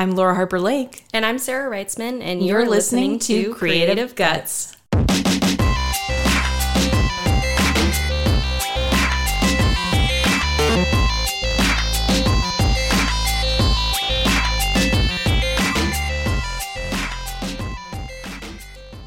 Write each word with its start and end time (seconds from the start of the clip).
I'm 0.00 0.12
Laura 0.12 0.34
Harper 0.34 0.58
Lake. 0.58 1.04
And 1.12 1.26
I'm 1.26 1.38
Sarah 1.38 1.70
Reitzman, 1.70 2.22
and 2.22 2.42
You're 2.42 2.60
you're, 2.60 2.70
listening 2.70 3.18
listening, 3.18 3.44
to 3.44 3.54
Creative 3.54 4.14
Guts. 4.14 4.74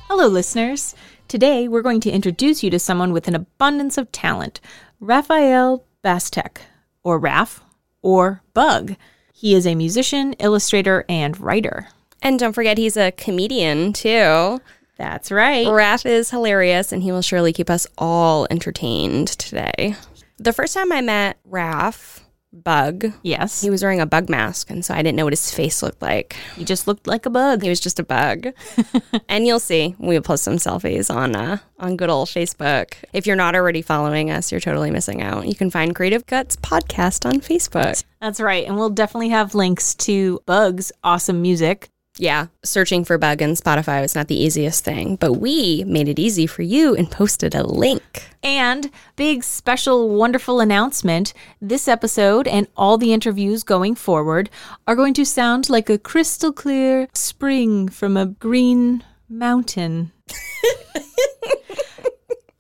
Hello, 0.08 0.28
listeners. 0.28 0.94
Today, 1.28 1.68
we're 1.68 1.82
going 1.82 2.02
to 2.02 2.12
introduce 2.12 2.62
you 2.62 2.70
to 2.70 2.78
someone 2.78 3.12
with 3.12 3.28
an 3.28 3.34
abundance 3.34 3.98
of 3.98 4.12
talent, 4.12 4.62
Raphael 5.00 5.86
Bastek, 6.04 6.58
or 7.02 7.18
Raf, 7.18 7.64
or 8.04 8.44
Bug. 8.54 8.96
He 9.36 9.56
is 9.56 9.68
a 9.68 9.76
musician, 9.76 10.34
illustrator, 10.34 11.04
and 11.10 11.38
writer. 11.40 11.90
And 12.22 12.40
don't 12.40 12.54
forget, 12.54 12.78
he's 12.78 12.96
a 12.96 13.12
comedian 13.12 13.92
too. 13.92 14.62
That's 14.98 15.32
right. 15.32 15.66
Raph 15.68 16.06
is 16.06 16.30
hilarious, 16.30 16.92
and 16.92 17.04
he 17.04 17.12
will 17.12 17.24
surely 17.24 17.52
keep 17.52 17.70
us 17.70 17.86
all 17.98 18.48
entertained 18.50 19.28
today. 19.28 19.96
The 20.38 20.54
first 20.54 20.74
time 20.76 20.92
I 20.92 21.02
met 21.02 21.38
Raph, 21.50 22.22
Bug, 22.54 23.12
Yes. 23.24 23.62
he 23.62 23.72
was 23.72 23.82
wearing 23.82 24.00
a 24.00 24.06
bug 24.06 24.30
mask, 24.30 24.70
and 24.70 24.86
so 24.86 24.94
I 24.94 24.98
didn't 25.02 25.16
know 25.16 25.24
what 25.26 25.34
his 25.34 25.52
face 25.52 25.82
looked 25.82 26.04
like. 26.04 26.36
He 26.56 26.64
just 26.64 26.88
looked 26.88 27.08
like 27.08 27.26
a 27.26 27.32
bug. 27.32 27.64
He 27.64 27.70
was 27.70 27.80
just 27.80 28.00
a 28.00 28.04
bug. 28.04 28.50
and 29.28 29.48
you'll 29.48 29.60
see 29.60 29.96
we'll 29.98 30.22
post 30.22 30.44
some 30.44 30.58
selfies 30.58 31.14
on 31.14 31.36
uh, 31.36 31.58
on 31.80 31.98
good 31.98 32.12
old 32.12 32.28
Facebook. 32.30 32.94
If 33.12 33.26
you're 33.26 33.36
not 33.36 33.56
already 33.56 33.82
following 33.82 34.30
us, 34.30 34.52
you're 34.52 34.62
totally 34.62 34.92
missing 34.92 35.22
out. 35.24 35.48
You 35.48 35.56
can 35.56 35.72
find 35.72 35.96
Creative 35.96 36.26
Guts 36.28 36.56
podcast 36.58 37.26
on 37.26 37.42
Facebook. 37.42 38.04
That's 38.24 38.40
right. 38.40 38.66
And 38.66 38.78
we'll 38.78 38.90
definitely 38.90 39.30
have 39.30 39.54
links 39.54 39.94
to 39.96 40.40
Bug's 40.46 40.94
awesome 41.04 41.42
music. 41.42 41.90
Yeah, 42.18 42.48
searching 42.64 43.04
for 43.04 43.18
Bug 43.18 43.42
in 43.42 43.50
Spotify 43.50 44.00
was 44.00 44.16
not 44.16 44.30
the 44.30 44.42
easiest 44.42 44.86
thing, 44.86 45.18
but 45.18 45.34
we 45.34 45.84
made 45.86 46.08
it 46.08 46.20
easy 46.20 46.48
for 46.48 46.62
you 46.62 46.96
and 46.96 47.12
posted 47.12 47.54
a 47.54 47.68
link. 47.68 48.30
And 48.42 48.90
big, 49.18 49.44
special, 49.44 50.08
wonderful 50.08 50.62
announcement 50.62 51.34
this 51.60 51.90
episode 51.90 52.48
and 52.48 52.70
all 52.78 52.98
the 52.98 53.12
interviews 53.12 53.62
going 53.62 53.94
forward 53.94 54.50
are 54.88 54.96
going 54.96 55.16
to 55.16 55.26
sound 55.26 55.70
like 55.70 55.90
a 55.90 55.98
crystal 55.98 56.54
clear 56.54 57.10
spring 57.14 57.90
from 57.90 58.16
a 58.16 58.28
green 58.28 59.04
mountain. 59.28 60.14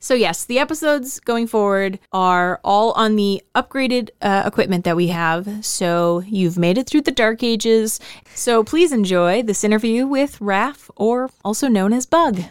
so, 0.03 0.15
yes, 0.15 0.43
the 0.43 0.59
episodes 0.59 1.21
going 1.21 1.47
forward 1.47 1.97
are 2.11 2.59
all 2.61 2.91
on 2.91 3.15
the 3.15 3.41
upgraded 3.55 4.09
uh, 4.21 4.43
equipment 4.45 4.83
that 4.83 4.97
we 4.97 5.07
have. 5.07 5.63
So, 5.65 6.23
you've 6.27 6.57
made 6.57 6.77
it 6.77 6.87
through 6.87 7.03
the 7.03 7.11
dark 7.11 7.41
ages. 7.41 8.01
So, 8.35 8.65
please 8.65 8.91
enjoy 8.91 9.43
this 9.43 9.63
interview 9.63 10.05
with 10.05 10.39
Raph, 10.39 10.89
or 10.97 11.29
also 11.45 11.69
known 11.69 11.93
as 11.93 12.05
Bug. 12.05 12.41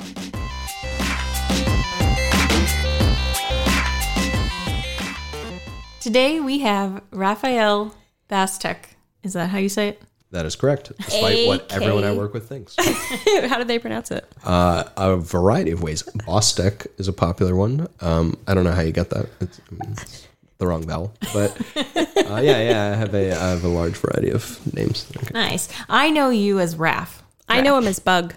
Today 6.00 6.41
we 6.41 6.61
have 6.61 7.03
Raphael 7.11 7.94
Bastek. 8.31 8.97
Is 9.22 9.34
that 9.34 9.50
how 9.50 9.59
you 9.59 9.69
say 9.69 9.89
it? 9.89 10.03
That 10.33 10.47
is 10.47 10.56
correct, 10.56 10.92
despite 10.97 11.47
what 11.47 11.70
everyone 11.70 12.05
I 12.05 12.12
work 12.12 12.33
with 12.33 12.48
thinks. 12.48 12.75
How 12.80 13.58
did 13.58 13.69
they 13.69 13.78
pronounce 13.78 14.11
it? 14.11 14.27
Uh, 14.42 14.84
a 14.97 15.16
variety 15.16 15.72
of 15.72 15.83
ways. 15.83 16.02
Bostek 16.05 16.86
is 16.97 17.06
a 17.06 17.12
popular 17.12 17.55
one. 17.55 17.86
Um, 18.00 18.38
I 18.47 18.55
don't 18.55 18.64
know 18.64 18.72
how 18.72 18.80
you 18.80 18.92
get 18.92 19.10
that. 19.10 19.27
It's, 19.41 19.60
it's 19.91 20.27
the 20.56 20.66
wrong 20.66 20.84
vowel, 20.86 21.12
but 21.34 21.50
uh, 21.77 22.41
yeah, 22.41 22.62
yeah. 22.62 22.92
I 22.92 22.97
have 22.97 23.14
a 23.14 23.30
I 23.33 23.48
have 23.50 23.62
a 23.62 23.69
large 23.69 23.92
variety 23.94 24.30
of 24.30 24.58
names. 24.75 25.06
Okay. 25.19 25.33
Nice. 25.34 25.69
I 25.91 26.08
know 26.08 26.30
you 26.30 26.60
as 26.60 26.77
Raph. 26.77 27.20
I 27.47 27.60
know 27.60 27.77
him 27.77 27.86
as 27.86 27.98
Bug. 27.98 28.33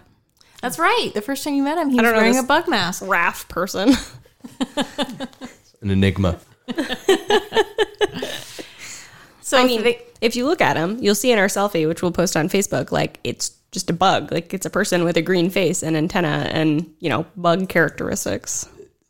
That's 0.62 0.78
right. 0.78 1.12
The 1.14 1.22
first 1.22 1.46
time 1.46 1.54
you 1.56 1.64
met 1.64 1.78
him, 1.78 1.90
he 1.90 1.96
was 1.96 2.04
don't 2.04 2.12
know 2.12 2.18
wearing 2.18 2.34
this- 2.34 2.44
a 2.44 2.48
bug 2.48 2.68
mask. 2.68 3.04
Raph 3.04 3.48
person. 3.48 3.94
An 5.82 5.92
enigma. 5.92 6.40
So 9.46 9.60
I 9.60 9.66
mean, 9.66 9.84
they- 9.84 10.02
if 10.22 10.36
you 10.36 10.46
look 10.48 10.60
at 10.60 10.76
him, 10.76 10.98
you'll 11.00 11.14
see 11.14 11.32
in 11.32 11.38
our 11.38 11.46
selfie, 11.46 11.88
which 11.88 12.02
we'll 12.02 12.12
post 12.12 12.36
on 12.36 12.50
Facebook, 12.50 12.92
like 12.92 13.20
it's 13.24 13.52
just 13.72 13.92
a 13.92 13.94
bug. 13.94 14.32
Like 14.32 14.54
it's 14.56 14.66
a 14.66 14.72
person 14.72 15.04
with 15.04 15.18
a 15.18 15.22
green 15.22 15.52
face 15.52 15.84
and 15.84 15.96
antenna 15.96 16.50
and, 16.52 16.90
you 17.00 17.10
know, 17.10 17.28
bug 17.38 17.70
characteristics. 17.70 18.68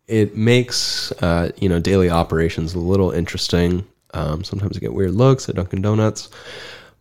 It 0.08 0.36
makes 0.36 1.12
uh, 1.24 1.52
you 1.58 1.70
know 1.70 1.80
daily 1.80 2.10
operations 2.10 2.74
a 2.76 2.80
little 2.80 3.12
interesting. 3.12 3.86
Um, 4.14 4.44
sometimes 4.44 4.76
I 4.76 4.82
get 4.82 4.94
weird 4.94 5.12
looks 5.14 5.48
at 5.48 5.56
Dunkin' 5.56 5.82
Donuts, 5.82 6.30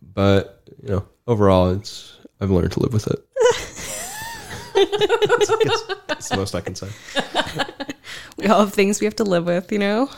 but 0.01 0.63
you 0.81 0.89
know 0.89 1.05
overall, 1.27 1.71
it's 1.71 2.17
I've 2.39 2.49
learned 2.51 2.71
to 2.71 2.79
live 2.79 2.93
with 2.93 3.07
it. 3.07 3.19
That's- 4.75 5.83
that's 6.07 6.29
the 6.29 6.37
most 6.37 6.55
I 6.55 6.61
can 6.61 6.75
say. 6.75 6.87
We 8.37 8.47
all 8.47 8.59
have 8.61 8.73
things 8.73 8.99
we 8.99 9.05
have 9.05 9.15
to 9.17 9.23
live 9.23 9.45
with, 9.45 9.71
you 9.71 9.79
know? 9.79 10.09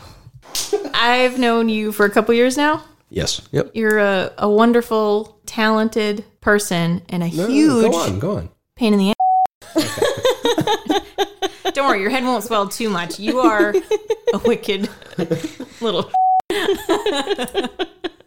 I've 0.93 1.37
known 1.37 1.69
you 1.69 1.91
for 1.91 2.05
a 2.05 2.09
couple 2.09 2.33
years 2.33 2.57
now. 2.57 2.83
Yes. 3.09 3.41
Yep. 3.51 3.71
You're 3.73 3.99
a, 3.99 4.31
a 4.37 4.49
wonderful, 4.49 5.39
talented 5.45 6.25
person 6.41 7.01
and 7.09 7.23
a 7.23 7.29
No, 7.29 7.43
no, 7.43 7.47
no, 7.47 7.53
huge 7.53 7.91
Go 7.91 7.97
on. 7.97 8.19
Go 8.19 8.37
on. 8.37 8.49
pain 8.75 8.93
in 8.93 8.99
the 8.99 9.13
ass. 9.75 10.13
Don't 11.73 11.87
worry, 11.87 12.01
your 12.01 12.09
head 12.09 12.23
won't 12.23 12.43
swell 12.43 12.67
too 12.67 12.89
much. 12.89 13.19
You 13.19 13.39
are 13.39 13.73
a 14.33 14.37
wicked 14.45 14.89
little. 15.81 16.11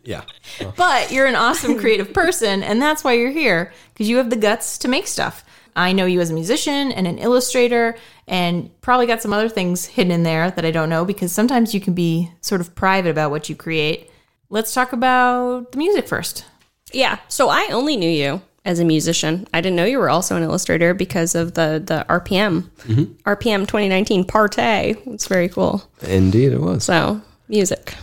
Yeah. 0.03 0.23
Well, 0.59 0.73
But 0.77 1.13
you're 1.13 1.27
an 1.27 1.37
awesome 1.37 1.79
creative 1.79 2.13
person, 2.15 2.63
and 2.63 2.81
that's 2.81 3.05
why 3.05 3.13
you're 3.13 3.31
here 3.31 3.73
because 3.93 4.09
you 4.09 4.17
have 4.17 4.31
the 4.31 4.35
guts 4.37 4.79
to 4.79 4.89
make 4.89 5.07
stuff. 5.07 5.45
I 5.77 5.93
know 5.93 6.07
you 6.07 6.21
as 6.21 6.31
a 6.31 6.35
musician 6.35 6.91
and 6.91 7.07
an 7.07 7.19
illustrator, 7.19 7.97
and 8.27 8.71
probably 8.81 9.07
got 9.07 9.21
some 9.23 9.33
other 9.33 9.49
things 9.51 9.85
hidden 9.85 10.11
in 10.11 10.23
there 10.23 10.51
that 10.53 10.65
I 10.65 10.71
don't 10.71 10.89
know 10.89 11.05
because 11.05 11.33
sometimes 11.33 11.75
you 11.75 11.81
can 11.83 11.93
be 11.95 12.31
sort 12.41 12.61
of 12.63 12.75
private 12.75 13.11
about 13.11 13.31
what 13.31 13.49
you 13.51 13.55
create. 13.55 14.11
Let's 14.51 14.75
talk 14.75 14.93
about 14.93 15.73
the 15.73 15.79
music 15.79 16.09
first. 16.09 16.45
Yeah. 16.93 17.19
So 17.29 17.49
I 17.49 17.69
only 17.71 17.97
knew 17.97 18.11
you 18.11 18.43
as 18.65 18.81
a 18.81 18.85
musician. 18.85 19.47
I 19.55 19.61
didn't 19.61 19.77
know 19.77 19.85
you 19.85 19.99
were 19.99 20.11
also 20.11 20.37
an 20.37 20.43
illustrator 20.43 20.93
because 20.93 21.35
of 21.35 21.55
the 21.55 21.83
the 21.85 22.05
RPM. 22.09 22.63
Mm-hmm. 22.83 23.03
RPM 23.29 23.61
2019 23.61 24.25
Partay. 24.25 24.97
It's 25.07 25.29
very 25.29 25.49
cool. 25.49 25.83
indeed, 26.03 26.53
it 26.53 26.61
was. 26.61 26.85
So, 26.85 27.21
music. 27.49 27.95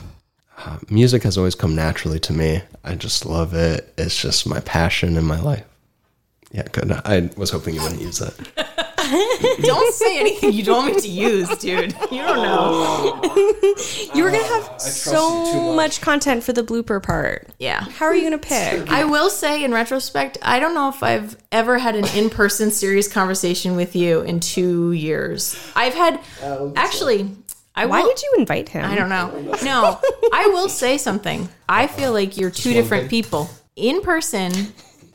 Uh, 0.57 0.77
music 0.89 1.23
has 1.23 1.37
always 1.37 1.53
come 1.53 1.75
naturally 1.75 2.19
to 2.21 2.33
me. 2.33 2.61
I 2.83 2.95
just 2.95 3.25
love 3.25 3.53
it. 3.53 3.93
It's 3.97 4.19
just 4.19 4.47
my 4.47 4.59
passion 4.61 5.17
in 5.17 5.25
my 5.25 5.39
life. 5.39 5.65
Yeah, 6.51 6.67
good. 6.71 6.91
I 6.91 7.29
was 7.35 7.51
hoping 7.51 7.75
you 7.75 7.81
wouldn't 7.81 8.01
use 8.01 8.19
that. 8.19 8.85
Don't 9.61 9.93
say 9.93 10.19
anything 10.19 10.53
you 10.53 10.63
don't 10.63 10.83
want 10.83 10.95
me 10.95 11.01
to 11.01 11.07
use, 11.07 11.49
dude. 11.57 11.95
You 12.11 12.21
don't 12.23 12.37
know. 12.37 13.21
You 14.13 14.23
were 14.23 14.31
going 14.31 14.43
to 14.43 14.49
have 14.49 14.81
so 14.81 15.73
much 15.75 16.01
content 16.01 16.43
for 16.43 16.53
the 16.53 16.63
blooper 16.63 17.01
part. 17.01 17.47
Yeah. 17.59 17.81
How 17.81 18.05
are 18.05 18.15
you 18.15 18.21
going 18.21 18.39
to 18.39 18.47
pick? 18.47 18.89
I 18.89 19.03
will 19.05 19.29
say, 19.29 19.63
in 19.63 19.71
retrospect, 19.73 20.37
I 20.41 20.59
don't 20.59 20.73
know 20.73 20.89
if 20.89 21.03
I've 21.03 21.37
ever 21.51 21.77
had 21.77 21.95
an 21.95 22.05
in 22.17 22.29
person 22.29 22.71
serious 22.71 23.07
conversation 23.11 23.75
with 23.75 23.95
you 23.95 24.21
in 24.21 24.39
two 24.39 24.91
years. 24.93 25.57
I've 25.75 25.93
had, 25.93 26.19
actually, 26.75 27.29
I 27.75 27.85
Why 27.85 28.01
will- 28.01 28.07
did 28.09 28.21
you 28.23 28.35
invite 28.39 28.69
him? 28.69 28.85
I 28.85 28.95
don't 28.95 29.09
know. 29.09 29.55
No, 29.63 29.99
I 30.33 30.47
will 30.47 30.69
say 30.69 30.97
something. 30.97 31.47
I 31.69 31.87
feel 31.87 32.11
like 32.13 32.37
you're 32.37 32.49
two 32.51 32.73
different 32.73 33.09
people. 33.09 33.49
In 33.75 34.01
person, 34.01 34.51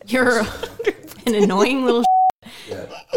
you're 0.06 0.40
an 1.26 1.34
annoying 1.34 1.84
little 1.84 2.04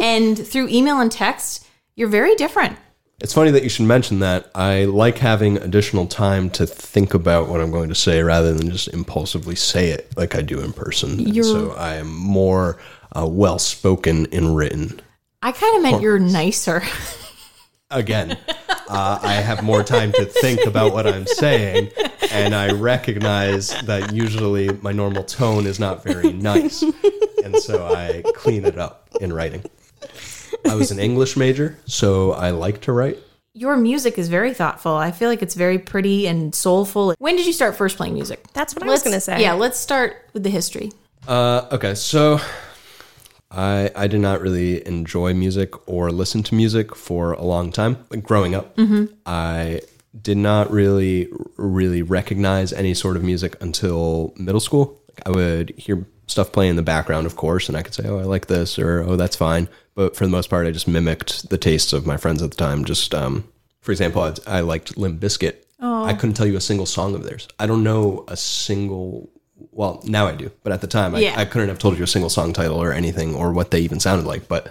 and 0.02 0.38
through 0.38 0.68
email 0.70 1.00
and 1.00 1.12
text, 1.12 1.66
you're 1.96 2.08
very 2.10 2.36
different. 2.36 2.78
It's 3.22 3.34
funny 3.34 3.52
that 3.52 3.64
you 3.64 3.70
should 3.70 3.86
mention 3.86 4.20
that. 4.20 4.52
I 4.54 4.84
like 4.86 5.20
having 5.20 5.56
additional 5.58 6.06
time 6.06 6.50
to 6.52 6.68
think 6.68 7.14
about 7.14 7.48
what 7.48 7.62
I'm 7.62 7.72
going 7.72 7.88
to 7.90 7.96
say 7.96 8.22
rather 8.22 8.54
than 8.54 8.70
just 8.70 8.90
impulsively 8.90 9.56
say 9.56 9.90
it 9.92 10.12
like 10.18 10.36
I 10.36 10.42
do 10.42 10.60
in 10.60 10.74
person. 10.74 11.20
You're- 11.20 11.44
so 11.48 11.72
I 11.72 11.96
am 11.96 12.14
more 12.14 12.78
uh, 13.16 13.26
well 13.26 13.58
spoken 13.58 14.26
in 14.28 14.54
written. 14.54 15.00
I 15.42 15.52
kind 15.54 15.78
of 15.78 15.84
meant 15.84 16.02
you're 16.02 16.20
nicer. 16.20 16.84
Again, 17.92 18.38
uh, 18.90 19.20
I 19.22 19.34
have 19.36 19.64
more 19.64 19.84
time 19.84 20.12
to 20.14 20.26
think 20.26 20.66
about 20.66 20.92
what 20.92 21.06
I'm 21.06 21.28
saying, 21.28 21.92
and 22.32 22.54
I 22.56 22.72
recognize 22.74 23.70
that 23.84 24.12
usually 24.12 24.70
my 24.82 24.92
normal 24.92 25.24
tone 25.24 25.68
is 25.68 25.80
not 25.80 26.04
very 26.04 26.34
nice, 26.34 26.82
and 26.82 27.56
so 27.58 27.86
I 27.86 28.24
clean 28.34 28.66
it 28.66 28.78
up 28.80 29.05
in 29.22 29.34
writing. 29.34 29.64
I 30.70 30.76
was 30.76 30.92
an 30.92 31.00
English 31.00 31.36
major, 31.38 31.78
so 31.86 32.32
I 32.32 32.52
like 32.52 32.82
to 32.82 32.92
write. 32.92 33.18
Your 33.54 33.78
music 33.78 34.18
is 34.18 34.28
very 34.28 34.54
thoughtful. 34.54 34.94
I 34.94 35.12
feel 35.12 35.30
like 35.30 35.42
it's 35.42 35.56
very 35.56 35.80
pretty 35.80 36.28
and 36.28 36.54
soulful. 36.54 37.16
When 37.20 37.36
did 37.38 37.46
you 37.46 37.54
start 37.54 37.76
first 37.76 37.96
playing 37.98 38.14
music? 38.14 38.44
That's 38.54 38.76
what 38.76 38.84
I 38.84 38.88
was 38.88 38.92
Let's- 38.92 39.04
going 39.04 39.14
to 39.16 39.22
say. 39.22 39.42
Yeah, 39.42 39.54
let's 39.54 39.80
start 39.80 40.18
with 40.34 40.44
the 40.44 40.50
history. 40.50 40.92
Uh, 41.28 41.68
okay, 41.72 41.96
so 41.96 42.40
I 43.52 43.92
I 43.96 44.08
did 44.08 44.20
not 44.20 44.42
really 44.42 44.86
enjoy 44.86 45.34
music 45.34 45.74
or 45.88 46.12
listen 46.12 46.44
to 46.44 46.56
music 46.56 46.96
for 46.96 47.34
a 47.34 47.44
long 47.44 47.72
time. 47.72 47.98
Like 48.12 48.24
growing 48.24 48.54
up, 48.56 48.78
I 49.26 49.82
did 50.22 50.38
not 50.38 50.70
really 50.72 51.30
really 51.58 52.02
recognize 52.02 52.74
any 52.74 52.94
sort 52.94 53.16
of 53.16 53.24
music 53.24 53.56
until 53.62 54.34
middle 54.38 54.60
school. 54.62 55.00
I 55.26 55.32
would 55.32 55.72
hear 55.78 56.06
stuff 56.28 56.52
playing 56.52 56.72
in 56.72 56.76
the 56.76 56.82
background, 56.82 57.26
of 57.28 57.36
course, 57.36 57.68
and 57.70 57.78
I 57.78 57.82
could 57.84 57.94
say, 57.94 58.04
"Oh, 58.08 58.18
I 58.20 58.24
like 58.24 58.48
this," 58.48 58.80
or 58.80 59.02
"Oh, 59.02 59.16
that's 59.16 59.36
fine." 59.36 59.70
But 59.94 60.16
for 60.16 60.26
the 60.26 60.32
most 60.32 60.50
part, 60.50 60.68
I 60.68 60.72
just 60.72 60.88
mimicked 60.88 61.50
the 61.50 61.58
tastes 61.58 61.94
of 61.94 62.06
my 62.06 62.18
friends 62.18 62.42
at 62.42 62.50
the 62.52 62.58
time. 62.58 62.84
Just, 62.86 63.14
um, 63.14 63.46
for 63.82 63.92
example, 63.92 64.22
I, 64.22 64.34
I 64.58 64.60
liked 64.62 64.98
Limp 64.98 65.22
Bizkit. 65.22 65.56
I 65.82 66.14
couldn't 66.14 66.34
tell 66.36 66.48
you 66.48 66.56
a 66.58 66.62
single 66.62 66.86
song 66.88 67.14
of 67.16 67.24
theirs. 67.24 67.48
I 67.60 67.68
don't 67.68 67.84
know 67.84 68.26
a 68.28 68.36
single. 68.36 69.30
Well, 69.72 70.02
now 70.06 70.28
I 70.28 70.34
do, 70.36 70.52
but 70.64 70.74
at 70.74 70.82
the 70.82 70.88
time, 70.88 71.16
I, 71.16 71.20
Yeah. 71.20 71.34
I 71.38 71.46
couldn't 71.46 71.70
have 71.70 71.80
told 71.80 71.98
you 71.98 72.04
a 72.04 72.08
single 72.08 72.30
song 72.30 72.54
title 72.54 72.82
or 72.82 72.92
anything 72.92 73.36
or 73.36 73.54
what 73.54 73.72
they 73.72 73.80
even 73.82 74.00
sounded 74.00 74.26
like. 74.26 74.48
But 74.48 74.68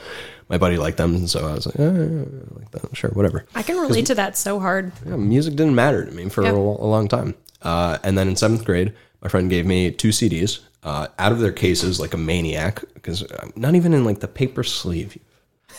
my 0.49 0.59
buddy 0.59 0.77
liked 0.77 0.97
them, 0.99 1.15
and 1.15 1.31
so 1.31 1.47
I 1.49 1.55
was 1.55 1.67
like, 1.67 1.79
eh, 1.79 1.83
I 1.85 2.59
like 2.59 2.71
that. 2.73 2.97
Sure, 2.97 3.11
whatever. 3.11 3.47
I 3.55 3.63
can 3.63 3.79
relate 3.79 4.07
to 4.07 4.15
that 4.17 4.37
so 4.37 4.59
hard. 4.61 4.93
Yeah, 5.07 5.17
music 5.17 5.55
didn't 5.57 5.75
matter 5.75 6.05
to 6.05 6.11
me 6.13 6.29
for 6.29 6.43
a, 6.45 6.51
a 6.53 6.89
long 6.89 7.09
time. 7.09 7.35
Uh, 7.63 7.99
and 8.03 8.19
then 8.19 8.29
in 8.29 8.37
seventh 8.37 8.65
grade, 8.65 8.93
my 9.25 9.31
friend 9.31 9.51
gave 9.51 9.67
me 9.67 9.91
two 9.91 10.11
CDs 10.11 10.61
uh, 10.85 11.09
out 11.19 11.33
of 11.33 11.41
their 11.41 11.51
cases 11.51 11.99
like 11.99 12.15
a 12.15 12.19
maniac 12.19 12.85
because 12.93 13.23
I'm 13.41 13.53
not 13.57 13.75
even 13.75 13.93
in 13.95 14.05
like 14.05 14.21
the 14.21 14.29
paper 14.29 14.63
sleeve. 14.63 15.19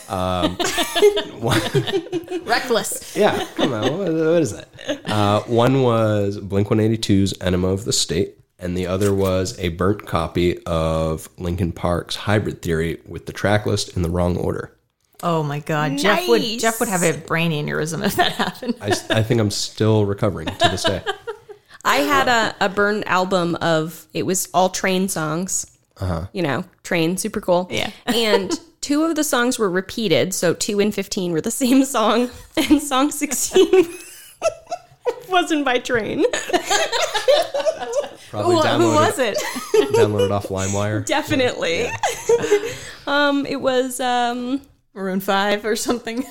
Reckless. 2.44 3.16
Yeah, 3.16 3.46
come 3.54 3.72
on, 3.72 3.98
what, 3.98 4.12
what 4.12 4.42
is 4.42 4.52
that? 4.52 4.68
Uh, 5.06 5.40
one 5.42 5.82
was 5.82 6.38
Blink 6.38 6.68
182's 6.68 7.34
Enema 7.40 7.68
of 7.68 7.84
the 7.84 7.92
State, 7.92 8.36
and 8.58 8.76
the 8.76 8.86
other 8.86 9.14
was 9.14 9.58
a 9.58 9.70
burnt 9.70 10.06
copy 10.06 10.62
of 10.64 11.28
Linkin 11.38 11.72
Park's 11.72 12.14
Hybrid 12.16 12.60
Theory 12.62 13.00
with 13.06 13.26
the 13.26 13.32
track 13.32 13.64
list 13.64 13.96
in 13.96 14.02
the 14.02 14.10
wrong 14.10 14.36
order. 14.36 14.76
Oh 15.22 15.42
my 15.42 15.60
god, 15.60 15.96
Jeff 15.98 16.28
would 16.28 16.42
Jeff 16.58 16.78
would 16.78 16.90
have 16.90 17.02
a 17.02 17.14
brain 17.14 17.50
aneurysm 17.52 18.04
if 18.04 18.16
that 18.16 18.32
happened. 18.32 18.74
I, 18.80 18.88
I 19.10 19.22
think 19.22 19.40
I'm 19.40 19.50
still 19.50 20.04
recovering 20.04 20.48
to 20.48 20.68
this 20.68 20.84
day. 20.84 21.02
I 21.86 21.96
had 21.98 22.28
a, 22.28 22.54
a 22.60 22.68
burned 22.68 23.06
album 23.08 23.54
of 23.56 24.06
it 24.12 24.24
was 24.24 24.48
all 24.52 24.68
train 24.68 25.08
songs. 25.08 25.66
You 26.32 26.42
know, 26.42 26.64
train, 26.82 27.16
super 27.16 27.40
cool. 27.40 27.68
Yeah. 27.70 27.90
and 28.06 28.52
two 28.82 29.04
of 29.04 29.14
the 29.16 29.24
songs 29.24 29.58
were 29.58 29.70
repeated, 29.70 30.34
so 30.34 30.52
two 30.52 30.78
and 30.80 30.94
fifteen 30.94 31.32
were 31.32 31.40
the 31.40 31.50
same 31.50 31.84
song, 31.84 32.30
and 32.56 32.82
song 32.82 33.10
sixteen 33.10 33.86
wasn't 35.30 35.64
by 35.64 35.78
train. 35.78 36.24
Probably 38.30 38.56
Who, 38.56 38.62
downloaded, 38.62 38.78
who 38.78 38.94
was 38.94 39.18
it? 39.18 39.38
downloaded 39.94 40.30
off 40.30 40.48
LimeWire. 40.48 41.06
Definitely. 41.06 41.88
um, 43.06 43.46
it 43.46 43.60
was 43.60 44.00
um, 44.00 44.60
Maroon 44.94 45.20
Five 45.20 45.64
or 45.64 45.76
something. 45.76 46.24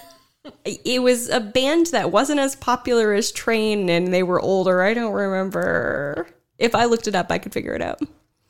It 0.64 1.02
was 1.02 1.30
a 1.30 1.40
band 1.40 1.88
that 1.88 2.12
wasn't 2.12 2.40
as 2.40 2.56
popular 2.56 3.14
as 3.14 3.32
Train, 3.32 3.90
and 3.90 4.14
they 4.14 4.24
were 4.24 4.40
older. 4.40 4.82
I 4.82 4.94
don't 4.94 5.14
remember. 5.14 6.28
If 6.58 6.76
I 6.76 6.86
looked 6.86 7.08
it 7.08 7.16
up, 7.16 7.32
I 7.32 7.38
could 7.38 7.54
figure 7.54 7.74
it 7.74 7.82
out. 7.82 8.02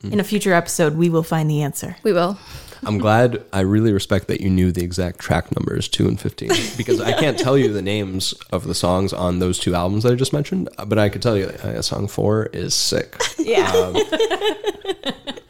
In 0.03 0.19
a 0.19 0.23
future 0.23 0.53
episode, 0.53 0.95
we 0.95 1.09
will 1.09 1.23
find 1.23 1.49
the 1.49 1.63
answer. 1.63 1.95
We 2.03 2.13
will. 2.13 2.37
I'm 2.83 2.99
glad. 2.99 3.43
I 3.51 3.61
really 3.61 3.91
respect 3.91 4.27
that 4.27 4.39
you 4.39 4.51
knew 4.51 4.71
the 4.71 4.83
exact 4.83 5.17
track 5.19 5.55
numbers, 5.57 5.87
two 5.87 6.07
and 6.07 6.19
fifteen, 6.19 6.51
because 6.77 7.01
I 7.01 7.13
can't 7.13 7.39
tell 7.39 7.57
you 7.57 7.73
the 7.73 7.81
names 7.81 8.33
of 8.51 8.65
the 8.65 8.75
songs 8.75 9.13
on 9.13 9.39
those 9.39 9.57
two 9.57 9.73
albums 9.73 10.03
that 10.03 10.11
I 10.11 10.15
just 10.15 10.33
mentioned, 10.33 10.69
but 10.85 10.99
I 10.99 11.09
could 11.09 11.23
tell 11.23 11.35
you 11.35 11.45
uh, 11.45 11.81
song 11.81 12.07
four 12.07 12.47
is 12.47 12.73
sick. 12.73 13.19
Yeah. 13.39 13.93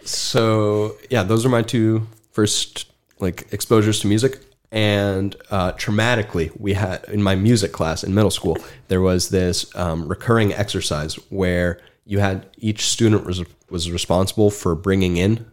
So 0.04 0.98
yeah, 1.10 1.24
those 1.24 1.46
are 1.46 1.50
my 1.50 1.62
two 1.62 2.08
first 2.32 2.92
like 3.20 3.48
exposures 3.52 4.00
to 4.02 4.08
music. 4.08 4.40
And 4.76 5.38
uh, 5.50 5.72
traumatically, 5.72 6.52
we 6.60 6.74
had 6.74 7.06
in 7.06 7.24
my 7.24 7.34
music 7.34 7.72
class 7.72 8.04
in 8.04 8.14
middle 8.14 8.30
school, 8.30 8.58
there 8.90 9.00
was 9.00 9.30
this 9.30 9.74
um, 9.74 10.06
recurring 10.06 10.54
exercise 10.54 11.16
where 11.30 11.80
you 12.06 12.20
had 12.20 12.46
each 12.58 12.86
student 12.86 13.26
was 13.26 13.42
was 13.70 13.90
responsible 13.90 14.52
for 14.52 14.76
bringing 14.76 15.16
in 15.16 15.46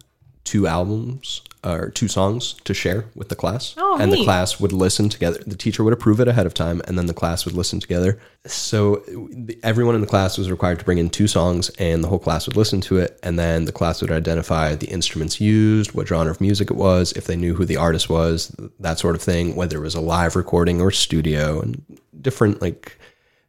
two 0.43 0.67
albums 0.67 1.41
or 1.65 1.91
two 1.91 2.09
songs 2.09 2.55
to 2.65 2.75
share 2.75 3.05
with 3.15 3.29
the 3.29 3.37
class, 3.37 3.75
Oh, 3.77 3.99
and 4.01 4.13
the 4.13 4.25
class 4.25 4.59
would 4.59 4.73
listen 4.73 5.09
together. 5.09 5.41
The 5.47 5.57
teacher 5.57 5.85
would 5.85 5.93
approve 5.93 6.19
it 6.19 6.27
ahead 6.27 6.45
of 6.47 6.55
time, 6.55 6.83
and 6.87 6.99
then 6.99 7.07
the 7.07 7.15
class 7.15 7.45
would 7.45 7.55
listen 7.55 7.79
together. 7.79 8.19
So 8.47 9.05
everyone 9.63 9.95
in 9.95 10.01
the 10.01 10.07
class 10.09 10.37
was 10.39 10.51
required 10.51 10.81
to 10.81 10.85
bring 10.85 10.99
in 10.99 11.09
two 11.09 11.29
songs, 11.29 11.69
and 11.79 12.03
the 12.03 12.09
whole 12.09 12.19
class 12.19 12.47
would 12.47 12.57
listen 12.57 12.81
to 12.83 12.99
it. 12.99 13.19
And 13.23 13.39
then 13.39 13.67
the 13.67 13.73
class 13.73 14.01
would 14.03 14.11
identify 14.11 14.75
the 14.75 14.89
instruments 14.89 15.41
used, 15.41 15.93
what 15.93 16.09
genre 16.09 16.33
of 16.33 16.41
music 16.41 16.71
it 16.71 16.77
was, 16.77 17.13
if 17.13 17.27
they 17.27 17.37
knew 17.37 17.55
who 17.55 17.65
the 17.65 17.77
artist 17.77 18.09
was, 18.11 18.55
that 18.81 18.99
sort 18.99 19.15
of 19.15 19.23
thing. 19.23 19.55
Whether 19.55 19.77
it 19.77 19.83
was 19.83 19.95
a 19.95 20.01
live 20.01 20.35
recording 20.35 20.81
or 20.81 20.91
studio, 20.91 21.61
and 21.61 21.81
different 22.21 22.61
like 22.61 22.99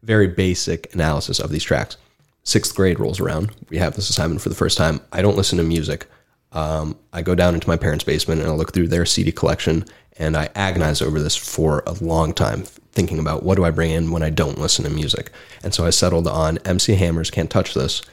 very 0.03 0.27
basic 0.27 0.93
analysis 0.93 1.39
of 1.39 1.49
these 1.49 1.63
tracks. 1.63 1.97
Sixth 2.43 2.75
grade 2.75 2.99
rolls 2.99 3.19
around. 3.19 3.51
We 3.69 3.77
have 3.77 3.95
this 3.95 4.09
assignment 4.09 4.41
for 4.41 4.49
the 4.49 4.55
first 4.55 4.77
time. 4.77 4.99
I 5.13 5.21
don't 5.21 5.37
listen 5.37 5.57
to 5.57 5.63
music. 5.63 6.05
Um, 6.53 6.97
I 7.11 7.21
go 7.21 7.35
down 7.35 7.55
into 7.55 7.67
my 7.67 7.77
parents' 7.77 8.03
basement 8.03 8.41
and 8.41 8.49
I 8.49 8.53
look 8.53 8.73
through 8.73 8.87
their 8.87 9.05
CD 9.05 9.31
collection 9.31 9.85
and 10.17 10.37
I 10.37 10.49
agonize 10.55 11.01
over 11.01 11.19
this 11.19 11.35
for 11.35 11.83
a 11.87 11.93
long 11.93 12.33
time, 12.33 12.63
thinking 12.91 13.19
about 13.19 13.43
what 13.43 13.55
do 13.55 13.65
I 13.65 13.71
bring 13.71 13.91
in 13.91 14.11
when 14.11 14.21
I 14.21 14.29
don't 14.29 14.59
listen 14.59 14.85
to 14.85 14.91
music. 14.91 15.31
And 15.63 15.73
so 15.73 15.85
I 15.85 15.89
settled 15.89 16.27
on 16.27 16.59
MC 16.59 16.93
Hammer's 16.95 17.31
Can't 17.31 17.49
Touch 17.49 17.73
This 17.73 18.03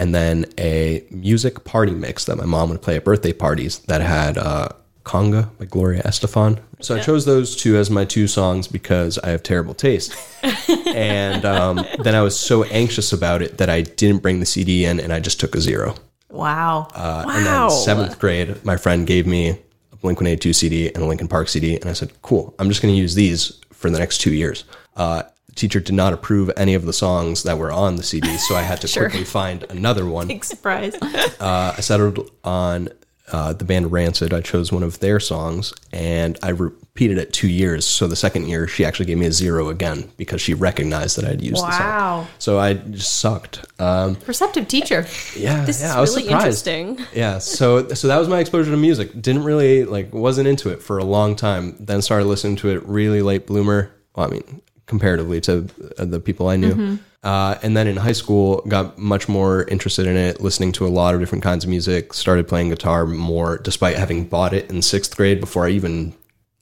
and 0.00 0.14
then 0.14 0.46
a 0.58 1.04
music 1.10 1.64
party 1.64 1.92
mix 1.92 2.24
that 2.24 2.36
my 2.36 2.46
mom 2.46 2.70
would 2.70 2.80
play 2.80 2.96
at 2.96 3.04
birthday 3.04 3.34
parties 3.34 3.80
that 3.80 4.00
had 4.00 4.38
uh, 4.38 4.70
Conga 5.04 5.50
by 5.58 5.66
Gloria 5.66 6.02
Estefan. 6.02 6.58
So 6.80 6.96
I 6.96 7.00
chose 7.00 7.26
those 7.26 7.54
two 7.54 7.76
as 7.76 7.90
my 7.90 8.06
two 8.06 8.26
songs 8.26 8.66
because 8.66 9.18
I 9.18 9.28
have 9.28 9.42
terrible 9.42 9.74
taste. 9.74 10.16
and 10.86 11.44
um, 11.44 11.84
then 12.02 12.14
I 12.14 12.22
was 12.22 12.38
so 12.38 12.64
anxious 12.64 13.12
about 13.12 13.42
it 13.42 13.58
that 13.58 13.68
I 13.68 13.82
didn't 13.82 14.22
bring 14.22 14.40
the 14.40 14.46
CD 14.46 14.86
in 14.86 15.00
and 15.00 15.12
I 15.12 15.20
just 15.20 15.38
took 15.38 15.54
a 15.54 15.60
zero. 15.60 15.94
Wow. 16.30 16.88
Uh, 16.94 17.24
And 17.28 17.44
Wow. 17.44 17.68
then 17.68 17.78
seventh 17.84 18.18
grade, 18.18 18.64
my 18.64 18.76
friend 18.76 19.06
gave 19.06 19.26
me 19.26 19.48
a 19.92 19.96
Blink 19.96 20.18
182 20.20 20.52
CD 20.52 20.88
and 20.94 21.02
a 21.02 21.06
Linkin 21.06 21.28
Park 21.28 21.48
CD. 21.48 21.76
And 21.76 21.90
I 21.90 21.92
said, 21.92 22.10
cool, 22.22 22.54
I'm 22.58 22.68
just 22.68 22.80
going 22.82 22.94
to 22.94 22.98
use 23.00 23.14
these 23.14 23.58
for 23.72 23.90
the 23.90 23.98
next 23.98 24.18
two 24.18 24.32
years. 24.32 24.64
Uh, 24.96 25.22
the 25.46 25.54
teacher 25.54 25.80
did 25.80 25.94
not 25.94 26.12
approve 26.12 26.50
any 26.56 26.74
of 26.74 26.86
the 26.86 26.92
songs 26.92 27.42
that 27.42 27.58
were 27.58 27.72
on 27.72 27.96
the 27.96 28.02
CD. 28.02 28.36
So 28.38 28.54
I 28.54 28.62
had 28.62 28.80
to 28.82 28.88
quickly 28.98 29.24
find 29.24 29.64
another 29.70 30.06
one. 30.06 30.26
Big 30.34 30.44
surprise. 30.44 30.94
Uh, 31.40 31.74
I 31.76 31.80
settled 31.80 32.30
on 32.44 32.88
uh, 33.32 33.52
the 33.52 33.64
band 33.64 33.92
Rancid. 33.92 34.32
I 34.34 34.40
chose 34.40 34.72
one 34.72 34.82
of 34.82 34.98
their 35.00 35.20
songs 35.20 35.72
and 35.92 36.38
I 36.42 36.50
repeated 36.50 37.18
it 37.18 37.32
two 37.32 37.48
years. 37.48 37.86
So 37.86 38.06
the 38.06 38.16
second 38.16 38.48
year, 38.48 38.66
she 38.66 38.84
actually 38.84 39.06
gave 39.06 39.18
me 39.18 39.26
a 39.26 39.32
zero 39.32 39.68
again 39.68 40.10
because 40.16 40.40
she 40.40 40.54
recognized 40.54 41.16
that 41.18 41.24
I'd 41.24 41.40
used 41.40 41.56
the 41.56 41.70
song. 41.70 41.80
Wow. 41.80 42.26
So 42.38 42.58
I 42.58 42.74
just 42.74 43.18
sucked. 43.20 43.64
Um, 43.78 44.16
Perceptive 44.16 44.68
teacher. 44.68 45.06
yeah, 45.36 45.64
This 45.64 45.80
yeah, 45.80 45.90
is 45.90 45.96
I 45.96 46.00
was 46.00 46.10
really 46.16 46.24
surprised. 46.28 46.66
interesting. 46.68 47.06
Yeah, 47.14 47.38
so 47.38 47.88
so 47.88 48.08
that 48.08 48.18
was 48.18 48.28
my 48.28 48.40
exposure 48.40 48.70
to 48.70 48.76
music. 48.76 49.12
Didn't 49.20 49.44
really 49.44 49.84
like 49.84 50.12
wasn't 50.12 50.48
into 50.48 50.70
it 50.70 50.82
for 50.82 50.98
a 50.98 51.04
long 51.04 51.36
time. 51.36 51.76
Then 51.80 52.02
started 52.02 52.26
listening 52.26 52.56
to 52.56 52.70
it 52.70 52.82
really 52.86 53.22
late 53.22 53.46
bloomer. 53.46 53.90
Well, 54.16 54.26
I 54.26 54.30
mean, 54.30 54.60
comparatively 54.90 55.40
to 55.40 55.62
the 55.96 56.20
people 56.20 56.48
I 56.48 56.56
knew. 56.56 56.98
Uh, 57.22 57.56
and 57.62 57.76
then 57.76 57.86
in 57.86 57.96
high 57.96 58.12
school, 58.22 58.62
got 58.68 58.98
much 58.98 59.28
more 59.28 59.64
interested 59.64 60.06
in 60.06 60.16
it, 60.16 60.40
listening 60.40 60.72
to 60.72 60.86
a 60.86 60.92
lot 61.00 61.14
of 61.14 61.20
different 61.20 61.44
kinds 61.44 61.64
of 61.64 61.70
music. 61.70 62.12
Started 62.14 62.48
playing 62.48 62.68
guitar 62.70 63.06
more, 63.06 63.58
despite 63.58 63.96
having 63.96 64.24
bought 64.24 64.52
it 64.52 64.70
in 64.70 64.82
sixth 64.82 65.16
grade 65.16 65.40
before 65.40 65.66
I 65.66 65.70
even 65.70 66.14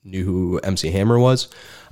knew 0.04 0.24
who 0.24 0.58
MC 0.62 0.90
Hammer 0.90 1.18
was. 1.18 1.48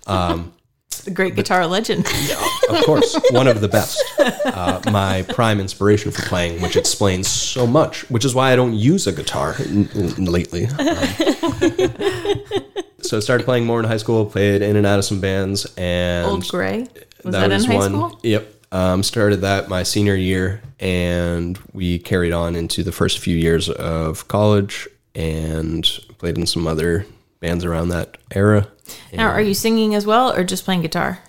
Um, 0.07 0.53
The 1.05 1.11
great 1.13 1.37
guitar 1.37 1.67
legend. 1.69 2.05
of 2.71 2.85
course, 2.85 3.17
one 3.31 3.47
of 3.47 3.61
the 3.61 3.69
best. 3.69 4.03
Uh, 4.45 4.81
my 4.91 5.23
prime 5.29 5.61
inspiration 5.61 6.11
for 6.11 6.23
playing, 6.23 6.61
which 6.63 6.75
explains 6.75 7.29
so 7.29 7.65
much, 7.67 8.09
which 8.11 8.25
is 8.25 8.35
why 8.35 8.51
I 8.53 8.57
don't 8.57 8.75
use 8.75 9.07
a 9.07 9.13
guitar 9.13 9.55
n- 9.61 9.89
n- 9.95 10.25
lately. 10.25 10.67
Um, 10.67 10.79
so 13.09 13.17
I 13.17 13.21
started 13.21 13.45
playing 13.45 13.65
more 13.67 13.81
in 13.81 13.87
high 13.87 13.97
school, 13.97 14.27
played 14.27 14.63
in 14.63 14.77
and 14.77 14.87
out 14.87 14.99
of 14.99 15.05
some 15.05 15.21
bands, 15.21 15.67
and 15.77 16.27
Old 16.27 16.49
Gray. 16.49 16.87
Was 17.25 17.33
that, 17.33 17.51
in 17.51 17.63
high 17.63 17.81
school? 17.81 18.19
Yep. 18.23 18.53
Um, 18.73 19.03
started 19.03 19.43
that 19.43 19.69
my 19.69 19.83
senior 19.83 20.15
year, 20.15 20.61
and 20.81 21.59
we 21.73 21.99
carried 21.99 22.33
on 22.33 22.57
into 22.57 22.83
the 22.83 22.93
first 22.93 23.19
few 23.19 23.37
years 23.37 23.69
of 23.69 24.29
college, 24.29 24.89
and 25.15 25.85
played 26.19 26.37
in 26.37 26.47
some 26.47 26.67
other 26.67 27.07
bands 27.41 27.65
around 27.65 27.89
that 27.91 28.17
era. 28.33 28.69
Now, 29.13 29.31
are 29.31 29.41
you 29.41 29.55
singing 29.55 29.95
as 29.95 30.07
well 30.07 30.33
or 30.33 30.45
just 30.45 30.65
playing 30.65 30.83
guitar? 30.83 31.21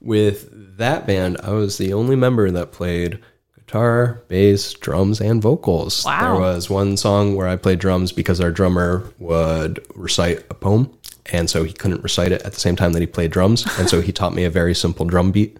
with 0.00 0.76
that 0.78 1.06
band, 1.06 1.38
I 1.42 1.50
was 1.50 1.78
the 1.78 1.92
only 1.92 2.16
member 2.16 2.50
that 2.50 2.72
played 2.72 3.18
guitar, 3.66 4.22
bass, 4.28 4.72
drums, 4.74 5.20
and 5.20 5.42
vocals. 5.42 6.04
Wow. 6.04 6.20
There 6.32 6.40
was 6.40 6.70
one 6.70 6.96
song 6.96 7.34
where 7.34 7.48
I 7.48 7.56
played 7.56 7.78
drums 7.78 8.12
because 8.12 8.40
our 8.40 8.50
drummer 8.50 9.02
would 9.18 9.84
recite 9.94 10.38
a 10.50 10.54
poem, 10.54 10.90
and 11.32 11.50
so 11.50 11.64
he 11.64 11.72
couldn't 11.72 12.02
recite 12.02 12.32
it 12.32 12.42
at 12.42 12.52
the 12.52 12.60
same 12.60 12.76
time 12.76 12.92
that 12.92 13.00
he 13.00 13.06
played 13.06 13.30
drums, 13.32 13.66
and 13.78 13.88
so 13.88 14.00
he 14.00 14.12
taught 14.12 14.34
me 14.34 14.44
a 14.44 14.50
very 14.50 14.74
simple 14.74 15.04
drum 15.04 15.32
beat. 15.32 15.58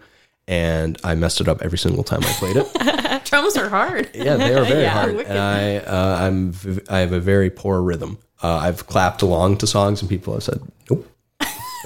And 0.48 0.96
I 1.02 1.16
messed 1.16 1.40
it 1.40 1.48
up 1.48 1.60
every 1.60 1.78
single 1.78 2.04
time 2.04 2.20
I 2.22 2.32
played 2.34 2.56
it. 2.56 3.24
Drums 3.24 3.56
are 3.56 3.68
hard. 3.68 4.08
Yeah, 4.14 4.36
they 4.36 4.54
are 4.54 4.64
very 4.64 4.82
Yeah, 4.82 4.90
hard, 4.90 5.16
wicked. 5.16 5.30
and 5.32 5.38
I 5.40 5.78
uh, 5.78 6.18
I'm 6.20 6.54
I 6.88 6.98
have 7.00 7.10
a 7.10 7.18
very 7.18 7.50
poor 7.50 7.82
rhythm. 7.82 8.18
Uh, 8.40 8.54
I've 8.58 8.86
clapped 8.86 9.22
along 9.22 9.56
to 9.58 9.66
songs, 9.66 10.00
and 10.00 10.08
people 10.08 10.34
have 10.34 10.44
said, 10.44 10.60
"Nope, 10.88 11.04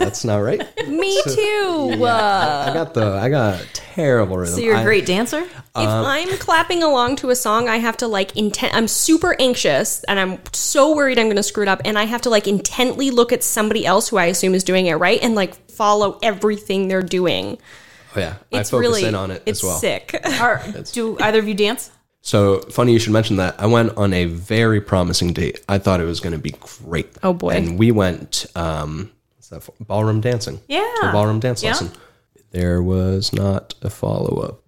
that's 0.00 0.24
not 0.24 0.38
right." 0.38 0.58
Me 0.88 1.22
too. 1.22 1.40
you. 1.40 2.04
Uh, 2.04 2.64
I 2.68 2.74
got 2.74 2.94
the 2.94 3.06
I 3.12 3.28
got 3.28 3.64
terrible 3.74 4.36
rhythm. 4.38 4.56
So 4.56 4.60
you're 4.60 4.74
a 4.74 4.80
I- 4.80 4.84
great 4.84 5.06
dancer? 5.06 5.46
if 5.76 5.88
I'm 5.88 6.28
clapping 6.38 6.82
along 6.82 7.16
to 7.16 7.30
a 7.30 7.36
song, 7.36 7.68
I 7.68 7.76
have 7.76 7.96
to 7.98 8.08
like 8.08 8.36
intent. 8.36 8.74
I'm 8.74 8.88
super 8.88 9.36
anxious 9.38 10.02
and 10.04 10.18
I'm 10.18 10.40
so 10.52 10.94
worried 10.96 11.18
I'm 11.18 11.26
going 11.26 11.36
to 11.36 11.42
screw 11.44 11.62
it 11.62 11.68
up, 11.68 11.80
and 11.84 11.96
I 11.96 12.04
have 12.04 12.22
to 12.22 12.30
like 12.30 12.48
intently 12.48 13.10
look 13.12 13.32
at 13.32 13.44
somebody 13.44 13.86
else 13.86 14.08
who 14.08 14.16
I 14.16 14.24
assume 14.26 14.54
is 14.54 14.64
doing 14.64 14.86
it 14.86 14.94
right 14.94 15.20
and 15.22 15.36
like 15.36 15.54
follow 15.70 16.18
everything 16.22 16.88
they're 16.88 17.02
doing. 17.02 17.58
Oh 18.16 18.20
yeah, 18.20 18.34
It's 18.50 18.68
I 18.68 18.70
focus 18.72 18.80
really 18.80 19.04
in 19.04 19.14
on 19.14 19.30
it 19.30 19.42
it's 19.46 19.60
as 19.60 19.64
well. 19.64 19.78
sick. 19.78 20.20
Are, 20.40 20.60
do 20.92 21.16
either 21.20 21.38
of 21.38 21.46
you 21.46 21.54
dance? 21.54 21.92
So 22.22 22.58
funny 22.62 22.92
you 22.92 22.98
should 22.98 23.12
mention 23.12 23.36
that. 23.36 23.54
I 23.60 23.66
went 23.66 23.96
on 23.96 24.12
a 24.12 24.24
very 24.24 24.80
promising 24.80 25.32
date. 25.32 25.60
I 25.68 25.78
thought 25.78 26.00
it 26.00 26.04
was 26.04 26.18
going 26.20 26.32
to 26.32 26.38
be 26.38 26.54
great. 26.84 27.08
Oh, 27.22 27.32
boy. 27.32 27.50
And 27.50 27.78
we 27.78 27.92
went 27.92 28.44
um, 28.56 28.96
what's 29.04 29.19
that 29.50 29.68
ballroom 29.80 30.20
dancing. 30.20 30.60
Yeah. 30.68 30.80
To 31.02 31.08
a 31.10 31.12
ballroom 31.12 31.40
dance 31.40 31.62
Yeah. 31.62 31.70
lesson. 31.72 31.90
There 32.52 32.82
was 32.82 33.32
not 33.32 33.74
a 33.82 33.90
follow 33.90 34.40
up. 34.42 34.62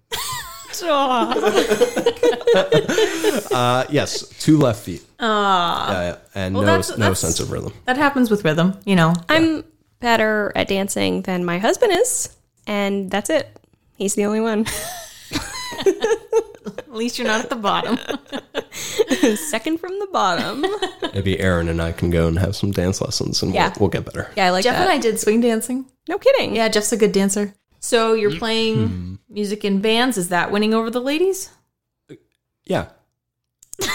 Uh, 3.51 3.85
yes, 3.89 4.27
two 4.39 4.57
left 4.57 4.83
feet. 4.83 5.03
Yeah, 5.19 5.27
yeah, 6.01 6.15
and 6.35 6.53
no, 6.53 6.61
that's- 6.61 6.89
no 6.91 6.95
that's- 6.97 7.19
sense 7.19 7.39
of 7.39 7.51
rhythm. 7.51 7.73
That 7.85 7.97
happens 7.97 8.29
with 8.31 8.43
rhythm, 8.43 8.79
you 8.85 8.95
know. 8.95 9.13
I'm 9.29 9.63
better 9.99 10.51
at 10.55 10.67
dancing 10.67 11.21
than 11.23 11.45
my 11.45 11.57
husband 11.59 11.93
is, 11.93 12.29
and 12.67 13.09
that's 13.11 13.29
it. 13.29 13.47
He's 13.95 14.15
the 14.15 14.25
only 14.25 14.41
one. 14.41 14.65
At 16.65 16.93
least 16.93 17.17
you're 17.17 17.27
not 17.27 17.41
at 17.43 17.49
the 17.49 17.55
bottom. 17.55 17.97
Second 19.37 19.79
from 19.79 19.99
the 19.99 20.07
bottom. 20.11 20.65
Maybe 21.13 21.39
Aaron 21.39 21.67
and 21.67 21.81
I 21.81 21.91
can 21.91 22.09
go 22.09 22.27
and 22.27 22.39
have 22.39 22.55
some 22.55 22.71
dance 22.71 23.01
lessons, 23.01 23.41
and 23.43 23.53
Yeah. 23.53 23.69
we'll, 23.69 23.75
we'll 23.81 23.89
get 23.89 24.05
better. 24.05 24.31
Yeah, 24.37 24.47
I 24.47 24.49
like 24.51 24.63
Jeff 24.63 24.75
that. 24.75 24.81
and 24.83 24.91
I 24.91 24.97
did 24.97 25.19
swing 25.19 25.41
dancing. 25.41 25.85
no 26.07 26.17
kidding. 26.17 26.55
Yeah, 26.55 26.69
Jeff's 26.69 26.91
a 26.93 26.97
good 26.97 27.11
dancer. 27.11 27.53
So 27.79 28.13
you're 28.13 28.35
playing 28.37 28.87
Hmm. 28.87 29.15
music 29.29 29.65
in 29.65 29.81
bands. 29.81 30.17
Is 30.17 30.29
that 30.29 30.51
winning 30.51 30.73
over 30.73 30.89
the 30.89 31.01
ladies? 31.01 31.49
Yeah. 32.65 32.87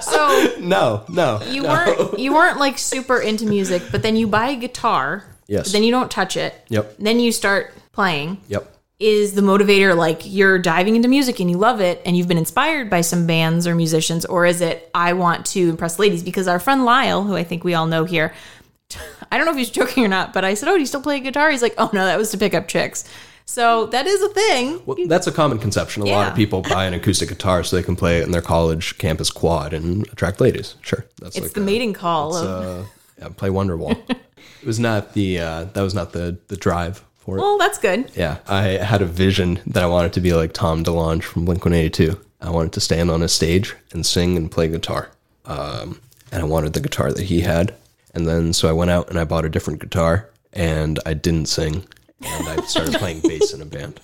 So 0.00 0.56
No, 0.60 1.04
no. 1.08 1.40
you 1.48 1.62
no. 1.62 1.68
weren't 1.68 2.18
you 2.18 2.34
weren't 2.34 2.58
like 2.58 2.78
super 2.78 3.18
into 3.20 3.46
music, 3.46 3.82
but 3.90 4.02
then 4.02 4.16
you 4.16 4.26
buy 4.26 4.48
a 4.50 4.56
guitar. 4.56 5.24
Yes. 5.46 5.72
Then 5.72 5.84
you 5.84 5.90
don't 5.92 6.10
touch 6.10 6.36
it. 6.36 6.54
Yep. 6.68 6.96
Then 6.98 7.20
you 7.20 7.30
start 7.32 7.72
playing. 7.92 8.38
Yep. 8.48 8.75
Is 8.98 9.34
the 9.34 9.42
motivator 9.42 9.94
like 9.94 10.22
you're 10.24 10.58
diving 10.58 10.96
into 10.96 11.06
music 11.08 11.38
and 11.38 11.50
you 11.50 11.58
love 11.58 11.82
it 11.82 12.00
and 12.06 12.16
you've 12.16 12.28
been 12.28 12.38
inspired 12.38 12.88
by 12.88 13.02
some 13.02 13.26
bands 13.26 13.66
or 13.66 13.74
musicians, 13.74 14.24
or 14.24 14.46
is 14.46 14.62
it 14.62 14.90
I 14.94 15.12
want 15.12 15.44
to 15.46 15.68
impress 15.68 15.98
ladies? 15.98 16.22
Because 16.22 16.48
our 16.48 16.58
friend 16.58 16.86
Lyle, 16.86 17.22
who 17.22 17.36
I 17.36 17.44
think 17.44 17.62
we 17.62 17.74
all 17.74 17.86
know 17.86 18.04
here, 18.04 18.32
I 19.30 19.36
don't 19.36 19.44
know 19.44 19.52
if 19.52 19.58
he's 19.58 19.68
joking 19.70 20.02
or 20.04 20.08
not, 20.08 20.32
but 20.32 20.44
I 20.46 20.54
said, 20.54 20.68
"Oh, 20.70 20.74
do 20.74 20.80
you 20.80 20.86
still 20.86 21.02
play 21.02 21.20
guitar?" 21.20 21.50
He's 21.50 21.60
like, 21.60 21.74
"Oh 21.76 21.90
no, 21.92 22.06
that 22.06 22.16
was 22.16 22.30
to 22.30 22.38
pick 22.38 22.54
up 22.54 22.68
chicks." 22.68 23.04
So 23.44 23.86
that 23.86 24.06
is 24.06 24.22
a 24.22 24.28
thing. 24.30 24.80
Well, 24.86 24.96
that's 25.06 25.26
a 25.26 25.32
common 25.32 25.58
conception. 25.58 26.02
A 26.02 26.06
lot 26.06 26.28
of 26.30 26.34
people 26.34 26.62
buy 26.62 26.86
an 26.86 26.94
acoustic 26.94 27.28
guitar 27.28 27.62
so 27.64 27.76
they 27.76 27.82
can 27.82 27.96
play 27.96 28.18
it 28.20 28.24
in 28.24 28.30
their 28.32 28.42
college 28.42 28.98
campus 28.98 29.30
quad 29.30 29.72
and 29.74 30.06
attract 30.08 30.40
ladies. 30.40 30.74
Sure, 30.80 31.04
that's 31.20 31.36
It's 31.36 31.44
like 31.46 31.52
the 31.52 31.60
a- 31.60 31.64
mating 31.64 31.92
call 31.92 32.34
of 32.34 32.46
uh, 32.46 32.88
yeah, 33.18 33.28
play 33.28 33.50
Wonderwall. 33.50 33.98
it 34.10 34.66
was 34.66 34.80
not 34.80 35.12
the 35.12 35.38
uh, 35.38 35.64
that 35.74 35.82
was 35.82 35.94
not 35.94 36.12
the 36.12 36.38
the 36.48 36.56
drive 36.56 37.04
for 37.26 37.36
it. 37.36 37.40
well, 37.42 37.58
that's 37.58 37.76
good. 37.78 38.10
Yeah, 38.16 38.38
I 38.48 38.62
had 38.62 39.02
a 39.02 39.06
vision 39.06 39.60
that 39.66 39.82
I 39.82 39.86
wanted 39.86 40.14
to 40.14 40.20
be 40.20 40.32
like 40.32 40.52
Tom 40.54 40.82
DeLonge 40.84 41.22
from 41.24 41.44
Blink 41.44 41.64
One 41.64 41.74
Eighty 41.74 41.90
Two. 41.90 42.20
I 42.40 42.50
wanted 42.50 42.72
to 42.74 42.80
stand 42.80 43.10
on 43.10 43.22
a 43.22 43.28
stage 43.28 43.74
and 43.92 44.06
sing 44.06 44.36
and 44.36 44.50
play 44.50 44.68
guitar, 44.68 45.10
um, 45.44 46.00
and 46.32 46.42
I 46.42 46.46
wanted 46.46 46.72
the 46.72 46.80
guitar 46.80 47.12
that 47.12 47.24
he 47.24 47.40
had. 47.42 47.74
And 48.14 48.26
then 48.26 48.52
so 48.54 48.68
I 48.68 48.72
went 48.72 48.90
out 48.90 49.10
and 49.10 49.18
I 49.18 49.24
bought 49.24 49.44
a 49.44 49.50
different 49.50 49.80
guitar, 49.80 50.30
and 50.54 50.98
I 51.04 51.12
didn't 51.12 51.46
sing, 51.46 51.84
and 52.22 52.48
I 52.48 52.56
started 52.64 52.94
playing 52.98 53.20
bass 53.20 53.52
in 53.52 53.60
a 53.60 53.66
band. 53.66 54.00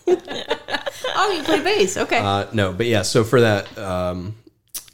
Oh, 1.14 1.32
you 1.36 1.42
play 1.44 1.62
bass. 1.62 1.96
Okay. 1.96 2.18
Uh, 2.18 2.46
no, 2.52 2.72
but 2.72 2.86
yeah. 2.86 3.02
So 3.02 3.24
for 3.24 3.40
that, 3.40 3.78
um, 3.78 4.34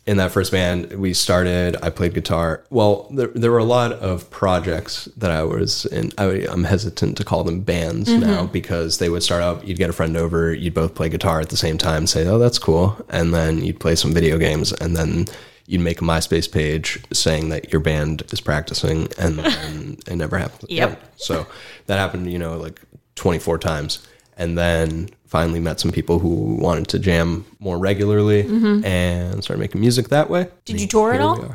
in 0.09 0.17
that 0.17 0.33
first 0.33 0.51
band, 0.51 0.91
we 0.93 1.13
started. 1.13 1.77
I 1.83 1.91
played 1.91 2.15
guitar. 2.15 2.65
Well, 2.71 3.09
there, 3.11 3.27
there 3.27 3.53
were 3.53 3.59
a 3.59 3.65
lot 3.65 3.93
of 3.93 4.31
projects 4.31 5.05
that 5.19 5.31
I 5.31 5.43
was 5.43 5.85
in. 5.85 6.13
I, 6.17 6.47
I'm 6.51 6.65
hesitant 6.65 7.19
to 7.19 7.25
call 7.25 7.45
them 7.45 7.61
bands 7.61 8.09
mm-hmm. 8.09 8.23
now 8.23 8.47
because 8.47 8.97
they 8.97 9.11
would 9.11 9.23
start 9.23 9.43
out. 9.43 9.69
You'd 9.69 9.77
get 9.77 9.91
a 9.91 9.93
friend 9.93 10.17
over. 10.17 10.55
You'd 10.55 10.73
both 10.73 10.95
play 10.95 11.11
guitar 11.11 11.43
at 11.43 11.51
the 11.51 11.59
same 11.59 11.77
time. 11.77 12.07
Say, 12.07 12.27
oh, 12.27 12.39
that's 12.39 12.59
cool, 12.59 12.97
and 13.11 13.35
then 13.35 13.63
you'd 13.63 13.81
play 13.81 13.95
some 13.97 14.15
video 14.15 14.39
games, 14.39 14.73
and 14.73 14.97
then 14.97 15.27
you'd 15.67 15.83
make 15.83 16.01
a 16.01 16.05
MySpace 16.05 16.51
page 16.51 16.99
saying 17.13 17.51
that 17.51 17.71
your 17.71 17.83
band 17.83 18.23
is 18.33 18.41
practicing, 18.41 19.09
and 19.19 19.39
then 19.39 19.99
it 20.07 20.17
never 20.17 20.39
happened. 20.39 20.71
Yep. 20.71 21.03
So 21.17 21.47
that 21.85 21.99
happened, 21.99 22.33
you 22.33 22.39
know, 22.39 22.57
like 22.57 22.81
24 23.17 23.59
times. 23.59 24.09
And 24.39 24.57
then 24.57 25.11
finally 25.29 25.61
met 25.61 25.79
some 25.79 25.93
people 25.93 26.19
who 26.19 26.57
wanted 26.57 26.89
to 26.89 26.99
jam 26.99 27.45
more 27.61 27.79
regularly 27.79 28.41
and 28.85 29.45
started 29.45 29.61
making 29.61 29.81
music 29.81 30.09
that 30.09 30.29
way. 30.31 30.49
Did 30.65 30.81
you 30.81 30.87
tour 30.87 31.13
at 31.13 31.21
all? 31.21 31.39
We, 31.39 31.49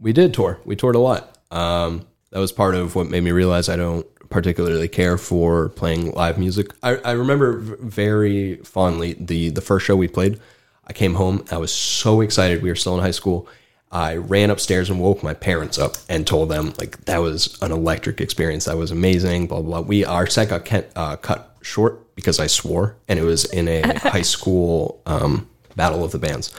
we 0.00 0.12
did 0.12 0.34
tour. 0.34 0.58
We 0.64 0.76
toured 0.76 0.96
a 0.96 0.98
lot. 0.98 1.38
Um, 1.50 2.06
that 2.30 2.40
was 2.40 2.52
part 2.52 2.74
of 2.74 2.94
what 2.94 3.08
made 3.08 3.22
me 3.22 3.30
realize 3.30 3.68
I 3.68 3.76
don't 3.76 4.06
particularly 4.28 4.88
care 4.88 5.16
for 5.16 5.70
playing 5.70 6.12
live 6.12 6.38
music. 6.38 6.72
I, 6.82 6.96
I 6.96 7.12
remember 7.12 7.58
very 7.58 8.56
fondly 8.56 9.14
the 9.18 9.50
the 9.50 9.60
first 9.62 9.86
show 9.86 9.96
we 9.96 10.08
played. 10.08 10.40
I 10.86 10.92
came 10.92 11.14
home. 11.14 11.44
I 11.50 11.58
was 11.58 11.72
so 11.72 12.20
excited. 12.20 12.62
We 12.62 12.70
were 12.70 12.76
still 12.76 12.94
in 12.94 13.00
high 13.02 13.10
school. 13.10 13.48
I 13.90 14.16
ran 14.16 14.50
upstairs 14.50 14.90
and 14.90 15.00
woke 15.00 15.22
my 15.22 15.32
parents 15.32 15.78
up 15.78 15.96
and 16.10 16.26
told 16.26 16.50
them 16.50 16.74
like 16.78 17.04
that 17.06 17.18
was 17.18 17.60
an 17.62 17.72
electric 17.72 18.20
experience. 18.20 18.66
That 18.66 18.76
was 18.76 18.90
amazing. 18.90 19.46
Blah 19.46 19.62
blah. 19.62 19.80
blah. 19.80 19.88
We 19.88 20.04
our 20.04 20.26
set 20.26 20.50
got 20.50 20.84
uh, 20.96 21.16
cut 21.16 21.56
short 21.62 22.07
because 22.18 22.40
I 22.40 22.48
swore, 22.48 22.96
and 23.06 23.16
it 23.16 23.22
was 23.22 23.44
in 23.44 23.68
a 23.68 23.96
high 24.10 24.22
school 24.22 25.00
um, 25.06 25.48
battle 25.76 26.02
of 26.02 26.10
the 26.10 26.18
bands. 26.18 26.52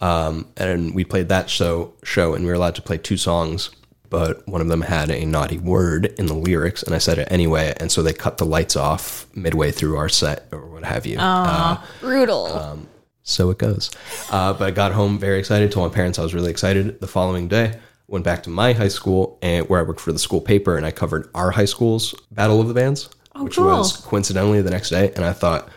Um, 0.00 0.48
and 0.56 0.92
we 0.92 1.04
played 1.04 1.28
that 1.28 1.48
show 1.48 1.92
show, 2.02 2.34
and 2.34 2.44
we 2.44 2.50
were 2.50 2.56
allowed 2.56 2.74
to 2.74 2.82
play 2.82 2.98
two 2.98 3.16
songs. 3.16 3.70
But 4.10 4.44
one 4.48 4.60
of 4.60 4.66
them 4.66 4.80
had 4.80 5.08
a 5.08 5.24
naughty 5.24 5.56
word 5.56 6.06
in 6.18 6.26
the 6.26 6.34
lyrics, 6.34 6.82
and 6.82 6.96
I 6.96 6.98
said 6.98 7.18
it 7.20 7.28
anyway. 7.30 7.74
And 7.78 7.92
so 7.92 8.02
they 8.02 8.12
cut 8.12 8.38
the 8.38 8.44
lights 8.44 8.74
off 8.74 9.28
midway 9.36 9.70
through 9.70 9.98
our 9.98 10.08
set, 10.08 10.48
or 10.50 10.66
what 10.66 10.82
have 10.82 11.06
you. 11.06 11.16
Uh, 11.16 11.80
Brutal. 12.00 12.80
so 13.22 13.50
it 13.50 13.58
goes. 13.58 13.92
Uh, 14.32 14.52
but 14.52 14.66
I 14.66 14.70
got 14.72 14.90
home 14.90 15.16
very 15.20 15.38
excited. 15.38 15.70
Told 15.70 15.92
my 15.92 15.94
parents 15.94 16.18
I 16.18 16.24
was 16.24 16.34
really 16.34 16.50
excited. 16.50 17.00
The 17.00 17.06
following 17.06 17.46
day, 17.46 17.78
went 18.08 18.24
back 18.24 18.42
to 18.44 18.50
my 18.50 18.72
high 18.72 18.88
school 18.88 19.38
and 19.42 19.68
where 19.68 19.78
I 19.78 19.84
worked 19.84 20.00
for 20.00 20.10
the 20.12 20.18
school 20.18 20.40
paper, 20.40 20.76
and 20.76 20.84
I 20.84 20.90
covered 20.90 21.30
our 21.36 21.52
high 21.52 21.66
school's 21.66 22.16
Battle 22.32 22.60
of 22.60 22.66
the 22.66 22.74
Bands, 22.74 23.08
which 23.38 23.56
cool. 23.56 23.66
was 23.66 23.96
coincidentally 23.96 24.62
the 24.62 24.70
next 24.70 24.90
day. 24.90 25.12
And 25.14 25.24
I 25.24 25.32
thought, 25.32 25.68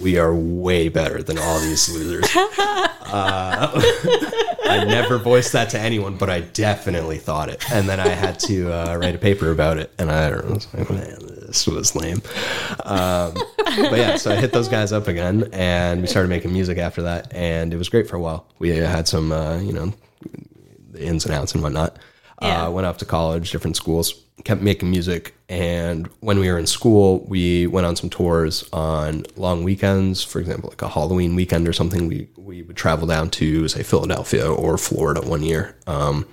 we 0.00 0.18
are 0.18 0.34
way 0.34 0.88
better 0.88 1.22
than 1.22 1.38
all 1.38 1.60
these 1.60 1.88
losers. 1.88 2.24
uh, 2.36 3.70
I 4.64 4.84
never 4.84 5.18
voiced 5.18 5.52
that 5.52 5.70
to 5.70 5.80
anyone, 5.80 6.16
but 6.16 6.30
I 6.30 6.40
definitely 6.40 7.18
thought 7.18 7.48
it. 7.48 7.70
And 7.72 7.88
then 7.88 8.00
I 8.00 8.08
had 8.08 8.38
to 8.40 8.72
uh, 8.72 8.96
write 8.96 9.14
a 9.14 9.18
paper 9.18 9.50
about 9.50 9.78
it, 9.78 9.92
and 9.98 10.10
I 10.10 10.30
don't 10.30 10.44
know, 10.44 10.50
I 10.50 10.54
was 10.54 10.74
like, 10.74 10.90
man, 10.90 11.18
this 11.46 11.66
was 11.66 11.96
lame. 11.96 12.22
Um, 12.84 13.34
but 13.56 13.98
yeah, 13.98 14.16
so 14.16 14.30
I 14.30 14.36
hit 14.36 14.52
those 14.52 14.68
guys 14.68 14.92
up 14.92 15.08
again, 15.08 15.48
and 15.52 16.00
we 16.00 16.06
started 16.06 16.28
making 16.28 16.52
music 16.52 16.78
after 16.78 17.02
that, 17.02 17.32
and 17.32 17.74
it 17.74 17.76
was 17.76 17.88
great 17.88 18.08
for 18.08 18.16
a 18.16 18.20
while. 18.20 18.46
We 18.58 18.70
had 18.70 19.08
some, 19.08 19.32
uh, 19.32 19.58
you 19.58 19.72
know, 19.72 19.92
the 20.92 21.04
ins 21.04 21.26
and 21.26 21.34
outs 21.34 21.52
and 21.54 21.62
whatnot. 21.62 21.98
Yeah. 22.40 22.66
Uh, 22.66 22.70
went 22.70 22.86
off 22.86 22.98
to 22.98 23.04
college, 23.04 23.50
different 23.50 23.76
schools, 23.76 24.14
kept 24.44 24.62
making 24.62 24.90
music. 24.90 25.34
And 25.48 26.08
when 26.20 26.38
we 26.38 26.50
were 26.50 26.58
in 26.58 26.66
school, 26.66 27.24
we 27.26 27.66
went 27.66 27.86
on 27.86 27.96
some 27.96 28.10
tours 28.10 28.68
on 28.72 29.24
long 29.36 29.64
weekends. 29.64 30.22
For 30.22 30.38
example, 30.38 30.70
like 30.70 30.82
a 30.82 30.88
Halloween 30.88 31.34
weekend 31.34 31.66
or 31.66 31.72
something, 31.72 32.06
we, 32.06 32.28
we 32.36 32.62
would 32.62 32.76
travel 32.76 33.06
down 33.06 33.30
to, 33.30 33.68
say, 33.68 33.82
Philadelphia 33.82 34.50
or 34.50 34.78
Florida 34.78 35.20
one 35.22 35.42
year. 35.42 35.76
Um, 35.86 36.26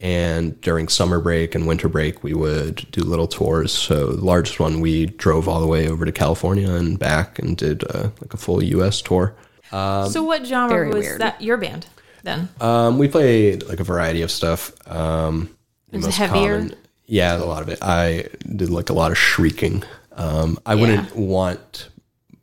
and 0.00 0.60
during 0.60 0.88
summer 0.88 1.18
break 1.18 1.54
and 1.54 1.66
winter 1.66 1.88
break, 1.88 2.22
we 2.22 2.34
would 2.34 2.86
do 2.90 3.02
little 3.02 3.26
tours. 3.26 3.72
So 3.72 4.12
the 4.12 4.24
largest 4.24 4.60
one, 4.60 4.80
we 4.80 5.06
drove 5.06 5.48
all 5.48 5.60
the 5.60 5.66
way 5.66 5.88
over 5.88 6.04
to 6.04 6.12
California 6.12 6.70
and 6.70 6.98
back 6.98 7.38
and 7.38 7.56
did 7.56 7.84
uh, 7.90 8.10
like 8.20 8.34
a 8.34 8.36
full 8.36 8.62
U.S. 8.62 9.00
tour. 9.00 9.34
so 9.70 10.22
what 10.22 10.46
genre 10.46 10.88
was 10.88 11.04
weird. 11.04 11.20
that 11.20 11.40
your 11.40 11.56
band 11.56 11.86
then? 12.22 12.48
Um, 12.60 12.98
we 12.98 13.08
played 13.08 13.62
like 13.64 13.80
a 13.80 13.84
variety 13.84 14.22
of 14.22 14.30
stuff. 14.30 14.72
Um, 14.86 15.56
the 15.90 15.98
Was 15.98 16.08
it 16.08 16.14
heavier? 16.14 16.70
Yeah, 17.06 17.36
a 17.36 17.44
lot 17.44 17.62
of 17.62 17.68
it. 17.68 17.78
I 17.82 18.28
did 18.54 18.70
like 18.70 18.90
a 18.90 18.94
lot 18.94 19.10
of 19.10 19.18
shrieking. 19.18 19.82
Um, 20.12 20.58
I 20.64 20.74
wouldn't 20.74 21.14
want 21.16 21.88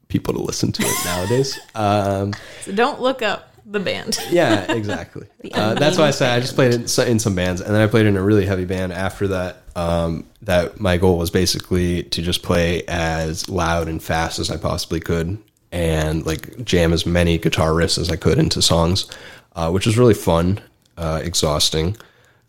people 0.07 0.33
to 0.33 0.41
listen 0.41 0.71
to 0.73 0.83
it 0.83 0.95
nowadays. 1.05 1.59
Um, 1.73 2.33
So 2.63 2.73
don't 2.73 3.01
look 3.01 3.21
up 3.21 3.51
the 3.65 3.79
band. 3.79 4.19
yeah, 4.29 4.71
exactly. 4.71 5.27
uh, 5.53 5.73
that's 5.75 5.97
why 5.97 6.07
I 6.07 6.11
say 6.11 6.29
I 6.29 6.39
just 6.39 6.55
played 6.55 6.73
in, 6.73 6.81
in 6.81 7.19
some 7.19 7.35
bands, 7.35 7.61
and 7.61 7.73
then 7.73 7.81
I 7.81 7.87
played 7.87 8.05
in 8.05 8.17
a 8.17 8.21
really 8.21 8.45
heavy 8.45 8.65
band 8.65 8.93
after 8.93 9.27
that. 9.29 9.57
Um, 9.75 10.25
that 10.41 10.81
my 10.81 10.97
goal 10.97 11.17
was 11.17 11.29
basically 11.29 12.03
to 12.03 12.21
just 12.21 12.43
play 12.43 12.83
as 12.87 13.47
loud 13.47 13.87
and 13.87 14.03
fast 14.03 14.37
as 14.39 14.51
I 14.51 14.57
possibly 14.57 14.99
could, 14.99 15.37
and 15.71 16.25
like 16.25 16.63
jam 16.65 16.91
as 16.91 17.05
many 17.05 17.37
guitar 17.37 17.71
riffs 17.71 17.97
as 17.97 18.09
I 18.09 18.17
could 18.17 18.37
into 18.37 18.61
songs, 18.61 19.09
uh, 19.55 19.71
which 19.71 19.85
was 19.85 19.97
really 19.97 20.13
fun, 20.13 20.59
uh, 20.97 21.21
exhausting. 21.23 21.95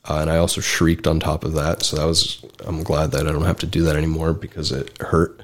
Uh, 0.09 0.19
and 0.21 0.31
I 0.31 0.37
also 0.37 0.61
shrieked 0.61 1.07
on 1.07 1.21
top 1.21 1.45
of 1.45 1.53
that. 1.55 1.83
So 1.83 1.97
that 1.97 2.05
was 2.07 2.45
I'm 2.67 2.83
glad 2.83 3.13
that 3.13 3.27
I 3.27 3.33
don't 3.33 3.45
have 3.45 3.59
to 3.61 3.67
do 3.67 3.83
that 3.85 3.97
anymore 3.97 4.33
because 4.33 4.73
it 4.73 4.97
hurt. 5.01 5.43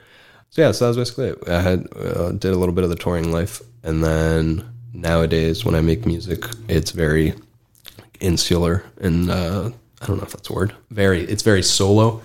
So 0.51 0.63
yeah, 0.63 0.73
so 0.73 0.85
that 0.85 0.97
was 0.97 1.09
basically 1.09 1.29
it. 1.29 1.49
I 1.49 1.61
had 1.61 1.89
uh, 1.97 2.33
did 2.33 2.53
a 2.53 2.57
little 2.57 2.75
bit 2.75 2.85
of 2.85 2.91
the 2.91 2.97
touring 2.97 3.33
life, 3.33 3.61
and 3.83 4.03
then 4.03 4.69
nowadays 4.93 5.65
when 5.65 5.75
I 5.75 5.81
make 5.81 6.07
music, 6.07 6.45
it's 6.69 6.91
very 6.91 7.35
insular 8.21 8.85
and 9.01 9.31
uh, 9.31 9.71
I 10.01 10.07
don't 10.07 10.17
know 10.19 10.23
if 10.23 10.33
that's 10.33 10.51
a 10.51 10.53
word. 10.53 10.75
Very, 10.91 11.23
it's 11.23 11.43
very 11.43 11.63
solo. 11.63 12.23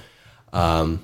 Um, 0.51 1.03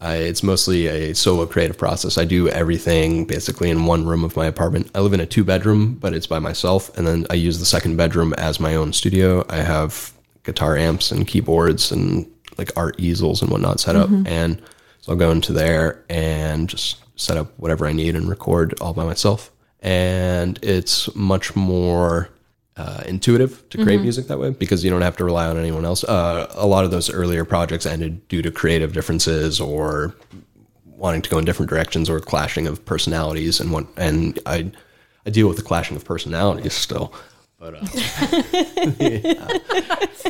I, 0.00 0.16
it's 0.16 0.42
mostly 0.42 0.88
a 0.88 1.14
solo 1.14 1.46
creative 1.46 1.78
process. 1.78 2.18
I 2.18 2.24
do 2.24 2.48
everything 2.48 3.24
basically 3.24 3.70
in 3.70 3.86
one 3.86 4.04
room 4.04 4.24
of 4.24 4.36
my 4.36 4.46
apartment. 4.46 4.90
I 4.94 5.00
live 5.00 5.12
in 5.12 5.20
a 5.20 5.26
two 5.26 5.44
bedroom, 5.44 5.94
but 5.94 6.12
it's 6.12 6.26
by 6.26 6.40
myself, 6.40 6.96
and 6.98 7.06
then 7.06 7.26
I 7.30 7.34
use 7.34 7.60
the 7.60 7.66
second 7.66 7.96
bedroom 7.96 8.34
as 8.34 8.58
my 8.58 8.74
own 8.74 8.92
studio. 8.92 9.44
I 9.48 9.58
have 9.58 10.11
guitar 10.44 10.76
amps 10.76 11.10
and 11.10 11.26
keyboards 11.26 11.92
and 11.92 12.26
like 12.58 12.70
art 12.76 12.98
easels 12.98 13.42
and 13.42 13.50
whatnot 13.50 13.80
set 13.80 13.96
up, 13.96 14.10
and 14.26 14.60
so 15.00 15.12
I'll 15.12 15.18
go 15.18 15.30
into 15.30 15.52
there 15.52 16.04
and 16.08 16.68
just 16.68 16.98
set 17.16 17.36
up 17.36 17.52
whatever 17.58 17.86
I 17.86 17.92
need 17.92 18.14
and 18.16 18.28
record 18.28 18.74
all 18.80 18.92
by 18.94 19.04
myself. 19.04 19.50
And 19.80 20.58
it's 20.62 21.12
much 21.14 21.56
more 21.56 22.28
uh, 22.76 23.02
intuitive 23.06 23.68
to 23.70 23.78
create 23.82 24.00
music 24.00 24.28
that 24.28 24.38
way 24.38 24.50
because 24.50 24.84
you 24.84 24.90
don't 24.90 25.02
have 25.02 25.16
to 25.16 25.24
rely 25.24 25.46
on 25.46 25.56
anyone 25.58 25.84
else. 25.84 26.04
Uh, 26.04 26.50
a 26.54 26.66
lot 26.66 26.84
of 26.84 26.90
those 26.90 27.10
earlier 27.10 27.44
projects 27.44 27.84
ended 27.84 28.26
due 28.28 28.42
to 28.42 28.50
creative 28.50 28.92
differences 28.92 29.60
or 29.60 30.14
wanting 30.86 31.20
to 31.22 31.28
go 31.28 31.38
in 31.38 31.44
different 31.44 31.68
directions 31.68 32.08
or 32.08 32.20
clashing 32.20 32.66
of 32.66 32.84
personalities 32.84 33.60
and 33.60 33.72
what. 33.72 33.86
And 33.96 34.38
I 34.46 34.70
I 35.26 35.30
deal 35.30 35.48
with 35.48 35.56
the 35.56 35.62
clashing 35.62 35.96
of 35.96 36.04
personalities 36.04 36.72
still, 36.72 37.12
but 37.62 37.76
uh, 37.76 37.80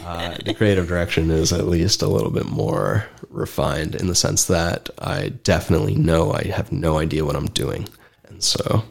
uh, 0.05 0.37
the 0.45 0.55
creative 0.55 0.87
direction 0.87 1.31
is 1.31 1.51
at 1.51 1.67
least 1.67 2.03
a 2.03 2.07
little 2.07 2.31
bit 2.31 2.45
more 2.45 3.07
refined 3.31 3.95
in 3.95 4.07
the 4.07 4.15
sense 4.15 4.45
that 4.45 4.91
I 4.99 5.31
definitely 5.43 5.95
know 5.95 6.33
I 6.33 6.49
have 6.49 6.71
no 6.71 6.99
idea 6.99 7.25
what 7.25 7.35
I'm 7.35 7.47
doing, 7.47 7.89
and 8.29 8.45
so 8.45 8.85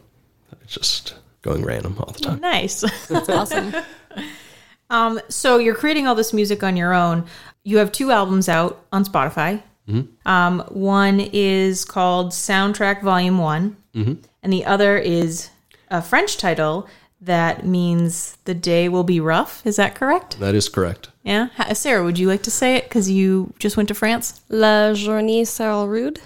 it's 0.64 0.74
just 0.74 1.14
going 1.44 1.64
random 1.64 1.98
all 2.00 2.14
the 2.14 2.20
time. 2.20 2.40
Nice. 2.40 2.82
That's 3.08 3.30
awesome. 3.30 3.76
um, 4.90 5.22
so 5.30 5.60
you're 5.60 5.76
creating 5.76 6.08
all 6.08 6.16
this 6.16 6.34
music 6.34 6.64
on 6.64 6.76
your 6.76 6.96
own. 6.96 7.26
You 7.64 7.78
have 7.78 7.92
two 7.92 8.10
albums 8.10 8.50
out 8.50 8.84
on 8.92 9.06
Spotify. 9.06 9.62
Um, 10.26 10.62
one 10.70 11.20
is 11.20 11.86
called 11.86 12.32
Soundtrack 12.32 13.04
Volume 13.04 13.38
One, 13.38 13.78
and 14.42 14.54
the 14.54 14.66
other 14.66 14.98
is 14.98 15.52
a 15.90 16.02
French 16.02 16.38
title 16.38 16.88
that 17.22 17.66
means 17.66 18.38
the 18.46 18.54
day 18.56 18.90
will 18.90 19.04
be 19.04 19.20
rough. 19.20 19.66
Is 19.66 19.76
that 19.76 19.94
correct? 19.96 20.40
That 20.40 20.56
is 20.56 20.68
correct. 20.70 21.10
Yeah. 21.24 21.50
Sarah, 21.74 22.04
would 22.04 22.18
you 22.18 22.28
like 22.28 22.42
to 22.44 22.52
say 22.52 22.76
it 22.78 22.86
because 22.86 23.10
you 23.12 23.54
just 23.60 23.78
went 23.78 23.88
to 23.90 23.94
France? 23.96 24.42
La 24.50 24.92
journée 24.94 25.46
sera 25.46 25.86
rude 25.86 26.20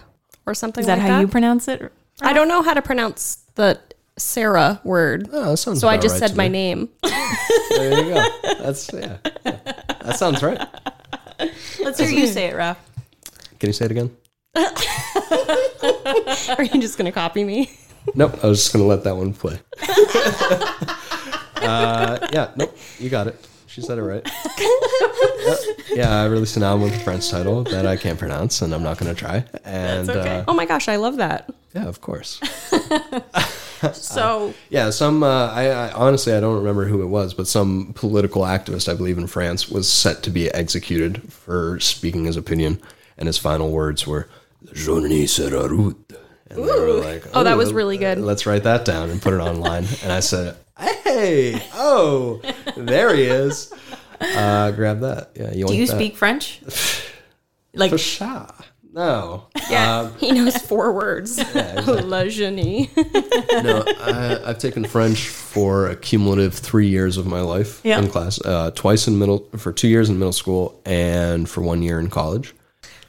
or 0.46 0.54
something 0.54 0.82
Is 0.82 0.88
that 0.88 1.00
like 1.00 1.08
how 1.08 1.16
that. 1.18 1.22
you 1.22 1.28
pronounce 1.28 1.68
it? 1.68 1.92
I 2.22 2.32
don't 2.34 2.48
know 2.48 2.62
how 2.62 2.74
to 2.74 2.82
pronounce 2.82 3.44
the 3.56 3.80
Sarah 4.18 4.80
word. 4.86 5.28
Oh, 5.34 5.52
that 5.52 5.58
sounds 5.58 5.82
so 5.82 5.90
I 5.90 5.98
just 5.98 6.22
right 6.22 6.30
said 6.30 6.38
my 6.38 6.48
me. 6.48 6.54
name. 6.74 6.90
There 7.70 8.06
you 8.06 8.14
go. 8.14 8.24
That's 8.60 8.90
yeah, 8.94 9.18
yeah. 9.46 9.60
That 10.02 10.16
sounds 10.18 10.42
right. 10.42 10.66
Let's 11.84 12.00
hear 12.00 12.08
you 12.10 12.26
say 12.28 12.46
it, 12.46 12.54
Raph. 12.56 12.78
Can 13.60 13.68
you 13.68 13.74
say 13.74 13.86
it 13.86 13.92
again? 13.92 14.16
Are 16.58 16.64
you 16.64 16.80
just 16.80 16.98
going 16.98 17.06
to 17.06 17.12
copy 17.12 17.44
me? 17.44 17.70
Nope. 18.14 18.40
I 18.44 18.48
was 18.48 18.60
just 18.62 18.74
gonna 18.74 18.86
let 18.86 19.04
that 19.04 19.16
one 19.16 19.34
play. 19.34 19.60
uh, 21.58 22.28
yeah. 22.32 22.52
Nope. 22.56 22.78
You 23.00 23.10
got 23.10 23.28
it. 23.28 23.48
She 23.68 23.82
said 23.82 23.98
it 23.98 24.04
right. 24.04 24.28
Yep. 25.46 25.58
Yeah, 25.96 26.24
I 26.24 26.26
released 26.26 26.58
an 26.58 26.64
album 26.64 26.84
with 26.84 26.96
a 26.96 27.00
French 27.00 27.30
title 27.30 27.64
that 27.66 27.86
I 27.86 27.96
can't 27.96 28.20
pronounce, 28.20 28.62
and 28.62 28.74
I'm 28.76 28.84
not 28.84 28.98
gonna 28.98 29.14
try. 29.14 29.46
And 29.64 30.10
okay. 30.10 30.40
uh, 30.40 30.46
Oh 30.48 30.54
my 30.54 30.66
gosh, 30.66 30.90
I 30.90 30.98
love 30.98 31.18
that. 31.18 31.50
yeah, 31.74 31.88
of 31.88 32.02
course. 32.02 32.40
So 33.94 34.54
Yeah, 34.70 34.90
some. 34.90 35.22
Uh, 35.24 35.48
I, 35.52 35.68
I 35.68 35.92
honestly 35.92 36.34
I 36.34 36.40
don't 36.40 36.58
remember 36.58 36.86
who 36.86 37.02
it 37.04 37.08
was, 37.08 37.34
but 37.34 37.48
some 37.48 37.94
political 37.94 38.42
activist, 38.42 38.92
I 38.92 38.96
believe 38.96 39.18
in 39.18 39.28
France, 39.28 39.70
was 39.70 39.88
set 39.88 40.24
to 40.24 40.32
be 40.32 40.50
executed 40.52 41.32
for 41.32 41.80
speaking 41.80 42.26
his 42.26 42.36
opinion, 42.38 42.82
and 43.18 43.28
his 43.28 43.38
final 43.38 43.72
words 43.72 44.08
were 44.08 44.28
"La 44.64 44.74
journée 44.74 45.30
sera 45.30 45.68
rude." 45.68 45.96
And 46.58 46.68
they 46.68 46.80
were 46.80 46.94
like, 47.02 47.24
Oh, 47.34 47.44
that 47.44 47.58
was 47.58 47.74
really 47.74 47.98
good. 47.98 48.18
Let's 48.20 48.46
write 48.46 48.64
that 48.64 48.86
down 48.86 49.10
and 49.10 49.22
put 49.22 49.34
it 49.34 49.40
online. 49.40 49.86
and 50.04 50.12
I 50.12 50.20
said, 50.22 50.56
"Hey, 50.78 51.62
oh, 51.74 52.42
there 52.78 53.16
he 53.16 53.24
is. 53.24 53.74
Uh, 54.20 54.72
grab 54.72 55.02
that. 55.02 55.32
Yeah, 55.36 55.52
you 55.54 55.68
do 55.68 55.76
you 55.76 55.88
that? 55.88 55.96
speak 55.96 56.16
French? 56.16 56.62
Like 57.78 57.92
For 57.92 57.98
sure. 57.98 58.48
No. 58.94 59.48
Yeah, 59.70 60.10
he 60.20 60.32
knows 60.32 60.56
four 60.56 60.94
words. 60.94 61.38
La 61.56 62.24
journée. 62.32 62.90
no, 63.66 63.84
I, 64.00 64.50
I've 64.50 64.60
taken 64.60 64.86
French 64.86 65.28
for 65.28 65.90
a 65.90 65.96
cumulative 65.98 66.54
three 66.54 66.88
years 66.88 67.18
of 67.18 67.26
my 67.26 67.42
life 67.42 67.82
Yeah. 67.84 68.00
in 68.00 68.08
class. 68.10 68.40
Uh, 68.40 68.72
twice 68.72 69.10
in 69.10 69.20
middle, 69.20 69.40
for 69.58 69.74
two 69.74 69.90
years 69.90 70.10
in 70.10 70.18
middle 70.18 70.32
school, 70.32 70.80
and 70.86 71.50
for 71.50 71.60
one 71.62 71.82
year 71.82 72.00
in 72.00 72.10
college. 72.10 72.54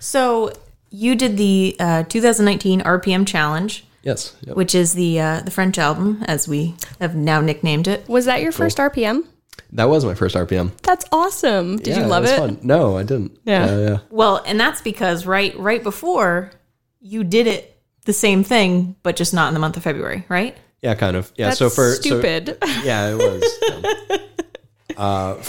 so 0.00 0.52
you 0.90 1.14
did 1.14 1.36
the 1.36 1.76
uh, 1.78 2.02
2019 2.04 2.80
RPM 2.82 3.26
challenge, 3.26 3.84
Yes. 4.02 4.36
Yep. 4.42 4.56
which 4.56 4.74
is 4.74 4.92
the 4.94 5.20
uh, 5.20 5.40
the 5.40 5.50
French 5.50 5.78
album, 5.78 6.22
as 6.26 6.46
we 6.48 6.74
have 7.00 7.14
now 7.16 7.40
nicknamed 7.40 7.88
it. 7.88 8.08
Was 8.08 8.24
that 8.26 8.40
your 8.42 8.52
first 8.52 8.78
RPM? 8.78 9.26
That 9.72 9.88
was 9.88 10.04
my 10.04 10.14
first 10.14 10.36
RPM. 10.36 10.70
That's 10.82 11.04
awesome. 11.10 11.76
Did 11.78 11.88
Yeah, 11.96 12.02
you 12.02 12.06
love 12.06 12.22
was 12.22 12.30
it? 12.32 12.38
Fun. 12.38 12.58
No, 12.62 12.96
I 12.96 13.02
didn't. 13.02 13.36
Yeah. 13.44 13.66
yeah, 13.66 13.88
yeah. 13.88 13.98
Well, 14.10 14.42
and 14.46 14.60
that's 14.60 14.80
because 14.80 15.26
right 15.26 15.56
right 15.58 15.82
before 15.82 16.52
you 17.00 17.24
did 17.24 17.46
it 17.48 17.76
the 18.04 18.12
same 18.12 18.44
thing, 18.44 18.94
but 19.02 19.16
just 19.16 19.34
not 19.34 19.48
in 19.48 19.54
the 19.54 19.60
month 19.60 19.76
of 19.76 19.82
February, 19.82 20.24
right? 20.28 20.56
Yeah, 20.82 20.94
kind 20.94 21.16
of. 21.16 21.32
Yeah. 21.36 21.46
That's 21.46 21.58
so 21.58 21.68
for 21.68 21.94
so- 21.94 22.00
stupid. 22.00 22.58
yeah, 22.84 23.10
it 23.10 23.16
was. 23.16 24.20
Um, 24.98 25.04
uh, 25.38 25.42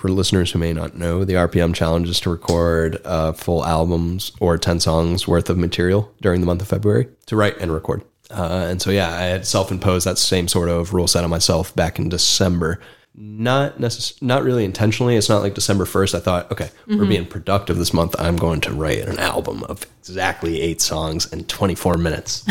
for 0.00 0.08
listeners 0.08 0.50
who 0.50 0.58
may 0.58 0.72
not 0.72 0.96
know, 0.96 1.24
the 1.24 1.34
RPM 1.34 1.74
challenge 1.74 2.08
is 2.08 2.18
to 2.20 2.30
record 2.30 2.98
uh, 3.04 3.32
full 3.32 3.66
albums 3.66 4.32
or 4.40 4.56
10 4.56 4.80
songs 4.80 5.28
worth 5.28 5.50
of 5.50 5.58
material 5.58 6.10
during 6.22 6.40
the 6.40 6.46
month 6.46 6.62
of 6.62 6.68
February 6.68 7.06
to 7.26 7.36
write 7.36 7.58
and 7.58 7.70
record. 7.70 8.02
Uh, 8.30 8.66
and 8.70 8.80
so, 8.80 8.90
yeah, 8.90 9.10
I 9.12 9.24
had 9.24 9.46
self 9.46 9.70
imposed 9.70 10.06
that 10.06 10.16
same 10.16 10.48
sort 10.48 10.70
of 10.70 10.94
rule 10.94 11.06
set 11.06 11.22
on 11.22 11.28
myself 11.28 11.76
back 11.76 11.98
in 11.98 12.08
December. 12.08 12.80
Not 13.14 13.78
necess- 13.78 14.22
not 14.22 14.42
really 14.42 14.64
intentionally. 14.64 15.16
It's 15.16 15.28
not 15.28 15.42
like 15.42 15.52
December 15.54 15.84
1st. 15.84 16.14
I 16.14 16.20
thought, 16.20 16.50
okay, 16.50 16.70
we're 16.86 17.04
being 17.04 17.26
productive 17.26 17.76
this 17.76 17.92
month. 17.92 18.16
I'm 18.18 18.36
going 18.36 18.62
to 18.62 18.72
write 18.72 19.06
an 19.06 19.18
album 19.18 19.64
of 19.64 19.84
exactly 19.98 20.62
eight 20.62 20.80
songs 20.80 21.30
in 21.30 21.44
24 21.44 21.98
minutes, 21.98 22.46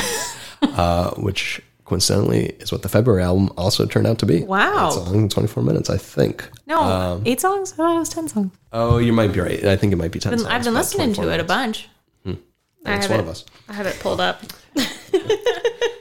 uh, 0.62 1.12
which 1.12 1.62
coincidentally 1.90 2.46
is 2.60 2.72
what 2.72 2.82
the 2.84 2.90
February 2.90 3.24
album 3.24 3.50
also 3.58 3.86
turned 3.86 4.08
out 4.08 4.20
to 4.20 4.26
be. 4.26 4.44
Wow. 4.44 4.88
Eight 4.90 4.94
songs 4.94 5.12
in 5.14 5.30
24 5.30 5.64
minutes, 5.64 5.90
I 5.90 5.98
think. 5.98 6.50
No, 6.68 7.22
eight 7.26 7.42
songs. 7.42 7.74
I 7.74 7.76
thought 7.76 7.96
it 7.96 8.00
was 8.00 8.10
ten 8.10 8.28
songs. 8.30 8.52
Oh, 8.72 8.98
you 9.00 9.12
might 9.12 9.34
be 9.34 9.40
right. 9.42 9.64
I 9.66 9.76
think 9.76 9.92
it 9.92 9.98
might 9.98 10.12
be 10.12 10.20
10 10.20 10.38
songs. 10.38 10.50
I've 10.50 10.64
been 10.64 10.74
listening 10.74 11.14
24 11.14 11.26
to 11.26 11.32
it 11.34 11.40
a 11.40 11.44
bunch. 11.44 11.90
I 12.86 12.96
It's 12.96 13.10
one 13.10 13.20
it. 13.20 13.24
of 13.24 13.28
us. 13.28 13.44
I 13.68 13.74
have 13.74 13.86
it 13.88 14.00
pulled 14.00 14.22
up. 14.22 14.42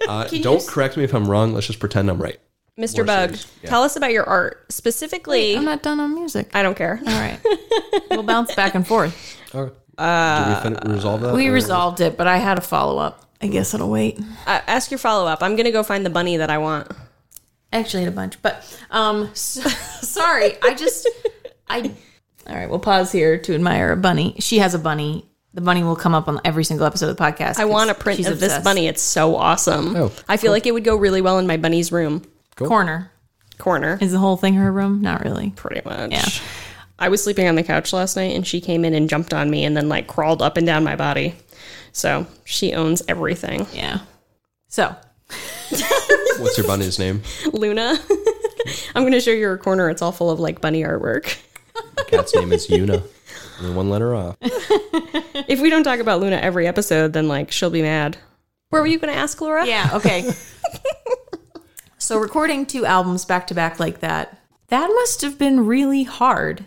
Uh, 0.09 0.27
don't 0.40 0.57
s- 0.57 0.68
correct 0.70 0.96
me 0.96 1.05
if 1.05 1.12
I'm 1.14 1.29
wrong. 1.31 1.53
Let's 1.53 1.66
just 1.66 1.81
pretend 1.81 2.09
I'm 2.09 2.16
right. 2.22 2.40
Mr. 2.79 2.98
More 2.98 3.05
Bug. 3.05 3.37
Yeah. 3.62 3.68
tell 3.68 3.83
us 3.83 3.94
about 3.94 4.11
your 4.11 4.24
art. 4.24 4.64
Specifically, 4.72 5.55
I'm 5.55 5.66
not 5.66 5.83
done 5.83 6.01
on 6.01 6.14
music. 6.14 6.48
I 6.55 6.62
don't 6.62 6.74
care. 6.77 6.98
All 7.07 7.12
right, 7.12 7.38
we'll 8.11 8.22
bounce 8.22 8.55
back 8.55 8.74
and 8.74 8.87
forth. 8.87 9.37
Okay. 9.55 9.74
Did 9.98 10.48
we 10.72 10.79
fin- 10.81 10.90
resolve 10.94 11.20
that? 11.20 11.35
We 11.35 11.48
or- 11.48 11.53
resolved 11.53 12.01
it, 12.01 12.16
but 12.16 12.27
I 12.27 12.38
had 12.38 12.57
a 12.57 12.62
follow 12.62 12.96
up. 12.96 13.28
I 13.40 13.46
guess 13.46 13.72
it'll 13.74 13.90
wait. 13.90 14.18
Uh, 14.46 14.61
ask 14.66 14.90
your 14.90 14.98
follow 14.98 15.27
up. 15.27 15.42
I'm 15.42 15.55
going 15.57 15.66
to 15.66 15.70
go 15.72 15.83
find 15.83 16.05
the 16.05 16.11
bunny 16.11 16.37
that 16.38 16.51
I 16.51 16.59
want. 16.59 16.90
I 17.72 17.79
actually 17.79 18.03
had 18.05 18.12
a 18.12 18.16
bunch, 18.16 18.40
but 18.42 18.64
um, 18.90 19.31
so, 19.35 19.61
sorry. 20.03 20.61
I 20.62 20.74
just 20.74 21.09
I. 21.68 21.92
All 22.48 22.57
right, 22.57 22.68
we'll 22.68 22.79
pause 22.79 23.12
here 23.12 23.38
to 23.38 23.55
admire 23.55 23.92
a 23.92 23.96
bunny. 23.96 24.35
She 24.40 24.59
has 24.59 24.74
a 24.74 24.79
bunny. 24.79 25.24
The 25.55 25.61
bunny 25.61 25.83
will 25.85 25.96
come 25.96 26.14
up 26.14 26.29
on 26.29 26.40
every 26.44 26.64
single 26.64 26.87
episode 26.87 27.09
of 27.11 27.16
the 27.16 27.22
podcast. 27.22 27.59
I 27.59 27.64
want 27.66 27.90
a 27.90 27.94
'cause 27.94 28.03
print 28.03 28.16
she's 28.18 28.27
of 28.29 28.40
this 28.40 28.59
bunny. 28.61 28.87
It's 28.87 29.03
so 29.03 29.37
awesome. 29.37 29.94
Oh, 29.96 30.12
I 30.29 30.37
feel 30.37 30.51
like 30.53 30.66
it 30.66 30.72
would 30.72 30.85
go 30.85 30.96
really 30.96 31.20
well 31.20 31.38
in 31.38 31.46
my 31.46 31.57
bunny's 31.57 31.92
room 31.92 32.22
corner. 32.57 33.11
corner. 33.59 33.98
Is 34.01 34.12
the 34.12 34.18
whole 34.18 34.37
thing 34.37 34.55
her 34.55 34.70
room? 34.72 35.01
Not 35.03 35.24
really. 35.24 35.51
Pretty 35.51 35.81
much. 35.85 36.11
Yeah. 36.12 36.27
I 36.98 37.09
was 37.11 37.22
sleeping 37.22 37.46
on 37.48 37.55
the 37.55 37.62
couch 37.62 37.92
last 37.92 38.16
night 38.16 38.35
and 38.35 38.46
she 38.46 38.61
came 38.61 38.85
in 38.85 38.92
and 38.94 39.09
jumped 39.09 39.33
on 39.35 39.51
me 39.51 39.64
and 39.64 39.77
then 39.77 39.88
like 39.88 40.07
crawled 40.07 40.42
up 40.42 40.57
and 40.57 40.66
down 40.66 40.85
my 40.85 40.96
body. 40.96 41.35
So 41.92 42.27
she 42.44 42.74
owns 42.74 43.03
everything. 43.09 43.66
Yeah. 43.72 44.01
So 44.68 44.94
What's 46.38 46.57
your 46.57 46.66
bunny's 46.66 46.98
name? 46.98 47.22
Luna. 47.53 47.98
I'm 48.94 49.03
going 49.03 49.12
to 49.12 49.20
show 49.20 49.31
you 49.31 49.46
her 49.46 49.59
corner. 49.59 49.90
It's 49.90 50.03
all 50.03 50.12
full 50.12 50.31
of 50.31 50.40
like 50.40 50.61
bunny 50.61 50.83
artwork. 50.83 51.38
The 51.96 52.05
cat's 52.05 52.35
name 52.35 52.53
is 52.53 52.66
Yuna. 52.68 53.03
Only 53.61 53.74
one 53.74 53.90
letter 53.90 54.14
off. 54.14 54.37
If 54.40 55.61
we 55.61 55.70
don't 55.70 55.85
talk 55.85 56.01
about 56.01 56.20
Luna 56.20 56.37
every 56.37 56.66
episode, 56.66 57.12
then 57.12 57.29
like 57.29 57.51
she'll 57.53 57.70
be 57.70 57.83
mad. 57.83 58.16
Where 58.70 58.83
were 58.83 58.88
you 58.88 58.98
going 58.98 59.12
to 59.12 59.18
ask, 59.18 59.40
Laura? 59.40 59.66
yeah, 59.66 59.90
okay. 59.94 60.31
so 61.98 62.18
recording 62.18 62.66
two 62.66 62.85
albums 62.85 63.24
back 63.24 63.46
to 63.48 63.55
back 63.55 63.81
like 63.81 64.01
that, 64.01 64.38
that 64.68 64.87
must 64.88 65.22
have 65.22 65.38
been 65.38 65.66
really 65.66 66.05
hard. 66.05 66.64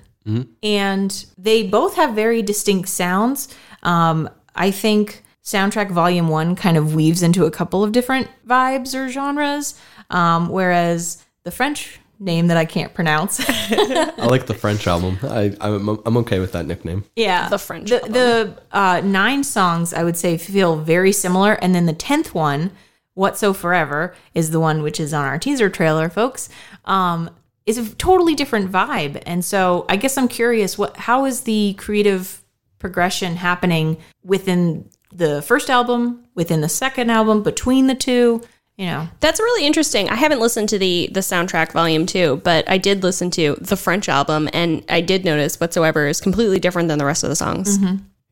and 0.63 1.25
they 1.37 1.63
both 1.63 1.95
have 1.95 2.13
very 2.13 2.41
distinct 2.41 2.89
sounds. 2.89 3.47
Um, 3.83 4.29
I 4.55 4.71
think 4.71 5.23
soundtrack 5.43 5.91
volume 5.91 6.27
one 6.27 6.55
kind 6.55 6.77
of 6.77 6.93
weaves 6.93 7.23
into 7.23 7.45
a 7.45 7.51
couple 7.51 7.83
of 7.83 7.91
different 7.91 8.27
vibes 8.47 8.93
or 8.93 9.09
genres, 9.09 9.75
um, 10.09 10.49
whereas 10.49 11.23
the 11.43 11.51
French 11.51 11.99
name 12.19 12.47
that 12.47 12.57
I 12.57 12.65
can't 12.65 12.93
pronounce. 12.93 13.39
I 13.49 14.27
like 14.27 14.45
the 14.45 14.53
French 14.53 14.85
album. 14.85 15.17
I, 15.23 15.55
I'm, 15.59 15.89
I'm 16.05 16.17
okay 16.17 16.39
with 16.39 16.51
that 16.51 16.67
nickname. 16.67 17.03
yeah, 17.15 17.49
The 17.49 17.57
French 17.57 17.89
The, 17.89 17.99
the 17.99 18.61
uh, 18.71 19.01
nine 19.03 19.43
songs 19.43 19.93
I 19.93 20.03
would 20.03 20.17
say 20.17 20.37
feel 20.37 20.77
very 20.77 21.11
similar, 21.11 21.53
and 21.53 21.73
then 21.73 21.87
the 21.87 21.93
tenth 21.93 22.35
one, 22.35 22.71
"What 23.15 23.37
So 23.37 23.53
Forever," 23.53 24.15
is 24.35 24.51
the 24.51 24.59
one 24.59 24.83
which 24.83 24.99
is 24.99 25.13
on 25.13 25.25
our 25.25 25.39
teaser 25.39 25.69
trailer, 25.69 26.09
folks. 26.09 26.49
Um, 26.85 27.31
is 27.65 27.77
a 27.77 27.93
totally 27.95 28.35
different 28.35 28.71
vibe, 28.71 29.21
and 29.25 29.43
so 29.43 29.85
I 29.89 29.95
guess 29.95 30.17
I'm 30.17 30.27
curious 30.27 30.77
what 30.77 30.97
how 30.97 31.25
is 31.25 31.41
the 31.41 31.73
creative 31.79 32.40
progression 32.81 33.37
happening 33.37 33.97
within 34.23 34.89
the 35.13 35.41
first 35.41 35.69
album, 35.69 36.25
within 36.35 36.61
the 36.61 36.69
second 36.69 37.09
album, 37.09 37.43
between 37.43 37.87
the 37.87 37.95
two? 37.95 38.41
You 38.77 38.87
know, 38.87 39.07
That's 39.19 39.39
really 39.39 39.65
interesting. 39.65 40.09
I 40.09 40.15
haven't 40.15 40.39
listened 40.39 40.69
to 40.69 40.79
the 40.79 41.09
the 41.13 41.19
soundtrack 41.19 41.71
volume 41.71 42.05
two, 42.05 42.41
but 42.43 42.67
I 42.69 42.77
did 42.77 43.03
listen 43.03 43.29
to 43.31 43.55
the 43.61 43.77
French 43.77 44.09
album, 44.09 44.49
and 44.53 44.83
I 44.89 45.01
did 45.01 45.23
notice 45.23 45.59
whatsoever 45.59 46.07
is 46.07 46.19
completely 46.19 46.59
different 46.59 46.87
than 46.87 46.97
the 46.97 47.05
rest 47.05 47.23
of 47.23 47.29
the 47.29 47.35
songs. 47.35 47.77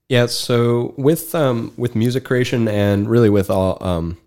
Yeah, 0.09 0.25
so 0.25 0.95
with 0.97 1.35
um, 1.35 1.71
with 1.77 1.95
music 1.95 2.23
creation 2.25 2.67
and 2.67 3.07
really 3.07 3.29
with 3.29 3.51
all 3.51 3.77
um, 3.81 4.17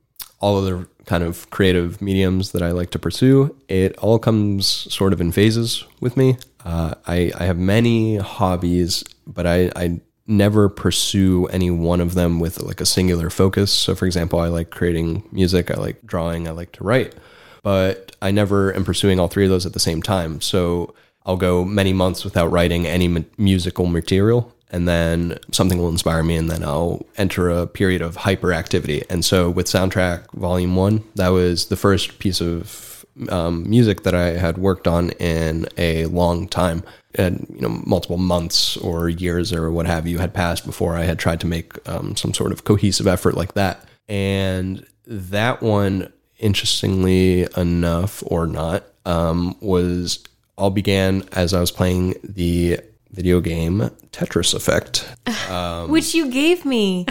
all 0.40 0.58
other 0.58 0.87
kind 1.06 1.24
of 1.24 1.50
creative 1.50 2.00
mediums 2.00 2.52
that 2.52 2.62
I 2.62 2.70
like 2.70 2.90
to 2.90 2.98
pursue, 2.98 3.56
it 3.68 3.96
all 3.98 4.18
comes 4.20 4.66
sort 4.66 5.12
of 5.12 5.20
in 5.20 5.32
phases 5.32 5.85
with 6.00 6.16
me. 6.16 6.37
Uh, 6.64 6.94
I, 7.06 7.32
I 7.37 7.44
have 7.46 7.58
many 7.58 8.16
hobbies, 8.18 9.02
but 9.26 9.46
I, 9.46 9.72
I 9.74 10.00
never 10.26 10.68
pursue 10.68 11.46
any 11.46 11.70
one 11.70 12.00
of 12.00 12.14
them 12.14 12.40
with 12.40 12.61
like 12.61 12.80
a 12.80 12.87
singular 12.87 13.30
focus. 13.30 13.72
So, 13.72 13.94
for 13.94 14.06
example, 14.06 14.38
I 14.38 14.48
like 14.48 14.70
creating 14.70 15.28
music, 15.32 15.70
I 15.70 15.74
like 15.74 16.04
drawing, 16.06 16.46
I 16.46 16.52
like 16.52 16.72
to 16.72 16.85
write, 16.85 17.14
but 17.62 18.14
I 18.22 18.30
never 18.30 18.74
am 18.74 18.85
pursuing 18.85 19.18
all 19.18 19.28
three 19.28 19.44
of 19.44 19.50
those 19.50 19.66
at 19.66 19.72
the 19.72 19.80
same 19.80 20.02
time. 20.02 20.40
So 20.40 20.94
I'll 21.26 21.37
go 21.37 21.64
many 21.64 21.92
months 21.92 22.24
without 22.24 22.50
writing 22.50 22.87
any 22.87 23.08
mu- 23.08 23.24
musical 23.38 23.87
material. 23.87 24.52
And 24.74 24.88
then 24.88 25.38
something 25.50 25.76
will 25.78 25.90
inspire 25.90 26.22
me, 26.22 26.35
and 26.35 26.48
then 26.48 26.64
I'll 26.64 27.04
enter 27.18 27.50
a 27.50 27.66
period 27.66 28.00
of 28.00 28.16
hyperactivity. 28.16 29.04
And 29.11 29.22
so, 29.22 29.50
with 29.50 29.66
Soundtrack 29.66 30.32
Volume 30.32 30.76
One, 30.76 31.04
that 31.16 31.28
was 31.28 31.66
the 31.66 31.76
first 31.76 32.18
piece 32.18 32.40
of 32.40 33.04
um, 33.28 33.68
music 33.68 34.02
that 34.04 34.14
I 34.14 34.30
had 34.30 34.58
worked 34.58 34.88
on 34.88 35.11
in 35.11 35.66
a 35.76 36.06
long 36.06 36.48
time. 36.48 36.82
And 37.14 37.46
you 37.55 37.61
know, 37.61 37.83
multiple 37.85 38.16
months 38.16 38.77
or 38.79 39.09
years 39.09 39.53
or 39.53 39.70
what 39.70 39.87
have 39.87 40.07
you 40.07 40.18
had 40.18 40.33
passed 40.33 40.64
before 40.64 40.96
I 40.96 41.05
had 41.05 41.18
tried 41.18 41.40
to 41.40 41.46
make 41.46 41.77
um, 41.88 42.16
some 42.16 42.33
sort 42.33 42.53
of 42.53 42.64
cohesive 42.64 43.07
effort 43.07 43.35
like 43.35 43.55
that. 43.55 43.85
And 44.09 44.87
that 45.07 45.62
one, 45.62 46.12
interestingly 46.38 47.46
enough, 47.57 48.22
or 48.27 48.46
not, 48.46 48.85
um, 49.05 49.57
was 49.61 50.25
all 50.57 50.70
began 50.70 51.25
as 51.33 51.55
I 51.55 51.61
was 51.61 51.70
playing 51.70 52.14
the 52.22 52.81
video 53.11 53.40
game 53.40 53.90
Tetris 54.11 54.55
Effect. 54.55 55.07
which 55.88 56.14
you 56.14 56.31
gave 56.31 56.64
me 56.64 57.05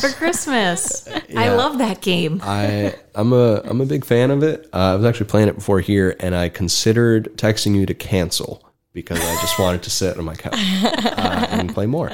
for 0.00 0.08
Christmas. 0.10 1.08
I 1.36 1.54
love 1.54 1.78
that 1.78 2.00
game. 2.00 2.40
I 2.42 2.94
I'm 3.14 3.32
a 3.32 3.60
I'm 3.64 3.80
a 3.80 3.86
big 3.86 4.04
fan 4.04 4.30
of 4.30 4.42
it. 4.42 4.68
Uh, 4.72 4.92
I 4.92 4.96
was 4.96 5.04
actually 5.04 5.26
playing 5.26 5.48
it 5.48 5.54
before 5.54 5.80
here, 5.80 6.16
and 6.20 6.34
I 6.34 6.48
considered 6.48 7.32
texting 7.36 7.74
you 7.74 7.86
to 7.86 7.94
cancel 7.94 8.65
because 8.96 9.20
I 9.20 9.40
just 9.42 9.58
wanted 9.58 9.82
to 9.82 9.90
sit 9.90 10.16
on 10.16 10.24
my 10.24 10.34
couch 10.34 10.54
uh, 10.56 11.46
and 11.50 11.72
play 11.72 11.84
more. 11.84 12.10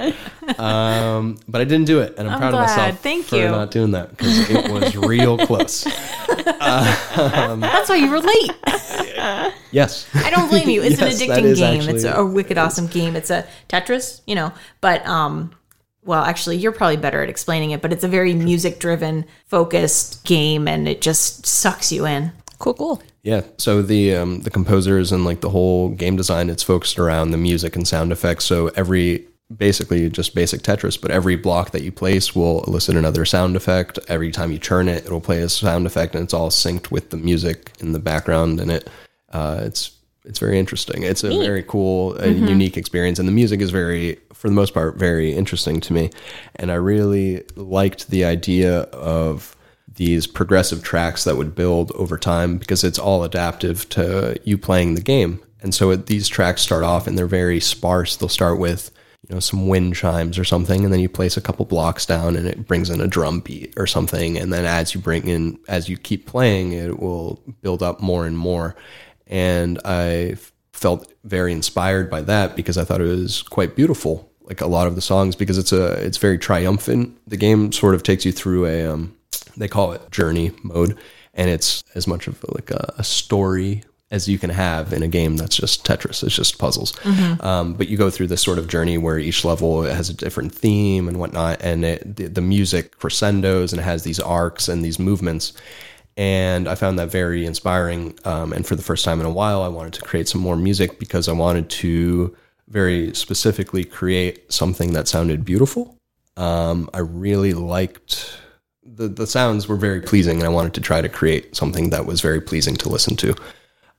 Um, 0.59 1.39
but 1.47 1.61
I 1.61 1.65
didn't 1.65 1.85
do 1.87 2.01
it, 2.01 2.15
and 2.19 2.29
I'm, 2.29 2.41
proud 2.41 2.51
glad. 2.51 2.65
of 2.65 2.77
myself 2.77 2.99
Thank 3.01 3.27
for 3.27 3.37
you. 3.37 3.49
not 3.49 3.71
doing 3.71 3.93
that 3.93 4.11
because 4.11 4.51
it 4.51 4.69
was 4.69 4.97
real 4.97 5.39
close. 5.39 5.85
That's 6.27 7.89
why 7.89 7.97
you 7.97 8.11
were 8.11 8.19
late. 8.19 8.51
Yes, 9.71 10.09
I 10.13 10.31
don't 10.31 10.49
blame 10.49 10.69
you. 10.69 10.83
It's 10.83 11.01
Yes, 11.01 11.21
an 11.21 11.29
addicting 11.29 11.57
game. 11.57 11.81
actually- 11.83 11.95
it's 11.95 12.05
a 12.05 12.27
wicked 12.27 12.59
awesome 12.59 12.89
game. 12.89 13.15
It's 13.15 13.31
a 13.31 13.47
Tetris, 13.69 14.21
you 14.27 14.35
know, 14.35 14.53
but 14.81 15.07
um 15.07 15.53
well, 16.05 16.25
actually 16.25 16.57
you're 16.57 16.73
probably 16.73 16.97
better 16.97 17.23
at 17.23 17.29
explaining 17.31 17.71
it, 17.71 17.81
but 17.81 17.93
it's 17.93 18.03
a 18.03 18.09
very 18.09 18.35
music 18.35 18.81
driven, 18.81 19.25
focused 19.47 20.25
game 20.25 20.67
and 20.67 20.89
it 20.89 21.01
just 21.01 21.47
sucks 21.47 21.93
you 21.93 22.07
in. 22.07 22.33
Cool, 22.59 22.75
cool. 22.75 23.03
Yeah. 23.23 23.43
So 23.57 23.83
the 23.83 24.17
um, 24.17 24.41
the 24.41 24.51
composers 24.51 25.13
and 25.13 25.25
like 25.25 25.41
the 25.41 25.51
whole 25.51 25.91
game 25.91 26.17
design, 26.17 26.51
it's 26.51 26.63
focused 26.63 26.99
around 26.99 27.31
the 27.31 27.39
music 27.39 27.77
and 27.77 27.87
sound 27.87 28.11
effects. 28.11 28.45
So 28.45 28.69
every 28.69 29.27
basically 29.57 30.09
just 30.09 30.35
basic 30.35 30.63
Tetris, 30.63 31.01
but 31.01 31.11
every 31.11 31.37
block 31.37 31.71
that 31.71 31.83
you 31.83 31.93
place 31.93 32.35
will 32.35 32.65
elicit 32.65 32.97
another 32.97 33.25
sound 33.25 33.55
effect. 33.55 33.99
Every 34.09 34.33
time 34.33 34.51
you 34.51 34.59
turn 34.59 34.89
it, 34.89 35.05
it'll 35.05 35.21
play 35.21 35.43
a 35.43 35.49
sound 35.49 35.87
effect, 35.87 36.15
and 36.15 36.25
it's 36.25 36.35
all 36.35 36.51
synced 36.51 36.91
with 36.91 37.11
the 37.11 37.17
music 37.17 37.73
in 37.79 37.93
the 37.93 37.99
background. 37.99 38.61
And 38.61 38.73
it 38.73 38.91
uh, 39.33 39.61
it's 39.63 39.93
it's 40.25 40.39
very 40.39 40.59
interesting. 40.59 41.03
It's 41.03 41.25
a 41.25 41.29
very 41.29 41.63
cool, 41.63 42.17
uh, 42.21 42.27
unique 42.27 42.77
experience, 42.77 43.19
and 43.19 43.27
the 43.27 43.33
music 43.33 43.61
is 43.61 43.71
very, 43.71 44.19
for 44.33 44.49
the 44.49 44.55
most 44.55 44.73
part, 44.73 44.97
very 44.97 45.33
interesting 45.33 45.81
to 45.81 45.93
me. 45.93 46.11
And 46.57 46.71
I 46.71 46.77
really 46.77 47.43
liked 47.57 48.09
the 48.09 48.25
idea 48.25 48.83
of 48.83 49.57
these 49.97 50.27
progressive 50.27 50.83
tracks 50.83 51.25
that 51.25 51.37
would 51.37 51.55
build 51.55 51.93
over 51.93 52.17
time 52.19 52.57
because 52.57 52.85
it's 52.85 52.99
all 52.99 53.25
adaptive 53.25 53.89
to 53.91 54.39
you 54.45 54.57
playing 54.57 54.95
the 54.95 55.01
game. 55.01 55.41
And 55.61 55.75
so 55.75 55.91
it, 55.91 56.07
these 56.07 56.29
tracks 56.29 56.63
start 56.63 56.83
off 56.83 57.07
and 57.07 57.17
they're 57.17 57.27
very 57.27 57.61
sparse. 57.61 58.17
They'll 58.17 58.29
start 58.29 58.59
with 58.59 58.91
you 59.29 59.35
know 59.35 59.41
some 59.41 59.69
wind 59.69 59.95
chimes 59.95 60.39
or 60.39 60.45
something, 60.45 60.85
and 60.85 60.93
then 60.93 61.01
you 61.01 61.09
place 61.09 61.37
a 61.37 61.41
couple 61.41 61.65
blocks 61.65 62.05
down 62.05 62.37
and 62.37 62.47
it 62.47 62.67
brings 62.67 62.91
in 62.91 63.01
a 63.01 63.07
drum 63.07 63.41
beat 63.41 63.73
or 63.77 63.87
something. 63.87 64.37
And 64.37 64.53
then 64.53 64.65
as 64.65 64.95
you 64.95 65.01
bring 65.01 65.29
in, 65.29 65.59
as 65.69 65.89
you 65.89 65.97
keep 65.97 66.27
playing, 66.27 66.73
it 66.73 66.99
will 66.99 67.41
build 67.63 67.83
up 67.83 68.01
more 68.01 68.27
and 68.27 68.37
more. 68.37 68.75
And 69.29 69.81
I 69.85 70.37
felt 70.73 71.13
very 71.23 71.53
inspired 71.53 72.11
by 72.11 72.23
that 72.23 72.57
because 72.57 72.77
I 72.77 72.85
thought 72.85 73.01
it 73.01 73.05
was 73.05 73.43
quite 73.43 73.77
beautiful. 73.77 74.29
Like 74.43 74.61
a 74.61 74.67
lot 74.67 74.89
of 74.89 74.97
the 74.97 75.01
songs, 75.01 75.37
because 75.37 75.57
it's 75.57 75.73
a 75.73 75.93
it's 76.05 76.19
very 76.19 76.37
triumphant. 76.37 77.17
The 77.29 77.37
game 77.37 77.71
sort 77.71 77.95
of 77.95 78.03
takes 78.03 78.25
you 78.25 78.33
through 78.33 78.67
a 78.67 78.87
um, 78.87 79.17
they 79.57 79.69
call 79.69 79.93
it 79.93 80.11
journey 80.11 80.53
mode, 80.63 80.99
and 81.35 81.51
it's 81.51 81.83
as 81.95 82.07
much 82.07 82.27
of 82.27 82.45
like 82.55 82.71
a, 82.71 82.95
a 82.99 83.05
story 83.05 83.83
as 84.13 84.29
you 84.29 84.39
can 84.39 84.51
have 84.51 84.93
in 84.93 85.03
a 85.03 85.09
game 85.09 85.39
that's 85.39 85.57
just 85.57 85.87
Tetris. 85.87 86.23
It's 86.23 86.37
just 86.37 86.59
puzzles. 86.59 86.95
Um, 87.41 87.73
but 87.73 87.89
you 87.89 87.97
go 87.97 88.11
through 88.11 88.27
this 88.27 88.43
sort 88.43 88.59
of 88.59 88.69
journey 88.69 88.99
where 88.99 89.19
each 89.19 89.43
level 89.43 89.83
has 89.83 90.11
a 90.11 90.15
different 90.15 90.55
theme 90.55 91.09
and 91.09 91.19
whatnot, 91.19 91.63
and 91.63 91.83
it, 91.83 92.17
the, 92.17 92.27
the 92.27 92.43
music 92.43 92.99
crescendos 92.99 93.73
and 93.73 93.81
it 93.81 93.85
has 93.85 94.03
these 94.05 94.21
arcs 94.21 94.69
and 94.69 94.85
these 94.85 94.99
movements. 94.99 95.55
And 96.19 96.69
I 96.69 96.75
found 96.75 96.99
that 96.99 97.11
very 97.11 97.47
inspiring. 97.47 98.19
Um, 98.27 98.53
and 98.53 98.67
for 98.67 98.77
the 98.77 98.83
first 98.83 99.03
time 99.03 99.19
in 99.19 99.25
a 99.25 99.31
while, 99.31 99.63
I 99.63 99.69
wanted 99.69 99.95
to 99.95 100.03
create 100.03 100.29
some 100.29 100.43
more 100.43 100.57
music 100.57 100.99
because 100.99 101.27
I 101.27 101.33
wanted 101.33 101.71
to 101.71 102.37
very 102.69 103.15
specifically 103.15 103.83
create 103.83 104.53
something 104.53 104.93
that 104.93 105.09
sounded 105.09 105.43
beautiful. 105.43 105.97
Um, 106.37 106.91
I 106.93 106.99
really 106.99 107.55
liked 107.55 108.39
the 108.85 109.09
the 109.09 109.27
sounds 109.27 109.69
were 109.69 109.77
very 109.77 110.01
pleasing, 110.01 110.39
and 110.39 110.45
I 110.45 110.51
wanted 110.51 110.75
to 110.75 110.81
try 110.81 111.01
to 111.01 111.09
create 111.09 111.55
something 111.57 111.91
that 111.91 112.07
was 112.07 112.21
very 112.21 112.41
pleasing 112.41 112.77
to 112.77 112.89
listen 112.89 113.17
to. 113.17 113.35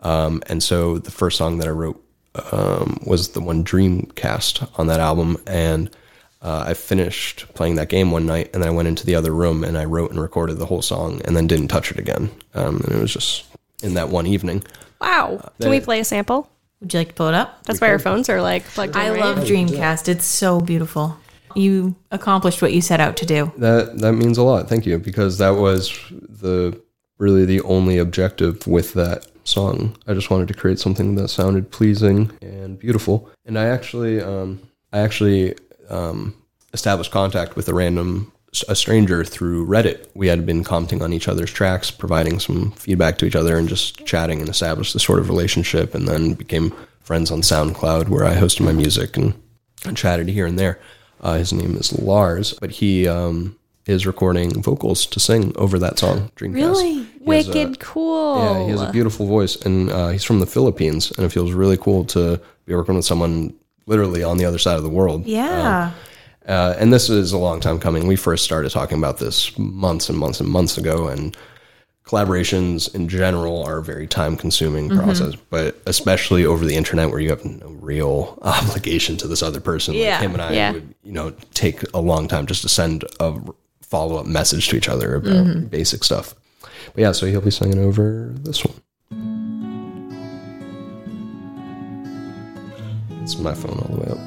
Um, 0.01 0.43
and 0.47 0.61
so 0.61 0.97
the 0.97 1.11
first 1.11 1.37
song 1.37 1.59
that 1.59 1.67
I 1.67 1.71
wrote 1.71 2.03
um, 2.51 2.99
was 3.05 3.29
the 3.29 3.41
one 3.41 3.63
Dreamcast 3.63 4.79
on 4.79 4.87
that 4.87 4.99
album, 4.99 5.37
and 5.47 5.89
uh, 6.41 6.65
I 6.67 6.73
finished 6.73 7.45
playing 7.53 7.75
that 7.75 7.89
game 7.89 8.11
one 8.11 8.25
night, 8.25 8.49
and 8.53 8.61
then 8.61 8.69
I 8.69 8.73
went 8.73 8.89
into 8.89 9.05
the 9.05 9.15
other 9.15 9.31
room 9.31 9.63
and 9.63 9.77
I 9.77 9.85
wrote 9.85 10.11
and 10.11 10.19
recorded 10.19 10.59
the 10.59 10.65
whole 10.65 10.81
song, 10.81 11.21
and 11.25 11.35
then 11.35 11.47
didn't 11.47 11.69
touch 11.69 11.91
it 11.91 11.99
again. 11.99 12.29
Um, 12.53 12.81
and 12.81 12.95
it 12.95 13.01
was 13.01 13.13
just 13.13 13.45
in 13.81 13.93
that 13.93 14.09
one 14.09 14.27
evening. 14.27 14.63
Wow. 14.99 15.51
Can 15.59 15.69
we 15.69 15.79
play 15.79 15.99
a 15.99 16.05
sample? 16.05 16.49
Would 16.81 16.93
you 16.93 16.99
like 16.99 17.09
to 17.09 17.13
pull 17.13 17.29
it 17.29 17.33
up? 17.33 17.63
That's 17.63 17.79
why 17.79 17.89
our 17.89 17.99
phones 17.99 18.27
are 18.29 18.41
like 18.41 18.65
plugged 18.65 18.95
in. 18.95 19.01
I 19.01 19.11
right? 19.11 19.19
love 19.21 19.37
Dreamcast. 19.39 20.09
It's 20.09 20.25
so 20.25 20.59
beautiful. 20.59 21.17
You 21.55 21.95
accomplished 22.11 22.61
what 22.61 22.73
you 22.73 22.81
set 22.81 22.99
out 22.99 23.17
to 23.17 23.25
do. 23.25 23.51
That 23.57 23.99
that 23.99 24.13
means 24.13 24.37
a 24.37 24.43
lot. 24.43 24.69
Thank 24.69 24.85
you, 24.85 24.97
because 24.97 25.37
that 25.37 25.51
was 25.51 25.97
the 26.09 26.79
really 27.17 27.45
the 27.45 27.61
only 27.61 27.97
objective 27.97 28.65
with 28.67 28.93
that 28.93 29.27
song. 29.43 29.95
I 30.07 30.13
just 30.13 30.29
wanted 30.29 30.47
to 30.49 30.53
create 30.53 30.79
something 30.79 31.15
that 31.15 31.27
sounded 31.29 31.71
pleasing 31.71 32.31
and 32.41 32.79
beautiful. 32.79 33.29
And 33.45 33.59
I 33.59 33.65
actually, 33.65 34.21
um, 34.21 34.61
I 34.91 34.99
actually 34.99 35.55
um, 35.89 36.35
established 36.73 37.11
contact 37.11 37.55
with 37.55 37.67
a 37.67 37.73
random 37.73 38.31
a 38.67 38.75
stranger 38.75 39.23
through 39.23 39.65
Reddit. 39.65 40.07
We 40.13 40.27
had 40.27 40.45
been 40.45 40.63
commenting 40.63 41.01
on 41.01 41.11
each 41.11 41.27
other's 41.27 41.51
tracks, 41.51 41.89
providing 41.89 42.39
some 42.39 42.71
feedback 42.73 43.17
to 43.17 43.25
each 43.25 43.35
other, 43.35 43.57
and 43.57 43.67
just 43.67 44.05
chatting 44.05 44.41
and 44.41 44.49
established 44.49 44.93
this 44.93 45.03
sort 45.03 45.17
of 45.17 45.27
relationship. 45.27 45.95
And 45.95 46.07
then 46.07 46.33
became 46.33 46.71
friends 46.99 47.31
on 47.31 47.41
SoundCloud, 47.41 48.09
where 48.09 48.25
I 48.25 48.35
hosted 48.35 48.61
my 48.61 48.71
music 48.71 49.17
and, 49.17 49.33
and 49.85 49.97
chatted 49.97 50.27
here 50.27 50.45
and 50.45 50.59
there. 50.59 50.79
Uh, 51.23 51.37
his 51.37 51.53
name 51.53 51.75
is 51.77 51.97
Lars, 51.97 52.53
but 52.59 52.69
he 52.69 53.07
um, 53.07 53.57
is 53.85 54.05
recording 54.05 54.61
vocals 54.61 55.05
to 55.05 55.19
sing 55.19 55.53
over 55.55 55.79
that 55.79 55.97
song, 55.97 56.29
Dreamcast. 56.35 56.53
Really? 56.53 56.93
Has 56.95 57.05
a- 57.05 57.09
Wicked 57.23 57.79
cool. 57.79 58.37
yeah, 58.37 58.63
he 58.65 58.71
has 58.71 58.81
a 58.81 58.91
beautiful 58.91 59.25
voice, 59.25 59.55
and 59.65 59.89
uh, 59.89 60.09
he's 60.09 60.25
from 60.25 60.41
the 60.41 60.45
Philippines, 60.45 61.11
and 61.11 61.25
it 61.25 61.29
feels 61.29 61.53
really 61.53 61.77
cool 61.77 62.03
to 62.05 62.41
be 62.65 62.75
working 62.75 62.95
with 62.95 63.05
someone 63.05 63.53
literally 63.85 64.21
on 64.23 64.37
the 64.37 64.43
other 64.43 64.57
side 64.57 64.75
of 64.75 64.83
the 64.83 64.89
world. 64.89 65.25
Yeah. 65.25 65.91
Uh, 66.45 66.75
and 66.77 66.91
this 66.91 67.09
is 67.09 67.31
a 67.31 67.37
long 67.37 67.61
time 67.61 67.79
coming. 67.79 68.05
We 68.05 68.17
first 68.17 68.43
started 68.43 68.69
talking 68.71 68.97
about 68.97 69.17
this 69.19 69.57
months 69.57 70.09
and 70.09 70.17
months 70.17 70.41
and 70.41 70.49
months 70.49 70.77
ago, 70.77 71.07
and 71.07 71.37
collaborations 72.05 72.93
in 72.93 73.07
general 73.07 73.63
are 73.63 73.77
a 73.77 73.83
very 73.83 74.07
time 74.07 74.35
consuming 74.35 74.89
Mm-hmm. 74.89 74.99
process, 75.03 75.35
but 75.49 75.81
especially 75.85 76.45
over 76.45 76.65
the 76.65 76.75
internet 76.75 77.09
where 77.09 77.19
you 77.19 77.29
have 77.29 77.43
no 77.45 77.67
real 77.79 78.37
obligation 78.43 79.15
to 79.17 79.27
this 79.27 79.41
other 79.41 79.59
person. 79.61 79.93
Yeah. 79.93 80.11
Like 80.15 80.21
him 80.21 80.33
and 80.33 80.41
I 80.41 80.53
Yeah. 80.53 80.71
would, 80.73 80.93
you 81.03 81.11
know, 81.13 81.31
take 81.53 81.81
a 81.93 81.99
long 82.01 82.27
time 82.27 82.45
just 82.45 82.61
to 82.63 82.69
send 82.69 83.03
a 83.19 83.39
follow 83.81 84.17
up 84.17 84.25
message 84.25 84.67
to 84.69 84.75
each 84.75 84.89
other 84.89 85.15
about 85.15 85.31
Mm-hmm. 85.45 85.65
basic 85.67 86.03
stuff. 86.03 86.35
But 86.93 87.01
yeah, 87.01 87.11
so 87.13 87.25
he'll 87.25 87.41
be 87.41 87.51
singing 87.51 87.79
over 87.79 88.31
this 88.35 88.63
one. 88.65 88.75
It's 93.21 93.37
my 93.37 93.53
phone 93.53 93.79
all 93.79 93.95
the 93.95 94.01
way 94.01 94.07
up. 94.11 94.17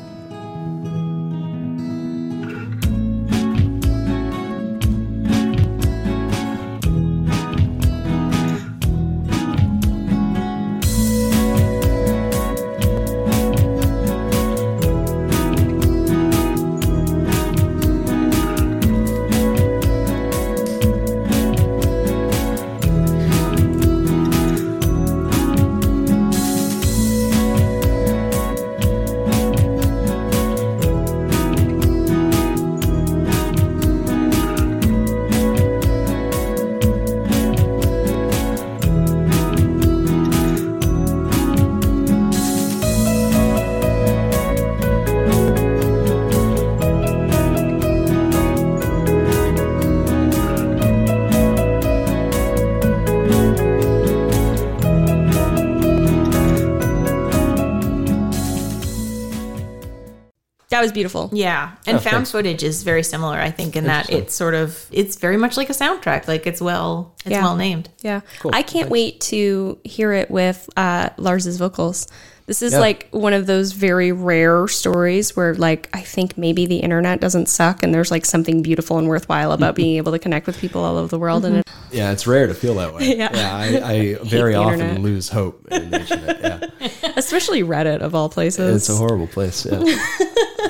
Was 60.87 60.93
beautiful. 60.93 61.31
Yeah, 61.33 61.73
and 61.87 61.97
Oh, 61.97 62.01
found 62.01 62.15
thanks. 62.15 62.31
footage 62.31 62.63
is 62.63 62.83
very 62.83 63.03
similar. 63.03 63.37
I 63.37 63.51
think 63.51 63.77
in 63.77 63.85
that 63.85 64.11
it's 64.11 64.35
sort 64.35 64.55
of 64.55 64.87
it's 64.91 65.17
very 65.17 65.37
much 65.37 65.57
like 65.57 65.69
a 65.71 65.75
soundtrack. 65.75 66.27
Like 66.29 66.47
it's 66.47 66.61
well 66.61 67.13
it's 67.25 67.33
Yeah. 67.33 67.43
well 67.43 67.57
named. 67.57 67.89
Yeah. 68.03 68.21
Cool. 68.41 68.53
I 68.55 68.63
can't 68.63 68.73
Thanks. 68.89 68.91
wait 68.91 69.21
to 69.33 69.79
hear 69.85 70.13
it 70.13 70.31
with 70.31 70.69
uh, 70.77 71.11
Lars's 71.17 71.57
vocals. 71.59 72.07
This 72.47 72.63
is 72.63 72.73
Yeah. 72.73 72.79
like 72.79 73.09
one 73.11 73.33
of 73.33 73.47
those 73.47 73.73
very 73.73 74.13
rare 74.13 74.69
stories 74.69 75.35
where, 75.35 75.55
like, 75.55 75.89
I 75.93 76.01
think 76.01 76.39
maybe 76.39 76.65
the 76.67 76.77
internet 76.77 77.21
doesn't 77.21 77.49
suck 77.49 77.83
and 77.83 77.93
there's 77.93 78.11
like 78.13 78.25
something 78.25 78.63
beautiful 78.63 78.99
and 78.99 79.09
worthwhile 79.09 79.51
about 79.53 79.75
being 79.83 79.97
able 79.97 80.13
to 80.13 80.19
connect 80.19 80.47
with 80.47 80.57
people 80.59 80.85
all 80.85 80.97
over 80.97 81.09
the 81.09 81.19
world. 81.19 81.45
And 81.45 81.57
it, 81.59 81.67
Yeah, 81.91 82.13
it's 82.13 82.27
rare 82.27 82.47
to 82.47 82.55
feel 82.55 82.75
that 82.77 82.95
way. 82.95 83.17
Yeah. 83.17 83.31
I, 83.33 83.81
I 83.93 84.15
very 84.25 84.55
often 84.55 84.81
internet. 84.81 85.01
lose 85.03 85.29
hope 85.29 85.67
in 85.73 85.91
the 85.91 86.01
internet. 86.01 86.73
Yeah. 86.81 87.13
especially 87.17 87.63
Reddit 87.63 87.99
of 88.01 88.15
all 88.15 88.29
places. 88.29 88.77
It's 88.77 88.89
a 88.89 88.95
horrible 88.97 89.27
place. 89.27 89.67
Yeah. 89.67 89.79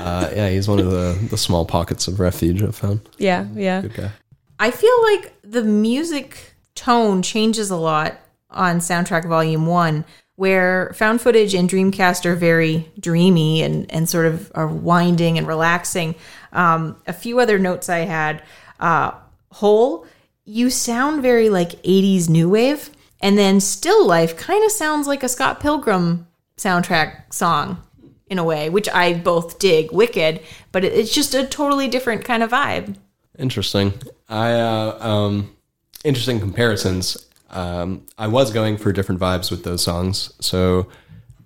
uh, 0.01 0.31
yeah, 0.35 0.49
he's 0.49 0.67
one 0.67 0.79
of 0.79 0.89
the, 0.89 1.17
the 1.29 1.37
small 1.37 1.63
pockets 1.65 2.07
of 2.07 2.19
refuge 2.19 2.63
I've 2.63 2.75
found. 2.75 3.01
yeah, 3.19 3.45
yeah. 3.53 3.81
Good 3.81 3.93
guy. 3.93 4.11
I 4.59 4.71
feel 4.71 5.03
like 5.13 5.33
the 5.43 5.61
music 5.63 6.55
tone 6.73 7.21
changes 7.21 7.69
a 7.69 7.75
lot 7.75 8.17
on 8.49 8.79
Soundtrack 8.79 9.27
Volume 9.27 9.67
1, 9.67 10.03
where 10.37 10.93
found 10.93 11.19
footage 11.19 11.55
and 11.55 11.67
Dreamcast 11.67 12.25
are 12.25 12.35
very 12.35 12.89
dreamy 12.99 13.63
and, 13.63 13.91
and 13.91 14.07
sort 14.07 14.27
of 14.27 14.51
are 14.55 14.67
winding 14.67 15.37
and 15.37 15.47
relaxing. 15.47 16.13
Um, 16.53 16.95
a 17.07 17.13
few 17.13 17.39
other 17.39 17.57
notes 17.59 17.89
I 17.89 17.99
had 17.99 18.43
uh, 18.79 19.11
Whole, 19.51 20.05
you 20.45 20.69
sound 20.69 21.23
very 21.23 21.49
like 21.49 21.81
80s 21.81 22.29
new 22.29 22.49
wave. 22.49 22.91
And 23.19 23.35
then 23.35 23.59
Still 23.59 24.05
Life 24.05 24.37
kind 24.37 24.63
of 24.63 24.71
sounds 24.71 25.07
like 25.07 25.23
a 25.23 25.29
Scott 25.29 25.59
Pilgrim 25.59 26.27
soundtrack 26.57 27.33
song 27.33 27.81
in 28.29 28.37
a 28.37 28.43
way, 28.43 28.69
which 28.69 28.87
I 28.89 29.15
both 29.15 29.57
dig. 29.57 29.91
Wicked, 29.91 30.41
but 30.71 30.83
it's 30.83 31.13
just 31.13 31.33
a 31.33 31.47
totally 31.47 31.87
different 31.87 32.25
kind 32.25 32.43
of 32.43 32.51
vibe. 32.51 32.95
Interesting. 33.39 33.93
I 34.29 34.53
uh, 34.53 34.97
um, 35.01 35.55
interesting 36.03 36.39
comparisons. 36.39 37.26
Um, 37.49 38.05
I 38.17 38.27
was 38.27 38.51
going 38.51 38.77
for 38.77 38.91
different 38.91 39.21
vibes 39.21 39.49
with 39.51 39.63
those 39.63 39.83
songs, 39.83 40.33
so 40.39 40.87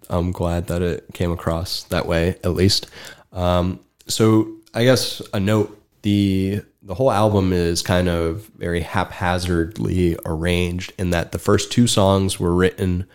I'm 0.10 0.32
glad 0.32 0.68
that 0.68 0.82
it 0.82 1.06
came 1.14 1.32
across 1.32 1.84
that 1.86 2.06
way 2.06 2.38
at 2.44 2.52
least. 2.54 2.88
Um, 3.32 3.80
so 4.08 4.52
I 4.74 4.84
guess 4.84 5.22
a 5.34 5.40
note: 5.40 5.80
the 6.02 6.62
the 6.84 6.96
whole 6.96 7.12
album 7.12 7.54
is 7.54 7.82
kind 7.82 8.10
of 8.10 8.48
very 8.58 8.82
haphazardly 8.82 10.18
arranged 10.26 10.94
in 10.98 11.12
that 11.12 11.32
the 11.32 11.40
first 11.40 11.72
two 11.72 11.88
songs 11.88 12.40
were 12.40 12.54
written 12.54 13.08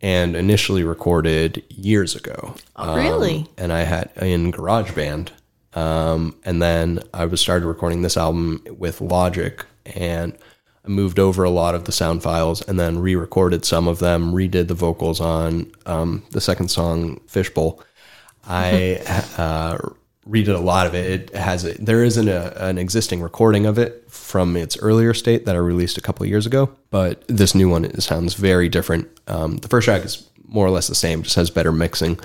and 0.00 0.34
initially 0.34 0.82
recorded 0.82 1.62
years 1.68 2.16
ago. 2.16 2.54
Oh, 2.74 2.96
really? 2.96 3.46
and 3.56 3.72
I 3.72 3.82
had 3.82 4.10
in 4.20 4.52
GarageBand. 4.52 5.30
Um, 5.74 6.36
and 6.44 6.60
then 6.60 7.00
I 7.14 7.24
was 7.24 7.40
started 7.40 7.66
recording 7.66 8.02
this 8.02 8.16
album 8.16 8.62
with 8.76 9.00
Logic, 9.00 9.64
and 9.86 10.36
I 10.84 10.88
moved 10.88 11.18
over 11.18 11.44
a 11.44 11.50
lot 11.50 11.74
of 11.74 11.84
the 11.84 11.92
sound 11.92 12.22
files, 12.22 12.60
and 12.62 12.78
then 12.78 12.98
re-recorded 12.98 13.64
some 13.64 13.86
of 13.86 14.00
them, 14.00 14.32
redid 14.32 14.68
the 14.68 14.74
vocals 14.74 15.20
on 15.20 15.70
um, 15.86 16.24
the 16.30 16.40
second 16.40 16.68
song, 16.68 17.20
Fishbowl. 17.26 17.82
I 18.44 19.00
uh, 19.38 19.78
redid 20.28 20.54
a 20.54 20.58
lot 20.58 20.86
of 20.86 20.94
it. 20.94 21.30
It 21.30 21.36
has 21.36 21.64
a, 21.64 21.74
there 21.74 22.04
isn't 22.04 22.28
a, 22.28 22.64
an 22.64 22.78
existing 22.78 23.20
recording 23.22 23.66
of 23.66 23.78
it 23.78 24.04
from 24.10 24.56
its 24.56 24.76
earlier 24.78 25.14
state 25.14 25.46
that 25.46 25.54
I 25.54 25.58
released 25.58 25.98
a 25.98 26.00
couple 26.00 26.24
of 26.24 26.30
years 26.30 26.46
ago, 26.46 26.70
but 26.90 27.24
this 27.28 27.54
new 27.54 27.68
one 27.68 27.84
it 27.84 28.02
sounds 28.02 28.34
very 28.34 28.68
different. 28.68 29.08
Um, 29.26 29.58
the 29.58 29.68
first 29.68 29.84
track 29.84 30.04
is 30.04 30.28
more 30.46 30.66
or 30.66 30.70
less 30.70 30.88
the 30.88 30.94
same, 30.94 31.22
just 31.22 31.36
has 31.36 31.50
better 31.50 31.72
mixing. 31.72 32.18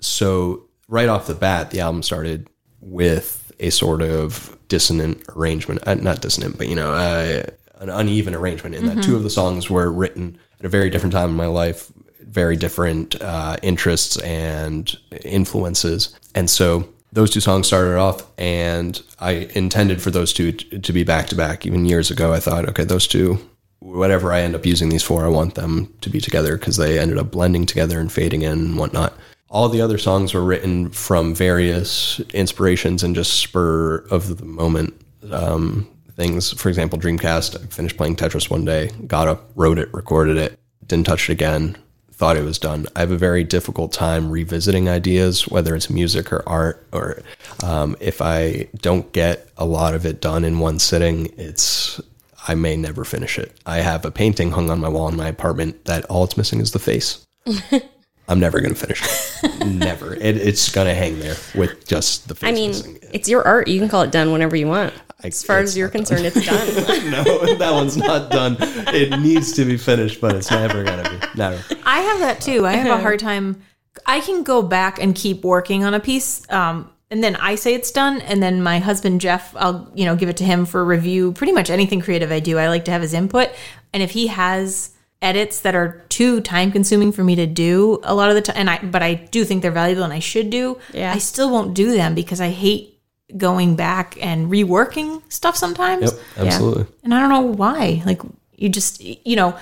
So 0.00 0.64
right 0.88 1.08
off 1.08 1.26
the 1.26 1.34
bat, 1.34 1.70
the 1.70 1.80
album 1.80 2.02
started 2.02 2.48
with 2.80 3.52
a 3.60 3.70
sort 3.70 4.02
of 4.02 4.56
dissonant 4.68 5.22
arrangement, 5.36 5.86
uh, 5.86 5.94
not 5.94 6.20
dissonant, 6.20 6.58
but 6.58 6.68
you 6.68 6.74
know, 6.74 6.92
uh, 6.92 7.42
an 7.78 7.88
uneven 7.90 8.34
arrangement 8.34 8.74
in 8.74 8.86
that 8.86 9.02
two 9.02 9.16
of 9.16 9.22
the 9.22 9.30
songs 9.30 9.70
were 9.70 9.90
written 9.90 10.38
at 10.58 10.66
a 10.66 10.68
very 10.68 10.90
different 10.90 11.12
time 11.12 11.30
in 11.30 11.36
my 11.36 11.46
life, 11.46 11.92
very 12.20 12.56
different 12.56 13.20
uh, 13.22 13.56
interests 13.62 14.18
and 14.22 14.96
influences, 15.24 16.18
and 16.34 16.50
so 16.50 16.88
those 17.12 17.30
two 17.30 17.40
songs 17.40 17.66
started 17.66 17.96
off, 17.96 18.26
and 18.38 19.00
I 19.18 19.48
intended 19.54 20.02
for 20.02 20.10
those 20.10 20.32
two 20.32 20.52
t- 20.52 20.78
to 20.78 20.92
be 20.92 21.04
back 21.04 21.26
to 21.28 21.34
back. 21.34 21.64
Even 21.64 21.86
years 21.86 22.10
ago, 22.10 22.32
I 22.32 22.40
thought, 22.40 22.68
okay, 22.68 22.84
those 22.84 23.06
two, 23.06 23.38
whatever 23.78 24.32
I 24.32 24.42
end 24.42 24.54
up 24.54 24.66
using 24.66 24.88
these 24.90 25.02
for, 25.02 25.24
I 25.24 25.28
want 25.28 25.54
them 25.54 25.94
to 26.02 26.10
be 26.10 26.20
together 26.20 26.56
because 26.56 26.76
they 26.76 26.98
ended 26.98 27.18
up 27.18 27.30
blending 27.30 27.64
together 27.64 27.98
and 27.98 28.12
fading 28.12 28.42
in 28.42 28.52
and 28.52 28.78
whatnot. 28.78 29.14
All 29.50 29.70
the 29.70 29.80
other 29.80 29.96
songs 29.96 30.34
were 30.34 30.44
written 30.44 30.90
from 30.90 31.34
various 31.34 32.20
inspirations 32.34 33.02
and 33.02 33.14
just 33.14 33.40
spur 33.40 34.04
of 34.10 34.36
the 34.36 34.44
moment 34.44 35.00
um, 35.32 35.88
things. 36.18 36.52
For 36.52 36.68
example, 36.68 36.98
Dreamcast, 36.98 37.62
I 37.62 37.66
finished 37.68 37.96
playing 37.96 38.16
Tetris 38.16 38.50
one 38.50 38.64
day, 38.64 38.90
got 39.06 39.28
up, 39.28 39.48
wrote 39.54 39.78
it, 39.78 39.88
recorded 39.94 40.36
it, 40.36 40.58
didn't 40.86 41.06
touch 41.06 41.30
it 41.30 41.32
again, 41.32 41.76
thought 42.12 42.36
it 42.36 42.44
was 42.44 42.58
done. 42.58 42.86
I 42.96 43.00
have 43.00 43.12
a 43.12 43.16
very 43.16 43.44
difficult 43.44 43.92
time 43.92 44.30
revisiting 44.30 44.88
ideas, 44.88 45.46
whether 45.48 45.76
it's 45.76 45.88
music 45.88 46.32
or 46.32 46.46
art, 46.46 46.84
or 46.92 47.22
um, 47.62 47.96
if 48.00 48.20
I 48.20 48.68
don't 48.78 49.10
get 49.12 49.48
a 49.56 49.64
lot 49.64 49.94
of 49.94 50.04
it 50.04 50.20
done 50.20 50.44
in 50.44 50.58
one 50.58 50.80
sitting, 50.80 51.32
it's 51.38 52.00
I 52.48 52.56
may 52.56 52.76
never 52.76 53.04
finish 53.04 53.38
it. 53.38 53.56
I 53.64 53.78
have 53.78 54.04
a 54.04 54.10
painting 54.10 54.50
hung 54.50 54.70
on 54.70 54.80
my 54.80 54.88
wall 54.88 55.08
in 55.08 55.16
my 55.16 55.28
apartment 55.28 55.84
that 55.84 56.04
all 56.06 56.24
it's 56.24 56.36
missing 56.36 56.60
is 56.60 56.72
the 56.72 56.78
face. 56.80 57.24
I'm 58.28 58.40
never 58.40 58.60
going 58.60 58.74
to 58.74 58.78
finish 58.78 59.02
it. 59.42 59.66
never. 59.66 60.14
It, 60.14 60.36
it's 60.36 60.70
going 60.70 60.86
to 60.86 60.94
hang 60.94 61.18
there 61.20 61.36
with 61.54 61.86
just 61.86 62.28
the 62.28 62.34
face 62.34 62.48
I 62.48 62.52
mean, 62.52 62.70
missing. 62.70 62.98
it's 63.12 63.28
your 63.28 63.46
art. 63.46 63.68
You 63.68 63.78
can 63.78 63.88
call 63.88 64.02
it 64.02 64.10
done 64.12 64.32
whenever 64.32 64.56
you 64.56 64.66
want. 64.66 64.92
As 65.24 65.42
far 65.42 65.58
as 65.58 65.76
you're 65.76 65.88
not 65.88 65.92
concerned, 65.92 66.26
it's 66.26 66.46
done. 66.46 67.10
no, 67.10 67.54
that 67.56 67.72
one's 67.72 67.96
not 67.96 68.30
done. 68.30 68.56
It 68.60 69.18
needs 69.18 69.52
to 69.54 69.64
be 69.64 69.76
finished, 69.76 70.20
but 70.20 70.36
it's 70.36 70.50
never 70.50 70.84
going 70.84 71.02
to 71.02 71.10
be. 71.10 71.26
Never. 71.36 71.76
I 71.84 72.00
have 72.00 72.20
that 72.20 72.40
too. 72.40 72.64
I 72.66 72.72
have 72.72 72.98
a 72.98 73.02
hard 73.02 73.18
time. 73.30 73.60
I 74.06 74.20
can 74.20 74.44
go 74.44 74.62
back 74.62 75.00
and 75.02 75.14
keep 75.14 75.42
working 75.42 75.82
on 75.82 75.92
a 75.92 75.98
piece, 75.98 76.48
um, 76.52 76.92
and 77.10 77.24
then 77.24 77.34
I 77.36 77.56
say 77.56 77.74
it's 77.74 77.90
done, 77.90 78.20
and 78.20 78.40
then 78.40 78.62
my 78.62 78.78
husband 78.78 79.20
Jeff, 79.20 79.56
I'll 79.56 79.90
you 79.92 80.04
know 80.04 80.14
give 80.14 80.28
it 80.28 80.36
to 80.36 80.44
him 80.44 80.64
for 80.64 80.84
review. 80.84 81.32
Pretty 81.32 81.52
much 81.52 81.68
anything 81.68 82.00
creative 82.00 82.30
I 82.30 82.38
do, 82.38 82.58
I 82.58 82.68
like 82.68 82.84
to 82.84 82.92
have 82.92 83.02
his 83.02 83.12
input, 83.12 83.50
and 83.92 84.04
if 84.04 84.12
he 84.12 84.28
has 84.28 84.94
edits 85.20 85.60
that 85.62 85.74
are 85.74 86.04
too 86.08 86.40
time 86.40 86.70
consuming 86.70 87.10
for 87.10 87.24
me 87.24 87.34
to 87.34 87.46
do 87.46 87.98
a 88.04 88.14
lot 88.14 88.28
of 88.28 88.36
the 88.36 88.42
time 88.42 88.56
and 88.56 88.70
I 88.70 88.78
but 88.78 89.02
I 89.02 89.14
do 89.14 89.44
think 89.44 89.62
they're 89.62 89.72
valuable 89.72 90.04
and 90.04 90.12
I 90.12 90.20
should 90.20 90.48
do. 90.48 90.78
Yeah. 90.92 91.12
I 91.12 91.18
still 91.18 91.50
won't 91.50 91.74
do 91.74 91.92
them 91.92 92.14
because 92.14 92.40
I 92.40 92.50
hate 92.50 92.97
going 93.36 93.76
back 93.76 94.16
and 94.24 94.50
reworking 94.50 95.22
stuff 95.30 95.56
sometimes. 95.56 96.12
Yep, 96.12 96.46
absolutely. 96.46 96.86
And 97.02 97.14
I 97.14 97.20
don't 97.20 97.28
know 97.28 97.52
why. 97.52 98.02
Like 98.06 98.22
you 98.56 98.68
just 98.68 99.02
you 99.02 99.36
know, 99.36 99.56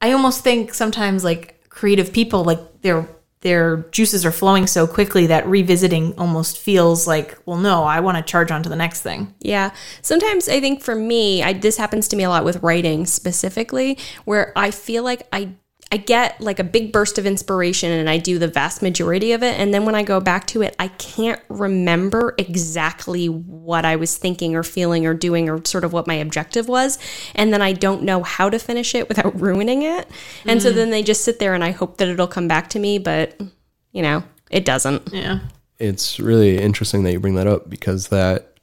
I 0.00 0.12
almost 0.12 0.42
think 0.42 0.74
sometimes 0.74 1.24
like 1.24 1.68
creative 1.68 2.12
people 2.12 2.44
like 2.44 2.82
their 2.82 3.08
their 3.40 3.84
juices 3.90 4.24
are 4.24 4.32
flowing 4.32 4.66
so 4.66 4.86
quickly 4.86 5.26
that 5.26 5.46
revisiting 5.46 6.14
almost 6.16 6.58
feels 6.58 7.06
like, 7.06 7.38
well 7.44 7.58
no, 7.58 7.84
I 7.84 8.00
want 8.00 8.16
to 8.16 8.22
charge 8.22 8.50
on 8.50 8.62
to 8.62 8.70
the 8.70 8.76
next 8.76 9.02
thing. 9.02 9.34
Yeah. 9.40 9.70
Sometimes 10.00 10.48
I 10.48 10.60
think 10.60 10.82
for 10.82 10.94
me, 10.94 11.42
I, 11.42 11.52
this 11.52 11.76
happens 11.76 12.08
to 12.08 12.16
me 12.16 12.24
a 12.24 12.30
lot 12.30 12.44
with 12.44 12.62
writing 12.62 13.04
specifically, 13.04 13.98
where 14.24 14.52
I 14.56 14.70
feel 14.70 15.04
like 15.04 15.28
I 15.30 15.50
I 15.94 15.96
get 15.96 16.40
like 16.40 16.58
a 16.58 16.64
big 16.64 16.90
burst 16.90 17.18
of 17.18 17.24
inspiration 17.24 17.92
and 17.92 18.10
I 18.10 18.18
do 18.18 18.36
the 18.40 18.48
vast 18.48 18.82
majority 18.82 19.30
of 19.30 19.44
it. 19.44 19.56
And 19.60 19.72
then 19.72 19.84
when 19.84 19.94
I 19.94 20.02
go 20.02 20.18
back 20.18 20.44
to 20.48 20.62
it, 20.62 20.74
I 20.76 20.88
can't 20.88 21.40
remember 21.48 22.34
exactly 22.36 23.28
what 23.28 23.84
I 23.84 23.94
was 23.94 24.18
thinking 24.18 24.56
or 24.56 24.64
feeling 24.64 25.06
or 25.06 25.14
doing 25.14 25.48
or 25.48 25.64
sort 25.64 25.84
of 25.84 25.92
what 25.92 26.08
my 26.08 26.14
objective 26.14 26.66
was. 26.66 26.98
And 27.36 27.52
then 27.52 27.62
I 27.62 27.74
don't 27.74 28.02
know 28.02 28.24
how 28.24 28.50
to 28.50 28.58
finish 28.58 28.96
it 28.96 29.08
without 29.08 29.40
ruining 29.40 29.82
it. 29.82 30.08
And 30.44 30.60
so 30.60 30.72
then 30.72 30.90
they 30.90 31.04
just 31.04 31.22
sit 31.22 31.38
there 31.38 31.54
and 31.54 31.62
I 31.62 31.70
hope 31.70 31.98
that 31.98 32.08
it'll 32.08 32.26
come 32.26 32.48
back 32.48 32.70
to 32.70 32.80
me, 32.80 32.98
but 32.98 33.40
you 33.92 34.02
know, 34.02 34.24
it 34.50 34.64
doesn't. 34.64 35.10
Yeah. 35.12 35.42
It's 35.78 36.18
really 36.18 36.58
interesting 36.58 37.04
that 37.04 37.12
you 37.12 37.20
bring 37.20 37.36
that 37.36 37.46
up 37.46 37.70
because 37.70 38.08
that 38.08 38.56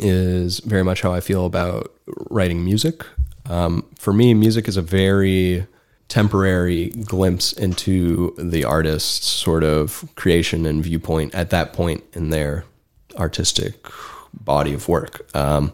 is 0.00 0.60
very 0.60 0.84
much 0.84 1.00
how 1.00 1.14
I 1.14 1.20
feel 1.20 1.46
about 1.46 1.94
writing 2.28 2.62
music. 2.62 3.06
Um, 3.46 3.86
for 3.98 4.12
me, 4.12 4.34
music 4.34 4.68
is 4.68 4.76
a 4.76 4.82
very 4.82 5.66
temporary 6.08 6.90
glimpse 6.90 7.52
into 7.52 8.34
the 8.38 8.64
artist's 8.64 9.26
sort 9.26 9.64
of 9.64 10.08
creation 10.14 10.66
and 10.66 10.82
viewpoint 10.82 11.34
at 11.34 11.50
that 11.50 11.72
point 11.72 12.04
in 12.12 12.30
their 12.30 12.64
artistic 13.16 13.86
body 14.32 14.74
of 14.74 14.88
work. 14.88 15.26
Um, 15.34 15.72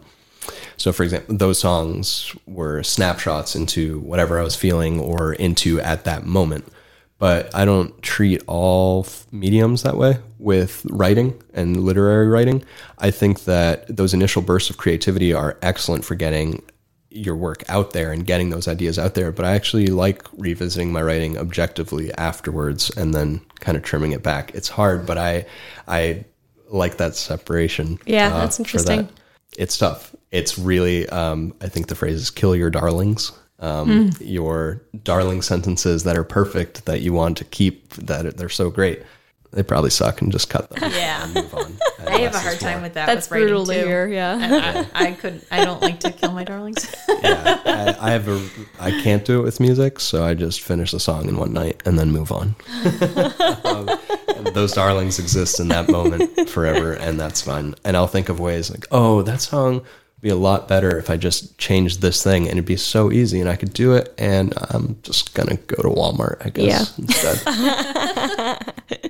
so, 0.77 0.91
for 0.91 1.03
example, 1.03 1.35
those 1.37 1.59
songs 1.59 2.35
were 2.47 2.81
snapshots 2.81 3.55
into 3.55 3.99
whatever 3.99 4.39
I 4.39 4.43
was 4.43 4.55
feeling 4.55 4.99
or 4.99 5.33
into 5.33 5.79
at 5.79 6.05
that 6.05 6.25
moment. 6.25 6.65
But 7.19 7.53
I 7.53 7.65
don't 7.65 8.01
treat 8.01 8.41
all 8.47 9.05
mediums 9.31 9.83
that 9.83 9.95
way 9.95 10.17
with 10.39 10.83
writing 10.89 11.39
and 11.53 11.83
literary 11.83 12.27
writing. 12.27 12.63
I 12.97 13.11
think 13.11 13.43
that 13.43 13.95
those 13.95 14.15
initial 14.15 14.41
bursts 14.41 14.71
of 14.71 14.77
creativity 14.77 15.31
are 15.31 15.55
excellent 15.61 16.03
for 16.03 16.15
getting 16.15 16.63
your 17.13 17.35
work 17.35 17.63
out 17.69 17.91
there 17.91 18.11
and 18.11 18.25
getting 18.25 18.49
those 18.49 18.67
ideas 18.67 18.97
out 18.97 19.13
there. 19.15 19.31
But 19.31 19.45
I 19.45 19.53
actually 19.53 19.87
like 19.87 20.25
revisiting 20.37 20.91
my 20.91 21.01
writing 21.01 21.37
objectively 21.37 22.13
afterwards 22.15 22.89
and 22.97 23.13
then 23.13 23.41
kind 23.59 23.77
of 23.77 23.83
trimming 23.83 24.13
it 24.13 24.23
back. 24.23 24.55
It's 24.55 24.69
hard, 24.69 25.05
but 25.05 25.17
I 25.17 25.45
I 25.87 26.25
like 26.69 26.97
that 26.97 27.15
separation. 27.15 27.95
uh, 27.95 28.03
Yeah, 28.05 28.29
that's 28.29 28.59
interesting. 28.59 29.03
that. 29.03 29.11
It's 29.57 29.77
tough. 29.77 30.15
It's 30.31 30.57
really 30.57 31.07
um, 31.09 31.53
I 31.61 31.67
think 31.67 31.87
the 31.87 31.95
phrase 31.95 32.15
is 32.15 32.29
kill 32.29 32.55
your 32.55 32.69
darlings. 32.69 33.31
Um, 33.59 34.09
Your 34.19 34.81
darling 35.03 35.43
sentences 35.43 36.03
that 36.05 36.17
are 36.17 36.23
perfect 36.23 36.85
that 36.87 37.01
you 37.01 37.13
want 37.13 37.37
to 37.37 37.43
keep 37.45 37.89
that 37.93 38.35
they're 38.35 38.49
so 38.49 38.71
great. 38.71 39.03
They 39.51 39.61
probably 39.61 39.91
suck 39.91 40.19
and 40.21 40.31
just 40.31 40.49
cut 40.49 40.67
them. 40.71 40.89
Yeah. 40.91 41.25
and 41.25 41.33
move 41.35 41.53
on. 41.53 41.77
I 42.07 42.19
have 42.21 42.35
a 42.35 42.39
hard 42.39 42.59
time 42.59 42.81
with 42.81 42.93
that. 42.95 43.05
That's 43.05 43.29
with 43.29 43.39
brutal 43.39 43.65
to 43.65 43.73
too. 43.73 43.87
hear. 43.87 44.07
Yeah. 44.07 44.87
I, 44.93 45.07
I 45.07 45.11
could. 45.13 45.41
I 45.51 45.63
don't 45.63 45.81
like 45.81 45.99
to 46.01 46.11
kill 46.11 46.31
my 46.31 46.43
darlings. 46.43 46.93
yeah, 47.23 47.61
I, 47.65 47.95
I 47.99 48.11
have 48.11 48.27
a. 48.27 48.41
I 48.79 48.91
can't 49.01 49.23
do 49.25 49.39
it 49.39 49.43
with 49.43 49.59
music, 49.59 49.99
so 49.99 50.23
I 50.23 50.33
just 50.33 50.61
finish 50.61 50.91
the 50.91 50.99
song 50.99 51.27
in 51.27 51.37
one 51.37 51.53
night 51.53 51.81
and 51.85 51.97
then 51.97 52.11
move 52.11 52.31
on. 52.31 52.55
um, 53.63 53.89
and 54.35 54.47
those 54.47 54.73
darlings 54.73 55.19
exist 55.19 55.59
in 55.59 55.67
that 55.69 55.89
moment 55.89 56.49
forever, 56.49 56.93
and 56.93 57.19
that's 57.19 57.41
fine. 57.41 57.75
And 57.83 57.95
I'll 57.95 58.07
think 58.07 58.29
of 58.29 58.39
ways 58.39 58.69
like, 58.69 58.85
oh, 58.91 59.21
that 59.23 59.41
song 59.41 59.75
would 59.75 60.21
be 60.21 60.29
a 60.29 60.35
lot 60.35 60.67
better 60.67 60.97
if 60.97 61.09
I 61.09 61.17
just 61.17 61.57
changed 61.57 62.01
this 62.01 62.23
thing, 62.23 62.43
and 62.43 62.53
it'd 62.53 62.65
be 62.65 62.77
so 62.77 63.11
easy, 63.11 63.39
and 63.39 63.49
I 63.49 63.55
could 63.55 63.73
do 63.73 63.93
it. 63.93 64.13
And 64.17 64.53
I'm 64.69 64.97
just 65.03 65.33
gonna 65.33 65.57
go 65.57 65.81
to 65.83 65.89
Walmart, 65.89 66.45
I 66.45 66.49
guess. 66.49 66.97
Instead. 66.97 67.41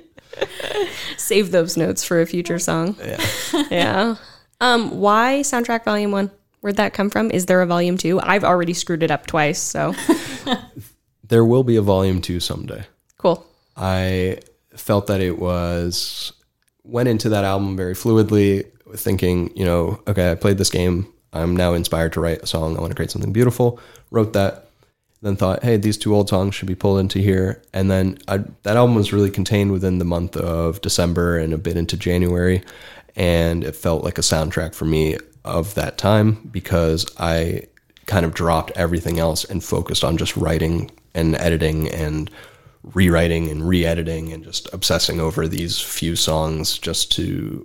Save 1.16 1.50
those 1.50 1.76
notes 1.76 2.04
for 2.04 2.20
a 2.20 2.26
future 2.26 2.58
song. 2.58 2.96
Yeah. 3.00 3.24
Yeah. 3.70 4.16
Um, 4.60 5.00
why 5.00 5.40
soundtrack 5.44 5.84
volume 5.84 6.10
one? 6.12 6.30
Where'd 6.60 6.76
that 6.76 6.92
come 6.94 7.10
from? 7.10 7.30
Is 7.30 7.46
there 7.46 7.60
a 7.62 7.66
volume 7.66 7.96
two? 7.98 8.20
I've 8.20 8.44
already 8.44 8.72
screwed 8.74 9.02
it 9.02 9.10
up 9.10 9.26
twice, 9.26 9.58
so 9.60 9.94
There 11.24 11.44
will 11.44 11.64
be 11.64 11.76
a 11.76 11.82
volume 11.82 12.20
two 12.20 12.40
someday. 12.40 12.84
cool. 13.18 13.46
I 13.76 14.38
felt 14.76 15.06
that 15.06 15.20
it 15.20 15.38
was 15.38 16.32
went 16.84 17.08
into 17.08 17.28
that 17.30 17.44
album 17.44 17.76
very 17.76 17.94
fluidly, 17.94 18.66
thinking, 18.96 19.50
you 19.56 19.64
know, 19.64 20.00
okay, 20.06 20.30
I 20.30 20.34
played 20.34 20.58
this 20.58 20.70
game. 20.70 21.06
I'm 21.32 21.56
now 21.56 21.72
inspired 21.74 22.12
to 22.14 22.20
write 22.20 22.42
a 22.42 22.46
song. 22.46 22.76
I 22.76 22.80
want 22.80 22.90
to 22.90 22.94
create 22.96 23.10
something 23.10 23.32
beautiful. 23.32 23.80
Wrote 24.10 24.34
that, 24.34 24.68
then 25.22 25.36
thought, 25.36 25.62
hey, 25.62 25.76
these 25.76 25.96
two 25.96 26.14
old 26.14 26.28
songs 26.28 26.54
should 26.54 26.68
be 26.68 26.74
pulled 26.74 26.98
into 26.98 27.20
here. 27.20 27.62
And 27.72 27.90
then 27.90 28.18
I, 28.28 28.38
that 28.64 28.76
album 28.76 28.96
was 28.96 29.12
really 29.12 29.30
contained 29.30 29.72
within 29.72 29.98
the 29.98 30.04
month 30.04 30.36
of 30.36 30.80
December 30.80 31.38
and 31.38 31.52
a 31.52 31.58
bit 31.58 31.76
into 31.76 31.96
January, 31.96 32.62
and 33.16 33.62
it 33.64 33.76
felt 33.76 34.04
like 34.04 34.18
a 34.18 34.22
soundtrack 34.22 34.74
for 34.74 34.84
me 34.84 35.16
of 35.44 35.74
that 35.74 35.96
time 35.98 36.48
because 36.50 37.06
I 37.18 37.62
kind 38.06 38.26
of 38.26 38.34
dropped 38.34 38.72
everything 38.72 39.18
else 39.18 39.44
and 39.44 39.62
focused 39.62 40.04
on 40.04 40.16
just 40.16 40.36
writing 40.36 40.90
and 41.14 41.36
editing 41.36 41.88
and 41.88 42.30
rewriting 42.94 43.48
and 43.48 43.66
re-editing 43.68 44.32
and 44.32 44.42
just 44.42 44.68
obsessing 44.72 45.20
over 45.20 45.46
these 45.46 45.78
few 45.80 46.16
songs 46.16 46.78
just 46.78 47.12
to 47.12 47.64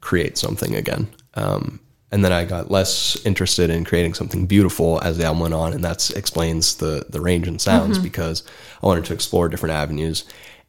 create 0.00 0.38
something 0.38 0.76
again. 0.76 1.08
Um, 1.34 1.80
and 2.14 2.24
then 2.24 2.30
I 2.30 2.44
got 2.44 2.70
less 2.70 3.18
interested 3.26 3.70
in 3.70 3.84
creating 3.84 4.14
something 4.14 4.46
beautiful 4.46 5.00
as 5.02 5.18
the 5.18 5.24
album 5.24 5.40
went 5.40 5.54
on, 5.54 5.72
and 5.72 5.82
that 5.82 6.10
explains 6.16 6.76
the 6.76 7.04
the 7.08 7.20
range 7.20 7.48
and 7.48 7.60
sounds 7.60 7.98
because 7.98 8.44
I 8.80 8.86
wanted 8.86 9.04
to 9.06 9.14
explore 9.14 9.48
different 9.48 9.74
avenues 9.74 10.24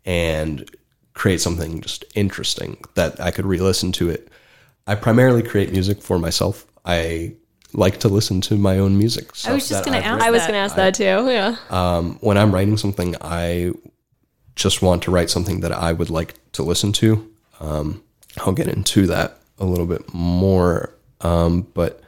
and 0.06 0.68
create 1.14 1.42
something 1.42 1.82
just 1.82 2.04
interesting 2.16 2.78
that 2.96 3.22
I 3.22 3.30
could 3.30 3.46
re-listen 3.46 3.92
to 3.94 4.10
it. 4.10 4.28
I 4.88 4.96
primarily 4.96 5.44
create 5.44 5.72
music 5.72 6.02
for 6.02 6.18
myself. 6.18 6.66
I 6.84 7.36
like 7.74 8.00
to 8.00 8.08
listen 8.08 8.42
to 8.42 8.58
my 8.58 8.80
own 8.80 8.98
music. 8.98 9.30
I 9.46 9.54
was 9.54 9.70
just 9.70 9.86
gonna 9.86 9.98
ask 9.98 10.06
written 10.16 10.28
I 10.28 10.32
was 10.32 10.42
that. 10.42 10.48
gonna 10.48 10.58
ask 10.58 10.76
that 10.76 10.96
too. 10.96 11.30
Yeah. 11.30 11.58
um, 11.70 12.18
when 12.22 12.40
I'm 12.40 12.52
writing 12.52 12.76
something, 12.78 13.16
I 13.22 13.72
just 14.56 14.82
want 14.82 15.04
to 15.04 15.12
write 15.12 15.30
something 15.30 15.60
that 15.60 15.72
I 15.72 15.94
would 15.94 16.10
like 16.10 16.34
to 16.54 16.64
listen 16.64 16.92
to. 16.94 17.32
Um, 17.60 18.02
I'll 18.40 18.54
get 18.54 18.68
into 18.68 19.06
that 19.08 19.38
a 19.60 19.66
little 19.66 19.86
bit 19.86 20.12
more, 20.12 20.95
um, 21.26 21.68
but 21.74 22.02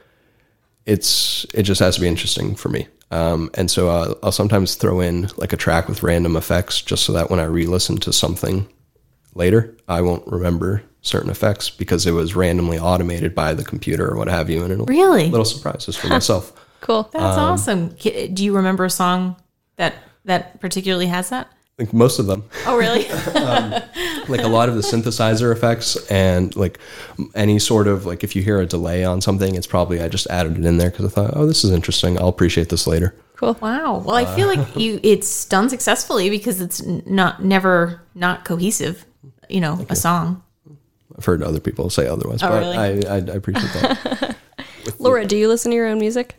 it's 0.86 1.44
it 1.54 1.62
just 1.64 1.80
has 1.80 1.96
to 1.96 2.00
be 2.00 2.08
interesting 2.08 2.54
for 2.54 2.68
me. 2.68 2.86
Um, 3.10 3.50
and 3.54 3.70
so 3.70 3.88
I'll, 3.88 4.18
I'll 4.22 4.32
sometimes 4.32 4.74
throw 4.74 5.00
in 5.00 5.28
like 5.38 5.52
a 5.52 5.56
track 5.56 5.88
with 5.88 6.02
random 6.02 6.36
effects, 6.36 6.80
just 6.82 7.04
so 7.04 7.12
that 7.14 7.30
when 7.30 7.40
I 7.40 7.44
re-listen 7.44 7.96
to 7.98 8.12
something 8.12 8.68
later, 9.34 9.74
I 9.88 10.02
won't 10.02 10.26
remember 10.26 10.82
certain 11.00 11.30
effects 11.30 11.70
because 11.70 12.06
it 12.06 12.10
was 12.12 12.34
randomly 12.36 12.78
automated 12.78 13.34
by 13.34 13.54
the 13.54 13.64
computer 13.64 14.10
or 14.10 14.16
what 14.16 14.28
have 14.28 14.50
you, 14.50 14.62
and 14.62 14.72
it'll 14.72 14.86
Really? 14.86 15.30
little 15.30 15.44
surprises 15.46 15.96
for 15.96 16.08
myself. 16.08 16.52
Cool. 16.80 17.08
That's 17.12 17.36
Um, 17.38 17.52
awesome. 17.52 17.88
Do 18.34 18.44
you 18.44 18.54
remember 18.54 18.84
a 18.84 18.90
song 18.90 19.36
that 19.76 19.94
that 20.26 20.60
particularly 20.60 21.06
has 21.06 21.30
that? 21.30 21.50
Like 21.78 21.92
most 21.92 22.18
of 22.18 22.26
them. 22.26 22.44
Oh, 22.66 22.76
really? 22.76 23.06
Um, 23.38 23.74
like 24.28 24.42
a 24.42 24.48
lot 24.48 24.68
of 24.68 24.74
the 24.74 24.80
synthesizer 24.82 25.52
effects 25.52 25.96
and 26.10 26.54
like 26.56 26.78
any 27.34 27.58
sort 27.58 27.86
of 27.86 28.04
like 28.04 28.22
if 28.24 28.34
you 28.36 28.42
hear 28.42 28.60
a 28.60 28.66
delay 28.66 29.04
on 29.04 29.20
something 29.20 29.54
it's 29.54 29.66
probably 29.66 30.00
i 30.00 30.08
just 30.08 30.26
added 30.28 30.58
it 30.58 30.64
in 30.64 30.76
there 30.76 30.90
because 30.90 31.06
i 31.06 31.08
thought 31.08 31.30
oh 31.34 31.46
this 31.46 31.64
is 31.64 31.70
interesting 31.70 32.18
i'll 32.18 32.28
appreciate 32.28 32.68
this 32.68 32.86
later 32.86 33.14
Cool. 33.36 33.56
wow. 33.60 33.98
Well, 34.04 34.16
I 34.16 34.24
feel 34.34 34.48
like 34.48 34.76
you 34.76 34.98
it's 35.04 35.44
done 35.44 35.68
successfully 35.68 36.28
because 36.28 36.60
it's 36.60 36.82
not 36.82 37.44
never 37.44 38.02
not 38.16 38.44
cohesive. 38.44 39.06
You 39.48 39.60
know, 39.60 39.86
a 39.88 39.94
song. 39.94 40.42
i've 41.16 41.24
heard 41.24 41.42
other 41.44 41.60
people 41.60 41.88
say 41.88 42.08
otherwise 42.08 42.42
oh, 42.42 42.48
but 42.48 42.60
really? 42.60 43.06
I, 43.06 43.14
I, 43.14 43.16
I 43.18 43.36
appreciate 43.36 43.72
that 43.74 44.36
Laura, 44.98 45.24
do 45.24 45.36
you 45.36 45.46
listen 45.46 45.70
to 45.70 45.76
your 45.76 45.86
own 45.86 45.98
music? 46.00 46.36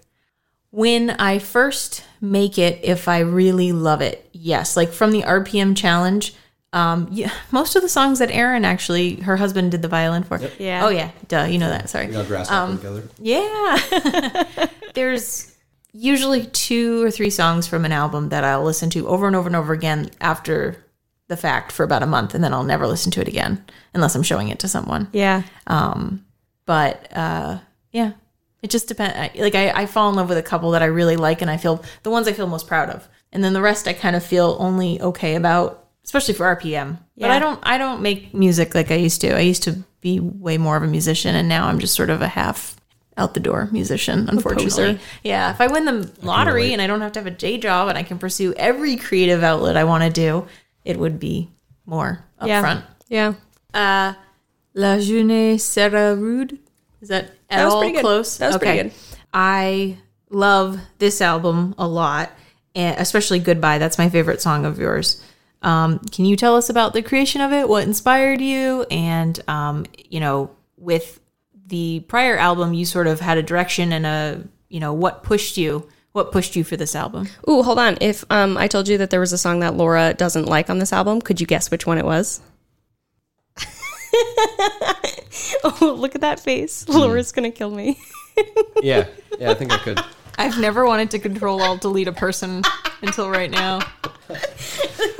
When 0.71 1.09
I 1.11 1.39
first 1.39 2.03
make 2.21 2.57
it, 2.57 2.79
if 2.83 3.07
I 3.07 3.19
really 3.19 3.71
love 3.71 4.01
it, 4.01 4.29
yes. 4.31 4.77
Like 4.77 4.91
from 4.91 5.11
the 5.11 5.23
RPM 5.23 5.75
challenge, 5.75 6.35
um, 6.73 7.07
yeah, 7.11 7.31
most 7.51 7.75
of 7.75 7.81
the 7.81 7.89
songs 7.89 8.19
that 8.19 8.31
Erin 8.31 8.65
actually, 8.65 9.15
her 9.21 9.37
husband 9.37 9.71
did 9.71 9.81
the 9.81 9.87
violin 9.87 10.23
for. 10.23 10.39
Yeah. 10.59 10.85
Oh 10.85 10.89
yeah, 10.89 11.11
duh, 11.27 11.43
you 11.43 11.57
know 11.57 11.69
that. 11.69 11.89
Sorry. 11.89 12.07
together 12.07 12.23
Yeah. 13.19 14.67
There's 14.93 15.55
usually 15.91 16.45
two 16.45 17.03
or 17.03 17.11
three 17.11 17.31
songs 17.31 17.67
from 17.67 17.85
an 17.85 17.91
album 17.91 18.29
that 18.29 18.43
I'll 18.43 18.63
listen 18.63 18.89
to 18.91 19.07
over 19.07 19.27
and 19.27 19.35
over 19.35 19.47
and 19.47 19.55
over 19.55 19.73
again 19.73 20.11
after 20.21 20.77
the 21.27 21.37
fact 21.37 21.71
for 21.71 21.83
about 21.83 22.03
a 22.03 22.07
month, 22.07 22.35
and 22.35 22.43
then 22.43 22.53
I'll 22.53 22.63
never 22.63 22.87
listen 22.87 23.11
to 23.13 23.21
it 23.21 23.27
again 23.27 23.63
unless 23.93 24.15
I'm 24.15 24.23
showing 24.23 24.49
it 24.49 24.59
to 24.59 24.67
someone. 24.67 25.07
Yeah. 25.13 25.43
Um, 25.67 26.25
but 26.65 27.07
uh, 27.15 27.59
yeah, 27.91 28.13
it 28.61 28.69
just 28.69 28.87
depends. 28.87 29.37
Like 29.39 29.55
I, 29.55 29.69
I 29.71 29.85
fall 29.85 30.09
in 30.09 30.15
love 30.15 30.29
with 30.29 30.37
a 30.37 30.43
couple 30.43 30.71
that 30.71 30.81
I 30.81 30.85
really 30.87 31.15
like, 31.15 31.41
and 31.41 31.49
I 31.51 31.57
feel 31.57 31.83
the 32.03 32.09
ones 32.09 32.27
I 32.27 32.33
feel 32.33 32.47
most 32.47 32.67
proud 32.67 32.89
of. 32.89 33.07
and 33.31 33.43
then 33.43 33.53
the 33.53 33.61
rest 33.61 33.87
I 33.87 33.93
kind 33.93 34.15
of 34.15 34.23
feel 34.23 34.57
only 34.59 34.99
okay 35.01 35.35
about, 35.35 35.85
especially 36.03 36.33
for 36.33 36.45
RPM. 36.55 36.97
But 37.17 37.31
I 37.31 37.39
don't 37.39 37.59
I 37.63 37.77
don't 37.77 38.01
make 38.01 38.33
music 38.33 38.73
like 38.75 38.91
I 38.91 38.95
used 38.95 39.21
to. 39.21 39.35
I 39.35 39.41
used 39.41 39.63
to 39.63 39.83
be 40.01 40.19
way 40.19 40.57
more 40.57 40.77
of 40.77 40.83
a 40.83 40.87
musician, 40.87 41.35
and 41.35 41.47
now 41.49 41.67
I'm 41.67 41.79
just 41.79 41.93
sort 41.95 42.09
of 42.09 42.21
a 42.21 42.27
half 42.27 42.75
out 43.17 43.33
the 43.33 43.39
door 43.41 43.67
musician. 43.71 44.29
Unfortunately, 44.29 44.97
yeah. 45.23 45.51
If 45.51 45.59
I 45.59 45.67
win 45.67 45.83
the 45.85 46.09
lottery 46.21 46.61
relate. 46.61 46.73
and 46.73 46.81
I 46.81 46.87
don't 46.87 47.01
have 47.01 47.11
to 47.13 47.19
have 47.19 47.27
a 47.27 47.31
day 47.31 47.57
job 47.57 47.89
and 47.89 47.97
I 47.97 48.03
can 48.03 48.17
pursue 48.17 48.53
every 48.53 48.95
creative 48.95 49.43
outlet 49.43 49.75
I 49.75 49.83
want 49.83 50.03
to 50.05 50.09
do, 50.09 50.47
it 50.85 50.97
would 50.97 51.19
be 51.19 51.49
more 51.85 52.23
Yeah. 52.43 52.63
upfront. 52.63 52.83
Yeah. 53.09 53.33
Uh, 53.73 54.13
La 54.73 54.95
Journée 54.99 55.59
sera 55.59 56.15
rude. 56.15 56.59
Is 57.01 57.09
that 57.09 57.31
at 57.49 57.57
That 57.57 57.65
was 57.65 57.73
all 57.73 57.93
close? 57.99 58.37
That 58.37 58.47
was 58.47 58.57
pretty 58.57 58.83
good. 58.83 58.93
I 59.33 59.97
love 60.29 60.79
this 60.97 61.21
album 61.21 61.75
a 61.77 61.87
lot, 61.87 62.31
and 62.75 62.97
especially 62.99 63.39
Goodbye. 63.39 63.77
That's 63.77 63.97
my 63.97 64.09
favorite 64.09 64.41
song 64.41 64.65
of 64.65 64.79
yours. 64.79 65.23
Um, 65.61 65.99
can 65.99 66.25
you 66.25 66.35
tell 66.35 66.55
us 66.55 66.69
about 66.69 66.93
the 66.93 67.01
creation 67.01 67.41
of 67.41 67.51
it? 67.51 67.67
What 67.67 67.83
inspired 67.83 68.41
you? 68.41 68.85
And 68.89 69.39
um, 69.47 69.85
you 69.97 70.19
know, 70.19 70.51
with 70.77 71.19
the 71.67 72.01
prior 72.07 72.37
album, 72.37 72.73
you 72.73 72.85
sort 72.85 73.07
of 73.07 73.19
had 73.19 73.37
a 73.37 73.43
direction 73.43 73.91
and 73.91 74.05
a 74.05 74.43
you 74.69 74.79
know 74.79 74.93
what 74.93 75.23
pushed 75.23 75.57
you. 75.57 75.87
What 76.11 76.31
pushed 76.31 76.55
you 76.55 76.63
for 76.63 76.75
this 76.75 76.95
album? 76.95 77.27
Ooh, 77.47 77.61
hold 77.61 77.77
on. 77.77 77.97
If 78.01 78.25
um, 78.31 78.57
I 78.57 78.67
told 78.67 78.87
you 78.87 78.97
that 78.97 79.11
there 79.11 79.19
was 79.19 79.31
a 79.31 79.37
song 79.37 79.59
that 79.59 79.75
Laura 79.75 80.15
doesn't 80.15 80.45
like 80.45 80.69
on 80.69 80.79
this 80.79 80.91
album, 80.91 81.21
could 81.21 81.39
you 81.39 81.45
guess 81.45 81.69
which 81.69 81.85
one 81.85 81.99
it 81.99 82.05
was? 82.05 82.41
oh, 85.63 85.95
look 85.97 86.15
at 86.15 86.21
that 86.21 86.39
face. 86.39 86.85
Hmm. 86.85 86.93
Laura's 86.93 87.31
gonna 87.31 87.51
kill 87.51 87.71
me. 87.71 87.99
Yeah, 88.81 89.07
yeah, 89.37 89.51
I 89.51 89.53
think 89.53 89.73
I 89.73 89.77
could. 89.79 89.99
I've 90.37 90.57
never 90.57 90.85
wanted 90.85 91.11
to 91.11 91.19
control 91.19 91.61
alt 91.61 91.81
delete 91.81 92.07
a 92.07 92.13
person 92.13 92.63
until 93.01 93.29
right 93.29 93.51
now. 93.51 93.79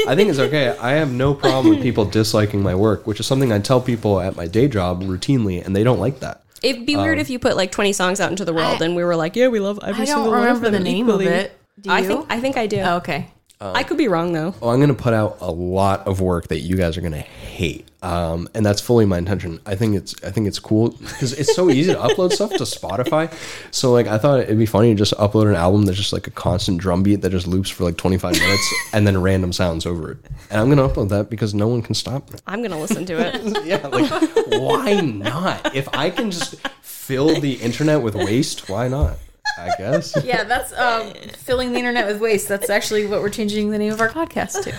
I 0.08 0.16
think 0.16 0.30
it's 0.30 0.40
okay. 0.40 0.70
I 0.80 0.92
have 0.92 1.12
no 1.12 1.34
problem 1.34 1.74
with 1.76 1.84
people 1.84 2.06
disliking 2.06 2.64
my 2.64 2.76
work, 2.76 3.06
which 3.06 3.20
is 3.20 3.28
something 3.28 3.52
I 3.52 3.60
tell 3.60 3.82
people 3.82 4.22
at 4.22 4.38
my 4.38 4.48
day 4.48 4.70
job 4.70 5.04
routinely, 5.04 5.66
and 5.66 5.76
they 5.76 5.84
don't 5.84 6.00
like 6.00 6.22
that. 6.22 6.44
It'd 6.64 6.86
be 6.86 6.96
weird 6.96 7.18
um, 7.18 7.22
if 7.22 7.30
you 7.30 7.40
put 7.40 7.58
like 7.58 7.74
20 7.74 7.92
songs 7.92 8.22
out 8.22 8.32
into 8.32 8.46
the 8.46 8.54
world 8.54 8.82
and 8.82 8.96
we 8.96 9.04
were 9.04 9.18
like, 9.18 9.36
yeah, 9.36 9.50
we 9.50 9.60
love 9.60 9.80
every 9.84 10.04
I 10.04 10.06
single 10.06 10.26
don't 10.26 10.32
one 10.34 10.40
of 10.40 10.46
remember 10.62 10.70
them 10.70 10.84
the 10.84 10.90
name 10.90 11.08
equally. 11.10 11.28
of 11.28 11.34
it. 11.34 11.60
Do 11.82 11.90
you? 11.90 11.96
I 11.96 12.04
think 12.04 12.26
I 12.30 12.40
think 12.40 12.58
I 12.58 12.68
do. 12.68 12.80
Oh, 12.80 12.96
okay. 12.98 13.30
I 13.62 13.84
could 13.84 13.98
be 13.98 14.08
wrong 14.08 14.32
though. 14.32 14.56
Well, 14.62 14.72
I'm 14.72 14.80
going 14.80 14.88
to 14.88 15.02
put 15.02 15.14
out 15.14 15.38
a 15.42 15.52
lot 15.52 16.08
of 16.08 16.22
work 16.22 16.48
that 16.48 16.60
you 16.60 16.78
guys 16.78 16.98
are 16.98 17.02
going 17.02 17.12
to 17.12 17.20
hate, 17.20 17.86
um, 18.02 18.48
and 18.54 18.66
that's 18.66 18.80
fully 18.80 19.06
my 19.06 19.18
intention. 19.18 19.60
I 19.66 19.76
think 19.76 19.98
it's 19.98 20.16
I 20.24 20.32
think 20.32 20.48
it's 20.48 20.60
cool 20.60 20.92
because 20.92 21.34
it's 21.34 21.54
so 21.54 21.70
easy 21.70 21.92
to 21.92 22.00
upload 22.08 22.32
stuff 22.32 22.52
to 22.52 22.64
Spotify. 22.64 23.34
So 23.72 23.92
like 23.92 24.08
I 24.08 24.18
thought 24.18 24.40
it'd 24.40 24.58
be 24.58 24.66
funny 24.66 24.92
to 24.92 24.96
just 24.96 25.14
upload 25.16 25.50
an 25.50 25.56
album 25.56 25.84
that's 25.84 25.98
just 25.98 26.14
like 26.14 26.26
a 26.26 26.32
constant 26.32 26.80
drum 26.80 27.04
beat 27.04 27.18
that 27.18 27.32
just 27.32 27.48
loops 27.48 27.70
for 27.70 27.84
like 27.84 27.98
25 27.98 28.32
minutes 28.40 28.74
and 28.94 29.06
then 29.06 29.22
random 29.22 29.52
sounds 29.52 29.86
over 29.86 30.12
it. 30.14 30.18
And 30.50 30.62
I'm 30.62 30.74
going 30.74 30.78
to 30.78 30.94
upload 30.96 31.10
that 31.10 31.30
because 31.30 31.54
no 31.54 31.68
one 31.68 31.82
can 31.82 31.96
stop 31.96 32.32
me. 32.32 32.40
I'm 32.48 32.62
gonna 32.62 32.80
listen 32.80 33.06
to 33.08 33.20
it. 33.20 33.58
Yeah, 33.66 33.86
like 33.88 34.10
why 34.48 35.02
not? 35.02 35.76
If 35.76 35.90
I 35.94 36.10
can 36.12 36.32
just 36.32 36.56
fill 36.82 37.40
the 37.42 37.56
internet 37.56 38.02
with 38.02 38.16
waste, 38.16 38.70
why 38.70 38.88
not? 38.88 39.18
I 39.58 39.72
guess. 39.78 40.16
Yeah, 40.30 40.44
that's 40.44 40.74
um, 40.74 41.12
filling 41.38 41.72
the 41.72 41.80
internet 41.80 42.06
with 42.06 42.22
waste. 42.22 42.48
That's 42.48 42.70
actually 42.70 43.08
what 43.08 43.22
we're 43.22 43.30
changing 43.30 43.72
the 43.72 43.78
name 43.80 43.92
of 43.92 44.00
our 44.00 44.10
podcast 44.10 44.64
to. 44.64 44.72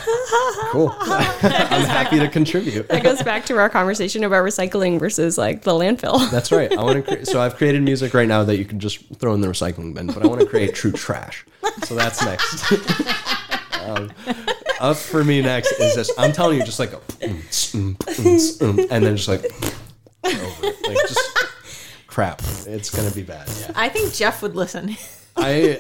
Cool. 0.71 0.95
I'm 1.01 1.87
happy 1.87 2.21
to 2.21 2.29
contribute. 2.29 2.89
That 2.89 3.03
goes 3.03 3.23
back 3.23 3.47
to 3.47 3.59
our 3.59 3.69
conversation 3.69 4.23
about 4.23 4.45
recycling 4.45 5.01
versus 5.01 5.37
like 5.37 5.63
the 5.63 5.73
landfill. 5.73 6.31
That's 6.31 6.53
right. 6.53 6.73
I 6.73 6.83
want 6.85 6.97
to 6.97 7.03
create. 7.03 7.27
So 7.27 7.41
I've 7.41 7.57
created 7.57 7.83
music 7.83 8.15
right 8.15 8.29
now 8.29 8.45
that 8.45 8.59
you 8.59 8.65
can 8.65 8.79
just 8.79 9.05
throw 9.17 9.35
in 9.35 9.41
the 9.41 9.49
recycling 9.49 9.93
bin, 9.95 10.07
but 10.07 10.23
I 10.23 10.27
want 10.29 10.41
to 10.41 10.47
create 10.47 10.75
true 10.75 10.93
trash. 10.93 11.45
So 11.85 11.95
that's 11.95 12.25
next. 12.25 12.73
um, 13.83 14.13
up 14.79 14.97
for 14.97 15.25
me 15.25 15.43
next 15.43 15.73
is 15.73 15.97
this. 15.97 16.11
I'm 16.17 16.33
telling 16.33 16.59
you, 16.59 16.65
just 16.65 16.79
like 16.79 16.93
a 16.93 17.01
and 17.23 17.43
then 19.05 19.17
just 19.17 19.29
like 19.29 19.45
over 19.45 20.67
it. 20.67 20.89
like 20.89 20.99
just 21.09 21.21
crap. 22.11 22.43
It's 22.67 22.91
gonna 22.91 23.11
be 23.11 23.23
bad. 23.23 23.49
Yeah. 23.61 23.73
I 23.75 23.89
think 23.89 24.13
Jeff 24.13 24.43
would 24.43 24.57
listen. 24.57 24.97
I 25.37 25.79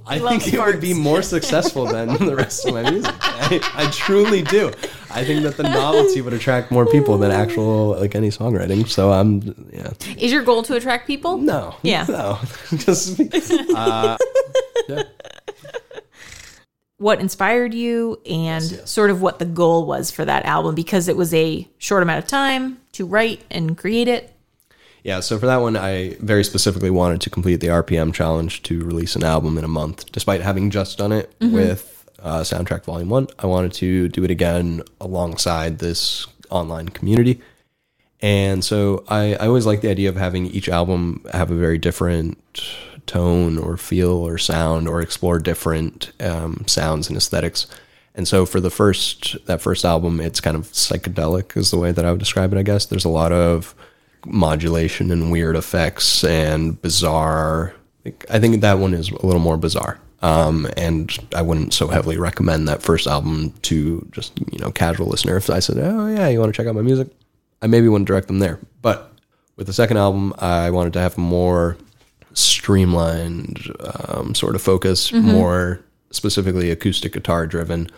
I 0.06 0.18
think 0.18 0.52
it 0.52 0.58
would 0.60 0.80
be 0.80 0.94
more 0.94 1.22
successful 1.22 1.86
than 1.86 2.08
the 2.24 2.34
rest 2.36 2.66
of 2.66 2.74
my 2.74 2.90
music. 2.90 3.14
I, 3.20 3.60
I 3.74 3.90
truly 3.90 4.42
do. 4.42 4.68
I 5.10 5.24
think 5.24 5.42
that 5.44 5.56
the 5.56 5.62
novelty 5.62 6.20
would 6.20 6.32
attract 6.32 6.70
more 6.70 6.86
people 6.86 7.16
than 7.18 7.30
actual 7.30 7.98
like 7.98 8.14
any 8.14 8.28
songwriting. 8.28 8.88
So 8.88 9.12
I'm 9.12 9.70
yeah. 9.72 9.92
Is 10.18 10.32
your 10.32 10.42
goal 10.42 10.62
to 10.64 10.74
attract 10.74 11.06
people? 11.06 11.38
No. 11.38 11.76
Yeah. 11.82 12.04
No. 12.08 12.38
Just 12.76 13.20
uh, 13.74 14.18
yeah. 14.88 15.02
What 16.98 17.20
inspired 17.20 17.74
you 17.74 18.20
and 18.28 18.62
sort 18.88 19.10
of 19.10 19.22
what 19.22 19.38
the 19.38 19.44
goal 19.44 19.86
was 19.86 20.10
for 20.10 20.24
that 20.24 20.44
album 20.44 20.74
because 20.74 21.06
it 21.06 21.16
was 21.16 21.32
a 21.32 21.68
short 21.78 22.02
amount 22.02 22.24
of 22.24 22.28
time 22.28 22.78
to 22.92 23.06
write 23.06 23.42
and 23.52 23.78
create 23.78 24.08
it. 24.08 24.34
Yeah, 25.04 25.20
so 25.20 25.38
for 25.38 25.46
that 25.46 25.58
one, 25.58 25.76
I 25.76 26.16
very 26.20 26.44
specifically 26.44 26.90
wanted 26.90 27.20
to 27.22 27.30
complete 27.30 27.56
the 27.56 27.68
RPM 27.68 28.12
challenge 28.12 28.62
to 28.64 28.84
release 28.84 29.16
an 29.16 29.24
album 29.24 29.56
in 29.56 29.64
a 29.64 29.68
month. 29.68 30.10
Despite 30.12 30.40
having 30.40 30.70
just 30.70 30.98
done 30.98 31.12
it 31.12 31.32
with 31.40 32.08
uh, 32.22 32.40
Soundtrack 32.40 32.84
Volume 32.84 33.08
1, 33.08 33.28
I 33.38 33.46
wanted 33.46 33.72
to 33.74 34.08
do 34.08 34.24
it 34.24 34.30
again 34.30 34.82
alongside 35.00 35.78
this 35.78 36.26
online 36.50 36.88
community. 36.88 37.40
And 38.20 38.64
so 38.64 39.04
I, 39.08 39.34
I 39.34 39.46
always 39.46 39.66
like 39.66 39.80
the 39.80 39.90
idea 39.90 40.08
of 40.08 40.16
having 40.16 40.46
each 40.46 40.68
album 40.68 41.24
have 41.32 41.50
a 41.50 41.54
very 41.54 41.78
different 41.78 42.38
tone 43.06 43.58
or 43.58 43.76
feel 43.76 44.10
or 44.10 44.38
sound 44.38 44.88
or 44.88 45.00
explore 45.00 45.38
different 45.38 46.12
um, 46.20 46.64
sounds 46.66 47.08
and 47.08 47.16
aesthetics. 47.16 47.66
And 48.14 48.26
so 48.26 48.44
for 48.44 48.60
the 48.60 48.70
first 48.70 49.36
that 49.46 49.60
first 49.60 49.84
album, 49.84 50.20
it's 50.20 50.40
kind 50.40 50.56
of 50.56 50.64
psychedelic 50.72 51.56
is 51.56 51.70
the 51.70 51.78
way 51.78 51.92
that 51.92 52.04
I 52.04 52.10
would 52.10 52.18
describe 52.18 52.52
it. 52.52 52.58
I 52.58 52.64
guess 52.64 52.86
there's 52.86 53.04
a 53.04 53.08
lot 53.08 53.32
of 53.32 53.76
modulation 54.26 55.10
and 55.10 55.30
weird 55.30 55.56
effects 55.56 56.24
and 56.24 56.80
bizarre. 56.80 57.74
I 58.30 58.38
think 58.38 58.60
that 58.60 58.78
one 58.78 58.94
is 58.94 59.10
a 59.10 59.26
little 59.26 59.40
more 59.40 59.56
bizarre. 59.56 59.98
Um, 60.20 60.68
and 60.76 61.16
I 61.34 61.42
wouldn't 61.42 61.72
so 61.72 61.88
heavily 61.88 62.18
recommend 62.18 62.66
that 62.66 62.82
first 62.82 63.06
album 63.06 63.52
to 63.62 64.06
just 64.10 64.32
you 64.50 64.58
know 64.58 64.70
casual 64.70 65.06
listener. 65.06 65.36
If 65.36 65.48
I 65.48 65.60
said, 65.60 65.78
"Oh 65.78 66.08
yeah, 66.08 66.28
you 66.28 66.40
want 66.40 66.52
to 66.52 66.56
check 66.56 66.66
out 66.66 66.74
my 66.74 66.82
music," 66.82 67.08
I 67.62 67.68
maybe 67.68 67.88
wouldn't 67.88 68.08
direct 68.08 68.26
them 68.26 68.40
there. 68.40 68.58
But 68.82 69.12
with 69.56 69.68
the 69.68 69.72
second 69.72 69.96
album, 69.98 70.34
I 70.38 70.70
wanted 70.70 70.92
to 70.94 71.00
have 71.00 71.16
more 71.18 71.76
streamlined 72.34 73.72
um, 74.08 74.34
sort 74.34 74.54
of 74.56 74.62
focus, 74.62 75.12
more 75.12 75.80
specifically 76.10 76.70
acoustic 76.70 77.12
guitar 77.12 77.46
driven, 77.46 77.88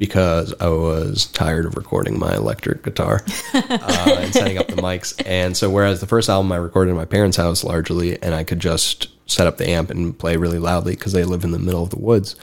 because 0.00 0.54
I 0.60 0.68
was 0.68 1.26
tired 1.26 1.66
of 1.66 1.76
recording 1.76 2.18
my 2.18 2.34
electric 2.34 2.82
guitar 2.82 3.20
uh, 3.52 4.16
and 4.18 4.32
setting 4.32 4.56
up 4.56 4.66
the 4.66 4.76
mics. 4.76 5.22
And 5.26 5.54
so, 5.54 5.68
whereas 5.68 6.00
the 6.00 6.06
first 6.06 6.30
album 6.30 6.50
I 6.50 6.56
recorded 6.56 6.90
in 6.90 6.96
my 6.96 7.04
parents' 7.04 7.36
house 7.36 7.62
largely, 7.62 8.20
and 8.22 8.34
I 8.34 8.42
could 8.42 8.60
just 8.60 9.08
set 9.30 9.46
up 9.46 9.58
the 9.58 9.68
amp 9.68 9.90
and 9.90 10.18
play 10.18 10.38
really 10.38 10.58
loudly 10.58 10.94
because 10.94 11.12
they 11.12 11.22
live 11.22 11.44
in 11.44 11.52
the 11.52 11.58
middle 11.58 11.82
of 11.82 11.90
the 11.90 11.98
woods. 11.98 12.34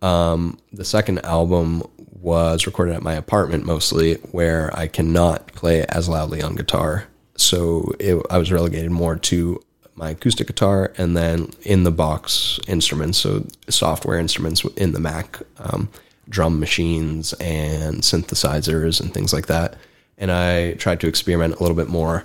Um, 0.00 0.60
the 0.72 0.84
second 0.84 1.24
album 1.26 1.82
was 1.98 2.66
recorded 2.66 2.94
at 2.94 3.02
my 3.02 3.14
apartment 3.14 3.66
mostly, 3.66 4.14
where 4.30 4.70
I 4.78 4.86
cannot 4.86 5.48
play 5.48 5.84
as 5.88 6.08
loudly 6.08 6.40
on 6.40 6.54
guitar. 6.54 7.08
So 7.36 7.92
it, 7.98 8.24
I 8.30 8.38
was 8.38 8.52
relegated 8.52 8.92
more 8.92 9.16
to 9.16 9.60
my 9.96 10.10
acoustic 10.10 10.46
guitar 10.46 10.92
and 10.96 11.16
then 11.16 11.50
in 11.62 11.82
the 11.82 11.90
box 11.90 12.60
instruments, 12.68 13.18
so 13.18 13.44
software 13.68 14.18
instruments 14.18 14.64
in 14.76 14.92
the 14.92 15.00
Mac, 15.00 15.40
um, 15.58 15.88
drum 16.28 16.60
machines 16.60 17.32
and 17.34 18.02
synthesizers 18.02 19.00
and 19.00 19.12
things 19.12 19.32
like 19.32 19.46
that. 19.46 19.76
And 20.18 20.30
I 20.30 20.74
tried 20.74 21.00
to 21.00 21.08
experiment 21.08 21.56
a 21.56 21.62
little 21.62 21.76
bit 21.76 21.88
more. 21.88 22.24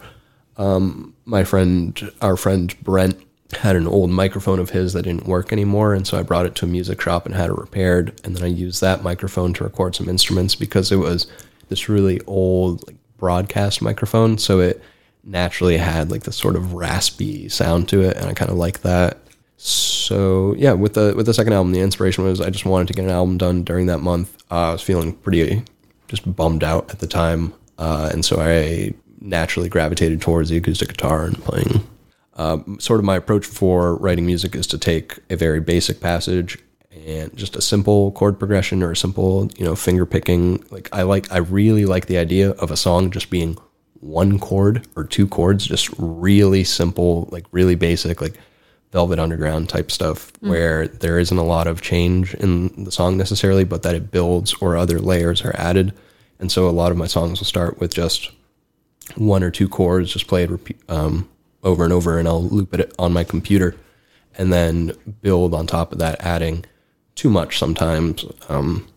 Um, 0.58 1.14
my 1.26 1.44
friend, 1.44 2.12
our 2.22 2.38
friend 2.38 2.76
Brent, 2.84 3.18
had 3.54 3.76
an 3.76 3.88
old 3.88 4.10
microphone 4.10 4.60
of 4.60 4.72
his 4.72 4.94
that 4.94 5.04
didn't 5.04 5.26
work 5.26 5.54
anymore, 5.54 5.94
and 5.94 6.06
so 6.06 6.18
I 6.20 6.24
brought 6.24 6.46
it 6.46 6.56
to 6.56 6.66
a 6.66 6.68
music 6.68 7.00
shop 7.00 7.26
and 7.26 7.34
had 7.34 7.50
it 7.50 7.58
repaired. 7.58 8.20
And 8.24 8.36
then 8.36 8.44
I 8.44 8.48
used 8.48 8.82
that 8.82 9.04
microphone 9.04 9.54
to 9.54 9.64
record 9.64 9.96
some 9.96 10.10
instruments 10.10 10.54
because 10.54 10.92
it 10.92 10.98
was 10.98 11.28
this 11.70 11.88
really 11.88 12.20
old 12.28 12.86
like 12.88 12.98
broadcast 13.18 13.82
microphone, 13.82 14.38
so 14.38 14.60
it 14.60 14.82
naturally 15.24 15.78
had 15.78 16.12
like 16.12 16.24
this 16.24 16.36
sort 16.36 16.56
of 16.56 16.74
raspy 16.74 17.48
sound 17.50 17.88
to 17.90 18.02
it, 18.02 18.18
and 18.18 18.26
I 18.26 18.34
kind 18.34 18.52
of 18.52 18.58
like 18.58 18.82
that. 18.82 19.18
So 19.58 20.54
yeah, 20.58 20.74
with 20.74 20.94
the 20.94 21.14
with 21.16 21.26
the 21.26 21.34
second 21.34 21.54
album, 21.54 21.74
the 21.74 21.82
inspiration 21.82 22.24
was 22.24 22.40
I 22.40 22.50
just 22.50 22.66
wanted 22.66 22.88
to 22.88 22.94
get 22.94 23.06
an 23.06 23.12
album 23.12 23.38
done 23.38 23.64
during 23.64 23.88
that 23.88 24.00
month. 24.00 24.38
Uh, 24.50 24.70
I 24.70 24.72
was 24.74 24.82
feeling 24.82 25.14
pretty 25.14 25.64
just 26.08 26.36
bummed 26.36 26.64
out 26.64 26.90
at 26.92 27.00
the 27.00 27.08
time, 27.08 27.54
uh, 27.78 28.10
and 28.14 28.24
so 28.24 28.40
I 28.40 28.94
naturally 29.20 29.68
gravitated 29.68 30.22
towards 30.22 30.50
the 30.50 30.58
acoustic 30.58 30.90
guitar 30.90 31.26
and 31.26 31.42
playing. 31.44 31.86
Um, 32.36 32.80
sort 32.80 33.00
of 33.00 33.06
my 33.06 33.16
approach 33.16 33.46
for 33.46 33.96
writing 33.96 34.26
music 34.26 34.56
is 34.56 34.68
to 34.68 34.78
take 34.78 35.20
a 35.30 35.36
very 35.36 35.60
basic 35.60 36.00
passage 36.00 36.60
and 36.92 37.36
just 37.36 37.56
a 37.56 37.62
simple 37.62 38.12
chord 38.12 38.38
progression 38.38 38.84
or 38.84 38.92
a 38.92 38.96
simple, 38.96 39.50
you 39.58 39.66
know, 39.66 39.76
finger 39.76 40.06
picking. 40.06 40.64
Like 40.70 40.88
I 40.94 41.02
like, 41.02 41.32
I 41.32 41.38
really 41.38 41.86
like 41.86 42.06
the 42.06 42.18
idea 42.18 42.52
of 42.52 42.70
a 42.70 42.78
song 42.78 43.10
just 43.10 43.32
being 43.32 43.58
one 44.00 44.38
chord 44.38 44.88
or 44.96 45.04
two 45.04 45.28
chords, 45.28 45.66
just 45.66 45.90
really 45.98 46.64
simple, 46.64 47.28
like 47.32 47.46
really 47.52 47.76
basic, 47.76 48.22
like 48.22 48.36
Velvet 48.92 49.20
Underground 49.20 49.70
type 49.70 49.92
stuff, 49.92 50.32
where 50.40 50.88
there 50.88 51.20
isn't 51.20 51.38
a 51.38 51.44
lot 51.44 51.68
of 51.68 51.82
change 51.82 52.34
in 52.36 52.84
the 52.84 52.92
song 52.92 53.18
necessarily, 53.18 53.64
but 53.64 53.84
that 53.84 53.96
it 53.96 54.12
builds 54.12 54.54
or 54.62 54.78
other 54.78 55.00
layers 55.00 55.44
are 55.44 55.56
added. 55.56 55.94
And 56.40 56.52
so 56.52 56.68
a 56.68 56.72
lot 56.72 56.92
of 56.92 56.98
my 56.98 57.08
songs 57.08 57.40
will 57.40 57.46
start 57.46 57.80
with 57.80 57.94
just 57.94 58.32
one 59.16 59.44
or 59.44 59.52
two 59.52 59.68
chords, 59.68 60.14
just 60.14 60.28
played 60.28 60.52
repeat, 60.52 60.78
um, 60.90 61.30
over 61.64 61.84
and 61.84 61.92
over, 61.92 62.18
and 62.18 62.28
I'll 62.28 62.44
loop 62.44 62.74
it 62.74 62.94
on 62.98 63.14
my 63.14 63.24
computer, 63.24 63.76
and 64.38 64.54
then 64.54 64.94
build 65.22 65.54
on 65.54 65.68
top 65.68 65.92
of 65.92 66.00
that, 66.00 66.22
adding 66.22 66.66
too 67.16 67.30
much 67.30 67.58
sometimes. 67.58 68.26
Um, 68.48 68.88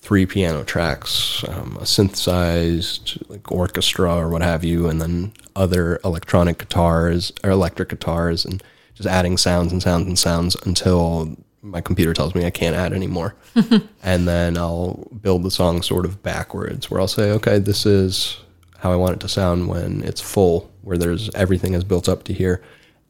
three 0.00 0.24
piano 0.26 0.64
tracks, 0.64 1.44
um, 1.48 1.76
a 1.78 1.84
synthesized 1.84 3.18
like 3.28 3.52
orchestra 3.52 4.16
or 4.16 4.28
what 4.28 4.40
have 4.42 4.64
you, 4.64 4.88
and 4.88 5.02
then 5.02 5.32
other 5.54 6.00
electronic 6.02 6.58
guitars 6.58 7.30
or 7.44 7.50
electric 7.50 7.90
guitars, 7.90 8.44
and 8.44 8.62
just 8.98 9.08
adding 9.08 9.36
sounds 9.36 9.70
and 9.72 9.80
sounds 9.80 10.06
and 10.06 10.18
sounds 10.18 10.56
until 10.66 11.36
my 11.62 11.80
computer 11.80 12.12
tells 12.12 12.34
me 12.34 12.44
I 12.44 12.50
can't 12.50 12.74
add 12.74 12.92
anymore. 12.92 13.36
and 14.02 14.26
then 14.26 14.58
I'll 14.58 15.08
build 15.22 15.44
the 15.44 15.50
song 15.50 15.82
sort 15.82 16.04
of 16.04 16.22
backwards, 16.22 16.90
where 16.90 17.00
I'll 17.00 17.06
say, 17.08 17.30
okay, 17.32 17.58
this 17.58 17.86
is 17.86 18.38
how 18.78 18.92
I 18.92 18.96
want 18.96 19.14
it 19.14 19.20
to 19.20 19.28
sound 19.28 19.68
when 19.68 20.02
it's 20.02 20.20
full, 20.20 20.70
where 20.82 20.98
there's 20.98 21.30
everything 21.34 21.74
is 21.74 21.84
built 21.84 22.08
up 22.08 22.24
to 22.24 22.32
here. 22.32 22.60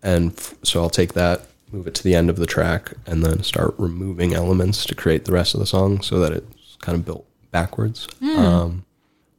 And 0.03 0.33
f- 0.33 0.55
so 0.63 0.83
I'll 0.83 0.91
take 0.91 1.15
that, 1.15 1.43
move 1.73 1.87
it 1.87 1.95
to 1.97 2.05
the 2.05 2.15
end 2.15 2.29
of 2.29 2.37
the 2.37 2.47
track, 2.47 2.93
and 3.07 3.25
then 3.25 3.43
start 3.43 3.75
removing 3.79 4.35
elements 4.35 4.85
to 4.87 4.95
create 4.95 5.25
the 5.25 5.33
rest 5.33 5.55
of 5.55 5.61
the 5.61 5.67
song 5.67 6.03
so 6.03 6.19
that 6.19 6.33
it's 6.33 6.77
kind 6.81 6.97
of 6.99 7.05
built 7.05 7.27
backwards. 7.51 8.07
Um, 8.39 8.85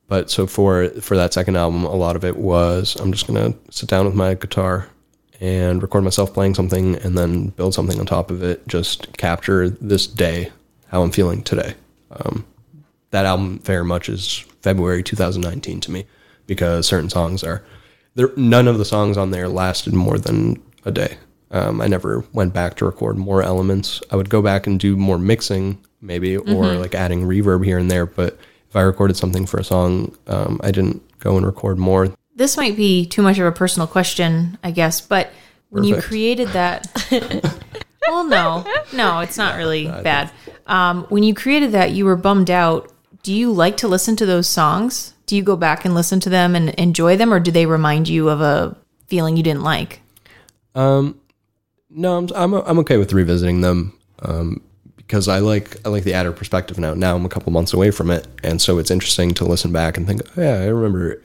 but 0.07 0.31
so 0.31 0.47
for 0.47 0.89
for 1.01 1.15
that 1.15 1.33
second 1.33 1.55
album, 1.55 1.83
a 1.85 1.95
lot 1.95 2.15
of 2.15 2.25
it 2.25 2.37
was 2.37 2.95
I'm 2.99 3.11
just 3.11 3.27
gonna 3.27 3.53
sit 3.69 3.87
down 3.89 4.05
with 4.05 4.15
my 4.15 4.33
guitar 4.33 4.87
and 5.39 5.81
record 5.81 6.03
myself 6.03 6.33
playing 6.33 6.55
something, 6.55 6.95
and 6.95 7.17
then 7.17 7.47
build 7.49 7.73
something 7.73 7.99
on 7.99 8.05
top 8.05 8.31
of 8.31 8.43
it. 8.43 8.67
Just 8.67 9.17
capture 9.17 9.69
this 9.69 10.07
day, 10.07 10.51
how 10.87 11.01
I'm 11.01 11.11
feeling 11.11 11.43
today. 11.43 11.75
Um, 12.11 12.45
that 13.11 13.25
album 13.25 13.59
very 13.59 13.85
much 13.85 14.09
is 14.09 14.45
February 14.61 15.03
2019 15.03 15.79
to 15.81 15.91
me 15.91 16.05
because 16.47 16.87
certain 16.87 17.09
songs 17.09 17.43
are 17.43 17.63
there. 18.15 18.31
None 18.35 18.67
of 18.67 18.77
the 18.77 18.85
songs 18.85 19.17
on 19.17 19.31
there 19.31 19.47
lasted 19.47 19.93
more 19.93 20.17
than 20.17 20.61
a 20.85 20.91
day. 20.91 21.17
Um, 21.51 21.81
I 21.81 21.87
never 21.87 22.23
went 22.33 22.53
back 22.53 22.75
to 22.75 22.85
record 22.85 23.17
more 23.17 23.41
elements. 23.41 24.01
I 24.11 24.15
would 24.15 24.29
go 24.29 24.41
back 24.41 24.67
and 24.67 24.79
do 24.79 24.95
more 24.95 25.17
mixing, 25.17 25.83
maybe, 26.01 26.37
or 26.37 26.75
like 26.75 26.93
adding 26.93 27.23
reverb 27.23 27.65
here 27.65 27.79
and 27.79 27.89
there. 27.89 28.05
But 28.05 28.37
if 28.69 28.75
I 28.75 28.81
recorded 28.81 29.17
something 29.17 29.47
for 29.47 29.59
a 29.59 29.63
song, 29.63 30.15
um, 30.27 30.59
I 30.63 30.71
didn't 30.71 31.01
go 31.19 31.37
and 31.37 31.45
record 31.45 31.79
more. 31.79 32.13
This 32.39 32.55
might 32.55 32.77
be 32.77 33.05
too 33.05 33.21
much 33.21 33.37
of 33.37 33.45
a 33.45 33.51
personal 33.51 33.85
question, 33.85 34.57
I 34.63 34.71
guess, 34.71 35.01
but 35.01 35.29
when 35.71 35.83
you 35.83 36.01
created 36.01 36.47
that, 36.49 36.87
well, 38.07 38.23
no, 38.23 38.65
no, 38.93 39.19
it's 39.19 39.37
not 39.37 39.57
really 39.57 39.87
bad. 39.87 40.31
Um, 40.65 41.03
when 41.09 41.23
you 41.23 41.33
created 41.33 41.73
that, 41.73 41.91
you 41.91 42.05
were 42.05 42.15
bummed 42.15 42.49
out. 42.49 42.93
Do 43.23 43.33
you 43.33 43.51
like 43.51 43.75
to 43.77 43.89
listen 43.89 44.15
to 44.15 44.25
those 44.25 44.47
songs? 44.47 45.15
Do 45.25 45.35
you 45.35 45.43
go 45.43 45.57
back 45.57 45.83
and 45.83 45.93
listen 45.93 46.21
to 46.21 46.29
them 46.29 46.55
and 46.55 46.69
enjoy 46.75 47.17
them, 47.17 47.33
or 47.33 47.41
do 47.41 47.51
they 47.51 47.65
remind 47.65 48.07
you 48.07 48.29
of 48.29 48.39
a 48.39 48.73
feeling 49.07 49.35
you 49.35 49.43
didn't 49.43 49.63
like? 49.63 49.99
No, 51.89 52.19
I'm 52.19 52.29
I'm, 52.33 52.53
I'm 52.53 52.79
okay 52.79 52.95
with 52.95 53.11
revisiting 53.11 53.59
them 53.59 53.99
um, 54.19 54.61
because 54.95 55.27
I 55.27 55.39
like 55.39 55.75
I 55.85 55.89
like 55.89 56.05
the 56.05 56.13
added 56.13 56.37
perspective 56.37 56.79
now. 56.79 56.93
Now 56.93 57.17
I'm 57.17 57.25
a 57.25 57.29
couple 57.29 57.51
months 57.51 57.73
away 57.73 57.91
from 57.91 58.09
it, 58.09 58.27
and 58.45 58.61
so 58.61 58.77
it's 58.77 58.91
interesting 58.91 59.33
to 59.33 59.43
listen 59.43 59.73
back 59.73 59.97
and 59.97 60.07
think, 60.07 60.21
oh, 60.37 60.41
yeah, 60.41 60.53
I 60.53 60.67
remember 60.67 61.21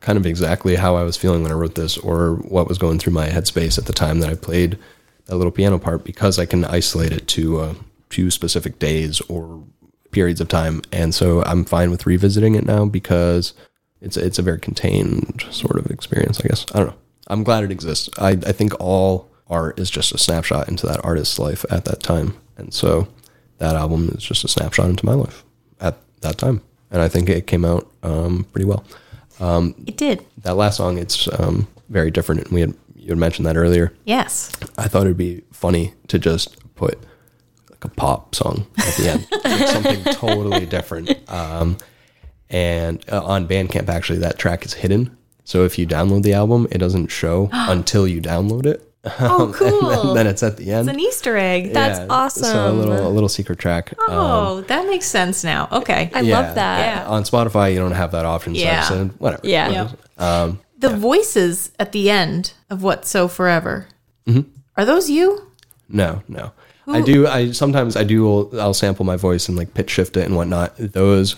kind 0.00 0.16
of 0.16 0.26
exactly 0.26 0.76
how 0.76 0.96
I 0.96 1.02
was 1.02 1.16
feeling 1.16 1.42
when 1.42 1.50
I 1.50 1.56
wrote 1.56 1.74
this, 1.74 1.98
or 1.98 2.36
what 2.36 2.68
was 2.68 2.78
going 2.78 2.98
through 2.98 3.12
my 3.12 3.28
headspace 3.28 3.78
at 3.78 3.86
the 3.86 3.92
time 3.92 4.20
that 4.20 4.30
I 4.30 4.34
played 4.34 4.78
that 5.26 5.36
little 5.36 5.52
piano 5.52 5.78
part, 5.78 6.04
because 6.04 6.38
I 6.38 6.46
can 6.46 6.64
isolate 6.64 7.12
it 7.12 7.26
to 7.28 7.60
uh, 7.60 7.74
to 8.10 8.30
specific 8.30 8.78
days 8.78 9.20
or 9.22 9.62
periods 10.10 10.40
of 10.40 10.48
time, 10.48 10.82
and 10.92 11.14
so 11.14 11.42
I'm 11.44 11.64
fine 11.64 11.90
with 11.90 12.06
revisiting 12.06 12.54
it 12.54 12.64
now 12.64 12.86
because 12.86 13.52
it's 14.00 14.16
it's 14.16 14.38
a 14.38 14.42
very 14.42 14.60
contained 14.60 15.44
sort 15.50 15.78
of 15.78 15.90
experience. 15.90 16.40
I 16.40 16.48
guess 16.48 16.64
I 16.72 16.78
don't 16.78 16.88
know. 16.88 16.96
I'm 17.26 17.44
glad 17.44 17.64
it 17.64 17.70
exists. 17.70 18.08
I 18.18 18.30
I 18.30 18.52
think 18.52 18.72
all 18.80 19.28
art 19.50 19.78
is 19.78 19.90
just 19.90 20.12
a 20.12 20.18
snapshot 20.18 20.68
into 20.68 20.86
that 20.86 21.04
artist's 21.04 21.38
life 21.38 21.64
at 21.70 21.84
that 21.86 22.02
time, 22.02 22.36
and 22.56 22.72
so 22.72 23.08
that 23.58 23.74
album 23.74 24.10
is 24.14 24.22
just 24.22 24.44
a 24.44 24.48
snapshot 24.48 24.88
into 24.88 25.04
my 25.04 25.14
life 25.14 25.44
at 25.80 25.98
that 26.20 26.38
time, 26.38 26.62
and 26.90 27.02
I 27.02 27.08
think 27.08 27.28
it 27.28 27.46
came 27.46 27.64
out 27.64 27.90
um, 28.02 28.46
pretty 28.52 28.66
well. 28.66 28.84
It 29.86 29.96
did. 29.96 30.24
That 30.42 30.56
last 30.56 30.76
song, 30.76 30.98
it's 30.98 31.28
um, 31.38 31.68
very 31.88 32.10
different, 32.10 32.42
and 32.44 32.52
we 32.52 32.60
had 32.60 32.74
you 32.94 33.08
had 33.08 33.18
mentioned 33.18 33.46
that 33.46 33.56
earlier. 33.56 33.92
Yes. 34.04 34.52
I 34.76 34.88
thought 34.88 35.02
it'd 35.02 35.16
be 35.16 35.42
funny 35.52 35.94
to 36.08 36.18
just 36.18 36.56
put 36.74 36.98
like 37.70 37.84
a 37.84 37.88
pop 37.88 38.34
song 38.34 38.66
at 38.76 38.94
the 38.94 39.08
end, 39.08 39.26
like 39.44 39.68
something 39.68 40.04
totally 40.14 40.66
different. 40.66 41.16
Um, 41.30 41.78
and 42.50 43.04
uh, 43.10 43.24
on 43.24 43.46
Bandcamp, 43.48 43.88
actually, 43.88 44.18
that 44.20 44.38
track 44.38 44.64
is 44.64 44.74
hidden. 44.74 45.16
So 45.44 45.64
if 45.64 45.78
you 45.78 45.86
download 45.86 46.22
the 46.22 46.34
album, 46.34 46.66
it 46.70 46.78
doesn't 46.78 47.08
show 47.08 47.48
until 47.52 48.06
you 48.06 48.20
download 48.20 48.66
it. 48.66 48.87
Oh, 49.04 49.52
cool. 49.56 50.10
and 50.10 50.16
then 50.16 50.26
it's 50.26 50.42
at 50.42 50.56
the 50.56 50.70
end. 50.72 50.88
it's 50.88 50.96
an 50.96 51.00
Easter 51.00 51.36
egg. 51.36 51.72
That's 51.72 52.00
awesome. 52.10 52.44
So 52.44 52.50
a 52.50 52.66
awesome. 52.66 52.78
little 52.78 53.06
a 53.06 53.10
little 53.10 53.28
secret 53.28 53.58
track. 53.58 53.92
Um, 53.92 54.06
oh, 54.10 54.60
that 54.62 54.86
makes 54.86 55.06
sense 55.06 55.44
now. 55.44 55.68
Okay. 55.70 56.10
I 56.14 56.20
love 56.22 56.54
that. 56.54 56.96
Yeah. 56.96 57.08
On 57.08 57.22
Spotify, 57.22 57.72
you 57.72 57.78
don't 57.78 57.92
have 57.92 58.12
that 58.12 58.24
option. 58.24 58.54
So 58.54 58.60
Yeah. 58.60 58.88
I 58.90 59.04
whatever. 59.18 59.46
Yeah. 59.46 59.92
Yeah. 60.18 60.52
the 60.78 60.90
voices 60.90 61.70
at 61.78 61.92
the 61.92 62.10
end 62.10 62.54
of 62.70 62.82
What's 62.82 63.08
So 63.08 63.28
Forever, 63.28 63.88
are 64.76 64.84
those 64.84 65.08
you? 65.08 65.50
No, 65.88 66.22
no. 66.28 66.52
I 66.86 67.00
do. 67.02 67.26
I 67.26 67.52
sometimes 67.52 67.96
I 67.96 68.04
do. 68.04 68.50
I'll 68.58 68.74
sample 68.74 69.04
my 69.04 69.16
voice 69.16 69.48
and 69.48 69.56
like 69.56 69.74
pitch 69.74 69.90
shift 69.90 70.16
it 70.16 70.24
and 70.24 70.36
whatnot. 70.36 70.74
Those 70.78 71.36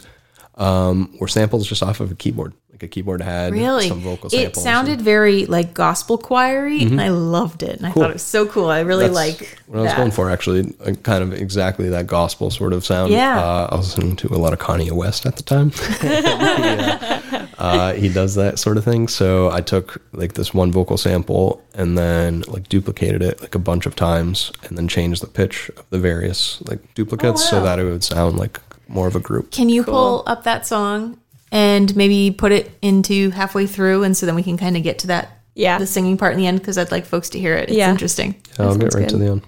um, 0.57 1.17
were 1.19 1.29
samples 1.29 1.67
just 1.67 1.83
off 1.83 2.01
of 2.01 2.13
a 2.13 2.15
keyboard. 2.15 2.55
Like 2.81 2.85
a 2.85 2.89
keyboard 2.89 3.20
had 3.20 3.53
Really? 3.53 3.89
some 3.89 4.01
vocal 4.01 4.31
samples. 4.31 4.57
it 4.57 4.61
sounded 4.61 5.03
very 5.03 5.45
like 5.45 5.74
gospel 5.74 6.16
choiry, 6.16 6.81
and 6.83 6.99
I 6.99 7.11
loved 7.11 7.62
it. 7.62 7.76
And 7.76 7.87
I 7.87 7.91
thought 7.93 8.09
it 8.09 8.14
was 8.14 8.22
so 8.22 8.47
cool. 8.47 8.70
I 8.70 8.81
really 8.81 9.05
That's 9.09 9.14
like 9.14 9.59
what 9.66 9.81
I 9.81 9.83
was 9.83 9.93
going 9.93 10.11
for. 10.12 10.31
Actually, 10.31 10.74
uh, 10.87 10.93
kind 11.03 11.22
of 11.22 11.35
exactly 11.35 11.91
that 11.91 12.07
gospel 12.07 12.51
sort 12.51 12.72
of 12.72 12.83
sound. 12.87 13.12
Yeah. 13.12 13.39
Uh, 13.39 13.68
I 13.70 13.76
was 13.76 13.99
listening 13.99 14.16
to 14.16 14.28
a 14.28 14.39
lot 14.39 14.55
of 14.55 14.61
Kanye 14.61 14.93
West 14.93 15.26
at 15.26 15.37
the 15.37 15.43
time. 15.43 15.72
Yeah. 16.03 17.47
uh, 17.59 17.93
he 17.93 18.09
does 18.09 18.35
that 18.37 18.59
sort 18.59 18.76
of 18.78 18.85
thing. 18.85 19.09
So 19.09 19.51
I 19.51 19.61
took 19.61 20.01
like 20.12 20.33
this 20.35 20.55
one 20.55 20.72
vocal 20.72 20.97
sample 20.97 21.62
and 21.74 21.99
then 21.99 22.43
like 22.49 22.68
duplicated 22.68 23.20
it 23.22 23.41
like 23.43 23.55
a 23.55 23.59
bunch 23.59 23.85
of 23.87 23.95
times 23.95 24.53
and 24.64 24.76
then 24.78 24.89
changed 24.89 25.22
the 25.22 25.26
pitch 25.26 25.70
of 25.76 25.85
the 25.91 25.99
various 25.99 26.62
like 26.62 26.95
duplicates 26.95 27.49
so 27.49 27.57
Oh, 27.57 27.61
wow. 27.61 27.64
that 27.66 27.78
it 27.78 27.85
would 27.85 28.05
sound 28.05 28.39
like 28.39 28.59
more 28.89 29.07
of 29.07 29.14
a 29.14 29.20
group. 29.20 29.51
Can 29.51 29.68
you 29.68 29.85
pull 29.85 30.22
up 30.26 30.45
that 30.45 30.66
song 30.66 31.18
and 31.53 31.95
maybe 31.97 32.31
put 32.31 32.53
it 32.53 32.71
into 32.83 33.31
halfway 33.31 33.67
through, 33.67 34.03
and 34.05 34.17
so 34.17 34.27
then 34.27 34.35
we 34.35 34.43
can 34.43 34.57
kind 34.57 34.77
of 34.77 34.83
get 34.83 34.99
to 35.01 35.07
that 35.09 35.39
Yeah. 35.55 35.79
the 35.79 35.87
singing 35.87 36.17
part 36.17 36.33
in 36.35 36.39
the 36.39 36.47
end 36.47 36.59
because 36.61 36.79
I'd 36.79 36.91
like 36.93 37.05
folks 37.07 37.29
to 37.31 37.39
hear 37.39 37.55
it. 37.57 37.69
It's 37.69 37.77
Yeah. 37.79 37.91
interesting. 37.91 38.35
So 38.57 38.65
I'll 38.65 38.75
get 38.77 38.93
sounds 38.93 38.95
right 38.97 39.09
to 39.09 39.17
the 39.17 39.27
end. 39.27 39.43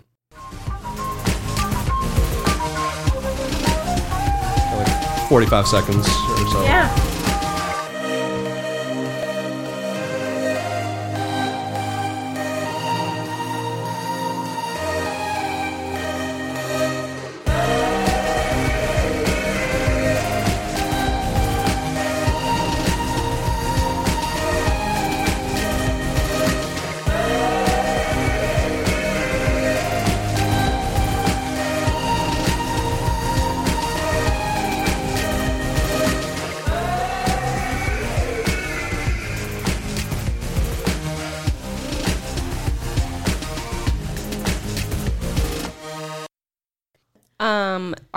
Like 4.77 5.29
45 5.29 5.67
seconds 5.67 6.07
or 6.09 6.47
so. 6.51 6.63
Yeah. 6.65 7.02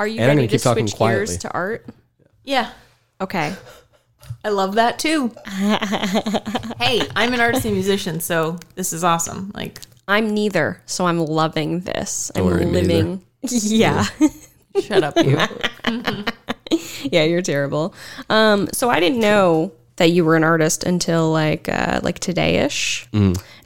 Are 0.06 0.08
you 0.08 0.20
And 0.20 0.30
I'm 0.32 0.38
ready 0.38 0.48
gonna 0.48 0.60
talking 0.60 0.88
switch 0.88 0.98
quietly. 0.98 1.26
gears 1.26 1.38
to 1.40 1.52
art? 1.52 1.86
Yeah. 2.44 2.70
Okay. 3.20 3.56
I 4.44 4.50
love 4.50 4.76
that 4.76 5.00
too. 5.00 5.34
hey, 5.48 7.02
I'm 7.16 7.34
an 7.34 7.42
artist 7.42 7.66
and 7.66 7.74
musician, 7.74 8.20
so 8.20 8.60
this 8.76 8.94
is 8.94 9.04
awesome. 9.04 9.52
Like, 9.56 9.82
I'm 10.08 10.32
neither, 10.36 10.80
so 10.86 11.08
I'm 11.08 11.18
loving 11.18 11.80
this. 11.80 12.32
I'm 12.36 12.46
worry, 12.46 12.66
me 12.66 12.82
living. 12.82 13.26
Yeah. 13.42 14.06
shut 14.80 15.04
up, 15.04 15.18
you. 15.18 15.40
yeah, 17.12 17.24
you're 17.24 17.42
terrible. 17.42 17.96
Um, 18.30 18.68
so 18.72 18.92
I 18.92 19.00
didn't 19.00 19.20
know 19.20 19.72
that 19.98 20.12
you 20.12 20.26
were 20.26 20.36
an 20.36 20.44
artist 20.44 20.84
until 20.84 21.32
like 21.32 21.70
uh, 21.70 22.02
like 22.04 22.20
today-ish, 22.20 23.08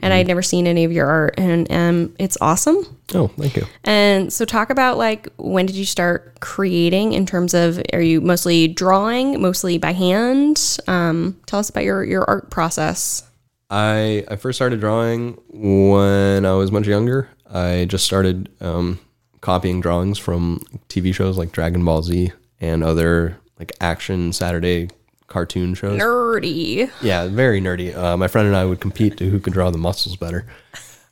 and 0.00 0.12
I'd 0.14 0.26
never 0.26 0.42
seen 0.42 0.66
any 0.66 0.84
of 0.84 0.92
your 0.92 1.06
art, 1.06 1.34
and 1.38 1.70
um, 1.72 2.14
it's 2.18 2.38
awesome. 2.40 2.84
Oh, 3.14 3.28
thank 3.28 3.56
you. 3.56 3.66
And 3.84 4.32
so, 4.32 4.44
talk 4.44 4.70
about 4.70 4.96
like 4.98 5.28
when 5.36 5.66
did 5.66 5.76
you 5.76 5.84
start 5.84 6.38
creating? 6.40 7.12
In 7.12 7.26
terms 7.26 7.54
of, 7.54 7.80
are 7.92 8.00
you 8.00 8.20
mostly 8.20 8.68
drawing, 8.68 9.40
mostly 9.40 9.78
by 9.78 9.92
hand? 9.92 10.78
Um, 10.86 11.40
tell 11.46 11.58
us 11.58 11.70
about 11.70 11.84
your 11.84 12.04
your 12.04 12.24
art 12.24 12.50
process. 12.50 13.28
I 13.70 14.24
I 14.28 14.36
first 14.36 14.56
started 14.56 14.80
drawing 14.80 15.38
when 15.48 16.44
I 16.46 16.52
was 16.52 16.70
much 16.70 16.86
younger. 16.86 17.28
I 17.52 17.86
just 17.88 18.04
started 18.04 18.48
um, 18.60 19.00
copying 19.40 19.80
drawings 19.80 20.18
from 20.18 20.62
TV 20.88 21.14
shows 21.14 21.36
like 21.36 21.52
Dragon 21.52 21.84
Ball 21.84 22.02
Z 22.02 22.32
and 22.60 22.84
other 22.84 23.38
like 23.58 23.72
action 23.80 24.32
Saturday 24.32 24.88
cartoon 25.30 25.74
shows. 25.74 25.98
Nerdy. 25.98 26.90
Yeah, 27.00 27.28
very 27.28 27.62
nerdy. 27.62 27.96
Uh, 27.96 28.18
my 28.18 28.28
friend 28.28 28.46
and 28.46 28.56
I 28.56 28.66
would 28.66 28.80
compete 28.80 29.16
to 29.16 29.30
who 29.30 29.40
could 29.40 29.54
draw 29.54 29.70
the 29.70 29.78
muscles 29.78 30.16
better. 30.16 30.44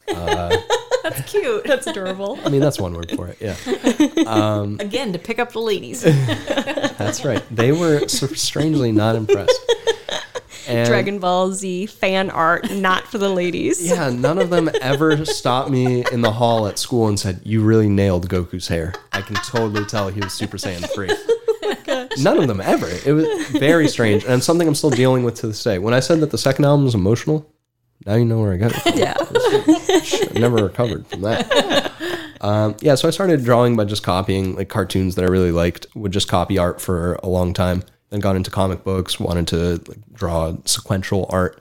That's 1.03 1.31
cute. 1.31 1.64
That's 1.64 1.87
adorable. 1.87 2.39
I 2.45 2.51
mean, 2.51 2.61
that's 2.61 2.79
one 2.79 2.93
word 2.93 3.11
for 3.12 3.29
it. 3.29 3.39
Yeah, 3.41 3.57
Again, 4.81 5.12
to 5.14 5.19
pick 5.19 5.39
up 5.39 5.53
the 5.53 5.61
ladies. 5.61 6.03
that's 6.99 7.25
right. 7.25 7.43
They 7.51 7.73
were 7.73 8.07
strangely 8.09 8.93
not 8.93 9.16
impressed. 9.16 9.59
And 10.66 10.87
Dragon 10.87 11.19
Ball 11.19 11.53
Z 11.53 11.87
fan 11.87 12.29
art, 12.29 12.71
not 12.71 13.05
for 13.05 13.16
the 13.16 13.31
ladies. 13.31 13.89
Yeah, 13.89 14.11
none 14.11 14.39
of 14.39 14.51
them 14.51 14.71
ever 14.83 15.25
stopped 15.25 15.71
me 15.71 16.05
in 16.12 16.21
the 16.21 16.33
hall 16.33 16.66
at 16.66 16.79
school 16.79 17.09
and 17.09 17.19
said, 17.19 17.41
"You 17.45 17.62
really 17.62 17.89
nailed 17.89 18.29
Goku's 18.29 18.69
hair. 18.69 18.93
I 19.12 19.23
can 19.23 19.37
totally 19.37 19.87
tell 19.87 20.09
he 20.09 20.21
was 20.21 20.35
Super 20.35 20.59
Saiyan 20.59 20.87
3." 20.91 21.09
None 22.23 22.39
of 22.39 22.49
them 22.49 22.61
ever. 22.61 22.89
It 23.05 23.12
was 23.12 23.27
very 23.49 23.89
strange, 23.89 24.25
and 24.25 24.43
something 24.43 24.66
I'm 24.66 24.75
still 24.75 24.91
dealing 24.91 25.25
with 25.25 25.37
to 25.37 25.49
this 25.49 25.62
day. 25.62 25.79
When 25.79 25.95
I 25.95 26.01
said 26.01 26.21
that 26.21 26.31
the 26.31 26.39
second 26.39 26.64
album 26.64 26.85
was 26.85 26.95
emotional, 26.95 27.51
now 28.07 28.14
you 28.14 28.25
know 28.25 28.41
where 28.41 28.53
I 28.53 28.57
got 28.57 28.73
it. 28.75 28.81
From. 28.81 28.99
Yeah. 28.99 29.16
I've 30.31 30.35
never 30.35 30.57
recovered 30.57 31.07
from 31.07 31.23
that. 31.23 31.93
Um, 32.41 32.77
yeah, 32.81 32.95
so 32.95 33.09
I 33.09 33.11
started 33.11 33.45
drawing 33.45 33.75
by 33.77 33.85
just 33.85 34.03
copying 34.03 34.55
like 34.55 34.69
cartoons 34.69 35.16
that 35.16 35.25
I 35.25 35.29
really 35.29 35.51
liked. 35.51 35.87
Would 35.97 36.12
just 36.12 36.29
copy 36.29 36.57
art 36.59 36.81
for 36.81 37.14
a 37.23 37.29
long 37.29 37.53
time. 37.53 37.83
Then 38.11 38.21
got 38.21 38.37
into 38.37 38.51
comic 38.51 38.85
books. 38.85 39.19
Wanted 39.19 39.49
to 39.49 39.83
like, 39.89 39.99
draw 40.12 40.57
sequential 40.64 41.27
art, 41.31 41.61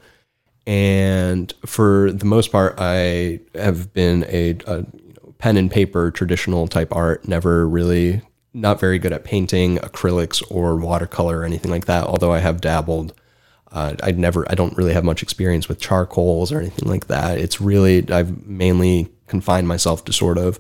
and 0.68 1.52
for 1.66 2.12
the 2.12 2.26
most 2.26 2.52
part, 2.52 2.76
I 2.78 3.40
have 3.56 3.92
been 3.94 4.24
a, 4.30 4.58
a 4.68 4.78
you 4.78 5.14
know, 5.24 5.34
pen 5.40 5.58
and 5.58 5.72
paper 5.72 6.12
traditional 6.12 6.68
type 6.68 6.96
art. 6.96 7.28
Never 7.28 7.68
really 7.68 8.22
not 8.58 8.80
very 8.80 9.00
good 9.00 9.14
at 9.14 9.24
painting, 9.24 9.78
acrylics, 9.78 10.44
or 10.50 10.76
watercolor 10.76 11.40
or 11.40 11.46
anything 11.46 11.72
like 11.72 11.86
that. 11.86 12.06
Although 12.06 12.34
I 12.34 12.40
have 12.40 12.62
dabbled. 12.62 13.14
Uh, 13.72 13.96
I 14.02 14.12
never, 14.12 14.50
I 14.50 14.56
don't 14.56 14.78
really 14.78 14.94
have 14.94 15.04
much 15.04 15.22
experience 15.22 15.68
with 15.68 15.80
charcoals 15.80 16.52
or 16.52 16.60
anything 16.60 16.90
like 16.90 17.08
that. 17.08 17.38
It's 17.38 17.60
really, 17.60 18.10
I've 18.10 18.48
mainly 18.48 19.10
confined 19.28 19.68
myself 19.68 20.06
to 20.06 20.14
sort 20.14 20.38
of 20.38 20.60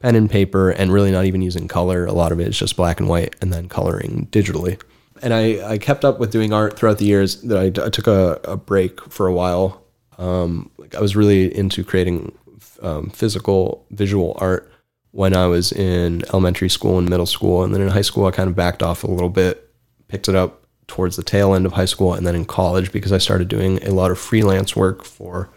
pen 0.00 0.14
and 0.14 0.30
paper 0.30 0.70
and 0.70 0.92
really 0.92 1.10
not 1.10 1.24
even 1.24 1.40
using 1.40 1.68
color. 1.68 2.04
A 2.04 2.12
lot 2.12 2.32
of 2.32 2.40
it 2.40 2.48
is 2.48 2.58
just 2.58 2.76
black 2.76 3.00
and 3.00 3.08
white 3.08 3.34
and 3.40 3.50
then 3.50 3.68
coloring 3.68 4.28
digitally. 4.30 4.80
And 5.22 5.32
I, 5.32 5.72
I 5.72 5.78
kept 5.78 6.04
up 6.04 6.18
with 6.18 6.30
doing 6.30 6.52
art 6.52 6.78
throughout 6.78 6.98
the 6.98 7.06
years 7.06 7.40
that 7.42 7.56
I, 7.56 7.86
I 7.86 7.88
took 7.88 8.06
a, 8.06 8.38
a 8.44 8.58
break 8.58 9.00
for 9.10 9.26
a 9.26 9.32
while. 9.32 9.82
Um, 10.18 10.70
like 10.76 10.94
I 10.94 11.00
was 11.00 11.16
really 11.16 11.56
into 11.56 11.82
creating 11.82 12.36
um, 12.82 13.08
physical 13.08 13.86
visual 13.90 14.36
art 14.38 14.70
when 15.14 15.32
I 15.36 15.46
was 15.46 15.70
in 15.70 16.24
elementary 16.30 16.68
school 16.68 16.98
and 16.98 17.08
middle 17.08 17.24
school. 17.24 17.62
And 17.62 17.72
then 17.72 17.80
in 17.80 17.88
high 17.88 18.02
school, 18.02 18.26
I 18.26 18.32
kind 18.32 18.50
of 18.50 18.56
backed 18.56 18.82
off 18.82 19.04
a 19.04 19.10
little 19.10 19.28
bit, 19.28 19.70
picked 20.08 20.28
it 20.28 20.34
up 20.34 20.66
towards 20.88 21.14
the 21.14 21.22
tail 21.22 21.54
end 21.54 21.66
of 21.66 21.72
high 21.72 21.84
school 21.84 22.12
and 22.12 22.26
then 22.26 22.34
in 22.34 22.44
college 22.44 22.90
because 22.90 23.12
I 23.12 23.18
started 23.18 23.46
doing 23.46 23.80
a 23.84 23.92
lot 23.92 24.10
of 24.10 24.18
freelance 24.18 24.74
work 24.74 25.04
for 25.04 25.50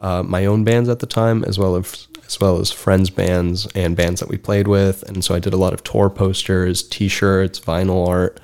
uh, 0.00 0.22
my 0.22 0.46
own 0.46 0.64
bands 0.64 0.88
at 0.88 1.00
the 1.00 1.06
time, 1.06 1.44
as 1.44 1.58
well 1.58 1.76
as 1.76 2.08
as 2.26 2.40
well 2.40 2.58
as 2.58 2.72
friends' 2.72 3.10
bands 3.10 3.68
and 3.74 3.96
bands 3.96 4.18
that 4.20 4.30
we 4.30 4.38
played 4.38 4.66
with. 4.66 5.02
And 5.02 5.22
so 5.22 5.34
I 5.34 5.40
did 5.40 5.52
a 5.52 5.58
lot 5.58 5.74
of 5.74 5.84
tour 5.84 6.10
posters, 6.10 6.82
T-shirts, 6.82 7.60
vinyl 7.60 8.08
art, 8.08 8.40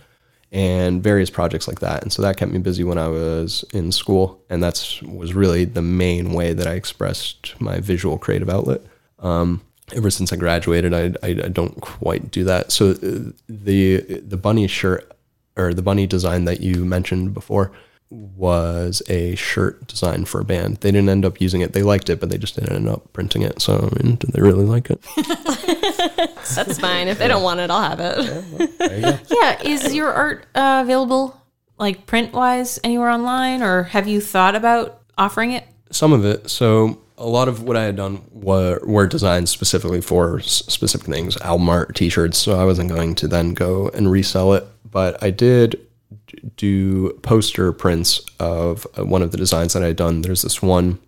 and 0.52 1.02
various 1.02 1.30
projects 1.30 1.66
like 1.66 1.80
that. 1.80 2.02
And 2.02 2.12
so 2.12 2.22
that 2.22 2.36
kept 2.36 2.52
me 2.52 2.58
busy 2.58 2.84
when 2.84 2.98
I 2.98 3.08
was 3.08 3.64
in 3.72 3.90
school, 3.90 4.44
and 4.50 4.62
that's 4.62 5.00
was 5.02 5.32
really 5.32 5.64
the 5.64 5.82
main 5.82 6.34
way 6.34 6.52
that 6.52 6.66
I 6.66 6.74
expressed 6.74 7.58
my 7.58 7.80
visual 7.80 8.18
creative 8.18 8.50
outlet. 8.50 8.82
Um, 9.18 9.62
ever 9.94 10.10
since 10.10 10.32
I 10.32 10.36
graduated, 10.36 10.94
I, 10.94 11.14
I, 11.22 11.30
I 11.30 11.48
don't 11.48 11.80
quite 11.80 12.30
do 12.30 12.44
that. 12.44 12.72
So 12.72 12.90
uh, 12.90 13.32
the 13.48 14.00
the 14.20 14.36
bunny 14.36 14.66
shirt 14.66 15.10
or 15.56 15.74
the 15.74 15.82
bunny 15.82 16.06
design 16.06 16.44
that 16.46 16.60
you 16.60 16.84
mentioned 16.84 17.34
before 17.34 17.72
was 18.10 19.02
a 19.08 19.34
shirt 19.36 19.86
design 19.86 20.26
for 20.26 20.40
a 20.40 20.44
band. 20.44 20.76
They 20.78 20.90
didn't 20.90 21.08
end 21.08 21.24
up 21.24 21.40
using 21.40 21.62
it. 21.62 21.72
They 21.72 21.82
liked 21.82 22.10
it, 22.10 22.20
but 22.20 22.28
they 22.28 22.38
just 22.38 22.54
didn't 22.54 22.74
end 22.74 22.88
up 22.88 23.12
printing 23.12 23.42
it. 23.42 23.62
So 23.62 23.90
I 23.90 24.02
mean, 24.02 24.16
did 24.16 24.32
they 24.32 24.42
really 24.42 24.64
like 24.64 24.90
it? 24.90 25.00
That's 26.54 26.78
fine. 26.78 27.08
If 27.08 27.18
they 27.18 27.28
don't 27.28 27.42
want 27.42 27.60
it, 27.60 27.70
I'll 27.70 27.82
have 27.82 28.00
it. 28.00 28.78
There 28.78 28.96
you 28.96 29.02
go. 29.02 29.18
yeah, 29.30 29.62
is 29.62 29.94
your 29.94 30.12
art 30.12 30.46
uh, 30.54 30.80
available 30.84 31.40
like 31.78 32.06
print 32.06 32.32
wise 32.32 32.78
anywhere 32.84 33.10
online, 33.10 33.62
or 33.62 33.84
have 33.84 34.08
you 34.08 34.20
thought 34.20 34.54
about 34.54 35.02
offering 35.16 35.52
it? 35.52 35.66
Some 35.90 36.12
of 36.12 36.24
it. 36.24 36.50
So 36.50 37.01
a 37.18 37.26
lot 37.26 37.48
of 37.48 37.62
what 37.62 37.76
I 37.76 37.84
had 37.84 37.96
done 37.96 38.22
were, 38.32 38.80
were 38.84 39.06
designed 39.06 39.48
specifically 39.48 40.00
for 40.00 40.38
s- 40.40 40.62
specific 40.68 41.06
things, 41.06 41.36
album 41.42 41.68
art, 41.68 41.94
T-shirts. 41.94 42.38
So 42.38 42.58
I 42.58 42.64
wasn't 42.64 42.88
going 42.90 43.14
to 43.16 43.28
then 43.28 43.54
go 43.54 43.88
and 43.90 44.10
resell 44.10 44.52
it, 44.54 44.64
but 44.90 45.22
I 45.22 45.30
did 45.30 45.78
d- 46.26 46.38
do 46.56 47.10
poster 47.22 47.72
prints 47.72 48.20
of 48.40 48.86
uh, 48.98 49.04
one 49.04 49.22
of 49.22 49.30
the 49.30 49.36
designs 49.38 49.72
that 49.74 49.82
I 49.82 49.88
had 49.88 49.96
done. 49.96 50.22
There's 50.22 50.42
this 50.42 50.60
one. 50.62 50.98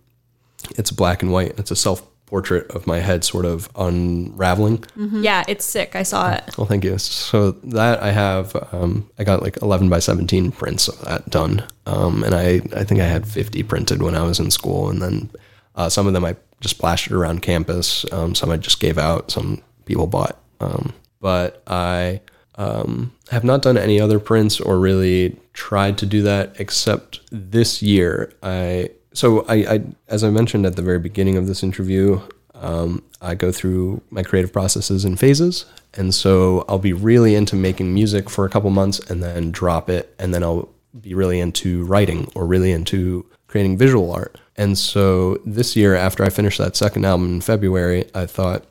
It's 0.77 0.91
black 0.91 1.21
and 1.21 1.31
white. 1.31 1.57
It's 1.59 1.71
a 1.71 1.75
self 1.75 2.01
portrait 2.27 2.69
of 2.71 2.87
my 2.87 2.99
head 2.99 3.23
sort 3.23 3.45
of 3.45 3.69
unraveling. 3.75 4.83
Yeah, 5.23 5.43
it's 5.47 5.63
sick. 5.65 5.95
I 5.95 6.01
saw 6.03 6.31
it. 6.33 6.57
Well, 6.57 6.65
thank 6.65 6.83
you. 6.83 6.97
So 6.97 7.51
that 7.51 8.01
I 8.01 8.11
have, 8.11 8.55
um, 8.73 9.07
I 9.19 9.23
got 9.23 9.43
like 9.43 9.57
11 9.61 9.89
by 9.89 9.99
17 9.99 10.51
prints 10.51 10.87
of 10.87 10.99
that 11.05 11.29
done. 11.29 11.63
Um, 11.85 12.23
and 12.23 12.33
I, 12.33 12.61
I 12.75 12.83
think 12.83 12.99
I 12.99 13.05
had 13.05 13.27
50 13.27 13.61
printed 13.63 14.01
when 14.01 14.15
I 14.15 14.23
was 14.23 14.39
in 14.39 14.49
school. 14.49 14.89
And 14.89 15.01
then 15.01 15.29
uh, 15.75 15.89
some 15.89 16.07
of 16.07 16.13
them 16.13 16.25
I 16.25 16.35
just 16.61 16.79
plastered 16.79 17.13
around 17.13 17.41
campus. 17.41 18.05
Um, 18.11 18.33
some 18.33 18.49
I 18.49 18.57
just 18.57 18.79
gave 18.79 18.97
out. 18.97 19.31
Some 19.31 19.61
people 19.85 20.07
bought. 20.07 20.37
Um, 20.59 20.93
but 21.19 21.61
I 21.67 22.21
um, 22.55 23.13
have 23.29 23.43
not 23.43 23.61
done 23.61 23.77
any 23.77 23.99
other 23.99 24.19
prints 24.19 24.59
or 24.59 24.79
really 24.79 25.37
tried 25.53 25.97
to 25.99 26.05
do 26.05 26.21
that 26.23 26.59
except 26.59 27.19
this 27.31 27.81
year. 27.81 28.33
I 28.41 28.91
so 29.13 29.45
I, 29.47 29.55
I 29.55 29.83
as 30.07 30.23
I 30.23 30.29
mentioned 30.29 30.65
at 30.65 30.75
the 30.75 30.81
very 30.81 30.99
beginning 30.99 31.37
of 31.37 31.47
this 31.47 31.63
interview, 31.63 32.21
um, 32.53 33.03
I 33.21 33.35
go 33.35 33.51
through 33.51 34.01
my 34.09 34.23
creative 34.23 34.53
processes 34.53 35.05
in 35.05 35.15
phases, 35.15 35.65
and 35.93 36.13
so 36.13 36.65
I'll 36.67 36.79
be 36.79 36.93
really 36.93 37.35
into 37.35 37.55
making 37.55 37.93
music 37.93 38.29
for 38.29 38.45
a 38.45 38.49
couple 38.49 38.69
months 38.69 38.99
and 38.99 39.21
then 39.21 39.51
drop 39.51 39.89
it, 39.89 40.13
and 40.19 40.33
then 40.33 40.43
I'll 40.43 40.69
be 40.99 41.13
really 41.13 41.39
into 41.39 41.83
writing 41.85 42.31
or 42.35 42.45
really 42.45 42.71
into 42.71 43.25
creating 43.47 43.77
visual 43.77 44.11
art. 44.11 44.37
And 44.57 44.77
so 44.77 45.41
this 45.45 45.75
year, 45.75 45.95
after 45.95 46.23
I 46.23 46.29
finished 46.29 46.57
that 46.59 46.75
second 46.75 47.05
album 47.05 47.35
in 47.35 47.41
February, 47.41 48.09
I 48.13 48.25
thought 48.25 48.65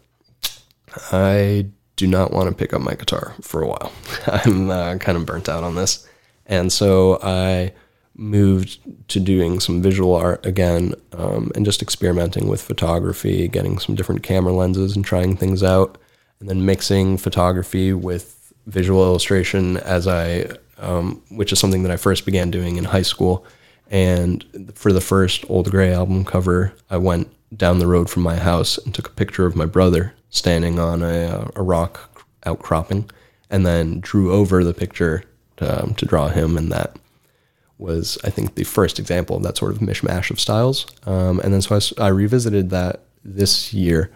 I 1.13 1.67
do 1.97 2.07
not 2.07 2.33
want 2.33 2.49
to 2.49 2.55
pick 2.55 2.73
up 2.73 2.81
my 2.81 2.95
guitar 2.95 3.35
for 3.41 3.63
a 3.63 3.67
while. 3.67 3.93
I'm 4.27 4.71
uh, 4.71 4.97
kind 4.97 5.17
of 5.17 5.27
burnt 5.27 5.49
out 5.49 5.65
on 5.65 5.75
this. 5.75 6.07
And 6.47 6.73
so 6.73 7.19
I 7.23 7.73
moved 8.17 8.79
to 9.09 9.19
doing 9.19 9.61
some 9.61 9.83
visual 9.83 10.15
art 10.15 10.45
again 10.47 10.95
um, 11.13 11.51
and 11.55 11.65
just 11.65 11.83
experimenting 11.83 12.49
with 12.49 12.63
photography, 12.63 13.49
getting 13.49 13.79
some 13.79 13.95
different 13.95 14.23
camera 14.23 14.53
lenses 14.53 14.95
and 14.95 15.05
trying 15.05 15.37
things 15.37 15.63
out, 15.63 15.99
and 16.41 16.49
then 16.49 16.65
mixing 16.65 17.17
photography 17.17 17.93
with 17.93 18.53
visual 18.67 19.05
illustration 19.05 19.77
as 19.79 20.07
I, 20.07 20.47
um, 20.79 21.23
which 21.31 21.53
is 21.53 21.59
something 21.59 21.83
that 21.83 21.93
I 21.93 21.97
first 21.97 22.25
began 22.25 22.51
doing 22.51 22.77
in 22.77 22.85
high 22.85 23.03
school. 23.03 23.45
And 23.91 24.73
for 24.75 24.93
the 24.93 25.01
first 25.01 25.45
Old 25.49 25.71
Gray 25.71 25.93
album 25.93 26.25
cover, 26.25 26.73
I 26.91 26.97
went 26.97 27.29
down 27.57 27.79
the 27.79 27.87
road 27.87 28.11
from 28.11 28.23
my 28.23 28.37
house 28.37 28.79
and 28.79 28.95
took 28.95 29.09
a 29.09 29.13
picture 29.13 29.47
of 29.47 29.57
my 29.57 29.67
brother 29.67 30.15
standing 30.31 30.79
on 30.79 31.03
a, 31.03 31.51
a 31.55 31.63
rock 31.63 32.25
outcropping, 32.45 33.09
and 33.51 33.65
then 33.65 34.01
drew 34.01 34.33
over 34.33 34.65
the 34.65 34.75
picture 34.75 35.23
to, 35.57 35.83
um, 35.83 35.95
to 35.95 36.07
draw 36.07 36.29
him. 36.29 36.57
And 36.57 36.73
that 36.73 36.97
was, 37.79 38.19
I 38.25 38.31
think, 38.31 38.55
the 38.55 38.65
first 38.65 38.99
example 38.99 39.37
of 39.37 39.43
that 39.45 39.57
sort 39.57 39.73
of 39.73 39.79
mishmash 39.79 40.31
of 40.31 40.41
styles. 40.41 40.87
Um, 41.07 41.41
and 41.41 41.53
then 41.53 41.63
so 41.63 41.79
I 41.99 42.09
revisited 42.09 42.71
that 42.71 43.03
this 43.25 43.73
year 43.73 44.11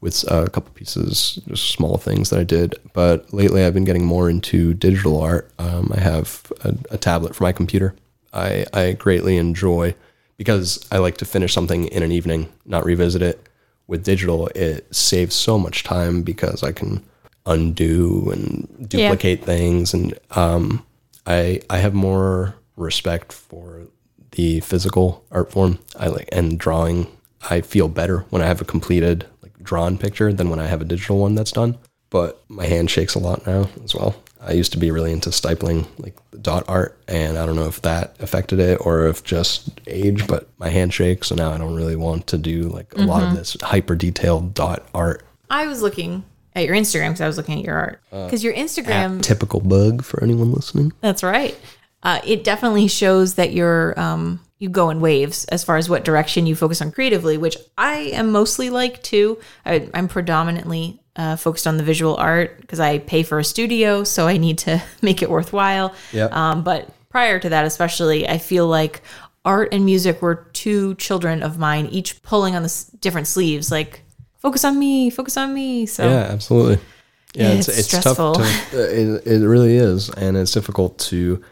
with 0.00 0.30
uh, 0.30 0.44
a 0.46 0.50
couple 0.50 0.70
pieces, 0.74 1.38
just 1.48 1.70
small 1.70 1.96
things 1.96 2.30
that 2.30 2.38
I 2.38 2.44
did. 2.44 2.74
But 2.92 3.32
lately, 3.32 3.64
I've 3.64 3.74
been 3.74 3.84
getting 3.84 4.04
more 4.04 4.28
into 4.28 4.74
digital 4.74 5.20
art. 5.20 5.50
Um, 5.58 5.90
I 5.94 6.00
have 6.00 6.52
a, 6.62 6.74
a 6.90 6.98
tablet 6.98 7.34
for 7.34 7.44
my 7.44 7.52
computer. 7.52 7.94
I, 8.34 8.66
I 8.72 8.92
greatly 8.92 9.36
enjoy 9.36 9.94
because 10.36 10.84
I 10.90 10.98
like 10.98 11.16
to 11.18 11.24
finish 11.24 11.52
something 11.54 11.86
in 11.86 12.02
an 12.02 12.12
evening, 12.12 12.52
not 12.66 12.84
revisit 12.84 13.22
it. 13.22 13.48
With 13.86 14.02
digital, 14.04 14.48
it 14.48 14.94
saves 14.94 15.34
so 15.34 15.58
much 15.58 15.84
time 15.84 16.22
because 16.22 16.62
I 16.62 16.72
can 16.72 17.04
undo 17.46 18.30
and 18.30 18.88
duplicate 18.88 19.44
things, 19.44 19.92
and 19.92 20.18
um, 20.30 20.84
I 21.26 21.60
I 21.68 21.78
have 21.78 21.92
more 21.92 22.54
respect 22.76 23.30
for 23.30 23.86
the 24.30 24.60
physical 24.60 25.24
art 25.30 25.52
form. 25.52 25.78
I 25.98 26.08
like 26.08 26.28
and 26.32 26.58
drawing. 26.58 27.06
I 27.50 27.60
feel 27.60 27.88
better 27.88 28.20
when 28.30 28.40
I 28.40 28.46
have 28.46 28.62
a 28.62 28.64
completed 28.64 29.26
like 29.42 29.62
drawn 29.62 29.98
picture 29.98 30.32
than 30.32 30.48
when 30.48 30.60
I 30.60 30.66
have 30.66 30.80
a 30.80 30.86
digital 30.86 31.18
one 31.18 31.34
that's 31.34 31.52
done. 31.52 31.76
But 32.08 32.42
my 32.48 32.64
hand 32.66 32.90
shakes 32.90 33.14
a 33.14 33.18
lot 33.18 33.46
now 33.46 33.68
as 33.84 33.94
well. 33.94 34.16
I 34.46 34.52
used 34.52 34.72
to 34.72 34.78
be 34.78 34.90
really 34.90 35.12
into 35.12 35.32
stippling 35.32 35.86
like 35.98 36.16
dot 36.40 36.64
art, 36.68 36.98
and 37.08 37.38
I 37.38 37.46
don't 37.46 37.56
know 37.56 37.66
if 37.66 37.80
that 37.82 38.16
affected 38.20 38.60
it 38.60 38.78
or 38.84 39.06
if 39.06 39.24
just 39.24 39.70
age. 39.86 40.26
But 40.26 40.48
my 40.58 40.68
hand 40.68 40.92
shakes, 40.92 41.28
so 41.28 41.34
now 41.34 41.50
I 41.52 41.58
don't 41.58 41.74
really 41.74 41.96
want 41.96 42.26
to 42.28 42.38
do 42.38 42.62
like 42.64 42.92
a 42.96 43.02
lot 43.02 43.22
of 43.22 43.34
this 43.36 43.56
hyper 43.62 43.96
detailed 43.96 44.54
dot 44.54 44.86
art. 44.94 45.24
I 45.50 45.66
was 45.66 45.82
looking 45.82 46.24
at 46.54 46.66
your 46.66 46.74
Instagram 46.76 47.08
because 47.08 47.20
I 47.20 47.26
was 47.26 47.36
looking 47.36 47.58
at 47.58 47.64
your 47.64 47.76
art. 47.76 48.00
Because 48.10 48.44
your 48.44 48.54
Instagram, 48.54 49.22
Typical 49.22 49.60
bug 49.60 50.04
for 50.04 50.22
anyone 50.22 50.52
listening. 50.52 50.92
that's 51.00 51.22
right. 51.22 51.58
Uh, 52.02 52.20
it 52.26 52.44
definitely 52.44 52.86
shows 52.86 53.34
that 53.34 53.52
you're 53.52 53.98
um, 53.98 54.40
you 54.58 54.68
go 54.68 54.90
in 54.90 55.00
waves 55.00 55.44
as 55.46 55.64
far 55.64 55.76
as 55.78 55.88
what 55.88 56.04
direction 56.04 56.46
you 56.46 56.54
focus 56.54 56.82
on 56.82 56.92
creatively, 56.92 57.38
which 57.38 57.56
I 57.78 57.94
am 58.12 58.30
mostly 58.30 58.68
like 58.70 59.02
too. 59.02 59.38
I, 59.64 59.88
I'm 59.94 60.06
predominantly 60.08 61.00
uh, 61.16 61.36
focused 61.36 61.66
on 61.66 61.76
the 61.76 61.82
visual 61.84 62.16
art 62.16 62.60
because 62.60 62.80
I 62.80 62.98
pay 62.98 63.22
for 63.22 63.38
a 63.38 63.44
studio, 63.44 64.04
so 64.04 64.26
I 64.26 64.36
need 64.36 64.58
to 64.58 64.82
make 65.02 65.22
it 65.22 65.30
worthwhile. 65.30 65.94
Yep. 66.12 66.32
Um, 66.32 66.62
but 66.64 66.88
prior 67.08 67.38
to 67.38 67.48
that, 67.50 67.64
especially, 67.64 68.28
I 68.28 68.38
feel 68.38 68.66
like 68.66 69.02
art 69.44 69.68
and 69.72 69.84
music 69.84 70.22
were 70.22 70.46
two 70.52 70.94
children 70.96 71.42
of 71.42 71.58
mine, 71.58 71.86
each 71.86 72.22
pulling 72.22 72.56
on 72.56 72.62
the 72.62 72.66
s- 72.66 72.84
different 73.00 73.26
sleeves, 73.26 73.70
like 73.70 74.00
focus 74.38 74.64
on 74.64 74.78
me, 74.78 75.10
focus 75.10 75.36
on 75.36 75.52
me. 75.54 75.86
So 75.86 76.08
Yeah, 76.08 76.26
absolutely. 76.30 76.78
Yeah, 77.34 77.48
it's, 77.50 77.68
it's 77.68 77.78
it's, 77.78 77.88
stressful. 77.88 78.34
tough 78.34 78.70
to. 78.70 78.76
It, 79.26 79.26
it 79.26 79.46
really 79.46 79.76
is, 79.76 80.08
and 80.10 80.36
it's 80.36 80.52
difficult 80.52 80.98
to. 81.10 81.42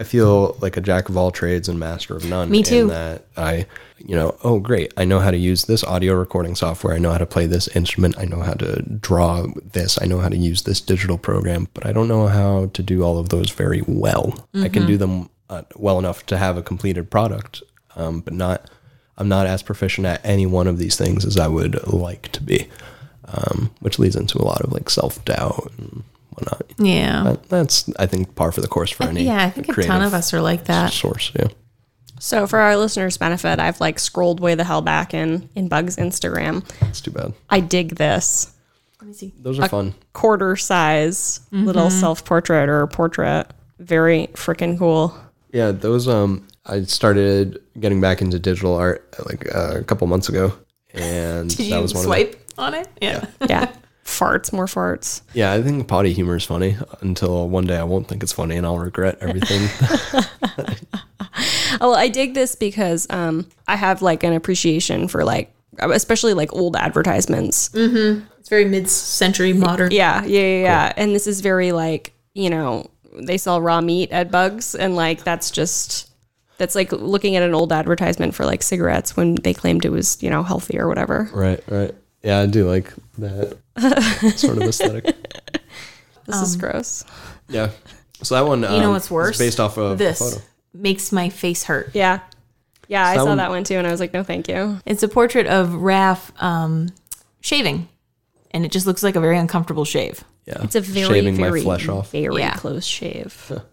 I 0.00 0.04
feel 0.04 0.56
like 0.60 0.78
a 0.78 0.80
jack 0.80 1.10
of 1.10 1.16
all 1.18 1.30
trades 1.30 1.68
and 1.68 1.78
master 1.78 2.16
of 2.16 2.24
none. 2.24 2.50
Me 2.50 2.62
too. 2.62 2.82
In 2.82 2.88
that 2.88 3.26
I, 3.36 3.66
you 3.98 4.16
know, 4.16 4.34
oh 4.42 4.58
great, 4.58 4.94
I 4.96 5.04
know 5.04 5.20
how 5.20 5.30
to 5.30 5.36
use 5.36 5.66
this 5.66 5.84
audio 5.84 6.14
recording 6.14 6.56
software. 6.56 6.94
I 6.94 6.98
know 6.98 7.12
how 7.12 7.18
to 7.18 7.26
play 7.26 7.46
this 7.46 7.68
instrument. 7.68 8.18
I 8.18 8.24
know 8.24 8.40
how 8.40 8.54
to 8.54 8.82
draw 8.82 9.46
this. 9.72 10.00
I 10.00 10.06
know 10.06 10.18
how 10.18 10.30
to 10.30 10.36
use 10.36 10.62
this 10.62 10.80
digital 10.80 11.18
program, 11.18 11.68
but 11.74 11.84
I 11.84 11.92
don't 11.92 12.08
know 12.08 12.28
how 12.28 12.70
to 12.72 12.82
do 12.82 13.02
all 13.02 13.18
of 13.18 13.28
those 13.28 13.50
very 13.50 13.82
well. 13.86 14.48
I 14.54 14.68
can 14.70 14.86
do 14.86 14.96
them 14.96 15.28
uh, 15.50 15.62
well 15.76 15.98
enough 15.98 16.24
to 16.26 16.38
have 16.38 16.56
a 16.56 16.62
completed 16.62 17.10
product, 17.10 17.62
um, 17.94 18.20
but 18.20 18.32
not. 18.32 18.70
I'm 19.18 19.28
not 19.28 19.46
as 19.46 19.62
proficient 19.62 20.06
at 20.06 20.24
any 20.24 20.46
one 20.46 20.66
of 20.66 20.78
these 20.78 20.96
things 20.96 21.26
as 21.26 21.36
I 21.36 21.46
would 21.46 21.86
like 21.86 22.32
to 22.32 22.42
be 22.42 22.68
um, 23.32 23.70
which 23.80 23.98
leads 23.98 24.16
into 24.16 24.38
a 24.38 24.44
lot 24.44 24.60
of 24.62 24.72
like 24.72 24.90
self 24.90 25.24
doubt 25.24 25.72
and 25.78 26.02
whatnot. 26.40 26.72
yeah. 26.78 27.22
But 27.24 27.48
that's 27.48 27.90
I 27.98 28.06
think 28.06 28.34
par 28.34 28.52
for 28.52 28.60
the 28.60 28.68
course 28.68 28.90
for 28.90 29.04
any. 29.04 29.24
yeah, 29.24 29.44
I 29.44 29.50
think 29.50 29.68
a 29.68 29.82
ton 29.82 30.02
of 30.02 30.14
us 30.14 30.32
are 30.34 30.40
like 30.40 30.64
that. 30.64 30.92
Source, 30.92 31.32
yeah. 31.38 31.48
So 32.18 32.46
for 32.46 32.58
our 32.58 32.76
listeners' 32.76 33.16
benefit, 33.16 33.58
I've 33.58 33.80
like 33.80 33.98
scrolled 33.98 34.40
way 34.40 34.54
the 34.54 34.64
hell 34.64 34.82
back 34.82 35.14
in 35.14 35.48
in 35.54 35.68
Bug's 35.68 35.96
Instagram. 35.96 36.66
That's 36.80 37.00
too 37.00 37.10
bad. 37.10 37.32
I 37.48 37.60
dig 37.60 37.96
this 37.96 38.52
Let 39.00 39.08
me 39.08 39.14
see. 39.14 39.32
Those 39.38 39.58
are 39.58 39.68
fun. 39.68 39.94
quarter 40.12 40.56
size 40.56 41.40
little 41.50 41.90
self 41.90 42.24
portrait 42.24 42.68
or 42.68 42.86
portrait. 42.86 43.46
Very 43.78 44.28
freaking 44.34 44.78
cool. 44.78 45.16
Yeah, 45.52 45.72
those. 45.72 46.08
Um, 46.08 46.46
I 46.66 46.82
started 46.82 47.62
getting 47.78 48.00
back 48.00 48.20
into 48.20 48.38
digital 48.38 48.74
art 48.76 49.08
like 49.26 49.52
uh, 49.54 49.78
a 49.78 49.84
couple 49.84 50.06
months 50.06 50.28
ago, 50.28 50.52
and 50.92 51.48
Did 51.56 51.70
that 51.70 51.76
you 51.76 51.82
was 51.82 51.94
one 51.94 52.02
of 52.02 52.04
swipe 52.04 52.36
on 52.58 52.74
it? 52.74 52.88
Yeah. 53.00 53.26
Yeah. 53.48 53.72
farts, 54.10 54.52
more 54.52 54.66
farts. 54.66 55.22
Yeah, 55.32 55.52
I 55.52 55.62
think 55.62 55.88
potty 55.88 56.12
humor 56.12 56.36
is 56.36 56.44
funny 56.44 56.76
until 57.00 57.48
one 57.48 57.66
day 57.66 57.76
I 57.76 57.84
won't 57.84 58.08
think 58.08 58.22
it's 58.22 58.32
funny 58.32 58.56
and 58.56 58.66
I'll 58.66 58.78
regret 58.78 59.18
everything. 59.20 59.68
well, 61.80 61.94
I 61.94 62.08
dig 62.08 62.34
this 62.34 62.54
because 62.54 63.06
um, 63.10 63.46
I 63.66 63.76
have 63.76 64.02
like 64.02 64.22
an 64.22 64.32
appreciation 64.32 65.08
for 65.08 65.24
like, 65.24 65.52
especially 65.78 66.34
like 66.34 66.52
old 66.52 66.76
advertisements. 66.76 67.70
It's 68.38 68.48
very 68.48 68.64
mid-century 68.64 69.52
modern. 69.52 69.92
Yeah, 69.92 70.24
yeah, 70.24 70.40
yeah, 70.40 70.62
yeah. 70.62 70.92
And 70.96 71.14
this 71.14 71.26
is 71.26 71.40
very 71.40 71.72
like, 71.72 72.12
you 72.34 72.50
know, 72.50 72.90
they 73.12 73.38
sell 73.38 73.60
raw 73.60 73.80
meat 73.80 74.10
at 74.12 74.30
Bugs, 74.30 74.74
and 74.74 74.96
like 74.96 75.24
that's 75.24 75.50
just 75.50 76.10
that's 76.58 76.74
like 76.74 76.92
looking 76.92 77.36
at 77.36 77.42
an 77.42 77.54
old 77.54 77.72
advertisement 77.72 78.34
for 78.34 78.44
like 78.44 78.62
cigarettes 78.62 79.16
when 79.16 79.36
they 79.36 79.54
claimed 79.54 79.84
it 79.84 79.90
was, 79.90 80.22
you 80.22 80.30
know, 80.30 80.42
healthy 80.42 80.78
or 80.78 80.88
whatever. 80.88 81.30
right, 81.32 81.62
right. 81.68 81.94
Yeah, 82.22 82.40
I 82.40 82.46
do 82.46 82.68
like 82.68 82.92
that 83.18 83.56
sort 84.36 84.58
of 84.58 84.64
aesthetic. 84.64 85.04
This 86.26 86.42
is 86.42 86.56
gross. 86.56 87.04
Yeah. 87.48 87.70
So 88.22 88.34
that 88.34 88.46
one, 88.46 88.62
You 88.62 88.68
know 88.68 88.86
um, 88.88 88.92
what's 88.92 89.06
is 89.06 89.10
worse? 89.10 89.38
Based 89.38 89.58
off 89.58 89.78
of 89.78 89.92
a 89.92 89.94
this 89.96 90.18
photo. 90.18 90.44
makes 90.74 91.10
my 91.12 91.30
face 91.30 91.64
hurt. 91.64 91.90
Yeah. 91.94 92.20
Yeah, 92.88 93.06
I 93.06 93.14
that 93.14 93.20
saw 93.22 93.26
one- 93.26 93.38
that 93.38 93.50
one 93.50 93.64
too, 93.64 93.76
and 93.76 93.86
I 93.86 93.90
was 93.90 94.00
like, 94.00 94.12
no, 94.12 94.22
thank 94.22 94.48
you. 94.48 94.80
It's 94.84 95.02
a 95.02 95.08
portrait 95.08 95.46
of 95.46 95.68
Raph 95.70 96.30
um, 96.42 96.88
shaving, 97.40 97.88
and 98.50 98.64
it 98.66 98.72
just 98.72 98.86
looks 98.86 99.02
like 99.02 99.16
a 99.16 99.20
very 99.20 99.38
uncomfortable 99.38 99.84
shave. 99.84 100.22
Yeah. 100.46 100.62
It's 100.64 100.74
a 100.74 100.80
very, 100.80 101.06
shaving 101.06 101.36
very, 101.36 101.60
my 101.60 101.64
flesh 101.64 101.88
off. 101.88 102.10
very 102.10 102.38
Yeah. 102.40 102.54
close 102.56 102.84
shave. 102.84 103.32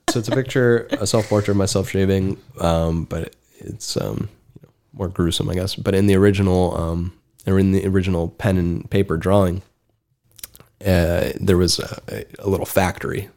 So 0.10 0.20
it's 0.20 0.28
a 0.28 0.32
picture, 0.32 0.88
a 0.92 1.08
self 1.08 1.28
portrait 1.30 1.52
of 1.54 1.58
myself 1.58 1.90
shaving, 1.90 2.38
um, 2.62 3.06
but 3.06 3.36
it's 3.58 3.98
um, 3.98 4.30
you 4.56 4.62
know, 4.68 4.70
more 4.94 5.08
gruesome, 5.08 5.50
I 5.50 5.56
guess. 5.56 5.76
But 5.76 5.96
in 5.96 6.06
the 6.08 6.16
original, 6.16 6.78
um, 6.78 7.14
or 7.48 7.58
in 7.58 7.72
the 7.72 7.88
original 7.88 8.30
pen 8.30 8.58
and 8.58 8.90
paper 8.92 9.18
drawing, 9.18 9.62
uh, 10.86 11.32
there 11.40 11.58
was 11.58 11.80
a, 11.80 12.26
a 12.40 12.50
little 12.50 12.66
factory 12.66 13.30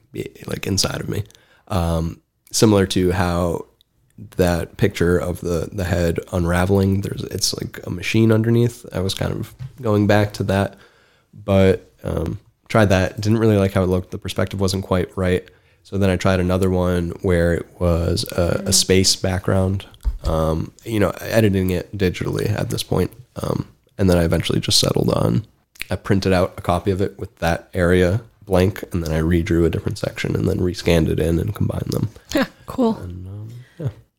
like 0.47 0.67
inside 0.67 1.01
of 1.01 1.09
me, 1.09 1.23
um, 1.69 2.21
similar 2.51 2.87
to 2.87 3.13
how 3.13 3.65
that 4.37 4.77
picture 4.77 5.17
of 5.17 5.41
the 5.41 5.69
the 5.73 5.85
head 5.85 6.19
unraveling. 6.33 7.01
There's 7.01 7.23
it's 7.25 7.55
like 7.55 7.81
a 7.87 7.91
machine 7.91 8.33
underneath. 8.33 8.85
I 8.93 9.01
was 9.01 9.15
kind 9.15 9.33
of 9.33 9.55
going 9.81 10.07
back 10.07 10.33
to 10.35 10.43
that, 10.45 10.77
but 11.33 11.91
um, 12.03 12.39
tried 12.69 12.87
that. 12.87 13.21
Didn't 13.21 13.39
really 13.39 13.57
like 13.57 13.73
how 13.73 13.83
it 13.83 13.89
looked. 13.89 14.11
The 14.11 14.19
perspective 14.19 14.61
wasn't 14.61 14.85
quite 14.85 15.17
right. 15.17 15.49
So 15.83 15.97
then 15.97 16.11
I 16.11 16.17
tried 16.17 16.41
another 16.41 16.71
one 16.71 17.11
where 17.23 17.55
it 17.55 17.81
was 17.81 18.25
a, 18.33 18.65
a 18.67 18.73
space 18.73 19.17
background. 19.17 19.87
Um, 20.25 20.73
you 20.85 21.01
know, 21.01 21.11
editing 21.21 21.71
it 21.71 21.97
digitally 21.97 22.51
at 22.51 22.69
this 22.69 22.83
point, 22.83 23.11
um, 23.37 23.67
and 24.01 24.09
then 24.09 24.17
I 24.17 24.25
eventually 24.25 24.59
just 24.59 24.81
settled 24.81 25.11
on. 25.11 25.47
I 25.91 25.97
printed 25.97 26.33
out 26.33 26.55
a 26.57 26.63
copy 26.63 26.91
of 26.91 27.03
it 27.03 27.19
with 27.19 27.37
that 27.37 27.69
area 27.75 28.23
blank, 28.47 28.83
and 28.93 29.05
then 29.05 29.13
I 29.13 29.21
redrew 29.21 29.65
a 29.67 29.71
different 29.71 29.99
section, 29.99 30.35
and 30.35 30.49
then 30.49 30.59
rescanned 30.59 31.09
it 31.09 31.21
in 31.21 31.39
and 31.39 31.55
combined 31.55 31.93
them. 31.93 32.09
cool. 32.67 32.99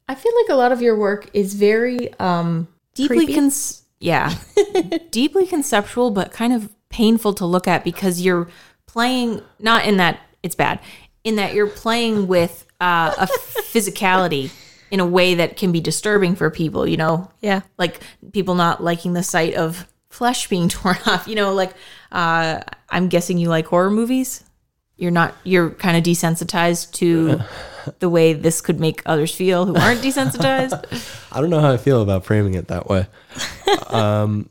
I 0.08 0.16
feel 0.16 0.32
like 0.42 0.50
a 0.50 0.56
lot 0.56 0.72
of 0.72 0.82
your 0.82 0.96
work 0.96 1.30
is 1.34 1.54
very 1.56 2.14
um, 2.20 2.68
deeply 2.94 3.34
cons- 3.34 3.84
yeah, 4.00 4.36
deeply 5.12 5.48
conceptual, 5.48 6.12
but 6.12 6.32
kind 6.32 6.54
of 6.54 6.70
painful 6.90 7.34
to 7.34 7.46
look 7.46 7.68
at 7.68 7.84
because 7.84 8.22
you're 8.22 8.50
playing 8.86 9.42
not 9.60 9.86
in 9.86 9.98
that 9.98 10.20
it's 10.44 10.56
bad, 10.56 10.80
in 11.24 11.38
that 11.38 11.54
you're 11.54 11.68
playing 11.68 12.28
with 12.28 12.68
uh, 12.80 13.14
a 13.18 13.26
physicality 13.74 14.52
in 14.92 15.00
a 15.00 15.06
way 15.06 15.36
that 15.36 15.58
can 15.58 15.72
be 15.72 15.80
disturbing 15.82 16.36
for 16.36 16.50
people. 16.52 16.86
You 16.88 16.98
know, 16.98 17.32
Yeah. 17.42 17.62
like 17.78 18.02
people 18.34 18.54
not 18.56 18.84
liking 18.84 19.14
the 19.14 19.24
sight 19.24 19.56
of 19.56 19.88
flesh 20.10 20.48
being 20.50 20.70
torn 20.78 20.98
off. 21.08 21.28
You 21.28 21.36
know, 21.36 21.54
like 21.54 21.74
uh, 22.12 22.60
I'm 22.89 23.08
guessing 23.08 23.38
you 23.38 23.50
like 23.50 23.66
horror 23.66 23.89
movies. 23.89 24.44
You're 24.98 25.10
not. 25.12 25.34
You're 25.44 25.72
kind 25.72 25.98
of 25.98 26.04
desensitized 26.04 26.92
to 26.94 27.42
the 28.00 28.10
way 28.10 28.34
this 28.34 28.62
could 28.62 28.80
make 28.80 29.02
others 29.08 29.34
feel 29.34 29.66
who 29.66 29.76
aren't 29.76 30.02
desensitized. 30.02 30.78
I 31.32 31.42
don't 31.42 31.50
know 31.50 31.60
how 31.62 31.72
I 31.72 31.78
feel 31.78 32.04
about 32.04 32.24
framing 32.26 32.54
it 32.54 32.68
that 32.68 32.88
way. 32.88 33.08
um, 33.88 34.50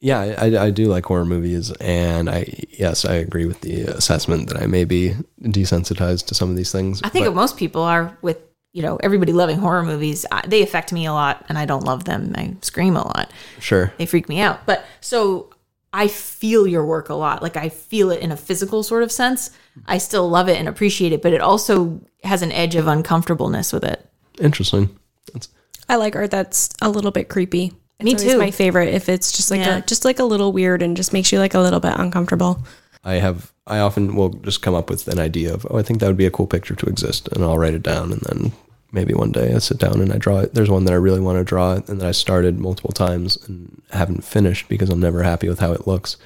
yeah, 0.00 0.20
I, 0.38 0.66
I 0.66 0.70
do 0.70 0.86
like 0.86 1.04
horror 1.06 1.24
movies, 1.24 1.70
and 1.80 2.28
I 2.30 2.46
yes, 2.70 3.04
I 3.04 3.14
agree 3.14 3.46
with 3.46 3.60
the 3.62 3.82
assessment 3.82 4.48
that 4.48 4.62
I 4.62 4.66
may 4.66 4.84
be 4.84 5.14
desensitized 5.42 6.26
to 6.26 6.34
some 6.34 6.50
of 6.50 6.56
these 6.56 6.72
things. 6.72 7.00
I 7.02 7.08
think 7.08 7.26
but- 7.26 7.34
most 7.34 7.56
people 7.56 7.82
are 7.82 8.16
with 8.22 8.38
you 8.74 8.82
know 8.82 8.96
everybody 9.02 9.32
loving 9.32 9.56
horror 9.58 9.82
movies. 9.82 10.26
I, 10.30 10.46
they 10.46 10.60
affect 10.62 10.92
me 10.92 11.06
a 11.06 11.12
lot, 11.12 11.42
and 11.48 11.56
I 11.56 11.64
don't 11.64 11.84
love 11.84 12.04
them. 12.04 12.32
I 12.36 12.54
scream 12.60 12.96
a 12.96 13.04
lot. 13.06 13.30
sure, 13.60 13.94
They 13.96 14.04
freak 14.04 14.28
me 14.28 14.40
out. 14.40 14.66
But 14.66 14.84
so 15.00 15.48
I 15.92 16.08
feel 16.08 16.66
your 16.66 16.84
work 16.84 17.08
a 17.08 17.14
lot. 17.14 17.42
Like 17.42 17.56
I 17.56 17.68
feel 17.70 18.10
it 18.10 18.20
in 18.20 18.30
a 18.32 18.36
physical 18.36 18.82
sort 18.82 19.02
of 19.02 19.10
sense. 19.10 19.50
I 19.86 19.98
still 19.98 20.28
love 20.28 20.48
it 20.48 20.58
and 20.58 20.68
appreciate 20.68 21.12
it, 21.12 21.22
but 21.22 21.32
it 21.32 21.40
also 21.40 22.00
has 22.24 22.42
an 22.42 22.52
edge 22.52 22.74
of 22.74 22.86
uncomfortableness 22.86 23.72
with 23.72 23.84
it. 23.84 24.04
interesting. 24.40 24.98
That's, 25.32 25.48
I 25.88 25.96
like 25.96 26.16
art 26.16 26.30
that's 26.30 26.68
a 26.82 26.88
little 26.90 27.10
bit 27.12 27.28
creepy. 27.28 27.72
It's 28.00 28.24
Me 28.24 28.30
too. 28.32 28.38
my 28.38 28.50
favorite 28.50 28.92
if 28.92 29.08
it's 29.08 29.30
just 29.32 29.50
like 29.52 29.60
Yeah. 29.60 29.76
a 29.78 29.82
just 29.82 30.04
like 30.04 30.18
a 30.18 30.24
little 30.24 30.52
weird 30.52 30.82
and 30.82 30.96
just 30.96 31.12
makes 31.12 31.30
you 31.32 31.38
like 31.38 31.54
a 31.54 31.60
little 31.60 31.78
bit 31.80 31.92
uncomfortable. 31.96 32.62
I 33.04 33.14
have. 33.14 33.52
I 33.66 33.78
often 33.78 34.14
will 34.14 34.28
just 34.30 34.60
come 34.62 34.74
up 34.74 34.90
with 34.90 35.08
an 35.08 35.18
idea 35.18 35.52
of, 35.54 35.66
oh, 35.70 35.78
I 35.78 35.82
think 35.82 36.00
that 36.00 36.06
would 36.06 36.16
be 36.18 36.26
a 36.26 36.30
cool 36.30 36.46
picture 36.46 36.74
to 36.74 36.86
exist, 36.86 37.28
and 37.28 37.42
I'll 37.42 37.58
write 37.58 37.72
it 37.74 37.82
down, 37.82 38.12
and 38.12 38.20
then 38.22 38.52
maybe 38.92 39.14
one 39.14 39.32
day 39.32 39.54
I 39.54 39.58
sit 39.58 39.78
down 39.78 40.00
and 40.00 40.12
I 40.12 40.18
draw 40.18 40.38
it. 40.40 40.54
There's 40.54 40.70
one 40.70 40.84
that 40.84 40.92
I 40.92 40.96
really 40.96 41.20
want 41.20 41.38
to 41.38 41.44
draw, 41.44 41.72
and 41.74 42.00
that 42.00 42.06
I 42.06 42.12
started 42.12 42.58
multiple 42.60 42.92
times 42.92 43.38
and 43.48 43.80
haven't 43.90 44.22
finished 44.24 44.68
because 44.68 44.90
I'm 44.90 45.00
never 45.00 45.22
happy 45.22 45.48
with 45.48 45.60
how 45.60 45.72
it 45.72 45.86
looks. 45.86 46.16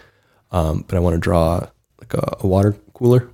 Um, 0.51 0.85
but 0.89 0.97
I 0.97 1.01
want 1.01 1.15
to 1.15 1.21
draw 1.21 1.67
like 2.01 2.15
a, 2.15 2.37
a 2.41 2.47
water 2.47 2.75
cooler 2.95 3.29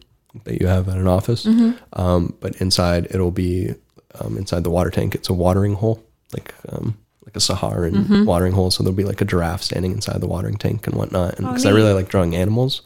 that 0.45 0.61
you 0.61 0.67
have 0.67 0.89
at 0.89 0.97
an 0.99 1.07
office, 1.07 1.47
um, 1.95 2.35
but 2.41 2.57
inside 2.57 3.07
it'll 3.11 3.31
be 3.31 3.75
um, 4.21 4.37
inside 4.37 4.65
the 4.65 4.71
water 4.71 4.91
tank. 4.91 5.15
It's 5.15 5.29
a 5.29 5.35
watering 5.35 5.75
hole, 5.75 6.03
like 6.33 6.53
um, 6.69 6.99
like 7.25 7.37
a 7.37 7.41
Saharan 7.41 8.25
watering 8.27 8.53
hole. 8.53 8.71
So 8.71 8.83
there'll 8.83 8.97
be 8.97 9.05
like 9.05 9.21
a 9.21 9.25
giraffe 9.25 9.63
standing 9.63 9.93
inside 9.93 10.21
the 10.21 10.27
watering 10.27 10.57
tank 10.59 10.87
and 10.87 10.97
whatnot. 10.97 11.39
And 11.39 11.47
because 11.47 11.65
I 11.67 11.71
really 11.71 11.93
like 11.93 12.09
drawing 12.09 12.35
animals, 12.37 12.83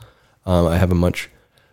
um, 0.48 0.66
I 0.66 0.76
have 0.78 0.90
a 0.90 0.96
much 0.96 1.30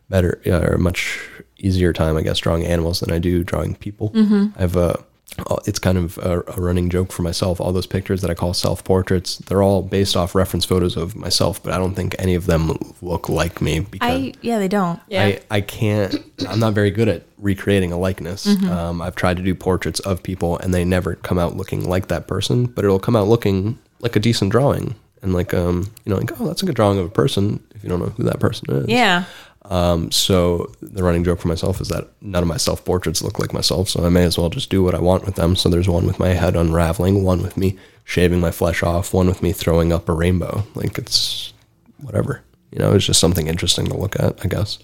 better 0.09 0.41
uh, 0.45 0.71
or 0.71 0.77
much 0.77 1.19
easier 1.57 1.93
time, 1.93 2.17
I 2.17 2.21
guess, 2.21 2.37
drawing 2.37 2.65
animals 2.65 2.99
than 2.99 3.11
I 3.11 3.19
do 3.19 3.43
drawing 3.43 3.75
people. 3.75 4.11
I 4.15 4.61
have 4.61 4.75
a 4.75 5.03
uh, 5.37 5.57
it's 5.65 5.79
kind 5.79 5.97
of 5.97 6.17
a, 6.19 6.43
a 6.47 6.61
running 6.61 6.89
joke 6.89 7.11
for 7.11 7.21
myself. 7.21 7.59
All 7.59 7.73
those 7.73 7.87
pictures 7.87 8.21
that 8.21 8.29
I 8.29 8.33
call 8.35 8.53
self 8.53 8.83
portraits, 8.83 9.37
they're 9.37 9.63
all 9.63 9.81
based 9.81 10.15
off 10.15 10.35
reference 10.35 10.65
photos 10.65 10.95
of 10.95 11.15
myself, 11.15 11.61
but 11.61 11.73
I 11.73 11.77
don't 11.77 11.93
think 11.95 12.15
any 12.19 12.35
of 12.35 12.45
them 12.45 12.77
look 13.01 13.27
like 13.27 13.61
me 13.61 13.79
because 13.79 14.21
I 14.21 14.33
yeah, 14.41 14.59
they 14.59 14.67
don't. 14.67 14.99
Yeah. 15.07 15.23
I, 15.23 15.39
I 15.49 15.61
can't 15.61 16.15
i'm 16.47 16.59
not 16.59 16.73
very 16.73 16.91
good 16.91 17.07
at 17.07 17.23
recreating 17.37 17.91
a 17.91 17.97
likeness 17.97 18.45
um, 18.65 19.01
i've 19.01 19.15
tried 19.15 19.37
to 19.37 19.43
do 19.43 19.55
portraits 19.55 19.99
of 20.01 20.21
people 20.21 20.57
and 20.59 20.73
they 20.73 20.83
never 20.83 21.15
come 21.15 21.39
out 21.39 21.55
looking 21.55 21.87
like 21.87 22.07
that 22.07 22.27
person 22.27 22.65
but 22.65 22.83
it'll 22.83 22.99
come 22.99 23.15
out 23.15 23.27
looking 23.27 23.79
like 23.99 24.15
a 24.15 24.19
decent 24.19 24.51
drawing 24.51 24.95
and 25.21 25.33
like 25.33 25.53
um 25.53 25.91
you 26.03 26.11
know 26.11 26.17
like 26.17 26.39
oh 26.39 26.47
that's 26.47 26.61
a 26.61 26.65
good 26.65 26.75
drawing 26.75 26.99
of 26.99 27.05
a 27.05 27.09
person 27.09 27.63
if 27.73 27.74
you 27.85 27.89
don't 27.89 27.99
know 27.99 28.09
who 28.17 28.23
that 28.23 28.39
person 28.39 28.65
is 28.75 28.87
Yeah. 28.89 29.25
um 29.65 30.11
so 30.11 30.71
the 30.81 31.03
running 31.03 31.23
joke 31.23 31.39
for 31.39 31.47
myself 31.47 31.79
is 31.79 31.87
that 31.89 32.09
none 32.19 32.41
of 32.43 32.49
my 32.49 32.57
self 32.57 32.83
portraits 32.83 33.21
look 33.21 33.37
like 33.39 33.53
myself 33.53 33.87
so 33.89 34.03
i 34.05 34.09
may 34.09 34.23
as 34.23 34.37
well 34.37 34.49
just 34.49 34.69
do 34.71 34.83
what 34.83 34.95
i 34.95 34.99
want 34.99 35.23
with 35.25 35.35
them 35.35 35.55
so 35.55 35.69
there's 35.69 35.87
one 35.87 36.05
with 36.07 36.19
my 36.19 36.29
head 36.29 36.55
unraveling 36.55 37.23
one 37.23 37.41
with 37.43 37.55
me 37.57 37.77
shaving 38.03 38.39
my 38.39 38.51
flesh 38.51 38.81
off 38.83 39.13
one 39.13 39.27
with 39.27 39.41
me 39.43 39.51
throwing 39.51 39.93
up 39.93 40.09
a 40.09 40.13
rainbow 40.13 40.63
like 40.73 40.97
it's 40.97 41.53
whatever 42.01 42.41
you 42.71 42.79
know 42.79 42.91
it's 42.93 43.05
just 43.05 43.19
something 43.19 43.47
interesting 43.47 43.85
to 43.85 43.95
look 43.97 44.19
at 44.19 44.43
i 44.43 44.47
guess 44.47 44.79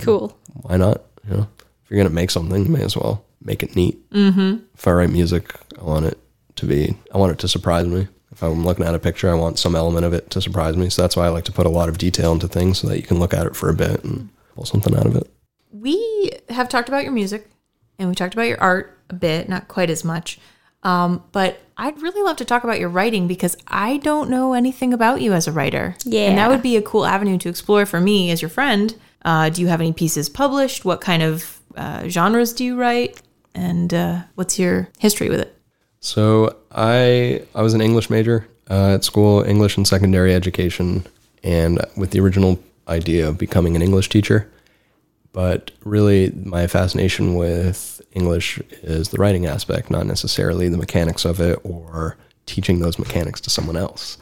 Cool. 0.00 0.36
why 0.64 0.76
not? 0.76 1.00
You 1.26 1.36
know, 1.38 1.48
if 1.82 1.90
you're 1.90 1.96
gonna 1.98 2.14
make 2.14 2.30
something, 2.30 2.62
you 2.62 2.70
may 2.70 2.82
as 2.82 2.94
well 2.94 3.24
make 3.42 3.62
it 3.62 3.74
neat. 3.74 3.96
Mm-hmm. 4.10 4.58
If 4.74 4.86
I 4.86 4.90
write 4.92 5.08
music, 5.10 5.54
I 5.80 5.82
want 5.82 6.04
it 6.04 6.18
to 6.56 6.66
be, 6.66 6.94
I 7.14 7.16
want 7.16 7.32
it 7.32 7.38
to 7.38 7.48
surprise 7.48 7.86
me. 7.86 8.06
If 8.38 8.44
I'm 8.44 8.64
looking 8.64 8.86
at 8.86 8.94
a 8.94 9.00
picture, 9.00 9.28
I 9.28 9.34
want 9.34 9.58
some 9.58 9.74
element 9.74 10.06
of 10.06 10.12
it 10.12 10.30
to 10.30 10.40
surprise 10.40 10.76
me. 10.76 10.90
So 10.90 11.02
that's 11.02 11.16
why 11.16 11.26
I 11.26 11.28
like 11.30 11.42
to 11.46 11.52
put 11.52 11.66
a 11.66 11.70
lot 11.70 11.88
of 11.88 11.98
detail 11.98 12.30
into 12.30 12.46
things 12.46 12.78
so 12.78 12.86
that 12.86 12.96
you 12.96 13.02
can 13.02 13.18
look 13.18 13.34
at 13.34 13.46
it 13.46 13.56
for 13.56 13.68
a 13.68 13.74
bit 13.74 14.04
and 14.04 14.28
pull 14.54 14.64
something 14.64 14.96
out 14.96 15.06
of 15.06 15.16
it. 15.16 15.28
We 15.72 16.30
have 16.48 16.68
talked 16.68 16.88
about 16.88 17.02
your 17.02 17.10
music 17.10 17.50
and 17.98 18.08
we 18.08 18.14
talked 18.14 18.34
about 18.34 18.46
your 18.46 18.60
art 18.60 18.96
a 19.10 19.14
bit, 19.14 19.48
not 19.48 19.66
quite 19.66 19.90
as 19.90 20.04
much. 20.04 20.38
Um, 20.84 21.24
but 21.32 21.58
I'd 21.76 22.00
really 22.00 22.22
love 22.22 22.36
to 22.36 22.44
talk 22.44 22.62
about 22.62 22.78
your 22.78 22.90
writing 22.90 23.26
because 23.26 23.56
I 23.66 23.96
don't 23.96 24.30
know 24.30 24.52
anything 24.52 24.94
about 24.94 25.20
you 25.20 25.32
as 25.32 25.48
a 25.48 25.52
writer. 25.52 25.96
Yeah. 26.04 26.28
And 26.28 26.38
that 26.38 26.48
would 26.48 26.62
be 26.62 26.76
a 26.76 26.82
cool 26.82 27.06
avenue 27.06 27.38
to 27.38 27.48
explore 27.48 27.86
for 27.86 27.98
me 27.98 28.30
as 28.30 28.40
your 28.40 28.50
friend. 28.50 28.94
Uh, 29.24 29.48
do 29.48 29.60
you 29.62 29.66
have 29.66 29.80
any 29.80 29.92
pieces 29.92 30.28
published? 30.28 30.84
What 30.84 31.00
kind 31.00 31.24
of 31.24 31.58
uh, 31.74 32.06
genres 32.06 32.52
do 32.52 32.64
you 32.64 32.76
write? 32.76 33.20
And 33.52 33.92
uh, 33.92 34.22
what's 34.36 34.60
your 34.60 34.90
history 35.00 35.28
with 35.28 35.40
it? 35.40 35.57
So 36.00 36.56
I 36.72 37.42
I 37.54 37.62
was 37.62 37.74
an 37.74 37.80
English 37.80 38.10
major 38.10 38.46
uh, 38.70 38.94
at 38.94 39.04
school, 39.04 39.42
English 39.42 39.76
and 39.76 39.86
secondary 39.86 40.34
education, 40.34 41.06
and 41.42 41.80
with 41.96 42.10
the 42.10 42.20
original 42.20 42.58
idea 42.86 43.28
of 43.28 43.38
becoming 43.38 43.76
an 43.76 43.82
English 43.82 44.08
teacher. 44.08 44.50
But 45.32 45.70
really, 45.84 46.30
my 46.44 46.66
fascination 46.66 47.34
with 47.34 48.00
English 48.12 48.58
is 48.82 49.10
the 49.10 49.18
writing 49.18 49.46
aspect, 49.46 49.90
not 49.90 50.06
necessarily 50.06 50.68
the 50.68 50.78
mechanics 50.78 51.24
of 51.24 51.40
it 51.40 51.58
or 51.64 52.16
teaching 52.46 52.80
those 52.80 52.98
mechanics 52.98 53.40
to 53.42 53.50
someone 53.50 53.76
else. 53.76 54.16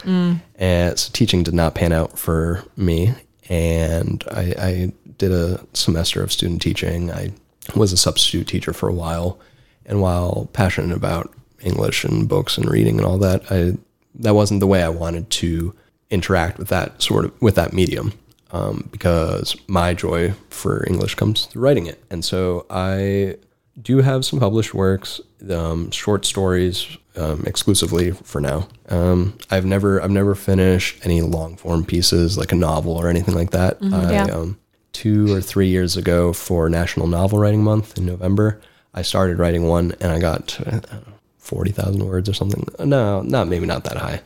And 0.57 0.99
so 0.99 1.11
teaching 1.13 1.45
did 1.45 1.55
not 1.55 1.77
pan 1.77 1.93
out 1.93 2.19
for 2.19 2.65
me. 2.77 3.15
And 3.49 4.25
I, 4.31 4.55
I 4.59 4.93
did 5.17 5.31
a 5.31 5.65
semester 5.75 6.23
of 6.25 6.33
student 6.33 6.61
teaching. 6.61 7.13
I 7.13 7.31
was 7.77 7.93
a 7.93 7.97
substitute 7.97 8.49
teacher 8.49 8.73
for 8.73 8.89
a 8.89 8.93
while. 8.93 9.39
And 9.87 10.01
while 10.03 10.51
passionate 10.53 10.97
about 10.97 11.33
English 11.61 12.05
and 12.05 12.29
books 12.29 12.59
and 12.59 12.69
reading 12.69 12.99
and 12.99 13.07
all 13.07 13.19
that, 13.19 13.51
I 13.51 13.75
that 14.19 14.35
wasn't 14.35 14.61
the 14.61 14.67
way 14.67 14.83
I 14.83 14.89
wanted 14.89 15.31
to 15.31 15.75
interact 16.11 16.59
with 16.59 16.69
that 16.69 17.03
sort 17.03 17.25
of 17.25 17.43
with 17.43 17.55
that 17.57 17.73
medium. 17.73 18.13
Um, 18.53 18.89
because 18.93 19.57
my 19.67 19.93
joy 19.93 20.33
for 20.51 20.87
English 20.87 21.17
comes 21.17 21.47
through 21.47 21.63
writing 21.63 21.87
it, 21.87 22.03
and 22.11 22.25
so 22.25 22.65
I 22.71 23.37
do 23.83 23.99
have 23.99 24.25
some 24.25 24.39
published 24.39 24.73
works, 24.73 25.21
um, 25.51 25.91
short 25.91 26.25
stories 26.25 26.97
um, 27.17 27.43
exclusively 27.47 28.13
for 28.13 28.41
now. 28.41 28.69
Um, 28.89 29.37
I've 29.51 29.65
never 29.65 30.01
I've 30.03 30.11
never 30.11 30.35
finished 30.35 31.05
any 31.05 31.23
long 31.23 31.57
form 31.57 31.85
pieces 31.85 32.39
like 32.39 32.53
a 32.53 32.57
novel 32.57 32.93
or 32.93 33.09
anything 33.09 33.35
like 33.35 33.51
that. 33.51 33.79
I, 33.83 34.13
yeah. 34.13 34.25
um, 34.25 34.59
two 34.93 35.33
or 35.33 35.41
three 35.41 35.69
years 35.69 35.97
ago 35.97 36.33
for 36.33 36.71
National 36.71 37.07
Novel 37.07 37.39
Writing 37.39 37.63
Month 37.63 37.99
in 37.99 38.07
November, 38.07 38.61
I 38.95 39.03
started 39.03 39.39
writing 39.39 39.65
one 39.65 39.95
and 40.01 40.13
I 40.13 40.19
got 40.19 40.59
I 40.67 40.71
don't 40.71 40.91
know, 40.91 41.13
forty 41.47 41.71
thousand 41.73 42.05
words 42.05 42.29
or 42.29 42.35
something. 42.35 42.67
No, 42.85 43.23
not 43.23 43.49
maybe 43.49 43.67
not 43.67 43.85
that 43.85 43.97
high, 43.97 44.21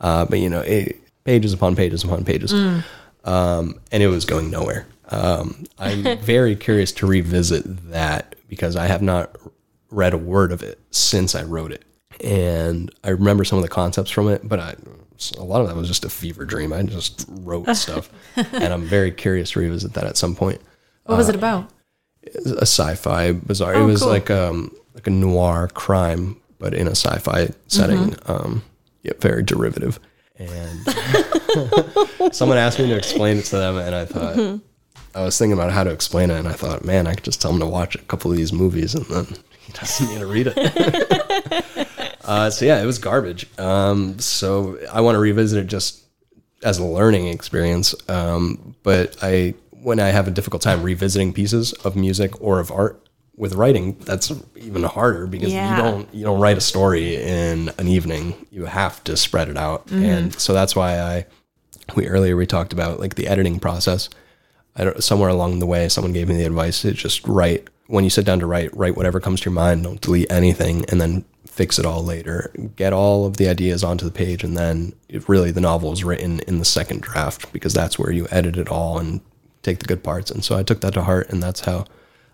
uh, 0.00 0.24
but 0.26 0.38
you 0.38 0.48
know, 0.48 0.60
it, 0.60 1.00
pages 1.24 1.52
upon 1.52 1.74
pages 1.76 2.04
upon 2.04 2.24
pages, 2.24 2.52
um, 3.24 3.80
and 3.92 4.02
it 4.02 4.08
was 4.08 4.24
going 4.24 4.50
nowhere. 4.50 4.86
Um, 5.08 5.64
I'm 5.78 6.18
very 6.20 6.56
curious 6.56 6.92
to 6.92 7.06
revisit 7.06 7.90
that 7.90 8.34
because 8.48 8.76
I 8.76 8.86
have 8.86 9.02
not 9.02 9.36
read 9.90 10.12
a 10.14 10.18
word 10.18 10.52
of 10.52 10.62
it 10.62 10.78
since 10.90 11.34
I 11.34 11.42
wrote 11.42 11.72
it, 11.72 11.84
and 12.22 12.90
I 13.04 13.10
remember 13.10 13.44
some 13.44 13.58
of 13.58 13.62
the 13.62 13.68
concepts 13.68 14.10
from 14.10 14.28
it, 14.28 14.48
but 14.48 14.58
I, 14.60 14.74
a 15.38 15.44
lot 15.44 15.60
of 15.62 15.68
that 15.68 15.76
was 15.76 15.88
just 15.88 16.04
a 16.04 16.10
fever 16.10 16.44
dream. 16.44 16.72
I 16.72 16.82
just 16.82 17.24
wrote 17.28 17.68
stuff, 17.76 18.10
and 18.36 18.72
I'm 18.72 18.84
very 18.84 19.10
curious 19.12 19.52
to 19.52 19.60
revisit 19.60 19.94
that 19.94 20.04
at 20.04 20.16
some 20.16 20.34
point. 20.34 20.60
What 21.04 21.16
was 21.18 21.28
it 21.28 21.36
about? 21.36 21.70
A 22.58 22.62
sci-fi 22.66 23.30
bizarre. 23.32 23.74
it 23.74 23.78
Oh, 23.78 23.86
was 23.86 24.00
cool. 24.00 24.08
like 24.08 24.30
um 24.30 24.74
like 24.94 25.06
a 25.06 25.10
noir 25.10 25.68
crime, 25.72 26.36
but 26.58 26.74
in 26.74 26.86
a 26.86 26.92
sci-fi 26.92 27.50
setting. 27.66 28.10
Mm-hmm. 28.10 28.32
Um, 28.32 28.62
yeah, 29.02 29.12
very 29.20 29.42
derivative. 29.42 30.00
And 30.38 32.34
someone 32.34 32.58
asked 32.58 32.78
me 32.78 32.88
to 32.88 32.96
explain 32.96 33.38
it 33.38 33.44
to 33.46 33.56
them, 33.56 33.76
and 33.78 33.94
I 33.94 34.04
thought 34.04 34.36
Mm-hmm. 34.36 34.58
I 35.16 35.22
was 35.22 35.38
thinking 35.38 35.54
about 35.54 35.72
how 35.72 35.82
to 35.82 35.90
explain 35.90 36.30
it, 36.30 36.38
and 36.38 36.46
I 36.46 36.52
thought, 36.52 36.84
man, 36.84 37.06
I 37.06 37.14
could 37.14 37.24
just 37.24 37.40
tell 37.40 37.50
him 37.50 37.60
to 37.60 37.66
watch 37.66 37.94
a 37.94 38.00
couple 38.00 38.30
of 38.30 38.36
these 38.36 38.52
movies, 38.52 38.94
and 38.94 39.06
then 39.06 39.24
he 39.60 39.72
doesn't 39.72 40.08
need 40.10 40.18
to 40.18 40.26
read 40.26 40.52
it. 40.54 41.88
uh, 42.24 42.50
so 42.50 42.66
yeah, 42.66 42.82
it 42.82 42.84
was 42.84 42.98
garbage. 42.98 43.46
Um, 43.58 44.18
so 44.18 44.78
I 44.92 45.00
want 45.00 45.14
to 45.14 45.18
revisit 45.18 45.64
it 45.64 45.68
just 45.68 46.04
as 46.62 46.78
a 46.78 46.84
learning 46.84 47.28
experience. 47.28 47.94
Um, 48.10 48.76
but 48.82 49.16
I, 49.22 49.54
when 49.70 50.00
I 50.00 50.08
have 50.08 50.28
a 50.28 50.30
difficult 50.30 50.60
time 50.60 50.82
revisiting 50.82 51.32
pieces 51.32 51.72
of 51.72 51.96
music 51.96 52.38
or 52.42 52.60
of 52.60 52.70
art 52.70 53.05
with 53.36 53.54
writing, 53.54 53.96
that's 54.00 54.32
even 54.56 54.82
harder 54.82 55.26
because 55.26 55.52
Yeah. 55.52 55.76
you 55.76 55.82
don't 55.82 56.14
you 56.14 56.24
don't 56.24 56.40
write 56.40 56.56
a 56.56 56.62
story 56.62 57.16
in 57.16 57.70
an 57.78 57.88
evening. 57.88 58.34
You 58.50 58.64
have 58.64 59.02
to 59.04 59.16
spread 59.16 59.48
it 59.48 59.56
out, 59.56 59.86
mm-hmm. 59.86 60.04
and 60.04 60.40
so 60.40 60.52
that's 60.52 60.74
why 60.74 60.98
I 61.00 61.26
we 61.94 62.08
earlier 62.08 62.36
we 62.36 62.46
talked 62.46 62.72
about 62.72 62.98
like 63.00 63.14
the 63.14 63.28
editing 63.28 63.60
process. 63.60 64.08
I 64.74 64.84
don't, 64.84 65.02
somewhere 65.02 65.30
along 65.30 65.58
the 65.58 65.66
way, 65.66 65.88
someone 65.88 66.12
gave 66.12 66.28
me 66.28 66.36
the 66.36 66.44
advice 66.44 66.82
to 66.82 66.92
just 66.92 67.26
write 67.26 67.68
when 67.86 68.04
you 68.04 68.10
sit 68.10 68.26
down 68.26 68.40
to 68.40 68.46
write, 68.46 68.76
write 68.76 68.96
whatever 68.96 69.20
comes 69.20 69.40
to 69.40 69.44
your 69.46 69.54
mind. 69.54 69.84
Don't 69.84 70.00
delete 70.00 70.30
anything, 70.30 70.84
and 70.88 71.00
then 71.00 71.24
fix 71.46 71.78
it 71.78 71.86
all 71.86 72.04
later. 72.04 72.52
Get 72.76 72.92
all 72.92 73.24
of 73.26 73.36
the 73.36 73.48
ideas 73.48 73.84
onto 73.84 74.04
the 74.04 74.10
page, 74.10 74.44
and 74.44 74.56
then 74.56 74.92
it 75.08 75.28
really 75.28 75.50
the 75.50 75.60
novel 75.60 75.92
is 75.92 76.04
written 76.04 76.40
in 76.40 76.58
the 76.58 76.64
second 76.64 77.02
draft 77.02 77.52
because 77.52 77.72
that's 77.72 77.98
where 77.98 78.10
you 78.12 78.26
edit 78.30 78.56
it 78.56 78.68
all 78.68 78.98
and 78.98 79.20
take 79.62 79.78
the 79.78 79.86
good 79.86 80.02
parts. 80.02 80.30
And 80.30 80.44
so 80.44 80.56
I 80.56 80.62
took 80.62 80.80
that 80.80 80.94
to 80.94 81.02
heart, 81.02 81.30
and 81.30 81.42
that's 81.42 81.60
how 81.60 81.84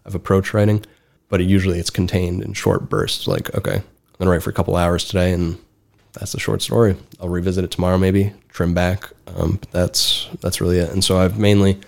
I've 0.05 0.15
approached 0.15 0.55
writing. 0.55 0.85
But 1.33 1.41
it, 1.41 1.49
usually 1.49 1.79
it's 1.79 1.89
contained 1.89 2.43
in 2.43 2.53
short 2.53 2.91
bursts. 2.91 3.27
Like, 3.27 3.55
okay, 3.55 3.77
I'm 3.77 3.85
gonna 4.19 4.31
write 4.31 4.43
for 4.43 4.51
a 4.51 4.53
couple 4.53 4.77
hours 4.77 5.07
today, 5.07 5.33
and 5.33 5.59
that's 6.13 6.33
the 6.33 6.39
short 6.39 6.61
story. 6.61 6.95
I'll 7.19 7.31
revisit 7.31 7.65
it 7.65 7.71
tomorrow, 7.71 7.97
maybe 7.97 8.35
trim 8.51 8.75
back. 8.75 9.09
Um, 9.27 9.57
but 9.57 9.71
that's 9.71 10.29
that's 10.43 10.61
really 10.61 10.77
it. 10.77 10.91
And 10.91 11.03
so 11.03 11.17
I've 11.17 11.39
mainly 11.39 11.81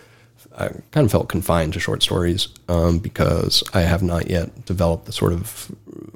I 0.56 0.68
kind 0.92 1.04
of 1.04 1.10
felt 1.10 1.28
confined 1.28 1.74
to 1.74 1.78
short 1.78 2.02
stories 2.02 2.48
um, 2.68 3.00
because 3.00 3.62
I 3.74 3.80
have 3.82 4.02
not 4.02 4.30
yet 4.30 4.64
developed 4.64 5.04
the 5.04 5.12
sort 5.12 5.34
of 5.34 5.70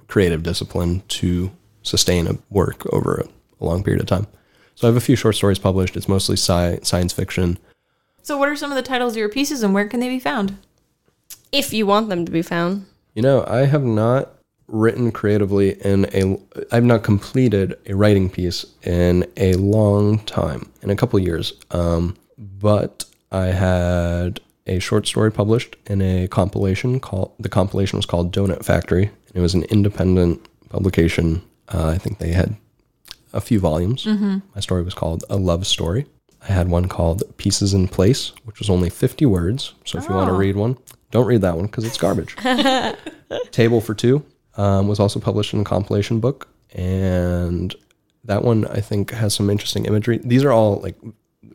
creative 0.07 0.43
discipline 0.43 1.03
to 1.09 1.51
sustain 1.83 2.27
a 2.27 2.39
work 2.49 2.87
over 2.95 3.27
a, 3.27 3.29
a 3.63 3.65
long 3.65 3.83
period 3.83 4.01
of 4.01 4.07
time. 4.07 4.27
So 4.75 4.87
I 4.87 4.89
have 4.89 4.97
a 4.97 5.01
few 5.01 5.17
short 5.17 5.35
stories 5.35 5.59
published. 5.59 5.97
It's 5.97 6.09
mostly 6.09 6.37
sci- 6.37 6.81
science 6.83 7.13
fiction. 7.13 7.59
So, 8.23 8.39
what 8.39 8.49
are 8.49 8.57
some 8.57 8.71
of 8.71 8.77
the 8.77 8.83
titles 8.83 9.15
of 9.15 9.19
your 9.19 9.29
pieces 9.29 9.63
and 9.63 9.75
where 9.75 9.87
can 9.87 10.01
they 10.01 10.09
be 10.09 10.21
found? 10.21 10.57
If 11.51 11.75
you 11.75 11.87
want 11.87 12.09
them 12.09 12.25
to 12.25 12.33
be 12.33 12.43
found. 12.43 12.87
You 13.19 13.23
know, 13.23 13.45
I 13.49 13.65
have 13.65 13.83
not 13.83 14.35
written 14.69 15.11
creatively 15.11 15.73
in 15.85 16.07
a 16.15 16.39
I've 16.71 16.85
not 16.85 17.03
completed 17.03 17.77
a 17.89 17.97
writing 17.97 18.31
piece 18.31 18.65
in 18.85 19.27
a 19.37 19.55
long 19.55 20.21
time, 20.21 20.71
in 20.83 20.91
a 20.91 20.95
couple 20.95 21.19
years. 21.19 21.53
Um, 21.73 22.17
but 22.39 23.05
I 23.33 23.47
had 23.47 24.39
a 24.69 24.79
short 24.79 25.09
story 25.09 25.33
published 25.33 25.75
in 25.87 26.01
a 26.01 26.29
compilation 26.29 27.01
called 27.01 27.33
the 27.41 27.49
compilation 27.49 27.97
was 27.97 28.07
called 28.07 28.33
Donut 28.33 28.65
Factory. 28.65 29.07
And 29.27 29.35
it 29.37 29.41
was 29.41 29.55
an 29.55 29.65
independent 29.65 30.41
publication. 30.69 31.43
Uh, 31.75 31.89
I 31.89 31.99
think 31.99 32.21
they 32.21 32.31
had 32.35 32.55
a 33.33 33.41
few 33.41 33.59
volumes. 33.59 34.07
My 34.07 34.61
story 34.61 34.85
was 34.85 34.95
called 34.95 35.25
A 35.29 35.37
Love 35.37 35.67
Story. 35.67 36.07
I 36.49 36.53
had 36.53 36.69
one 36.69 36.87
called 36.87 37.25
Pieces 37.37 37.75
in 37.75 37.89
Place, 37.89 38.31
which 38.45 38.61
was 38.61 38.71
only 38.71 38.91
50 38.91 39.27
words. 39.27 39.75
So 39.85 39.99
if 39.99 40.09
you 40.09 40.15
want 40.15 40.29
to 40.29 40.35
Oh. 40.35 40.39
read 40.39 40.55
one, 40.55 40.77
don't 41.11 41.27
read 41.27 41.43
that 41.43 41.57
one 41.57 41.67
because 41.67 41.85
it's 41.85 41.97
garbage. 41.99 42.37
Table 43.51 43.81
for 43.81 43.95
Two. 43.95 44.25
um, 44.57 44.89
was 44.89 45.01
also 45.01 45.21
published 45.21 45.55
in 45.55 45.61
a 45.61 45.65
compilation 45.65 46.21
book, 46.21 46.49
and 46.73 47.75
that 48.25 48.43
one 48.43 48.67
I 48.67 48.81
think 48.81 49.11
has 49.13 49.35
some 49.35 49.51
interesting 49.51 49.85
imagery. 49.87 50.19
These 50.19 50.45
are 50.45 50.53
all 50.53 50.77
like, 50.81 50.97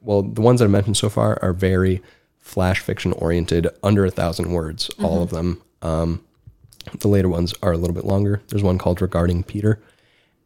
well, 0.01 0.21
the 0.23 0.41
ones 0.41 0.59
that 0.59 0.65
I 0.65 0.69
mentioned 0.69 0.97
so 0.97 1.09
far 1.09 1.37
are 1.41 1.53
very 1.53 2.01
flash 2.39 2.79
fiction 2.79 3.13
oriented, 3.13 3.67
under 3.83 4.05
a 4.05 4.11
thousand 4.11 4.51
words, 4.51 4.89
all 5.01 5.21
of 5.23 5.29
them. 5.29 5.61
Um, 5.81 6.23
the 6.99 7.07
later 7.07 7.29
ones 7.29 7.53
are 7.61 7.71
a 7.71 7.77
little 7.77 7.93
bit 7.95 8.05
longer. 8.05 8.41
There's 8.49 8.63
one 8.63 8.77
called 8.77 9.01
Regarding 9.01 9.43
Peter, 9.43 9.79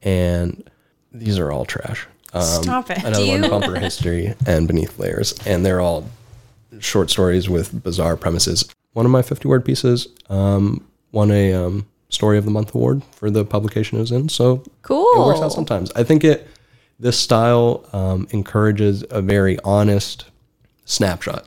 and 0.04 0.70
these 1.12 1.40
are 1.40 1.52
all 1.52 1.66
trash. 1.66 2.06
Um, 2.34 2.42
Stop 2.44 2.92
it. 2.92 3.04
Another 3.04 3.26
one, 3.28 3.50
Bumper 3.50 3.80
History 3.80 4.36
and 4.46 4.68
Beneath 4.68 5.00
Layers, 5.00 5.34
and 5.46 5.66
they're 5.66 5.82
all 5.82 6.08
short 6.80 7.10
stories 7.10 7.50
with 7.50 7.84
bizarre 7.84 8.18
premises. 8.18 8.68
One 8.98 9.06
of 9.06 9.12
my 9.12 9.22
50 9.22 9.48
word 9.48 9.64
pieces 9.64 10.08
um, 10.28 10.84
won 11.12 11.30
a 11.30 11.54
um, 11.54 11.86
Story 12.10 12.40
of 12.40 12.46
the 12.46 12.50
Month 12.52 12.74
award 12.74 13.04
for 13.12 13.30
the 13.30 13.46
publication 13.46 14.00
it 14.00 14.02
was 14.02 14.12
in. 14.12 14.28
So 14.28 14.64
Cool. 14.82 15.06
it 15.22 15.26
works 15.28 15.40
out 15.40 15.54
sometimes. 15.54 15.92
I 15.96 16.04
think 16.04 16.24
it 16.24 16.48
this 17.00 17.16
style 17.20 17.86
um, 17.94 18.28
encourages 18.32 19.04
a 19.12 19.22
very 19.22 19.60
honest 19.60 20.26
snapshot 20.86 21.46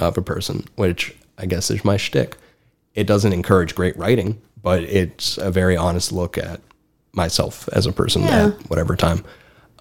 of 0.00 0.16
a 0.16 0.22
person, 0.22 0.64
which 0.76 1.12
I 1.38 1.46
guess 1.46 1.72
is 1.72 1.84
my 1.84 1.96
shtick. 1.96 2.36
It 2.94 3.08
doesn't 3.08 3.32
encourage 3.32 3.74
great 3.74 3.96
writing, 3.96 4.40
but 4.62 4.84
it's 4.84 5.38
a 5.38 5.50
very 5.50 5.76
honest 5.76 6.12
look 6.12 6.38
at 6.38 6.60
myself 7.14 7.68
as 7.72 7.84
a 7.84 7.90
person 7.92 8.22
Yeah. 8.22 8.46
at 8.46 8.70
whatever 8.70 8.94
time. 8.94 9.24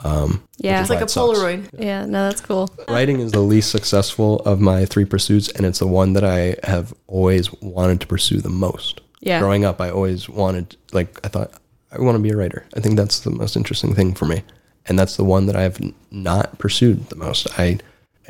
Um, 0.03 0.43
yeah. 0.57 0.81
It's 0.81 0.89
like 0.89 1.01
a 1.01 1.07
sucks. 1.07 1.39
Polaroid. 1.39 1.69
yeah, 1.77 2.05
no, 2.05 2.27
that's 2.27 2.41
cool. 2.41 2.69
Writing 2.87 3.19
is 3.19 3.31
the 3.31 3.39
least 3.39 3.71
successful 3.71 4.39
of 4.39 4.59
my 4.59 4.85
three 4.85 5.05
pursuits, 5.05 5.49
and 5.49 5.65
it's 5.65 5.79
the 5.79 5.87
one 5.87 6.13
that 6.13 6.23
I 6.23 6.55
have 6.63 6.93
always 7.07 7.51
wanted 7.61 8.01
to 8.01 8.07
pursue 8.07 8.41
the 8.41 8.49
most. 8.49 9.01
Yeah. 9.19 9.39
Growing 9.39 9.65
up, 9.65 9.79
I 9.79 9.89
always 9.91 10.27
wanted, 10.27 10.75
like, 10.91 11.19
I 11.23 11.27
thought, 11.27 11.51
I 11.91 11.99
want 11.99 12.15
to 12.15 12.21
be 12.21 12.31
a 12.31 12.37
writer. 12.37 12.65
I 12.75 12.79
think 12.79 12.95
that's 12.95 13.19
the 13.19 13.29
most 13.29 13.55
interesting 13.55 13.93
thing 13.93 14.13
for 14.15 14.25
me. 14.25 14.43
And 14.87 14.97
that's 14.97 15.15
the 15.17 15.23
one 15.23 15.45
that 15.45 15.55
I've 15.55 15.79
not 16.09 16.57
pursued 16.57 17.09
the 17.09 17.15
most. 17.15 17.47
I 17.59 17.77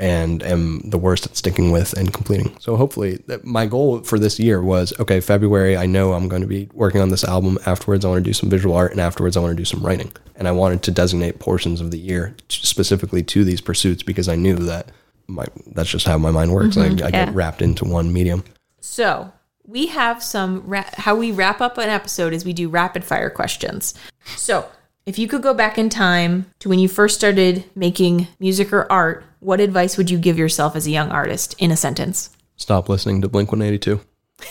and 0.01 0.41
am 0.41 0.79
the 0.83 0.97
worst 0.97 1.27
at 1.27 1.37
sticking 1.37 1.71
with 1.71 1.93
and 1.93 2.11
completing. 2.11 2.57
So 2.59 2.75
hopefully, 2.75 3.23
that 3.27 3.45
my 3.45 3.67
goal 3.67 4.01
for 4.01 4.17
this 4.17 4.39
year 4.39 4.61
was 4.61 4.91
okay. 4.99 5.21
February, 5.21 5.77
I 5.77 5.85
know 5.85 6.13
I'm 6.13 6.27
going 6.27 6.41
to 6.41 6.47
be 6.47 6.67
working 6.73 6.99
on 7.01 7.09
this 7.09 7.23
album. 7.23 7.59
Afterwards, 7.67 8.03
I 8.03 8.09
want 8.09 8.23
to 8.23 8.27
do 8.29 8.33
some 8.33 8.49
visual 8.49 8.75
art, 8.75 8.91
and 8.91 8.99
afterwards, 8.99 9.37
I 9.37 9.41
want 9.41 9.51
to 9.51 9.55
do 9.55 9.63
some 9.65 9.85
writing. 9.85 10.11
And 10.35 10.47
I 10.47 10.51
wanted 10.51 10.81
to 10.83 10.91
designate 10.91 11.37
portions 11.39 11.79
of 11.81 11.91
the 11.91 11.99
year 11.99 12.35
specifically 12.49 13.21
to 13.23 13.43
these 13.43 13.61
pursuits 13.61 14.01
because 14.01 14.27
I 14.27 14.35
knew 14.35 14.55
that 14.55 14.91
my 15.27 15.45
that's 15.67 15.89
just 15.89 16.07
how 16.07 16.17
my 16.17 16.31
mind 16.31 16.51
works. 16.51 16.75
Mm-hmm. 16.75 17.03
I, 17.03 17.05
I 17.05 17.09
Yeah. 17.09 17.25
get 17.25 17.35
wrapped 17.35 17.61
into 17.61 17.85
one 17.85 18.11
medium. 18.11 18.43
So 18.79 19.31
we 19.67 19.85
have 19.87 20.23
some 20.23 20.63
ra- 20.65 20.89
how 20.93 21.15
we 21.15 21.31
wrap 21.31 21.61
up 21.61 21.77
an 21.77 21.89
episode 21.89 22.33
is 22.33 22.43
we 22.43 22.53
do 22.53 22.69
rapid 22.69 23.03
fire 23.05 23.29
questions. 23.29 23.93
So 24.35 24.67
if 25.05 25.19
you 25.19 25.27
could 25.27 25.43
go 25.43 25.53
back 25.53 25.77
in 25.77 25.89
time 25.89 26.47
to 26.59 26.69
when 26.69 26.79
you 26.79 26.87
first 26.87 27.15
started 27.15 27.63
making 27.75 28.27
music 28.39 28.73
or 28.73 28.91
art, 28.91 29.23
what 29.41 29.59
advice 29.59 29.97
would 29.97 30.09
you 30.09 30.17
give 30.17 30.37
yourself 30.37 30.75
as 30.75 30.87
a 30.87 30.91
young 30.91 31.11
artist 31.11 31.55
in 31.57 31.71
a 31.71 31.75
sentence? 31.75 32.29
Stop 32.55 32.87
listening 32.87 33.21
to 33.21 33.27
Blink 33.27 33.51
182. 33.51 33.99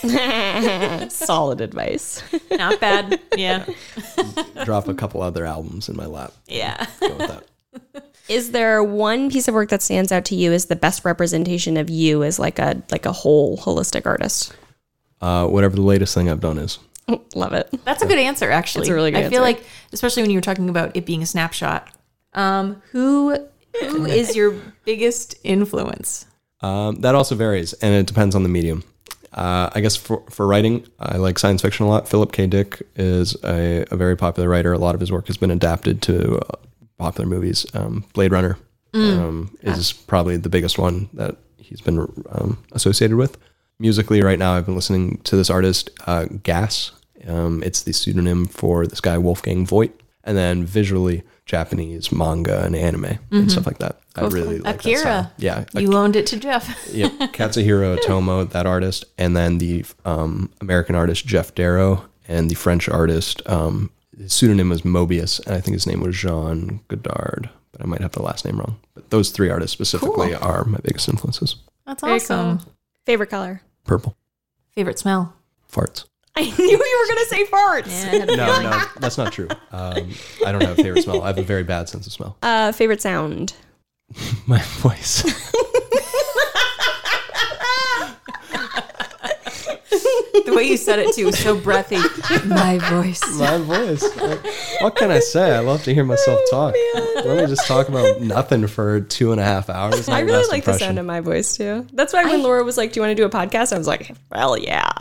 Solid 1.09 1.61
advice. 1.61 2.21
Not 2.51 2.79
bad. 2.79 3.19
Yeah. 3.35 3.65
Drop 4.65 4.87
a 4.87 4.93
couple 4.93 5.21
other 5.21 5.45
albums 5.45 5.89
in 5.89 5.95
my 5.95 6.05
lap. 6.05 6.33
Yeah. 6.47 6.85
Go 6.99 7.15
with 7.15 7.27
that. 7.27 8.05
Is 8.27 8.51
there 8.51 8.83
one 8.83 9.31
piece 9.31 9.47
of 9.47 9.53
work 9.53 9.69
that 9.69 9.81
stands 9.81 10.11
out 10.11 10.25
to 10.25 10.35
you 10.35 10.51
as 10.53 10.65
the 10.65 10.75
best 10.75 11.03
representation 11.03 11.77
of 11.77 11.89
you 11.89 12.23
as 12.23 12.37
like 12.37 12.59
a 12.59 12.81
like 12.91 13.05
a 13.05 13.11
whole 13.11 13.57
holistic 13.57 14.05
artist? 14.05 14.55
Uh, 15.21 15.47
whatever 15.47 15.75
the 15.75 15.81
latest 15.81 16.13
thing 16.13 16.29
I've 16.29 16.39
done 16.39 16.57
is. 16.57 16.79
Love 17.35 17.53
it. 17.53 17.69
That's 17.83 18.01
a 18.01 18.05
good 18.05 18.17
answer, 18.17 18.51
actually. 18.51 18.81
That's 18.81 18.89
a 18.89 18.93
really 18.93 19.11
good 19.11 19.25
I 19.25 19.29
feel 19.29 19.43
answer. 19.43 19.61
like, 19.61 19.69
especially 19.91 20.23
when 20.23 20.31
you 20.31 20.37
were 20.37 20.41
talking 20.41 20.69
about 20.69 20.95
it 20.95 21.05
being 21.05 21.21
a 21.21 21.25
snapshot. 21.25 21.89
Um, 22.33 22.81
who 22.91 23.37
who 23.79 24.05
is 24.05 24.35
your 24.35 24.51
biggest 24.85 25.35
influence? 25.43 26.25
Um, 26.61 27.01
that 27.01 27.15
also 27.15 27.35
varies, 27.35 27.73
and 27.73 27.93
it 27.93 28.05
depends 28.05 28.35
on 28.35 28.43
the 28.43 28.49
medium. 28.49 28.83
Uh, 29.33 29.69
I 29.73 29.79
guess 29.79 29.95
for, 29.95 30.23
for 30.29 30.45
writing, 30.45 30.85
I 30.99 31.17
like 31.17 31.39
science 31.39 31.61
fiction 31.61 31.85
a 31.85 31.89
lot. 31.89 32.07
Philip 32.07 32.33
K. 32.33 32.47
Dick 32.47 32.81
is 32.95 33.35
a, 33.43 33.85
a 33.89 33.95
very 33.95 34.17
popular 34.17 34.49
writer. 34.49 34.73
A 34.73 34.77
lot 34.77 34.93
of 34.93 34.99
his 35.01 35.11
work 35.11 35.27
has 35.27 35.37
been 35.37 35.51
adapted 35.51 36.01
to 36.03 36.37
uh, 36.37 36.57
popular 36.97 37.27
movies. 37.29 37.65
Um, 37.73 38.03
Blade 38.13 38.31
Runner 38.31 38.57
um, 38.93 39.57
is 39.61 39.93
probably 39.93 40.37
the 40.37 40.49
biggest 40.49 40.77
one 40.77 41.09
that 41.13 41.37
he's 41.57 41.81
been 41.81 41.99
um, 42.29 42.61
associated 42.73 43.15
with. 43.15 43.37
Musically, 43.79 44.21
right 44.21 44.37
now, 44.37 44.53
I've 44.53 44.65
been 44.65 44.75
listening 44.75 45.17
to 45.23 45.35
this 45.35 45.49
artist, 45.49 45.89
uh, 46.05 46.25
Gas. 46.43 46.91
Um, 47.25 47.63
it's 47.63 47.83
the 47.83 47.93
pseudonym 47.93 48.47
for 48.47 48.85
this 48.85 49.01
guy, 49.01 49.17
Wolfgang 49.17 49.65
Voigt. 49.65 49.91
And 50.23 50.37
then 50.37 50.65
visually, 50.65 51.23
Japanese 51.51 52.13
manga 52.13 52.63
and 52.63 52.77
anime 52.77 53.19
and 53.29 53.51
stuff 53.51 53.65
like 53.65 53.79
that. 53.79 53.99
I 54.15 54.21
really 54.27 54.59
like 54.59 54.63
that 54.63 54.75
Akira. 54.85 54.99
style. 54.99 55.31
Yeah, 55.37 55.65
You 55.73 55.91
loaned 55.91 56.15
it 56.15 56.25
to 56.27 56.39
Jeff. 56.39 56.65
yep, 56.93 57.11
Katsuhiro 57.33 57.97
Otomo, 57.97 58.49
that 58.51 58.65
artist, 58.65 59.03
and 59.17 59.35
then 59.35 59.57
the 59.57 59.83
um, 60.05 60.49
American 60.61 60.95
artist 60.95 61.27
Geof 61.27 61.53
Darrow, 61.53 62.05
and 62.25 62.49
the 62.49 62.55
French 62.55 62.87
artist. 62.87 63.41
Um, 63.49 63.91
his 64.17 64.31
pseudonym 64.31 64.69
was 64.69 64.83
Mobius, 64.83 65.45
and 65.45 65.53
I 65.53 65.59
think 65.59 65.73
his 65.73 65.85
name 65.85 65.99
was 65.99 66.15
Jean 66.15 66.79
Godard, 66.87 67.49
but 67.73 67.81
I 67.81 67.85
might 67.85 67.99
have 67.99 68.13
the 68.13 68.21
last 68.21 68.45
name 68.45 68.57
wrong. 68.57 68.79
But 68.93 69.09
those 69.09 69.29
three 69.31 69.49
artists 69.49 69.73
specifically 69.73 70.33
are 70.33 70.63
my 70.63 70.79
biggest 70.81 71.09
influences. 71.09 71.55
That's 71.85 72.01
awesome. 72.01 72.59
cool. 72.59 72.73
Favorite 73.05 73.29
color? 73.29 73.61
Purple 73.83 74.15
Favorite 74.73 74.99
smell? 74.99 75.33
farts. 75.69 76.05
I 76.41 76.55
knew 76.57 76.65
you 76.65 77.05
were 77.07 77.13
gonna 77.15 77.25
say 77.27 77.45
farts. 77.45 78.27
No, 78.37 78.61
no, 78.61 78.83
that's 78.99 79.17
not 79.17 79.31
true. 79.33 79.47
Um, 79.71 80.11
I 80.45 80.51
don't 80.51 80.61
have 80.63 80.77
a 80.79 80.83
favorite 80.83 81.03
smell. 81.03 81.21
I 81.21 81.27
have 81.27 81.37
a 81.37 81.43
very 81.43 81.63
bad 81.63 81.89
sense 81.89 82.07
of 82.07 82.13
smell. 82.13 82.37
Uh, 82.41 82.71
favorite 82.71 83.01
sound? 83.01 83.53
My 84.47 84.61
voice. 84.61 85.23
The 90.45 90.55
way 90.57 90.63
you 90.63 90.75
said 90.77 90.99
it 90.99 91.13
too 91.15 91.25
was 91.27 91.37
so 91.39 91.55
breathy. 91.57 91.97
My 92.45 92.77
voice. 92.79 93.21
My 93.37 93.57
voice. 93.57 94.03
What 94.81 94.95
can 94.95 95.11
I 95.11 95.19
say? 95.19 95.55
I 95.55 95.59
love 95.59 95.83
to 95.83 95.93
hear 95.93 96.03
myself 96.03 96.39
talk. 96.49 96.73
Let 97.15 97.37
me 97.37 97.45
just 97.47 97.67
talk 97.67 97.87
about 97.89 98.21
nothing 98.21 98.67
for 98.67 99.01
two 99.01 99.31
and 99.31 99.39
a 99.39 99.43
half 99.43 99.69
hours. 99.69 100.09
I 100.09 100.21
really 100.21 100.47
like 100.49 100.65
the 100.65 100.73
sound 100.73 100.99
of 100.99 101.05
my 101.05 101.19
voice 101.21 101.55
too. 101.55 101.87
That's 101.93 102.11
why 102.13 102.23
when 102.25 102.43
Laura 102.43 102.63
was 102.63 102.77
like, 102.77 102.91
"Do 102.93 102.99
you 102.99 103.01
want 103.01 103.11
to 103.11 103.15
do 103.15 103.25
a 103.25 103.29
podcast?" 103.29 103.73
I 103.73 103.77
was 103.77 103.87
like, 103.87 104.13
"Well, 104.29 104.57
yeah." 104.57 104.91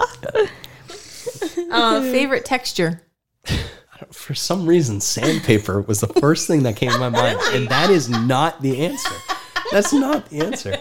Uh, 1.71 2.01
favorite 2.13 2.45
texture? 2.45 3.03
For 4.13 4.35
some 4.35 4.67
reason, 4.67 5.01
sandpaper 5.01 5.83
was 5.83 6.01
the 6.01 6.07
first 6.07 6.47
thing 6.47 6.63
that 6.63 6.77
came 6.77 6.91
to 6.91 6.99
my 6.99 7.11
mind, 7.11 7.39
and 7.53 7.69
that 7.69 7.91
is 7.91 8.09
not 8.09 8.63
the 8.63 8.85
answer. 8.87 9.15
That's 9.73 9.93
not 9.93 10.29
the 10.31 10.41
answer. 10.41 10.79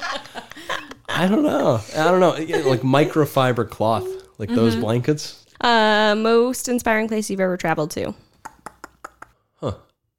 I 1.10 1.28
don't 1.28 1.44
know. 1.44 1.82
I 1.96 2.04
don't 2.06 2.22
know. 2.22 2.38
Yeah, 2.38 2.58
Like 2.60 2.82
microfiber 2.82 3.70
cloth, 3.70 4.08
like 4.40 4.50
those 4.50 4.76
blankets. 4.76 5.46
Uh, 5.60 6.16
most 6.18 6.70
inspiring 6.70 7.08
place 7.10 7.30
you've 7.30 7.42
ever 7.42 7.58
traveled 7.58 7.92
to? 7.92 8.16
Huh. 9.56 9.74